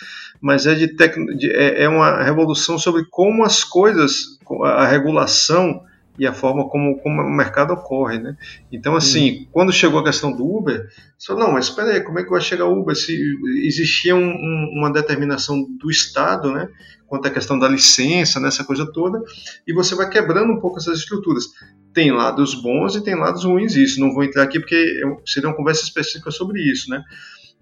mas 0.41 0.66
é, 0.66 0.74
de, 0.76 0.88
tec... 0.88 1.16
é, 1.43 1.84
é 1.84 1.89
uma 1.89 2.24
revolução 2.24 2.78
sobre 2.78 3.05
como 3.05 3.43
as 3.43 3.64
coisas, 3.64 4.39
a 4.64 4.86
regulação 4.86 5.82
e 6.18 6.26
a 6.26 6.34
forma 6.34 6.68
como, 6.68 6.97
como 6.99 7.22
o 7.22 7.30
mercado 7.32 7.74
ocorre, 7.74 8.18
né? 8.18 8.36
Então, 8.72 8.95
assim, 8.95 9.41
hum. 9.41 9.47
quando 9.51 9.72
chegou 9.72 9.99
a 9.99 10.03
questão 10.03 10.36
do 10.36 10.45
Uber, 10.45 10.88
você 11.18 11.28
falou, 11.28 11.43
não, 11.43 11.53
mas 11.53 11.65
espera 11.65 11.91
aí, 11.91 12.01
como 12.01 12.20
é 12.20 12.24
que 12.24 12.30
vai 12.30 12.41
chegar 12.41 12.65
o 12.65 12.80
Uber? 12.80 12.95
Se 12.95 13.15
existia 13.63 14.15
um, 14.15 14.28
um, 14.28 14.72
uma 14.80 14.91
determinação 14.91 15.63
do 15.78 15.91
Estado, 15.91 16.51
né? 16.51 16.68
Quanto 17.05 17.28
à 17.28 17.32
questão 17.32 17.57
da 17.57 17.70
licença, 17.70 18.39
nessa 18.39 18.63
né, 18.63 18.68
coisa 18.68 18.91
toda, 18.91 19.22
e 19.65 19.74
você 19.74 19.95
vai 19.95 20.09
quebrando 20.09 20.51
um 20.51 20.59
pouco 20.59 20.78
essas 20.78 20.99
estruturas. 20.99 21.45
Tem 21.93 22.11
lados 22.11 22.53
bons 22.53 22.95
e 22.95 23.03
tem 23.03 23.15
lados 23.15 23.45
ruins 23.45 23.76
isso. 23.76 23.99
Não 23.99 24.13
vou 24.13 24.24
entrar 24.24 24.43
aqui 24.43 24.59
porque 24.59 25.01
seria 25.26 25.49
uma 25.49 25.55
conversa 25.55 25.84
específica 25.84 26.32
sobre 26.32 26.61
isso, 26.61 26.89
né? 26.89 27.01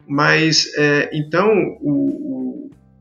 Mas, 0.07 0.71
é, 0.77 1.09
então, 1.13 1.51
o, 1.81 1.91
o, 1.91 2.54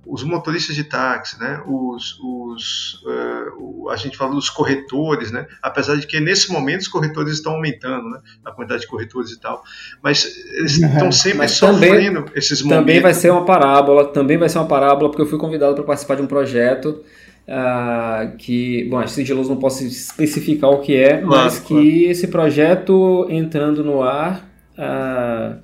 os 0.07 0.23
motoristas 0.23 0.75
de 0.75 0.85
táxi, 0.85 1.39
né? 1.41 1.63
Os, 1.67 2.19
os 2.21 3.03
uh, 3.05 3.91
a 3.91 3.97
gente 3.97 4.17
fala 4.17 4.35
dos 4.35 4.51
corretores, 4.51 5.31
né? 5.31 5.47
Apesar 5.63 5.97
de 5.97 6.07
que 6.07 6.21
nesse 6.21 6.53
momento 6.53 6.83
os 6.83 6.89
corretores 6.89 7.35
estão 7.35 7.55
aumentando, 7.55 8.09
né? 8.11 8.21
A 8.45 8.53
quantidade 8.53 8.83
de 8.83 8.89
corretores 8.89 9.31
e 9.31 9.41
tal, 9.41 9.63
mas 10.03 10.25
eles 10.55 10.79
uhum. 10.79 10.89
estão 10.89 11.13
sempre 11.13 11.39
mas 11.39 11.53
sofrendo 11.53 12.23
também, 12.23 12.33
esses 12.37 12.63
momentos. 12.63 12.81
Também 12.83 13.01
vai 13.01 13.15
ser 13.15 13.31
uma 13.31 13.45
parábola, 13.45 14.07
também 14.09 14.39
vai 14.39 14.49
ser 14.49 14.59
uma 14.59 14.69
parábola 14.69 15.11
porque 15.11 15.23
eu 15.23 15.27
fui 15.27 15.39
convidado 15.39 15.75
para 15.75 15.85
participar 15.85 16.17
de 16.17 16.23
um 16.23 16.27
projeto 16.27 17.03
Uh, 17.47 18.39
que, 18.39 18.89
bom, 18.89 18.99
acho 18.99 19.09
que 19.09 19.21
sigiloso 19.21 19.51
não 19.51 19.59
posso 19.59 19.85
especificar 19.85 20.71
o 20.71 20.81
que 20.81 20.97
é, 20.97 21.19
claro, 21.19 21.27
mas 21.27 21.59
que 21.59 21.75
claro. 21.75 22.11
esse 22.11 22.29
projeto 22.29 23.27
entrando 23.29 23.85
no 23.85 24.03
ar, 24.03 24.49
uh, 24.79 25.59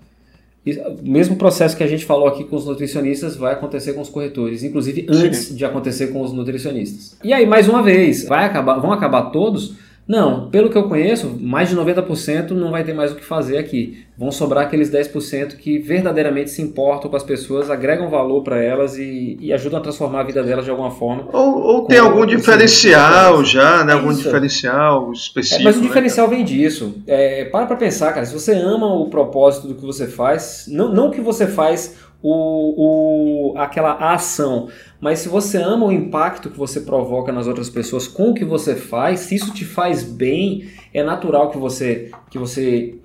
o 0.66 1.11
mesmo 1.11 1.36
processo 1.36 1.76
que 1.76 1.82
a 1.82 1.86
gente 1.86 2.04
falou 2.04 2.28
aqui 2.28 2.44
com 2.44 2.56
os 2.56 2.66
nutricionistas 2.66 3.34
vai 3.34 3.54
acontecer 3.54 3.94
com 3.94 4.02
os 4.02 4.11
corretores, 4.11 4.62
inclusive 4.62 5.06
antes 5.08 5.56
de 5.56 5.64
acontecer 5.64 6.08
com 6.08 6.20
os 6.20 6.32
nutricionistas. 6.32 7.16
E 7.24 7.32
aí, 7.32 7.46
mais 7.46 7.68
uma 7.68 7.82
vez, 7.82 8.24
vai 8.24 8.44
acabar, 8.44 8.78
vão 8.78 8.92
acabar 8.92 9.30
todos? 9.30 9.74
Não, 10.11 10.50
pelo 10.50 10.68
que 10.68 10.76
eu 10.76 10.88
conheço, 10.88 11.38
mais 11.40 11.68
de 11.68 11.76
90% 11.76 12.50
não 12.50 12.72
vai 12.72 12.82
ter 12.82 12.92
mais 12.92 13.12
o 13.12 13.14
que 13.14 13.24
fazer 13.24 13.58
aqui. 13.58 14.04
Vão 14.18 14.32
sobrar 14.32 14.64
aqueles 14.64 14.90
10% 14.90 15.54
que 15.56 15.78
verdadeiramente 15.78 16.50
se 16.50 16.61
importam 16.61 17.08
com 17.08 17.16
as 17.16 17.22
pessoas, 17.22 17.70
agregam 17.70 18.11
valor 18.11 18.42
para 18.42 18.61
elas 18.61 18.98
e, 18.98 19.38
e, 19.40 19.52
ajudam 19.52 19.78
a 19.78 19.82
transformar 19.82 20.22
a 20.22 20.24
vida 20.24 20.42
delas 20.42 20.64
de 20.64 20.70
alguma 20.72 20.90
forma. 20.90 21.28
Ou, 21.32 21.61
ou 21.61 21.84
tem 21.84 22.00
algum 22.00 22.26
diferencial 22.26 23.44
já, 23.44 23.84
né? 23.84 23.92
Algum 23.92 24.12
diferencial 24.12 25.12
específico. 25.12 25.62
É, 25.62 25.64
mas 25.64 25.76
o 25.76 25.80
né, 25.80 25.86
diferencial 25.86 26.28
né? 26.28 26.34
vem 26.34 26.44
disso. 26.44 26.92
É, 27.06 27.44
para 27.44 27.66
para 27.66 27.76
pensar, 27.76 28.12
cara, 28.12 28.26
se 28.26 28.34
você 28.34 28.52
ama 28.52 28.92
o 28.92 29.08
propósito 29.08 29.68
do 29.68 29.76
que 29.76 29.86
você 29.86 30.08
faz, 30.08 30.64
não, 30.66 30.92
não 30.92 31.06
o 31.06 31.11
que 31.12 31.20
você 31.20 31.46
faz 31.46 31.94
o, 32.23 33.53
o, 33.53 33.59
aquela 33.59 33.95
ação. 34.12 34.68
Mas 35.01 35.21
se 35.21 35.29
você 35.29 35.59
ama 35.59 35.87
o 35.87 35.93
impacto 35.93 36.51
que 36.51 36.59
você 36.59 36.81
provoca 36.81 37.33
nas 37.33 37.47
outras 37.47 37.71
pessoas 37.71 38.07
com 38.07 38.31
o 38.31 38.35
que 38.35 38.45
você 38.45 38.77
faz, 38.77 39.21
se 39.21 39.35
isso 39.35 39.53
te 39.53 39.64
faz 39.64 40.03
bem, 40.03 40.68
é 40.93 41.03
natural 41.03 41.51
que 41.51 41.59
você, 41.59 42.11
que 42.31 42.39
você 42.39 42.99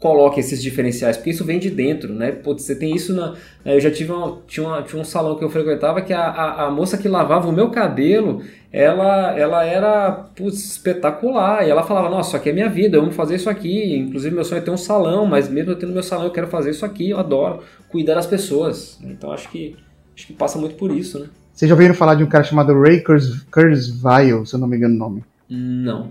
coloque 0.00 0.38
esses 0.38 0.62
diferenciais, 0.62 1.16
porque 1.16 1.30
isso 1.30 1.44
vem 1.44 1.58
de 1.58 1.70
dentro, 1.70 2.12
né? 2.14 2.30
Putz, 2.30 2.62
você 2.62 2.74
tem 2.74 2.94
isso 2.94 3.14
na. 3.14 3.32
Né, 3.64 3.74
eu 3.74 3.80
já 3.80 3.90
tive 3.90 4.12
uma, 4.12 4.38
tinha, 4.46 4.66
uma, 4.66 4.82
tinha 4.82 5.00
um 5.00 5.04
salão 5.04 5.36
que 5.36 5.44
eu 5.44 5.50
frequentava 5.50 6.00
que 6.00 6.12
a, 6.12 6.20
a, 6.20 6.66
a, 6.66 6.70
moça 6.70 6.96
que 6.96 7.08
lavava 7.08 7.48
o 7.48 7.52
meu 7.52 7.70
cabelo, 7.70 8.40
ela, 8.72 9.36
ela 9.36 9.64
era 9.64 10.12
putz, 10.36 10.64
espetacular. 10.64 11.66
E 11.66 11.70
ela 11.70 11.82
falava, 11.82 12.08
nossa, 12.08 12.28
isso 12.28 12.36
aqui 12.36 12.50
é 12.50 12.52
minha 12.52 12.68
vida, 12.68 12.96
eu 12.96 13.02
amo 13.02 13.10
fazer 13.10 13.34
isso 13.34 13.50
aqui. 13.50 13.96
Inclusive, 13.96 14.34
meu 14.34 14.44
sonho 14.44 14.60
é 14.60 14.62
ter 14.62 14.70
um 14.70 14.76
salão, 14.76 15.26
mas 15.26 15.48
mesmo 15.48 15.72
eu 15.72 15.76
tendo 15.76 15.92
meu 15.92 16.02
salão, 16.02 16.26
eu 16.26 16.32
quero 16.32 16.46
fazer 16.46 16.70
isso 16.70 16.84
aqui, 16.84 17.10
eu 17.10 17.18
adoro 17.18 17.62
cuidar 17.88 18.14
das 18.14 18.26
pessoas. 18.26 18.98
Então 19.02 19.32
acho 19.32 19.48
que 19.50 19.76
acho 20.14 20.26
que 20.28 20.32
passa 20.32 20.58
muito 20.58 20.76
por 20.76 20.92
isso, 20.92 21.18
né? 21.18 21.26
Vocês 21.52 21.68
já 21.68 21.74
ouviram 21.74 21.94
falar 21.94 22.14
de 22.14 22.22
um 22.22 22.28
cara 22.28 22.44
chamado 22.44 22.80
Ray 22.80 23.02
Kurzweil, 23.02 24.46
se 24.46 24.54
eu 24.54 24.60
não 24.60 24.68
me 24.68 24.76
engano 24.76 24.94
o 24.94 24.98
nome? 24.98 25.24
Não. 25.50 26.10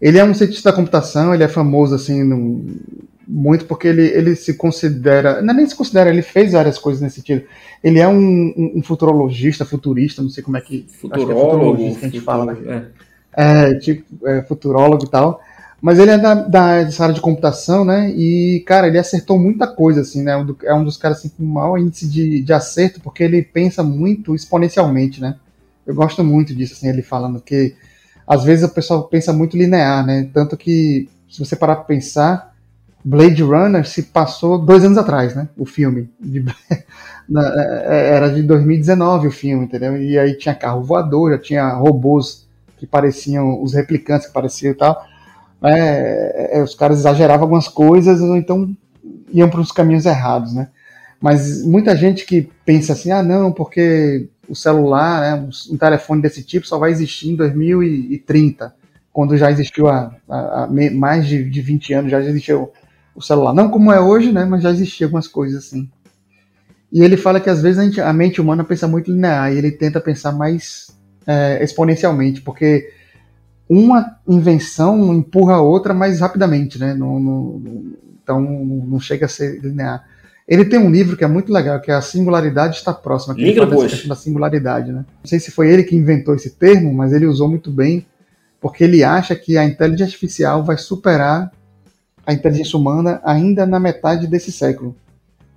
Ele 0.00 0.18
é 0.18 0.24
um 0.24 0.32
cientista 0.32 0.70
da 0.70 0.76
computação, 0.76 1.34
ele 1.34 1.42
é 1.42 1.48
famoso 1.48 1.94
assim 1.94 2.22
no, 2.22 2.64
muito 3.26 3.64
porque 3.64 3.88
ele, 3.88 4.02
ele 4.02 4.36
se 4.36 4.54
considera, 4.54 5.42
não 5.42 5.52
é 5.52 5.56
nem 5.56 5.66
se 5.66 5.74
considera, 5.74 6.10
ele 6.10 6.22
fez 6.22 6.52
várias 6.52 6.78
coisas 6.78 7.02
nesse 7.02 7.16
sentido. 7.16 7.42
Ele 7.82 7.98
é 7.98 8.06
um, 8.06 8.52
um, 8.56 8.72
um 8.76 8.82
futurologista, 8.82 9.64
futurista, 9.64 10.22
não 10.22 10.30
sei 10.30 10.42
como 10.42 10.56
é 10.56 10.60
que. 10.60 10.86
Futurólogo, 10.88 11.14
acho 11.14 11.26
que 11.26 11.32
é 11.32 11.44
futurologista 11.44 12.00
que 12.00 12.06
a 12.06 12.08
gente 12.08 12.24
fala, 12.24 12.52
né? 12.52 12.86
É. 13.36 13.70
é 13.70 13.74
tipo, 13.74 14.28
é, 14.28 14.42
futurólogo 14.42 15.04
e 15.04 15.10
tal. 15.10 15.40
Mas 15.80 15.98
ele 15.98 16.10
é 16.10 16.18
da, 16.18 16.34
da 16.34 16.62
área 16.62 17.12
de 17.12 17.20
computação, 17.20 17.84
né? 17.84 18.10
E, 18.10 18.62
cara, 18.66 18.86
ele 18.86 18.98
acertou 18.98 19.38
muita 19.38 19.66
coisa, 19.66 20.00
assim, 20.00 20.22
né? 20.22 20.32
É 20.64 20.74
um 20.74 20.84
dos 20.84 20.96
caras 20.96 21.18
assim, 21.18 21.28
com 21.28 21.44
maior 21.44 21.78
índice 21.78 22.08
de, 22.08 22.42
de 22.42 22.52
acerto, 22.52 23.00
porque 23.00 23.22
ele 23.22 23.42
pensa 23.42 23.82
muito 23.82 24.34
exponencialmente, 24.34 25.20
né? 25.20 25.36
Eu 25.86 25.94
gosto 25.94 26.24
muito 26.24 26.54
disso, 26.54 26.74
assim, 26.74 26.88
ele 26.88 27.02
falando 27.02 27.40
que 27.40 27.74
às 28.26 28.42
vezes 28.42 28.64
o 28.64 28.72
pessoal 28.72 29.04
pensa 29.04 29.32
muito 29.32 29.56
linear, 29.56 30.04
né? 30.04 30.28
Tanto 30.32 30.56
que, 30.56 31.08
se 31.30 31.38
você 31.38 31.54
parar 31.54 31.76
para 31.76 31.84
pensar, 31.84 32.55
Blade 33.08 33.40
Runner 33.40 33.86
se 33.86 34.02
passou 34.02 34.58
dois 34.58 34.84
anos 34.84 34.98
atrás, 34.98 35.32
né? 35.32 35.48
O 35.56 35.64
filme. 35.64 36.10
De, 36.18 36.44
na, 37.30 37.54
é, 37.86 38.16
era 38.16 38.28
de 38.28 38.42
2019 38.42 39.28
o 39.28 39.30
filme, 39.30 39.64
entendeu? 39.64 39.96
E 39.96 40.18
aí 40.18 40.36
tinha 40.36 40.52
carro 40.56 40.82
voador, 40.82 41.30
já 41.30 41.38
tinha 41.38 41.68
robôs 41.68 42.48
que 42.76 42.84
pareciam, 42.84 43.62
os 43.62 43.74
replicantes 43.74 44.26
que 44.26 44.32
pareciam 44.32 44.72
e 44.72 44.74
tal. 44.74 45.06
É, 45.62 46.58
é, 46.58 46.62
os 46.64 46.74
caras 46.74 46.98
exageravam 46.98 47.44
algumas 47.44 47.68
coisas, 47.68 48.20
ou 48.20 48.36
então 48.36 48.76
iam 49.32 49.48
para 49.48 49.60
os 49.60 49.70
caminhos 49.70 50.04
errados, 50.04 50.52
né? 50.52 50.68
Mas 51.20 51.64
muita 51.64 51.96
gente 51.96 52.26
que 52.26 52.50
pensa 52.64 52.92
assim, 52.92 53.12
ah 53.12 53.22
não, 53.22 53.52
porque 53.52 54.28
o 54.48 54.56
celular, 54.56 55.20
né, 55.20 55.48
um 55.70 55.76
telefone 55.76 56.22
desse 56.22 56.42
tipo 56.42 56.66
só 56.66 56.76
vai 56.76 56.90
existir 56.90 57.30
em 57.30 57.36
2030, 57.36 58.74
quando 59.12 59.36
já 59.36 59.48
existiu 59.48 59.86
há, 59.86 60.12
há, 60.28 60.64
há 60.64 60.68
mais 60.92 61.24
de, 61.28 61.48
de 61.48 61.60
20 61.62 61.94
anos, 61.94 62.10
já 62.10 62.20
existiu 62.20 62.72
o 63.16 63.22
celular. 63.22 63.54
Não 63.54 63.68
como 63.68 63.90
é 63.90 64.00
hoje, 64.00 64.30
né? 64.30 64.44
Mas 64.44 64.62
já 64.62 64.70
existia 64.70 65.06
algumas 65.06 65.26
coisas 65.26 65.64
assim. 65.64 65.88
E 66.92 67.02
ele 67.02 67.16
fala 67.16 67.40
que 67.40 67.50
às 67.50 67.60
vezes 67.60 67.78
a, 67.78 67.84
gente, 67.84 68.00
a 68.00 68.12
mente 68.12 68.40
humana 68.40 68.62
pensa 68.62 68.86
muito 68.86 69.10
linear 69.10 69.52
e 69.52 69.58
ele 69.58 69.72
tenta 69.72 70.00
pensar 70.00 70.32
mais 70.32 70.88
é, 71.26 71.62
exponencialmente, 71.62 72.40
porque 72.40 72.90
uma 73.68 74.18
invenção 74.28 75.12
empurra 75.12 75.54
a 75.54 75.60
outra 75.60 75.92
mais 75.92 76.20
rapidamente, 76.20 76.78
né? 76.78 76.94
Não, 76.94 77.18
não, 77.18 77.62
então 78.22 78.40
não 78.40 79.00
chega 79.00 79.26
a 79.26 79.28
ser 79.28 79.60
linear. 79.60 80.04
Ele 80.46 80.64
tem 80.64 80.78
um 80.78 80.90
livro 80.90 81.16
que 81.16 81.24
é 81.24 81.26
muito 81.26 81.52
legal, 81.52 81.80
que 81.80 81.90
é 81.90 81.94
A 81.94 82.00
Singularidade 82.00 82.76
Está 82.76 82.94
Próxima, 82.94 83.34
que 83.34 83.42
Liga 83.42 83.66
fala 83.66 83.88
da 84.06 84.14
singularidade, 84.14 84.92
né? 84.92 85.04
Não 85.22 85.28
sei 85.28 85.40
se 85.40 85.50
foi 85.50 85.68
ele 85.72 85.82
que 85.82 85.96
inventou 85.96 86.36
esse 86.36 86.50
termo, 86.50 86.94
mas 86.94 87.12
ele 87.12 87.26
usou 87.26 87.48
muito 87.48 87.68
bem, 87.68 88.06
porque 88.60 88.84
ele 88.84 89.02
acha 89.02 89.34
que 89.34 89.58
a 89.58 89.64
inteligência 89.64 90.04
artificial 90.04 90.64
vai 90.64 90.78
superar 90.78 91.50
a 92.26 92.32
inteligência 92.32 92.78
humana 92.78 93.20
ainda 93.24 93.64
na 93.64 93.78
metade 93.78 94.26
desse 94.26 94.50
século. 94.50 94.94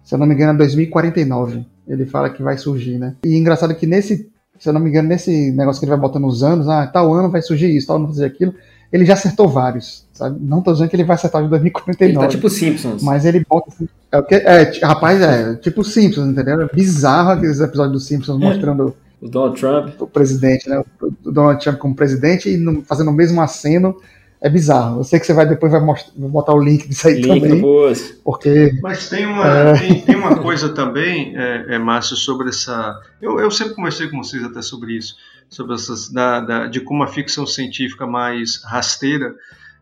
Se 0.04 0.14
eu 0.14 0.20
não 0.20 0.28
me 0.28 0.36
engano, 0.36 0.54
é 0.54 0.58
2049. 0.58 1.66
Ele 1.88 2.06
fala 2.06 2.30
que 2.30 2.44
vai 2.44 2.58
surgir, 2.58 3.00
né? 3.00 3.16
E 3.26 3.36
engraçado 3.36 3.74
que 3.74 3.88
nesse, 3.88 4.30
se 4.60 4.70
eu 4.70 4.74
não 4.74 4.80
me 4.80 4.90
engano, 4.90 5.10
nesse 5.10 5.52
negócio 5.52 5.80
que 5.80 5.86
ele 5.86 5.92
vai 5.92 6.00
botando 6.00 6.26
os 6.26 6.44
anos, 6.44 6.70
ah, 6.70 6.86
tal 6.86 7.12
ano 7.14 7.30
vai 7.30 7.42
surgir 7.42 7.76
isso, 7.76 7.88
tal 7.88 7.96
ano 7.96 8.06
vai 8.06 8.14
surgir 8.14 8.32
aquilo, 8.32 8.54
ele 8.94 9.06
já 9.06 9.14
acertou 9.14 9.48
vários, 9.48 10.08
sabe? 10.14 10.38
Não 10.40 10.62
tô 10.62 10.72
dizendo 10.72 10.90
que 10.90 10.96
ele 10.96 11.04
vai 11.04 11.16
acertar 11.16 11.44
de 11.44 11.50
2049. 11.50 12.12
Ele 12.12 12.20
tá 12.20 12.28
tipo 12.28 12.50
Simpsons. 12.50 13.02
Mas 13.02 13.26
ele 13.26 13.44
bota 13.48 13.70
assim, 13.70 13.88
é, 14.12 14.62
é, 14.62 14.86
rapaz, 14.86 15.22
é 15.22 15.56
tipo 15.56 15.84
Simpsons, 15.84 16.28
entendeu? 16.28 16.62
É 16.62 16.68
bizarro 16.74 17.32
aqueles 17.32 17.60
episódios 17.60 17.94
do 17.94 18.00
Simpsons 18.00 18.42
é. 18.42 18.46
mostrando 18.46 18.96
o 19.22 19.28
Donald 19.28 19.60
Trump, 19.60 20.02
o 20.02 20.08
presidente, 20.08 20.70
né? 20.70 20.84
O 21.02 21.32
Donald 21.32 21.62
Trump 21.64 21.78
como 21.78 21.96
presidente 21.96 22.50
e 22.50 22.82
fazendo 22.84 23.10
o 23.10 23.14
mesmo 23.14 23.42
aceno 23.42 23.96
é 24.42 24.50
bizarro. 24.50 25.00
Eu 25.00 25.04
sei 25.04 25.20
que 25.20 25.26
você 25.26 25.34
vai 25.34 25.48
depois 25.48 25.72
vai, 25.72 25.82
mostrar, 25.82 26.14
botar 26.16 26.54
o 26.54 26.64
link 26.64 26.88
disso 26.88 27.08
aí 27.08 27.16
link 27.16 27.28
também. 27.28 27.56
Depois. 27.56 28.20
Porque. 28.24 28.72
Mas 28.82 29.10
tem 29.10 29.26
uma, 29.26 29.46
é... 29.46 29.74
tem, 29.80 30.02
tem, 30.02 30.16
uma 30.16 30.38
coisa 30.38 30.70
também, 30.70 31.38
é, 31.38 31.76
é, 31.76 31.80
Márcio, 31.80 32.16
sobre 32.16 32.50
essa. 32.50 33.00
Eu, 33.22 33.40
eu 33.40 33.52
sempre 33.52 33.76
conversei 33.76 34.08
com 34.08 34.18
vocês 34.18 34.44
até 34.44 34.62
sobre 34.62 34.98
isso, 34.98 35.16
sobre 35.50 35.76
essas 35.76 36.10
da, 36.10 36.40
da, 36.40 36.68
de 36.68 36.80
como 36.80 37.04
a 37.04 37.08
ficção 37.08 37.46
científica 37.46 38.08
mais 38.08 38.64
rasteira 38.64 39.36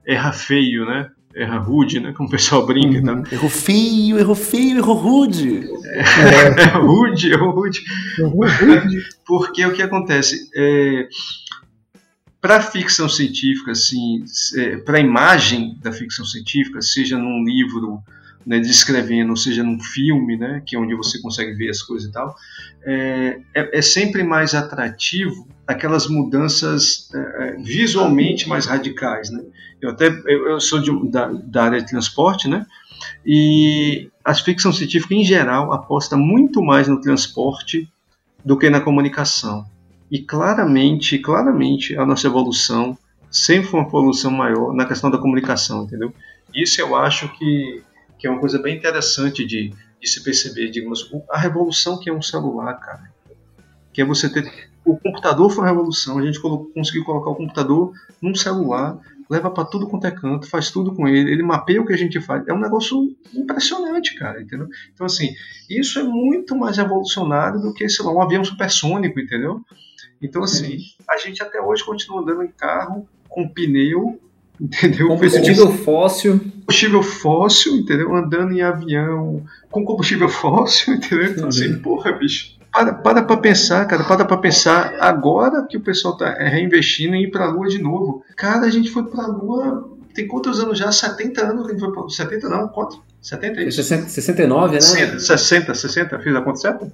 erra 0.05 0.31
feio, 0.31 0.85
né? 0.85 1.11
Erra 1.35 1.59
rude, 1.59 1.99
né? 1.99 2.13
Como 2.17 2.27
o 2.27 2.31
pessoal 2.31 2.65
brinca. 2.65 2.97
Uhum. 3.11 3.21
Tá? 3.21 3.35
Errou 3.35 3.49
feio, 3.49 4.17
errou 4.17 4.33
feio, 4.33 4.77
errou 4.79 4.95
rude. 4.95 5.69
É, 5.85 6.61
é 6.61 6.65
rude, 6.79 7.31
errou 7.31 7.51
rude. 7.51 7.83
Errou 8.17 8.47
rude. 8.47 9.05
Porque 9.23 9.63
o 9.63 9.73
que 9.73 9.83
acontece? 9.83 10.49
É, 10.55 11.07
para 12.47 12.61
ficção 12.61 13.09
científica, 13.09 13.71
assim, 13.71 14.23
é, 14.55 14.77
para 14.77 14.99
a 14.99 15.01
imagem 15.01 15.77
da 15.81 15.91
ficção 15.91 16.23
científica, 16.23 16.81
seja 16.81 17.17
num 17.17 17.43
livro 17.43 18.01
né, 18.45 18.57
descrevendo, 18.57 19.35
seja 19.35 19.61
num 19.61 19.77
filme, 19.81 20.37
né, 20.37 20.63
que 20.65 20.73
é 20.73 20.79
onde 20.79 20.95
você 20.95 21.21
consegue 21.21 21.51
ver 21.55 21.69
as 21.69 21.81
coisas 21.81 22.07
e 22.07 22.11
tal, 22.13 22.33
é, 22.85 23.41
é, 23.53 23.79
é 23.79 23.81
sempre 23.81 24.23
mais 24.23 24.55
atrativo 24.55 25.45
aquelas 25.67 26.07
mudanças 26.07 27.09
é, 27.13 27.17
é, 27.17 27.51
visualmente 27.57 28.47
mais 28.47 28.65
radicais, 28.65 29.29
né? 29.29 29.43
Eu 29.81 29.89
até 29.89 30.07
eu, 30.07 30.51
eu 30.51 30.61
sou 30.61 30.79
de, 30.79 31.11
da, 31.11 31.25
da, 31.27 31.63
área 31.65 31.81
de 31.81 31.87
transporte, 31.87 32.47
né? 32.47 32.65
E 33.25 34.09
a 34.23 34.33
ficção 34.33 34.71
científica 34.71 35.13
em 35.13 35.25
geral 35.25 35.73
aposta 35.73 36.15
muito 36.15 36.63
mais 36.63 36.87
no 36.87 37.01
transporte 37.01 37.91
do 38.45 38.57
que 38.57 38.69
na 38.69 38.79
comunicação. 38.79 39.65
E 40.09 40.19
claramente, 40.19 41.19
claramente, 41.19 41.97
a 41.97 42.05
nossa 42.05 42.27
evolução 42.27 42.97
sempre 43.29 43.67
foi 43.69 43.79
uma 43.81 43.87
evolução 43.87 44.31
maior 44.31 44.73
na 44.73 44.85
questão 44.85 45.11
da 45.11 45.17
comunicação, 45.17 45.83
entendeu? 45.83 46.13
Isso 46.53 46.79
eu 46.79 46.95
acho 46.95 47.29
que, 47.37 47.83
que 48.17 48.25
é 48.25 48.29
uma 48.29 48.39
coisa 48.39 48.57
bem 48.57 48.77
interessante 48.77 49.45
de, 49.45 49.73
de 50.01 50.09
se 50.09 50.23
perceber, 50.23 50.69
digamos, 50.69 51.09
a 51.29 51.37
revolução 51.37 51.99
que 51.99 52.09
é 52.09 52.13
um 52.13 52.21
celular, 52.21 52.73
cara. 52.75 53.11
Que 53.91 54.01
é 54.01 54.05
você 54.05 54.29
ter. 54.29 54.69
O 54.85 54.95
computador 54.95 55.49
foi 55.49 55.65
uma 55.65 55.69
revolução, 55.69 56.17
a 56.17 56.25
gente 56.25 56.39
conseguiu 56.39 57.03
colocar 57.03 57.29
o 57.29 57.35
computador 57.35 57.91
num 58.21 58.33
celular, 58.33 58.97
leva 59.29 59.51
para 59.51 59.65
tudo 59.65 59.87
quanto 59.87 60.07
é 60.07 60.11
canto, 60.11 60.49
faz 60.49 60.71
tudo 60.71 60.95
com 60.95 61.05
ele, 61.07 61.29
ele 61.29 61.43
mapeia 61.43 61.81
o 61.81 61.85
que 61.85 61.91
a 61.91 61.97
gente 61.97 62.21
faz. 62.21 62.47
É 62.47 62.53
um 62.53 62.59
negócio 62.59 63.13
impressionante, 63.33 64.15
cara, 64.15 64.41
entendeu? 64.41 64.69
Então, 64.93 65.05
assim, 65.05 65.35
isso 65.69 65.99
é 65.99 66.03
muito 66.03 66.55
mais 66.55 66.77
revolucionário 66.77 67.59
do 67.59 67.73
que, 67.73 67.89
sei 67.89 68.05
lá, 68.05 68.13
um 68.13 68.21
avião 68.21 68.43
supersônico, 68.45 69.19
entendeu? 69.19 69.61
Então, 70.21 70.43
assim, 70.43 70.79
a 71.09 71.17
gente 71.17 71.41
até 71.41 71.61
hoje 71.61 71.83
continua 71.85 72.21
andando 72.21 72.43
em 72.43 72.47
carro 72.47 73.07
com 73.29 73.47
pneu, 73.47 74.19
entendeu? 74.59 75.07
Combustível 75.07 75.71
fóssil. 75.71 76.39
Combustível 76.39 77.03
fóssil, 77.03 77.77
entendeu? 77.77 78.15
Andando 78.15 78.51
em 78.53 78.61
avião 78.61 79.43
com 79.69 79.85
combustível 79.85 80.29
fóssil, 80.29 80.95
entendeu? 80.95 81.31
Então, 81.31 81.47
assim, 81.47 81.77
porra, 81.79 82.11
bicho. 82.13 82.57
Para, 82.71 82.93
para 82.93 83.23
pra 83.23 83.37
pensar, 83.37 83.85
cara, 83.85 84.03
para 84.03 84.25
pra 84.25 84.37
pensar. 84.37 84.95
Agora 84.99 85.65
que 85.65 85.77
o 85.77 85.81
pessoal 85.81 86.15
tá 86.17 86.31
reinvestindo 86.33 87.15
em 87.15 87.23
ir 87.23 87.31
pra 87.31 87.49
Lua 87.49 87.67
de 87.67 87.81
novo. 87.81 88.23
Cara, 88.35 88.65
a 88.65 88.69
gente 88.69 88.91
foi 88.91 89.03
pra 89.03 89.25
Lua. 89.25 89.97
Tem 90.13 90.27
quantos 90.27 90.59
anos 90.59 90.77
já? 90.77 90.91
70 90.91 91.43
anos 91.43 91.65
que 91.65 91.69
a 91.69 91.71
gente 91.73 91.79
foi 91.79 91.91
pra 91.91 92.01
Lua. 92.01 92.09
70 92.09 92.49
não, 92.49 92.67
quanto? 92.67 93.01
70 93.21 93.61
é 93.61 93.67
isso? 93.67 93.83
69, 93.83 94.75
né? 94.75 94.81
60, 94.81 95.73
60, 95.73 96.19
fiz 96.19 96.35
a 96.35 96.41
conta 96.41 96.59
certa? 96.59 96.93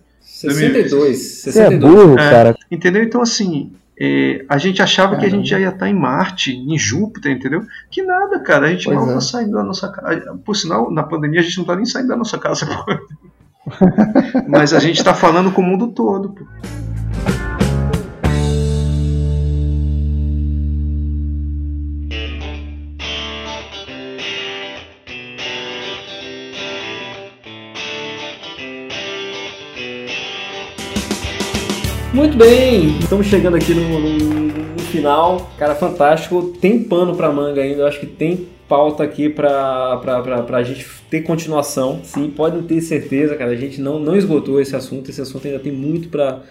62. 0.52 1.18
Você 1.18 1.60
é 1.62 1.78
burro, 1.78 2.20
É, 2.20 2.30
cara. 2.30 2.58
Entendeu? 2.70 3.04
Então, 3.04 3.22
assim, 3.22 3.72
é, 4.00 4.44
a 4.50 4.58
gente 4.58 4.82
achava 4.82 5.18
que 5.18 5.26
a 5.26 5.30
gente 5.30 5.48
já 5.48 5.60
ia 5.60 5.70
estar 5.70 5.88
em 5.88 5.94
Marte, 5.94 6.52
em 6.52 6.78
Júpiter, 6.78 7.32
entendeu? 7.32 7.64
Que 7.92 8.02
nada, 8.02 8.40
cara. 8.40 8.68
A 8.68 8.70
gente 8.70 8.86
Pois 8.86 8.98
mal 8.98 9.10
é. 9.10 9.14
tá 9.14 9.22
saindo 9.22 9.52
da 9.52 9.64
nossa 9.64 9.92
casa. 9.92 10.40
Por 10.44 10.56
sinal, 10.56 10.92
na 10.92 11.04
pandemia 11.04 11.40
a 11.40 11.44
gente 11.44 11.58
não 11.58 11.66
tá 11.66 11.76
nem 11.76 11.86
saindo 11.86 12.08
da 12.08 12.16
nossa 12.16 12.38
casa, 12.38 12.66
pô. 12.66 12.84
Mas 14.48 14.74
a 14.74 14.80
gente 14.80 15.04
tá 15.04 15.14
falando 15.14 15.52
com 15.52 15.62
o 15.62 15.66
mundo 15.66 15.88
todo, 15.88 16.30
pô. 16.30 16.46
Muito 32.14 32.38
bem, 32.38 33.00
estamos 33.00 33.26
chegando 33.28 33.56
aqui 33.58 33.74
no, 33.74 34.00
no- 34.00 34.20
no 34.74 34.80
final. 34.80 35.52
Cara, 35.58 35.74
fantástico. 35.76 36.54
Tem 36.62 36.84
pano 36.84 37.16
pra 37.16 37.32
manga 37.32 37.62
ainda. 37.62 37.82
Eu 37.82 37.88
acho 37.88 38.00
que 38.00 38.06
tem 38.06 38.48
pauta 38.70 39.04
aqui 39.04 39.30
pra, 39.30 39.98
pra, 39.98 40.22
pra, 40.22 40.42
pra 40.44 40.64
gente 40.64 40.86
ter 41.10 41.22
continuação. 41.22 42.02
Sim, 42.04 42.30
podem 42.30 42.62
ter 42.64 42.82
certeza, 42.82 43.36
cara. 43.36 43.52
A 43.52 43.56
gente 43.56 43.82
não, 43.82 44.00
não 44.00 44.16
esgotou 44.16 44.62
esse 44.62 44.76
assunto. 44.76 45.10
Esse 45.10 45.22
assunto 45.22 45.48
ainda 45.48 45.58
tem 45.60 45.72
muito 45.72 46.10
pra, 46.10 46.42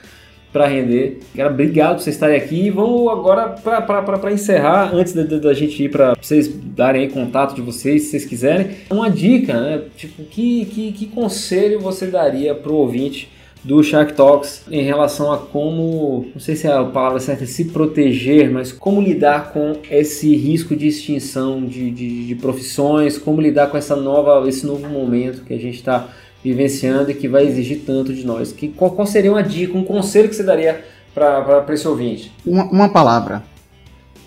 pra 0.52 0.66
render. 0.66 1.20
Cara, 1.36 1.50
obrigado 1.50 1.96
por 1.96 2.02
vocês 2.02 2.16
estarem 2.16 2.36
aqui. 2.36 2.68
Vamos 2.68 3.08
agora 3.12 3.48
pra 3.50 4.32
encerrar, 4.32 4.90
antes 4.92 5.12
da, 5.12 5.22
da- 5.22 5.54
gente 5.54 5.80
ir 5.84 5.88
pra 5.90 6.14
vocês 6.20 6.48
darem 6.48 7.02
aí 7.02 7.08
contato 7.08 7.54
de 7.54 7.60
vocês, 7.62 8.02
se 8.02 8.10
vocês 8.10 8.24
quiserem. 8.24 8.70
Uma 8.90 9.08
dica, 9.08 9.60
né? 9.60 9.82
Tipo, 9.96 10.24
que, 10.24 10.64
que, 10.66 10.92
que 10.92 11.06
conselho 11.06 11.78
você 11.78 12.06
daria 12.08 12.52
pro 12.52 12.74
ouvinte? 12.74 13.30
Do 13.64 13.82
Shark 13.82 14.14
Talks 14.14 14.62
em 14.70 14.82
relação 14.82 15.32
a 15.32 15.38
como, 15.38 16.26
não 16.34 16.40
sei 16.40 16.56
se 16.56 16.66
é 16.66 16.72
a 16.72 16.84
palavra 16.84 17.20
certa, 17.20 17.46
se 17.46 17.66
proteger, 17.66 18.50
mas 18.50 18.72
como 18.72 19.00
lidar 19.00 19.52
com 19.52 19.76
esse 19.88 20.34
risco 20.34 20.74
de 20.74 20.88
extinção 20.88 21.64
de, 21.64 21.90
de, 21.90 22.26
de 22.26 22.34
profissões, 22.34 23.16
como 23.16 23.40
lidar 23.40 23.68
com 23.68 23.76
essa 23.76 23.94
nova, 23.94 24.48
esse 24.48 24.66
novo 24.66 24.88
momento 24.88 25.44
que 25.44 25.54
a 25.54 25.58
gente 25.58 25.76
está 25.76 26.08
vivenciando 26.42 27.10
e 27.10 27.14
que 27.14 27.28
vai 27.28 27.46
exigir 27.46 27.82
tanto 27.86 28.12
de 28.12 28.26
nós. 28.26 28.50
Que, 28.50 28.68
qual, 28.68 28.90
qual 28.90 29.06
seria 29.06 29.30
uma 29.30 29.42
dica, 29.42 29.78
um 29.78 29.84
conselho 29.84 30.28
que 30.28 30.34
você 30.34 30.42
daria 30.42 30.84
para 31.14 31.64
esse 31.70 31.86
ouvinte? 31.86 32.32
Uma, 32.44 32.64
uma 32.64 32.88
palavra. 32.88 33.44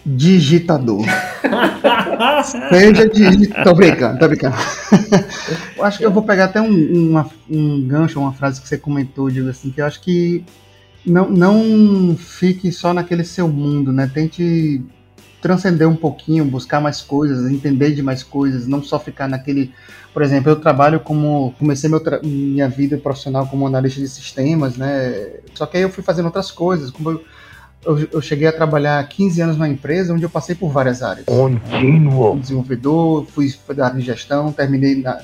Digitador. 0.06 1.06
Seja. 2.70 3.10
Tô 3.64 3.74
brincando, 3.74 4.20
tô 4.20 4.28
brincando. 4.28 4.56
eu 5.78 5.84
acho 5.84 5.98
que 6.00 6.06
eu 6.06 6.12
vou 6.12 6.24
pegar 6.24 6.46
até 6.46 6.62
um, 6.62 7.10
uma- 7.10 7.30
um 7.50 7.82
gancho, 7.88 8.20
uma 8.20 8.34
frase 8.34 8.62
que 8.62 8.68
você 8.68 8.78
comentou, 8.78 9.30
digo 9.30 9.50
assim, 9.50 9.72
que 9.72 9.82
eu 9.82 9.86
acho 9.86 10.02
que 10.02 10.44
não, 11.06 11.30
não 11.30 12.16
fique 12.18 12.72
só 12.72 12.94
naquele 12.94 13.24
seu 13.24 13.48
mundo, 13.48 13.92
né? 13.92 14.10
Tente 14.14 14.82
transcender 15.42 15.88
um 15.88 15.96
pouquinho, 15.96 16.44
buscar 16.44 16.82
mais 16.82 17.02
coisas, 17.02 17.52
entender 17.52 17.94
de 17.94 18.02
mais 18.02 18.24
coisas, 18.24 18.66
não 18.66 18.82
só 18.82 19.00
ficar 19.00 19.28
naquele. 19.28 19.72
Por 20.12 20.24
exemplo, 20.24 20.50
eu 20.50 20.56
trabalho 20.56 21.00
como. 21.00 21.54
Comecei 21.60 21.90
tra- 22.00 22.20
minha 22.24 22.68
vida 22.68 22.98
profissional 22.98 23.46
como 23.46 23.68
analista 23.68 24.02
de 24.02 24.08
sistemas, 24.08 24.76
né? 24.78 25.30
Só 25.54 25.66
que 25.68 25.78
aí 25.78 25.84
eu 25.84 25.90
fui 25.90 26.04
fazendo 26.04 26.26
outras 26.26 26.50
coisas. 26.50 26.90
Como 26.90 27.12
eu, 27.12 27.24
eu, 27.86 28.08
eu 28.14 28.22
cheguei 28.22 28.48
a 28.48 28.52
trabalhar 28.52 29.08
15 29.08 29.42
anos 29.42 29.56
numa 29.56 29.70
empresa 29.70 30.14
onde 30.14 30.24
eu 30.24 30.30
passei 30.30 30.56
por 30.56 30.70
várias 30.70 31.04
áreas. 31.04 31.26
Contínuo. 31.26 32.40
Desenvolvedor, 32.40 33.26
fui 33.28 33.50
fui 33.50 33.76
da 33.76 33.86
área 33.86 34.00
de 34.00 34.06
gestão, 34.06 34.52
terminei 34.52 35.02
na, 35.02 35.20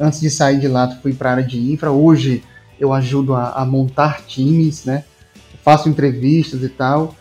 antes 0.00 0.20
de 0.20 0.30
sair 0.30 0.58
de 0.58 0.68
lá, 0.68 0.88
fui 1.02 1.12
para 1.12 1.30
a 1.30 1.32
área 1.32 1.44
de 1.44 1.58
infra. 1.72 1.90
Hoje 1.90 2.42
eu 2.78 2.92
ajudo 2.92 3.34
a, 3.34 3.50
a 3.50 3.66
montar 3.66 4.22
times, 4.22 4.84
né? 4.84 5.04
Faço 5.62 5.88
entrevistas 5.88 6.62
e 6.62 6.68
tal. 6.68 7.14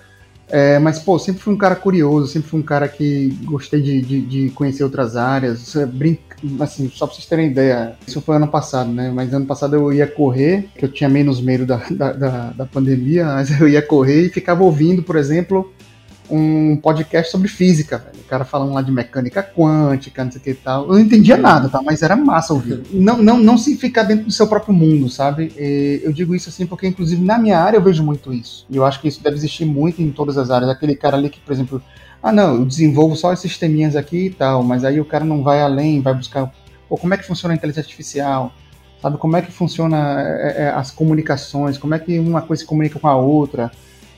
É, 0.56 0.78
mas, 0.78 1.00
pô, 1.00 1.18
sempre 1.18 1.42
fui 1.42 1.52
um 1.52 1.58
cara 1.58 1.76
curioso, 1.76 2.28
sempre 2.28 2.48
fui 2.48 2.60
um 2.60 2.64
cara 2.64 2.88
que 2.88 3.36
gostei 3.44 3.82
de, 3.82 4.00
de, 4.04 4.22
de 4.22 4.50
conhecer 4.52 4.84
outras 4.84 5.16
áreas. 5.18 5.76
É 5.76 5.84
Brinca, 5.84 6.38
assim, 6.60 6.88
só 6.94 7.08
pra 7.08 7.16
vocês 7.16 7.26
terem 7.26 7.48
ideia, 7.48 7.96
isso 8.06 8.22
foi 8.22 8.36
ano 8.36 8.48
passado, 8.48 8.92
né? 8.92 9.12
Mas 9.12 9.34
ano 9.34 9.48
passado 9.48 9.76
eu 9.76 9.92
ia 9.92 10.06
correr, 10.06 10.70
que 10.78 10.86
eu 10.86 10.92
tinha 10.92 11.10
menos 11.10 11.42
medo 11.42 11.66
da, 11.66 11.78
da, 11.90 12.14
da, 12.14 12.50
da 12.52 12.66
pandemia, 12.68 13.26
mas 13.26 13.50
eu 13.60 13.68
ia 13.68 13.82
correr 13.82 14.28
e 14.28 14.30
ficava 14.30 14.64
ouvindo, 14.64 15.02
por 15.02 15.16
exemplo, 15.16 15.74
um 16.30 16.78
podcast 16.78 17.32
sobre 17.32 17.48
física, 17.48 17.98
velho. 17.98 18.20
O 18.20 18.28
cara 18.28 18.46
falando 18.46 18.74
lá 18.74 18.82
de 18.82 18.92
mecânica 18.92 19.44
quântica, 19.44 20.24
não 20.24 20.32
sei 20.32 20.40
o 20.42 20.44
que 20.44 20.50
e 20.52 20.56
tal. 20.56 20.84
Eu 20.84 20.94
não 20.94 21.00
entendia 21.00 21.38
nada, 21.38 21.70
tá? 21.70 21.82
Mas 21.82 22.02
era 22.02 22.16
massa 22.16 22.54
ouvir. 22.54 22.82
Não, 22.92 23.22
não, 23.22 23.38
não 23.38 23.58
se 23.58 23.76
ficar 23.76 24.04
dentro 24.04 24.26
do 24.26 24.32
seu 24.32 24.48
próprio 24.48 24.74
mundo, 24.74 25.10
sabe? 25.10 25.52
E 25.58 26.02
eu 26.04 26.12
digo 26.14 26.36
isso 26.36 26.50
assim 26.50 26.66
porque, 26.66 26.88
inclusive, 26.88 27.24
na 27.24 27.38
minha 27.38 27.60
área 27.60 27.78
eu 27.78 27.84
vejo 27.84 28.04
muito 28.04 28.34
isso. 28.34 28.66
E 28.70 28.76
eu 28.76 28.86
acho 28.86 29.02
que 29.02 29.08
isso 29.08 29.22
deve 29.22 29.36
existir 29.36 29.66
muito 29.66 30.02
em 30.02 30.12
todas 30.12 30.38
as 30.38 30.50
áreas. 30.50 30.70
Aquele 30.70 30.96
cara 30.96 31.18
ali 31.18 31.30
que, 31.30 31.40
por 31.40 31.52
exemplo, 31.52 31.82
ah, 32.24 32.32
não, 32.32 32.56
eu 32.56 32.66
desenvolvo 32.66 33.18
só 33.18 33.34
esses 33.34 33.52
sisteminhas 33.52 33.98
aqui 33.98 34.28
e 34.28 34.30
tal, 34.30 34.64
mas 34.64 34.86
aí 34.86 35.00
o 35.00 35.06
cara 35.06 35.26
não 35.26 35.44
vai 35.44 35.62
além, 35.62 36.02
vai 36.02 36.14
buscar, 36.14 36.50
pô, 36.88 36.98
como 36.98 37.14
é 37.14 37.18
que 37.18 37.26
funciona 37.26 37.54
a 37.54 37.58
inteligência 37.58 37.82
artificial? 37.82 38.54
Sabe, 39.02 39.18
como 39.18 39.36
é 39.36 39.42
que 39.42 39.52
funciona 39.52 40.22
é, 40.22 40.64
é, 40.64 40.70
as 40.70 40.90
comunicações, 40.90 41.78
como 41.78 41.94
é 41.94 42.00
que 42.00 42.18
uma 42.18 42.42
coisa 42.42 42.62
se 42.62 42.66
comunica 42.66 42.98
com 42.98 43.10
a 43.10 43.18
outra, 43.18 43.70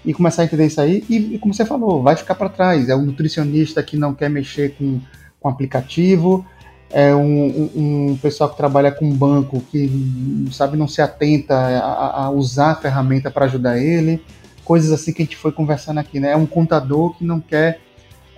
e 0.05 0.13
começar 0.13 0.43
a 0.43 0.45
entender 0.45 0.67
isso 0.67 0.79
aí, 0.79 1.03
e, 1.09 1.35
e 1.35 1.39
como 1.39 1.53
você 1.53 1.65
falou, 1.65 2.03
vai 2.03 2.15
ficar 2.15 2.35
para 2.35 2.49
trás. 2.49 2.89
É 2.89 2.95
o 2.95 3.01
nutricionista 3.01 3.81
que 3.81 3.97
não 3.97 4.13
quer 4.13 4.29
mexer 4.29 4.75
com, 4.77 4.99
com 5.39 5.49
aplicativo, 5.49 6.45
é 6.91 7.13
um, 7.15 7.71
um, 7.75 8.11
um 8.11 8.17
pessoal 8.17 8.49
que 8.49 8.57
trabalha 8.57 8.91
com 8.91 9.09
banco 9.11 9.59
que 9.71 10.47
sabe 10.51 10.77
não 10.77 10.87
se 10.87 11.01
atenta 11.01 11.55
a, 11.55 12.25
a 12.25 12.29
usar 12.29 12.71
a 12.71 12.75
ferramenta 12.75 13.31
para 13.31 13.45
ajudar 13.45 13.77
ele, 13.77 14.21
coisas 14.63 14.91
assim 14.91 15.11
que 15.11 15.21
a 15.21 15.25
gente 15.25 15.35
foi 15.35 15.51
conversando 15.51 15.99
aqui, 15.99 16.19
né? 16.19 16.31
É 16.31 16.35
um 16.37 16.45
contador 16.45 17.15
que 17.17 17.25
não 17.25 17.39
quer 17.39 17.79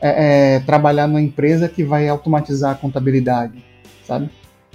é, 0.01 0.55
é, 0.55 0.59
trabalhar 0.61 1.07
numa 1.07 1.21
empresa 1.21 1.67
que 1.67 1.83
vai 1.83 2.07
automatizar 2.07 2.71
a 2.71 2.75
contabilidade, 2.75 3.63
sabe? 4.05 4.29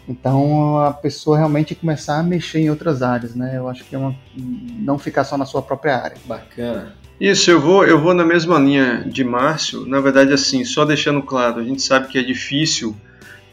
Então 0.09 0.79
a 0.79 0.93
pessoa 0.93 1.37
realmente 1.37 1.75
começar 1.75 2.19
a 2.19 2.23
mexer 2.23 2.61
em 2.61 2.71
outras 2.71 3.03
áreas, 3.03 3.35
né? 3.35 3.57
Eu 3.57 3.69
acho 3.69 3.85
que 3.85 3.95
é 3.95 3.99
uma 3.99 4.15
não 4.37 4.99
ficar 4.99 5.25
só 5.25 5.37
na 5.37 5.45
sua 5.45 5.63
própria 5.63 5.97
área. 5.97 6.17
Bacana. 6.25 6.95
Isso, 7.21 7.51
eu 7.51 7.61
vou, 7.61 7.85
eu 7.85 8.01
vou 8.01 8.15
na 8.15 8.25
mesma 8.25 8.59
linha 8.59 9.05
de 9.07 9.23
Márcio. 9.23 9.87
Na 9.87 10.01
verdade, 10.01 10.33
assim, 10.33 10.65
só 10.65 10.85
deixando 10.85 11.23
claro, 11.23 11.61
a 11.61 11.65
gente 11.65 11.81
sabe 11.81 12.09
que 12.09 12.19
é 12.19 12.23
difícil 12.23 12.97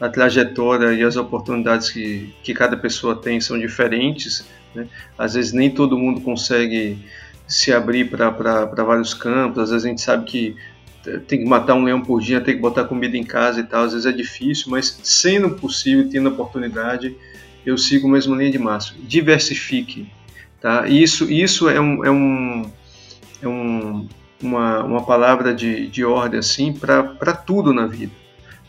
a 0.00 0.08
trajetória 0.08 0.92
e 0.92 1.04
as 1.04 1.16
oportunidades 1.16 1.90
que, 1.90 2.34
que 2.42 2.52
cada 2.52 2.76
pessoa 2.76 3.14
tem 3.14 3.40
são 3.40 3.58
diferentes. 3.58 4.44
Né? 4.74 4.88
Às 5.16 5.34
vezes 5.34 5.52
nem 5.52 5.70
todo 5.70 5.96
mundo 5.96 6.20
consegue 6.20 6.98
se 7.46 7.72
abrir 7.72 8.08
para 8.08 8.64
vários 8.84 9.12
campos, 9.12 9.58
às 9.58 9.70
vezes 9.70 9.84
a 9.84 9.88
gente 9.88 10.00
sabe 10.00 10.24
que 10.24 10.56
tem 11.18 11.40
que 11.40 11.44
matar 11.44 11.74
um 11.74 11.84
leão 11.84 12.00
por 12.00 12.20
dia, 12.20 12.40
tem 12.40 12.54
que 12.54 12.60
botar 12.60 12.84
comida 12.84 13.16
em 13.16 13.24
casa 13.24 13.60
e 13.60 13.64
tal, 13.64 13.84
às 13.84 13.92
vezes 13.92 14.06
é 14.06 14.12
difícil, 14.12 14.70
mas 14.70 15.00
sendo 15.02 15.50
possível, 15.50 16.08
tendo 16.10 16.28
oportunidade, 16.28 17.16
eu 17.64 17.76
sigo 17.76 18.08
a 18.08 18.12
mesma 18.12 18.36
linha 18.36 18.50
de 18.50 18.58
Márcio. 18.58 18.94
Diversifique. 19.00 20.08
Tá? 20.60 20.86
Isso, 20.88 21.30
isso 21.30 21.68
é 21.68 21.80
um, 21.80 22.04
é 22.04 22.10
um, 22.10 22.70
é 23.42 23.48
um, 23.48 24.08
uma, 24.42 24.84
uma 24.84 25.04
palavra 25.04 25.54
de, 25.54 25.86
de 25.86 26.04
ordem 26.04 26.38
assim 26.38 26.72
para 26.72 27.32
tudo 27.32 27.72
na 27.72 27.86
vida. 27.86 28.12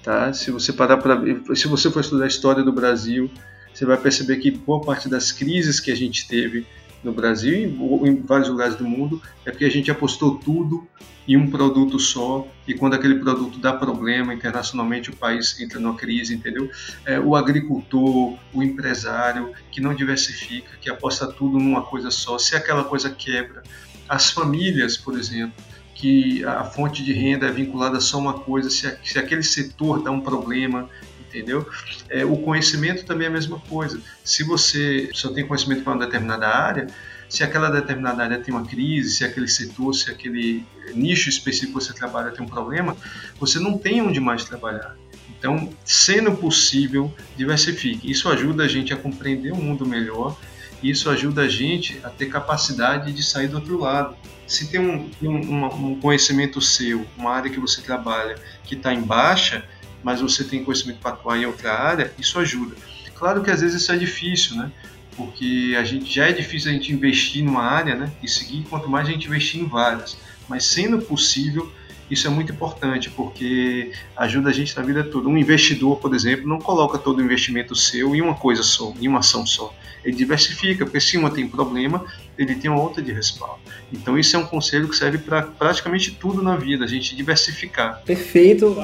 Tá? 0.03 0.33
Se 0.33 0.51
você 0.51 0.73
parar 0.73 0.97
para 0.97 1.21
se 1.55 1.67
você 1.67 1.91
for 1.91 1.99
estudar 1.99 2.25
a 2.25 2.27
história 2.27 2.63
do 2.63 2.71
Brasil, 2.71 3.29
você 3.73 3.85
vai 3.85 3.97
perceber 3.97 4.37
que 4.37 4.51
boa 4.51 4.81
parte 4.81 5.07
das 5.07 5.31
crises 5.31 5.79
que 5.79 5.91
a 5.91 5.95
gente 5.95 6.27
teve 6.27 6.65
no 7.03 7.11
Brasil 7.11 7.53
e 7.53 8.07
em 8.07 8.21
vários 8.21 8.49
lugares 8.49 8.75
do 8.75 8.83
mundo 8.83 9.21
é 9.45 9.51
porque 9.51 9.65
a 9.65 9.71
gente 9.71 9.89
apostou 9.91 10.35
tudo 10.35 10.87
em 11.27 11.37
um 11.37 11.49
produto 11.49 11.99
só 11.99 12.47
e 12.67 12.73
quando 12.73 12.95
aquele 12.95 13.15
produto 13.15 13.59
dá 13.59 13.73
problema 13.73 14.33
internacionalmente 14.33 15.09
o 15.09 15.15
país 15.15 15.59
entra 15.59 15.79
numa 15.79 15.95
crise, 15.95 16.33
entendeu? 16.33 16.69
É, 17.05 17.19
o 17.19 17.35
agricultor, 17.35 18.37
o 18.53 18.63
empresário 18.63 19.51
que 19.71 19.79
não 19.79 19.93
diversifica, 19.93 20.71
que 20.79 20.89
aposta 20.89 21.27
tudo 21.27 21.59
numa 21.59 21.83
coisa 21.83 22.09
só, 22.09 22.37
se 22.37 22.55
aquela 22.55 22.83
coisa 22.83 23.09
quebra, 23.09 23.61
as 24.09 24.31
famílias, 24.31 24.97
por 24.97 25.17
exemplo, 25.17 25.63
que 25.95 26.43
a 26.43 26.63
fonte 26.63 27.03
de 27.03 27.13
renda 27.13 27.45
é 27.45 27.51
vinculada 27.51 27.99
só 27.99 28.17
a 28.17 28.19
uma 28.19 28.33
coisa, 28.33 28.69
se, 28.69 28.97
se 29.03 29.19
aquele 29.19 29.43
setor 29.43 30.01
dá 30.01 30.09
um 30.09 30.19
problema, 30.19 30.89
entendeu? 31.19 31.67
É, 32.09 32.25
o 32.25 32.37
conhecimento 32.37 33.05
também 33.05 33.25
é 33.25 33.29
a 33.29 33.33
mesma 33.33 33.59
coisa. 33.59 34.01
Se 34.23 34.43
você 34.43 35.09
só 35.13 35.31
tem 35.31 35.45
conhecimento 35.45 35.83
para 35.83 35.93
uma 35.93 36.05
determinada 36.05 36.47
área, 36.47 36.87
se 37.29 37.43
aquela 37.43 37.69
determinada 37.69 38.23
área 38.23 38.39
tem 38.39 38.53
uma 38.53 38.65
crise, 38.65 39.11
se 39.11 39.23
aquele 39.23 39.47
setor, 39.47 39.93
se 39.93 40.11
aquele 40.11 40.65
nicho 40.93 41.29
específico 41.29 41.79
que 41.79 41.85
você 41.85 41.93
trabalha 41.93 42.31
tem 42.31 42.45
um 42.45 42.49
problema, 42.49 42.95
você 43.39 43.59
não 43.59 43.77
tem 43.77 44.01
onde 44.01 44.19
mais 44.19 44.43
trabalhar. 44.43 44.95
Então, 45.37 45.69
sendo 45.83 46.33
possível, 46.33 47.13
diversifique. 47.35 48.09
Isso 48.09 48.29
ajuda 48.29 48.63
a 48.63 48.67
gente 48.67 48.93
a 48.93 48.97
compreender 48.97 49.51
o 49.51 49.55
mundo 49.55 49.85
melhor 49.85 50.37
isso 50.83 51.09
ajuda 51.09 51.43
a 51.43 51.47
gente 51.47 51.99
a 52.03 52.09
ter 52.09 52.27
capacidade 52.27 53.13
de 53.13 53.23
sair 53.23 53.47
do 53.47 53.57
outro 53.57 53.79
lado. 53.79 54.15
Se 54.47 54.67
tem 54.67 54.79
um, 54.79 55.09
um, 55.21 55.65
um 55.65 55.99
conhecimento 55.99 56.59
seu, 56.59 57.05
uma 57.15 57.31
área 57.31 57.51
que 57.51 57.59
você 57.59 57.81
trabalha 57.81 58.35
que 58.63 58.75
está 58.75 58.93
em 58.93 59.01
baixa, 59.01 59.63
mas 60.03 60.21
você 60.21 60.43
tem 60.43 60.63
conhecimento 60.63 60.99
para 60.99 61.11
atuar 61.11 61.37
em 61.37 61.45
outra 61.45 61.71
área, 61.71 62.11
isso 62.17 62.39
ajuda. 62.39 62.75
Claro 63.15 63.43
que 63.43 63.51
às 63.51 63.61
vezes 63.61 63.83
isso 63.83 63.91
é 63.91 63.97
difícil, 63.97 64.55
né? 64.55 64.71
Porque 65.15 65.75
a 65.77 65.83
gente 65.83 66.11
já 66.11 66.27
é 66.27 66.31
difícil 66.31 66.71
a 66.71 66.73
gente 66.73 66.91
investir 66.91 67.43
numa 67.43 67.61
área, 67.61 67.95
né? 67.95 68.11
E 68.23 68.27
seguir 68.27 68.63
quanto 68.63 68.89
mais 68.89 69.07
a 69.07 69.11
gente 69.11 69.27
investir 69.27 69.61
em 69.61 69.67
várias. 69.67 70.17
Mas 70.51 70.65
sendo 70.65 70.99
possível, 70.99 71.71
isso 72.11 72.27
é 72.27 72.29
muito 72.29 72.51
importante, 72.51 73.09
porque 73.09 73.93
ajuda 74.17 74.49
a 74.49 74.53
gente 74.53 74.75
na 74.75 74.83
vida 74.83 75.01
toda. 75.01 75.29
Um 75.29 75.37
investidor, 75.37 75.95
por 75.97 76.13
exemplo, 76.13 76.45
não 76.45 76.59
coloca 76.59 76.97
todo 76.97 77.19
o 77.19 77.23
investimento 77.23 77.73
seu 77.73 78.13
em 78.13 78.21
uma 78.21 78.35
coisa 78.35 78.61
só, 78.61 78.93
em 78.99 79.07
uma 79.07 79.19
ação 79.19 79.45
só. 79.45 79.73
Ele 80.03 80.17
diversifica, 80.17 80.83
porque 80.83 80.99
se 80.99 81.17
uma 81.17 81.29
tem 81.29 81.47
problema, 81.47 82.03
ele 82.37 82.55
tem 82.55 82.69
uma 82.69 82.81
outra 82.81 83.01
de 83.01 83.13
respaldo. 83.13 83.61
Então 83.93 84.19
isso 84.19 84.35
é 84.35 84.39
um 84.39 84.45
conselho 84.45 84.89
que 84.89 84.95
serve 84.95 85.19
para 85.19 85.43
praticamente 85.43 86.11
tudo 86.11 86.41
na 86.41 86.57
vida, 86.57 86.83
a 86.83 86.87
gente 86.87 87.15
diversificar. 87.15 88.01
Perfeito 88.03 88.75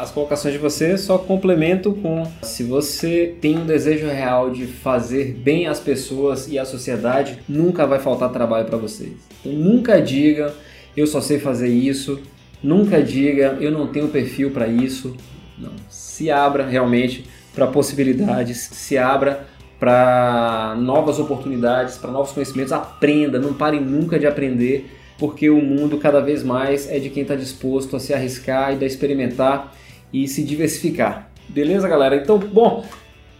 as 0.00 0.12
colocações 0.12 0.54
de 0.54 0.60
você, 0.60 0.96
só 0.96 1.18
complemento 1.18 1.94
com 1.94 2.30
se 2.42 2.62
você 2.62 3.34
tem 3.40 3.58
um 3.58 3.66
desejo 3.66 4.06
real 4.06 4.50
de 4.50 4.66
fazer 4.66 5.32
bem 5.32 5.66
às 5.66 5.80
pessoas 5.80 6.46
e 6.46 6.60
à 6.60 6.64
sociedade, 6.64 7.40
nunca 7.48 7.86
vai 7.86 7.98
faltar 7.98 8.30
trabalho 8.30 8.66
para 8.66 8.78
vocês. 8.78 9.14
Então 9.40 9.52
nunca 9.52 10.00
diga 10.00 10.54
eu 10.96 11.06
só 11.06 11.20
sei 11.20 11.38
fazer 11.38 11.68
isso, 11.68 12.20
nunca 12.62 13.02
diga 13.02 13.58
eu 13.60 13.70
não 13.70 13.86
tenho 13.88 14.08
perfil 14.08 14.50
para 14.50 14.66
isso. 14.66 15.16
Não, 15.58 15.72
se 15.88 16.30
abra 16.30 16.66
realmente 16.66 17.26
para 17.54 17.66
possibilidades, 17.66 18.58
se 18.72 18.98
abra 18.98 19.46
para 19.78 20.74
novas 20.78 21.18
oportunidades, 21.18 21.96
para 21.96 22.10
novos 22.10 22.32
conhecimentos. 22.32 22.72
Aprenda, 22.72 23.38
não 23.38 23.54
pare 23.54 23.80
nunca 23.80 24.18
de 24.18 24.26
aprender, 24.26 24.90
porque 25.18 25.48
o 25.50 25.60
mundo 25.60 25.98
cada 25.98 26.20
vez 26.20 26.42
mais 26.42 26.88
é 26.90 26.98
de 26.98 27.10
quem 27.10 27.22
está 27.22 27.34
disposto 27.34 27.96
a 27.96 28.00
se 28.00 28.12
arriscar 28.12 28.76
e 28.78 28.82
a 28.82 28.86
experimentar 28.86 29.74
e 30.12 30.26
se 30.28 30.42
diversificar. 30.42 31.30
Beleza, 31.48 31.88
galera? 31.88 32.16
Então, 32.16 32.38
bom, 32.38 32.84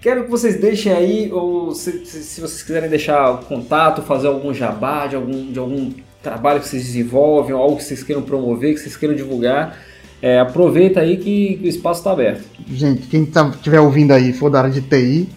quero 0.01 0.25
que 0.25 0.31
vocês 0.31 0.61
deixem 0.61 0.93
aí, 0.93 1.33
ou 1.33 1.75
se, 1.75 2.05
se 2.07 2.41
vocês 2.41 2.63
quiserem 2.63 2.89
deixar 2.89 3.41
contato, 3.41 4.03
fazer 4.03 4.29
algum 4.29 4.55
jabá 4.55 5.07
de 5.07 5.17
algum, 5.17 5.51
de 5.51 5.59
algum 5.59 5.91
trabalho 6.29 6.61
que 6.61 6.69
vocês 6.69 6.85
desenvolvem, 6.85 7.55
ou 7.55 7.63
algo 7.63 7.77
que 7.77 7.85
vocês 7.85 8.03
queiram 8.03 8.23
promover, 8.23 8.75
que 8.75 8.81
vocês 8.81 8.97
queiram 8.97 9.15
divulgar. 9.15 9.79
É, 10.21 10.41
aproveita 10.41 11.01
aí 11.01 11.17
que, 11.17 11.61
o 11.63 11.67
espaço 11.67 12.01
está 12.01 12.13
aberto. 12.13 12.43
Gente, 12.69 13.07
quem 13.07 13.23
estiver 13.23 13.77
tá, 13.77 13.83
ouvindo 13.83 14.13
aí 14.13 14.33
for 14.33 14.51
da 14.51 14.61
área 14.61 14.71
de 14.71 14.81
TI, 14.81 15.29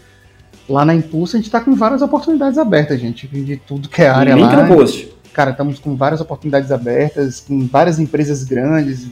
Lá 0.69 0.85
na 0.85 0.93
Impulso 0.93 1.35
a 1.35 1.39
gente 1.39 1.47
está 1.47 1.59
com 1.59 1.73
várias 1.73 2.03
oportunidades 2.03 2.59
abertas, 2.59 2.99
gente, 2.99 3.27
de 3.27 3.57
tudo 3.57 3.89
que 3.89 4.03
é 4.03 4.07
área 4.07 4.35
Link 4.35 4.53
lá. 4.53 4.67
no 4.67 4.75
post. 4.75 5.11
Cara, 5.33 5.49
estamos 5.49 5.79
com 5.79 5.95
várias 5.95 6.21
oportunidades 6.21 6.71
abertas, 6.71 7.39
com 7.39 7.65
várias 7.65 7.97
empresas 7.97 8.43
grandes 8.43 9.07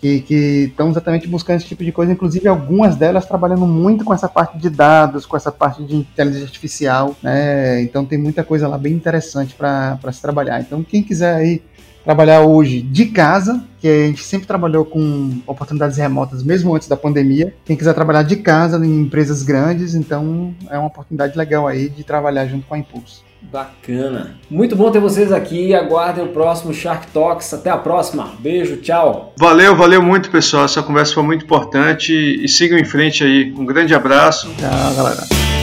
que 0.00 0.68
estão 0.68 0.90
exatamente 0.90 1.26
buscando 1.26 1.56
esse 1.56 1.66
tipo 1.66 1.82
de 1.82 1.90
coisa, 1.92 2.12
inclusive 2.12 2.46
algumas 2.46 2.96
delas 2.96 3.26
trabalhando 3.26 3.66
muito 3.66 4.04
com 4.04 4.14
essa 4.14 4.28
parte 4.28 4.58
de 4.58 4.70
dados, 4.70 5.26
com 5.26 5.36
essa 5.36 5.50
parte 5.50 5.82
de 5.82 5.96
inteligência 5.96 6.46
artificial, 6.46 7.16
né? 7.22 7.80
Então 7.82 8.04
tem 8.04 8.18
muita 8.18 8.44
coisa 8.44 8.68
lá 8.68 8.78
bem 8.78 8.92
interessante 8.92 9.54
para 9.54 9.98
se 10.12 10.22
trabalhar. 10.22 10.60
Então 10.60 10.82
quem 10.82 11.02
quiser 11.02 11.34
aí 11.34 11.62
trabalhar 12.04 12.42
hoje 12.42 12.82
de 12.82 13.06
casa, 13.06 13.64
que 13.80 13.88
a 13.88 14.06
gente 14.06 14.22
sempre 14.22 14.46
trabalhou 14.46 14.84
com 14.84 15.40
oportunidades 15.44 15.96
remotas, 15.96 16.40
mesmo 16.44 16.72
antes 16.72 16.86
da 16.86 16.96
pandemia. 16.96 17.52
Quem 17.64 17.76
quiser 17.76 17.94
trabalhar 17.94 18.22
de 18.22 18.36
casa 18.36 18.76
em 18.86 19.00
empresas 19.00 19.42
grandes, 19.42 19.96
então 19.96 20.54
é 20.70 20.78
uma 20.78 20.86
oportunidade 20.86 21.36
legal 21.36 21.66
aí 21.66 21.88
de 21.88 22.04
trabalhar 22.04 22.46
junto 22.46 22.64
com 22.64 22.76
a 22.76 22.78
Impulso. 22.78 23.25
Bacana. 23.50 24.36
Muito 24.50 24.76
bom 24.76 24.90
ter 24.90 25.00
vocês 25.00 25.32
aqui. 25.32 25.74
Aguardem 25.74 26.24
o 26.24 26.28
próximo 26.28 26.74
Shark 26.74 27.06
Talks. 27.08 27.52
Até 27.54 27.70
a 27.70 27.78
próxima. 27.78 28.32
Beijo, 28.38 28.76
tchau. 28.76 29.32
Valeu, 29.38 29.74
valeu 29.76 30.02
muito, 30.02 30.30
pessoal. 30.30 30.64
Essa 30.64 30.82
conversa 30.82 31.14
foi 31.14 31.22
muito 31.22 31.44
importante 31.44 32.12
e 32.12 32.48
sigam 32.48 32.78
em 32.78 32.84
frente 32.84 33.24
aí. 33.24 33.52
Um 33.56 33.64
grande 33.64 33.94
abraço. 33.94 34.48
Tchau, 34.58 34.94
galera. 34.94 35.55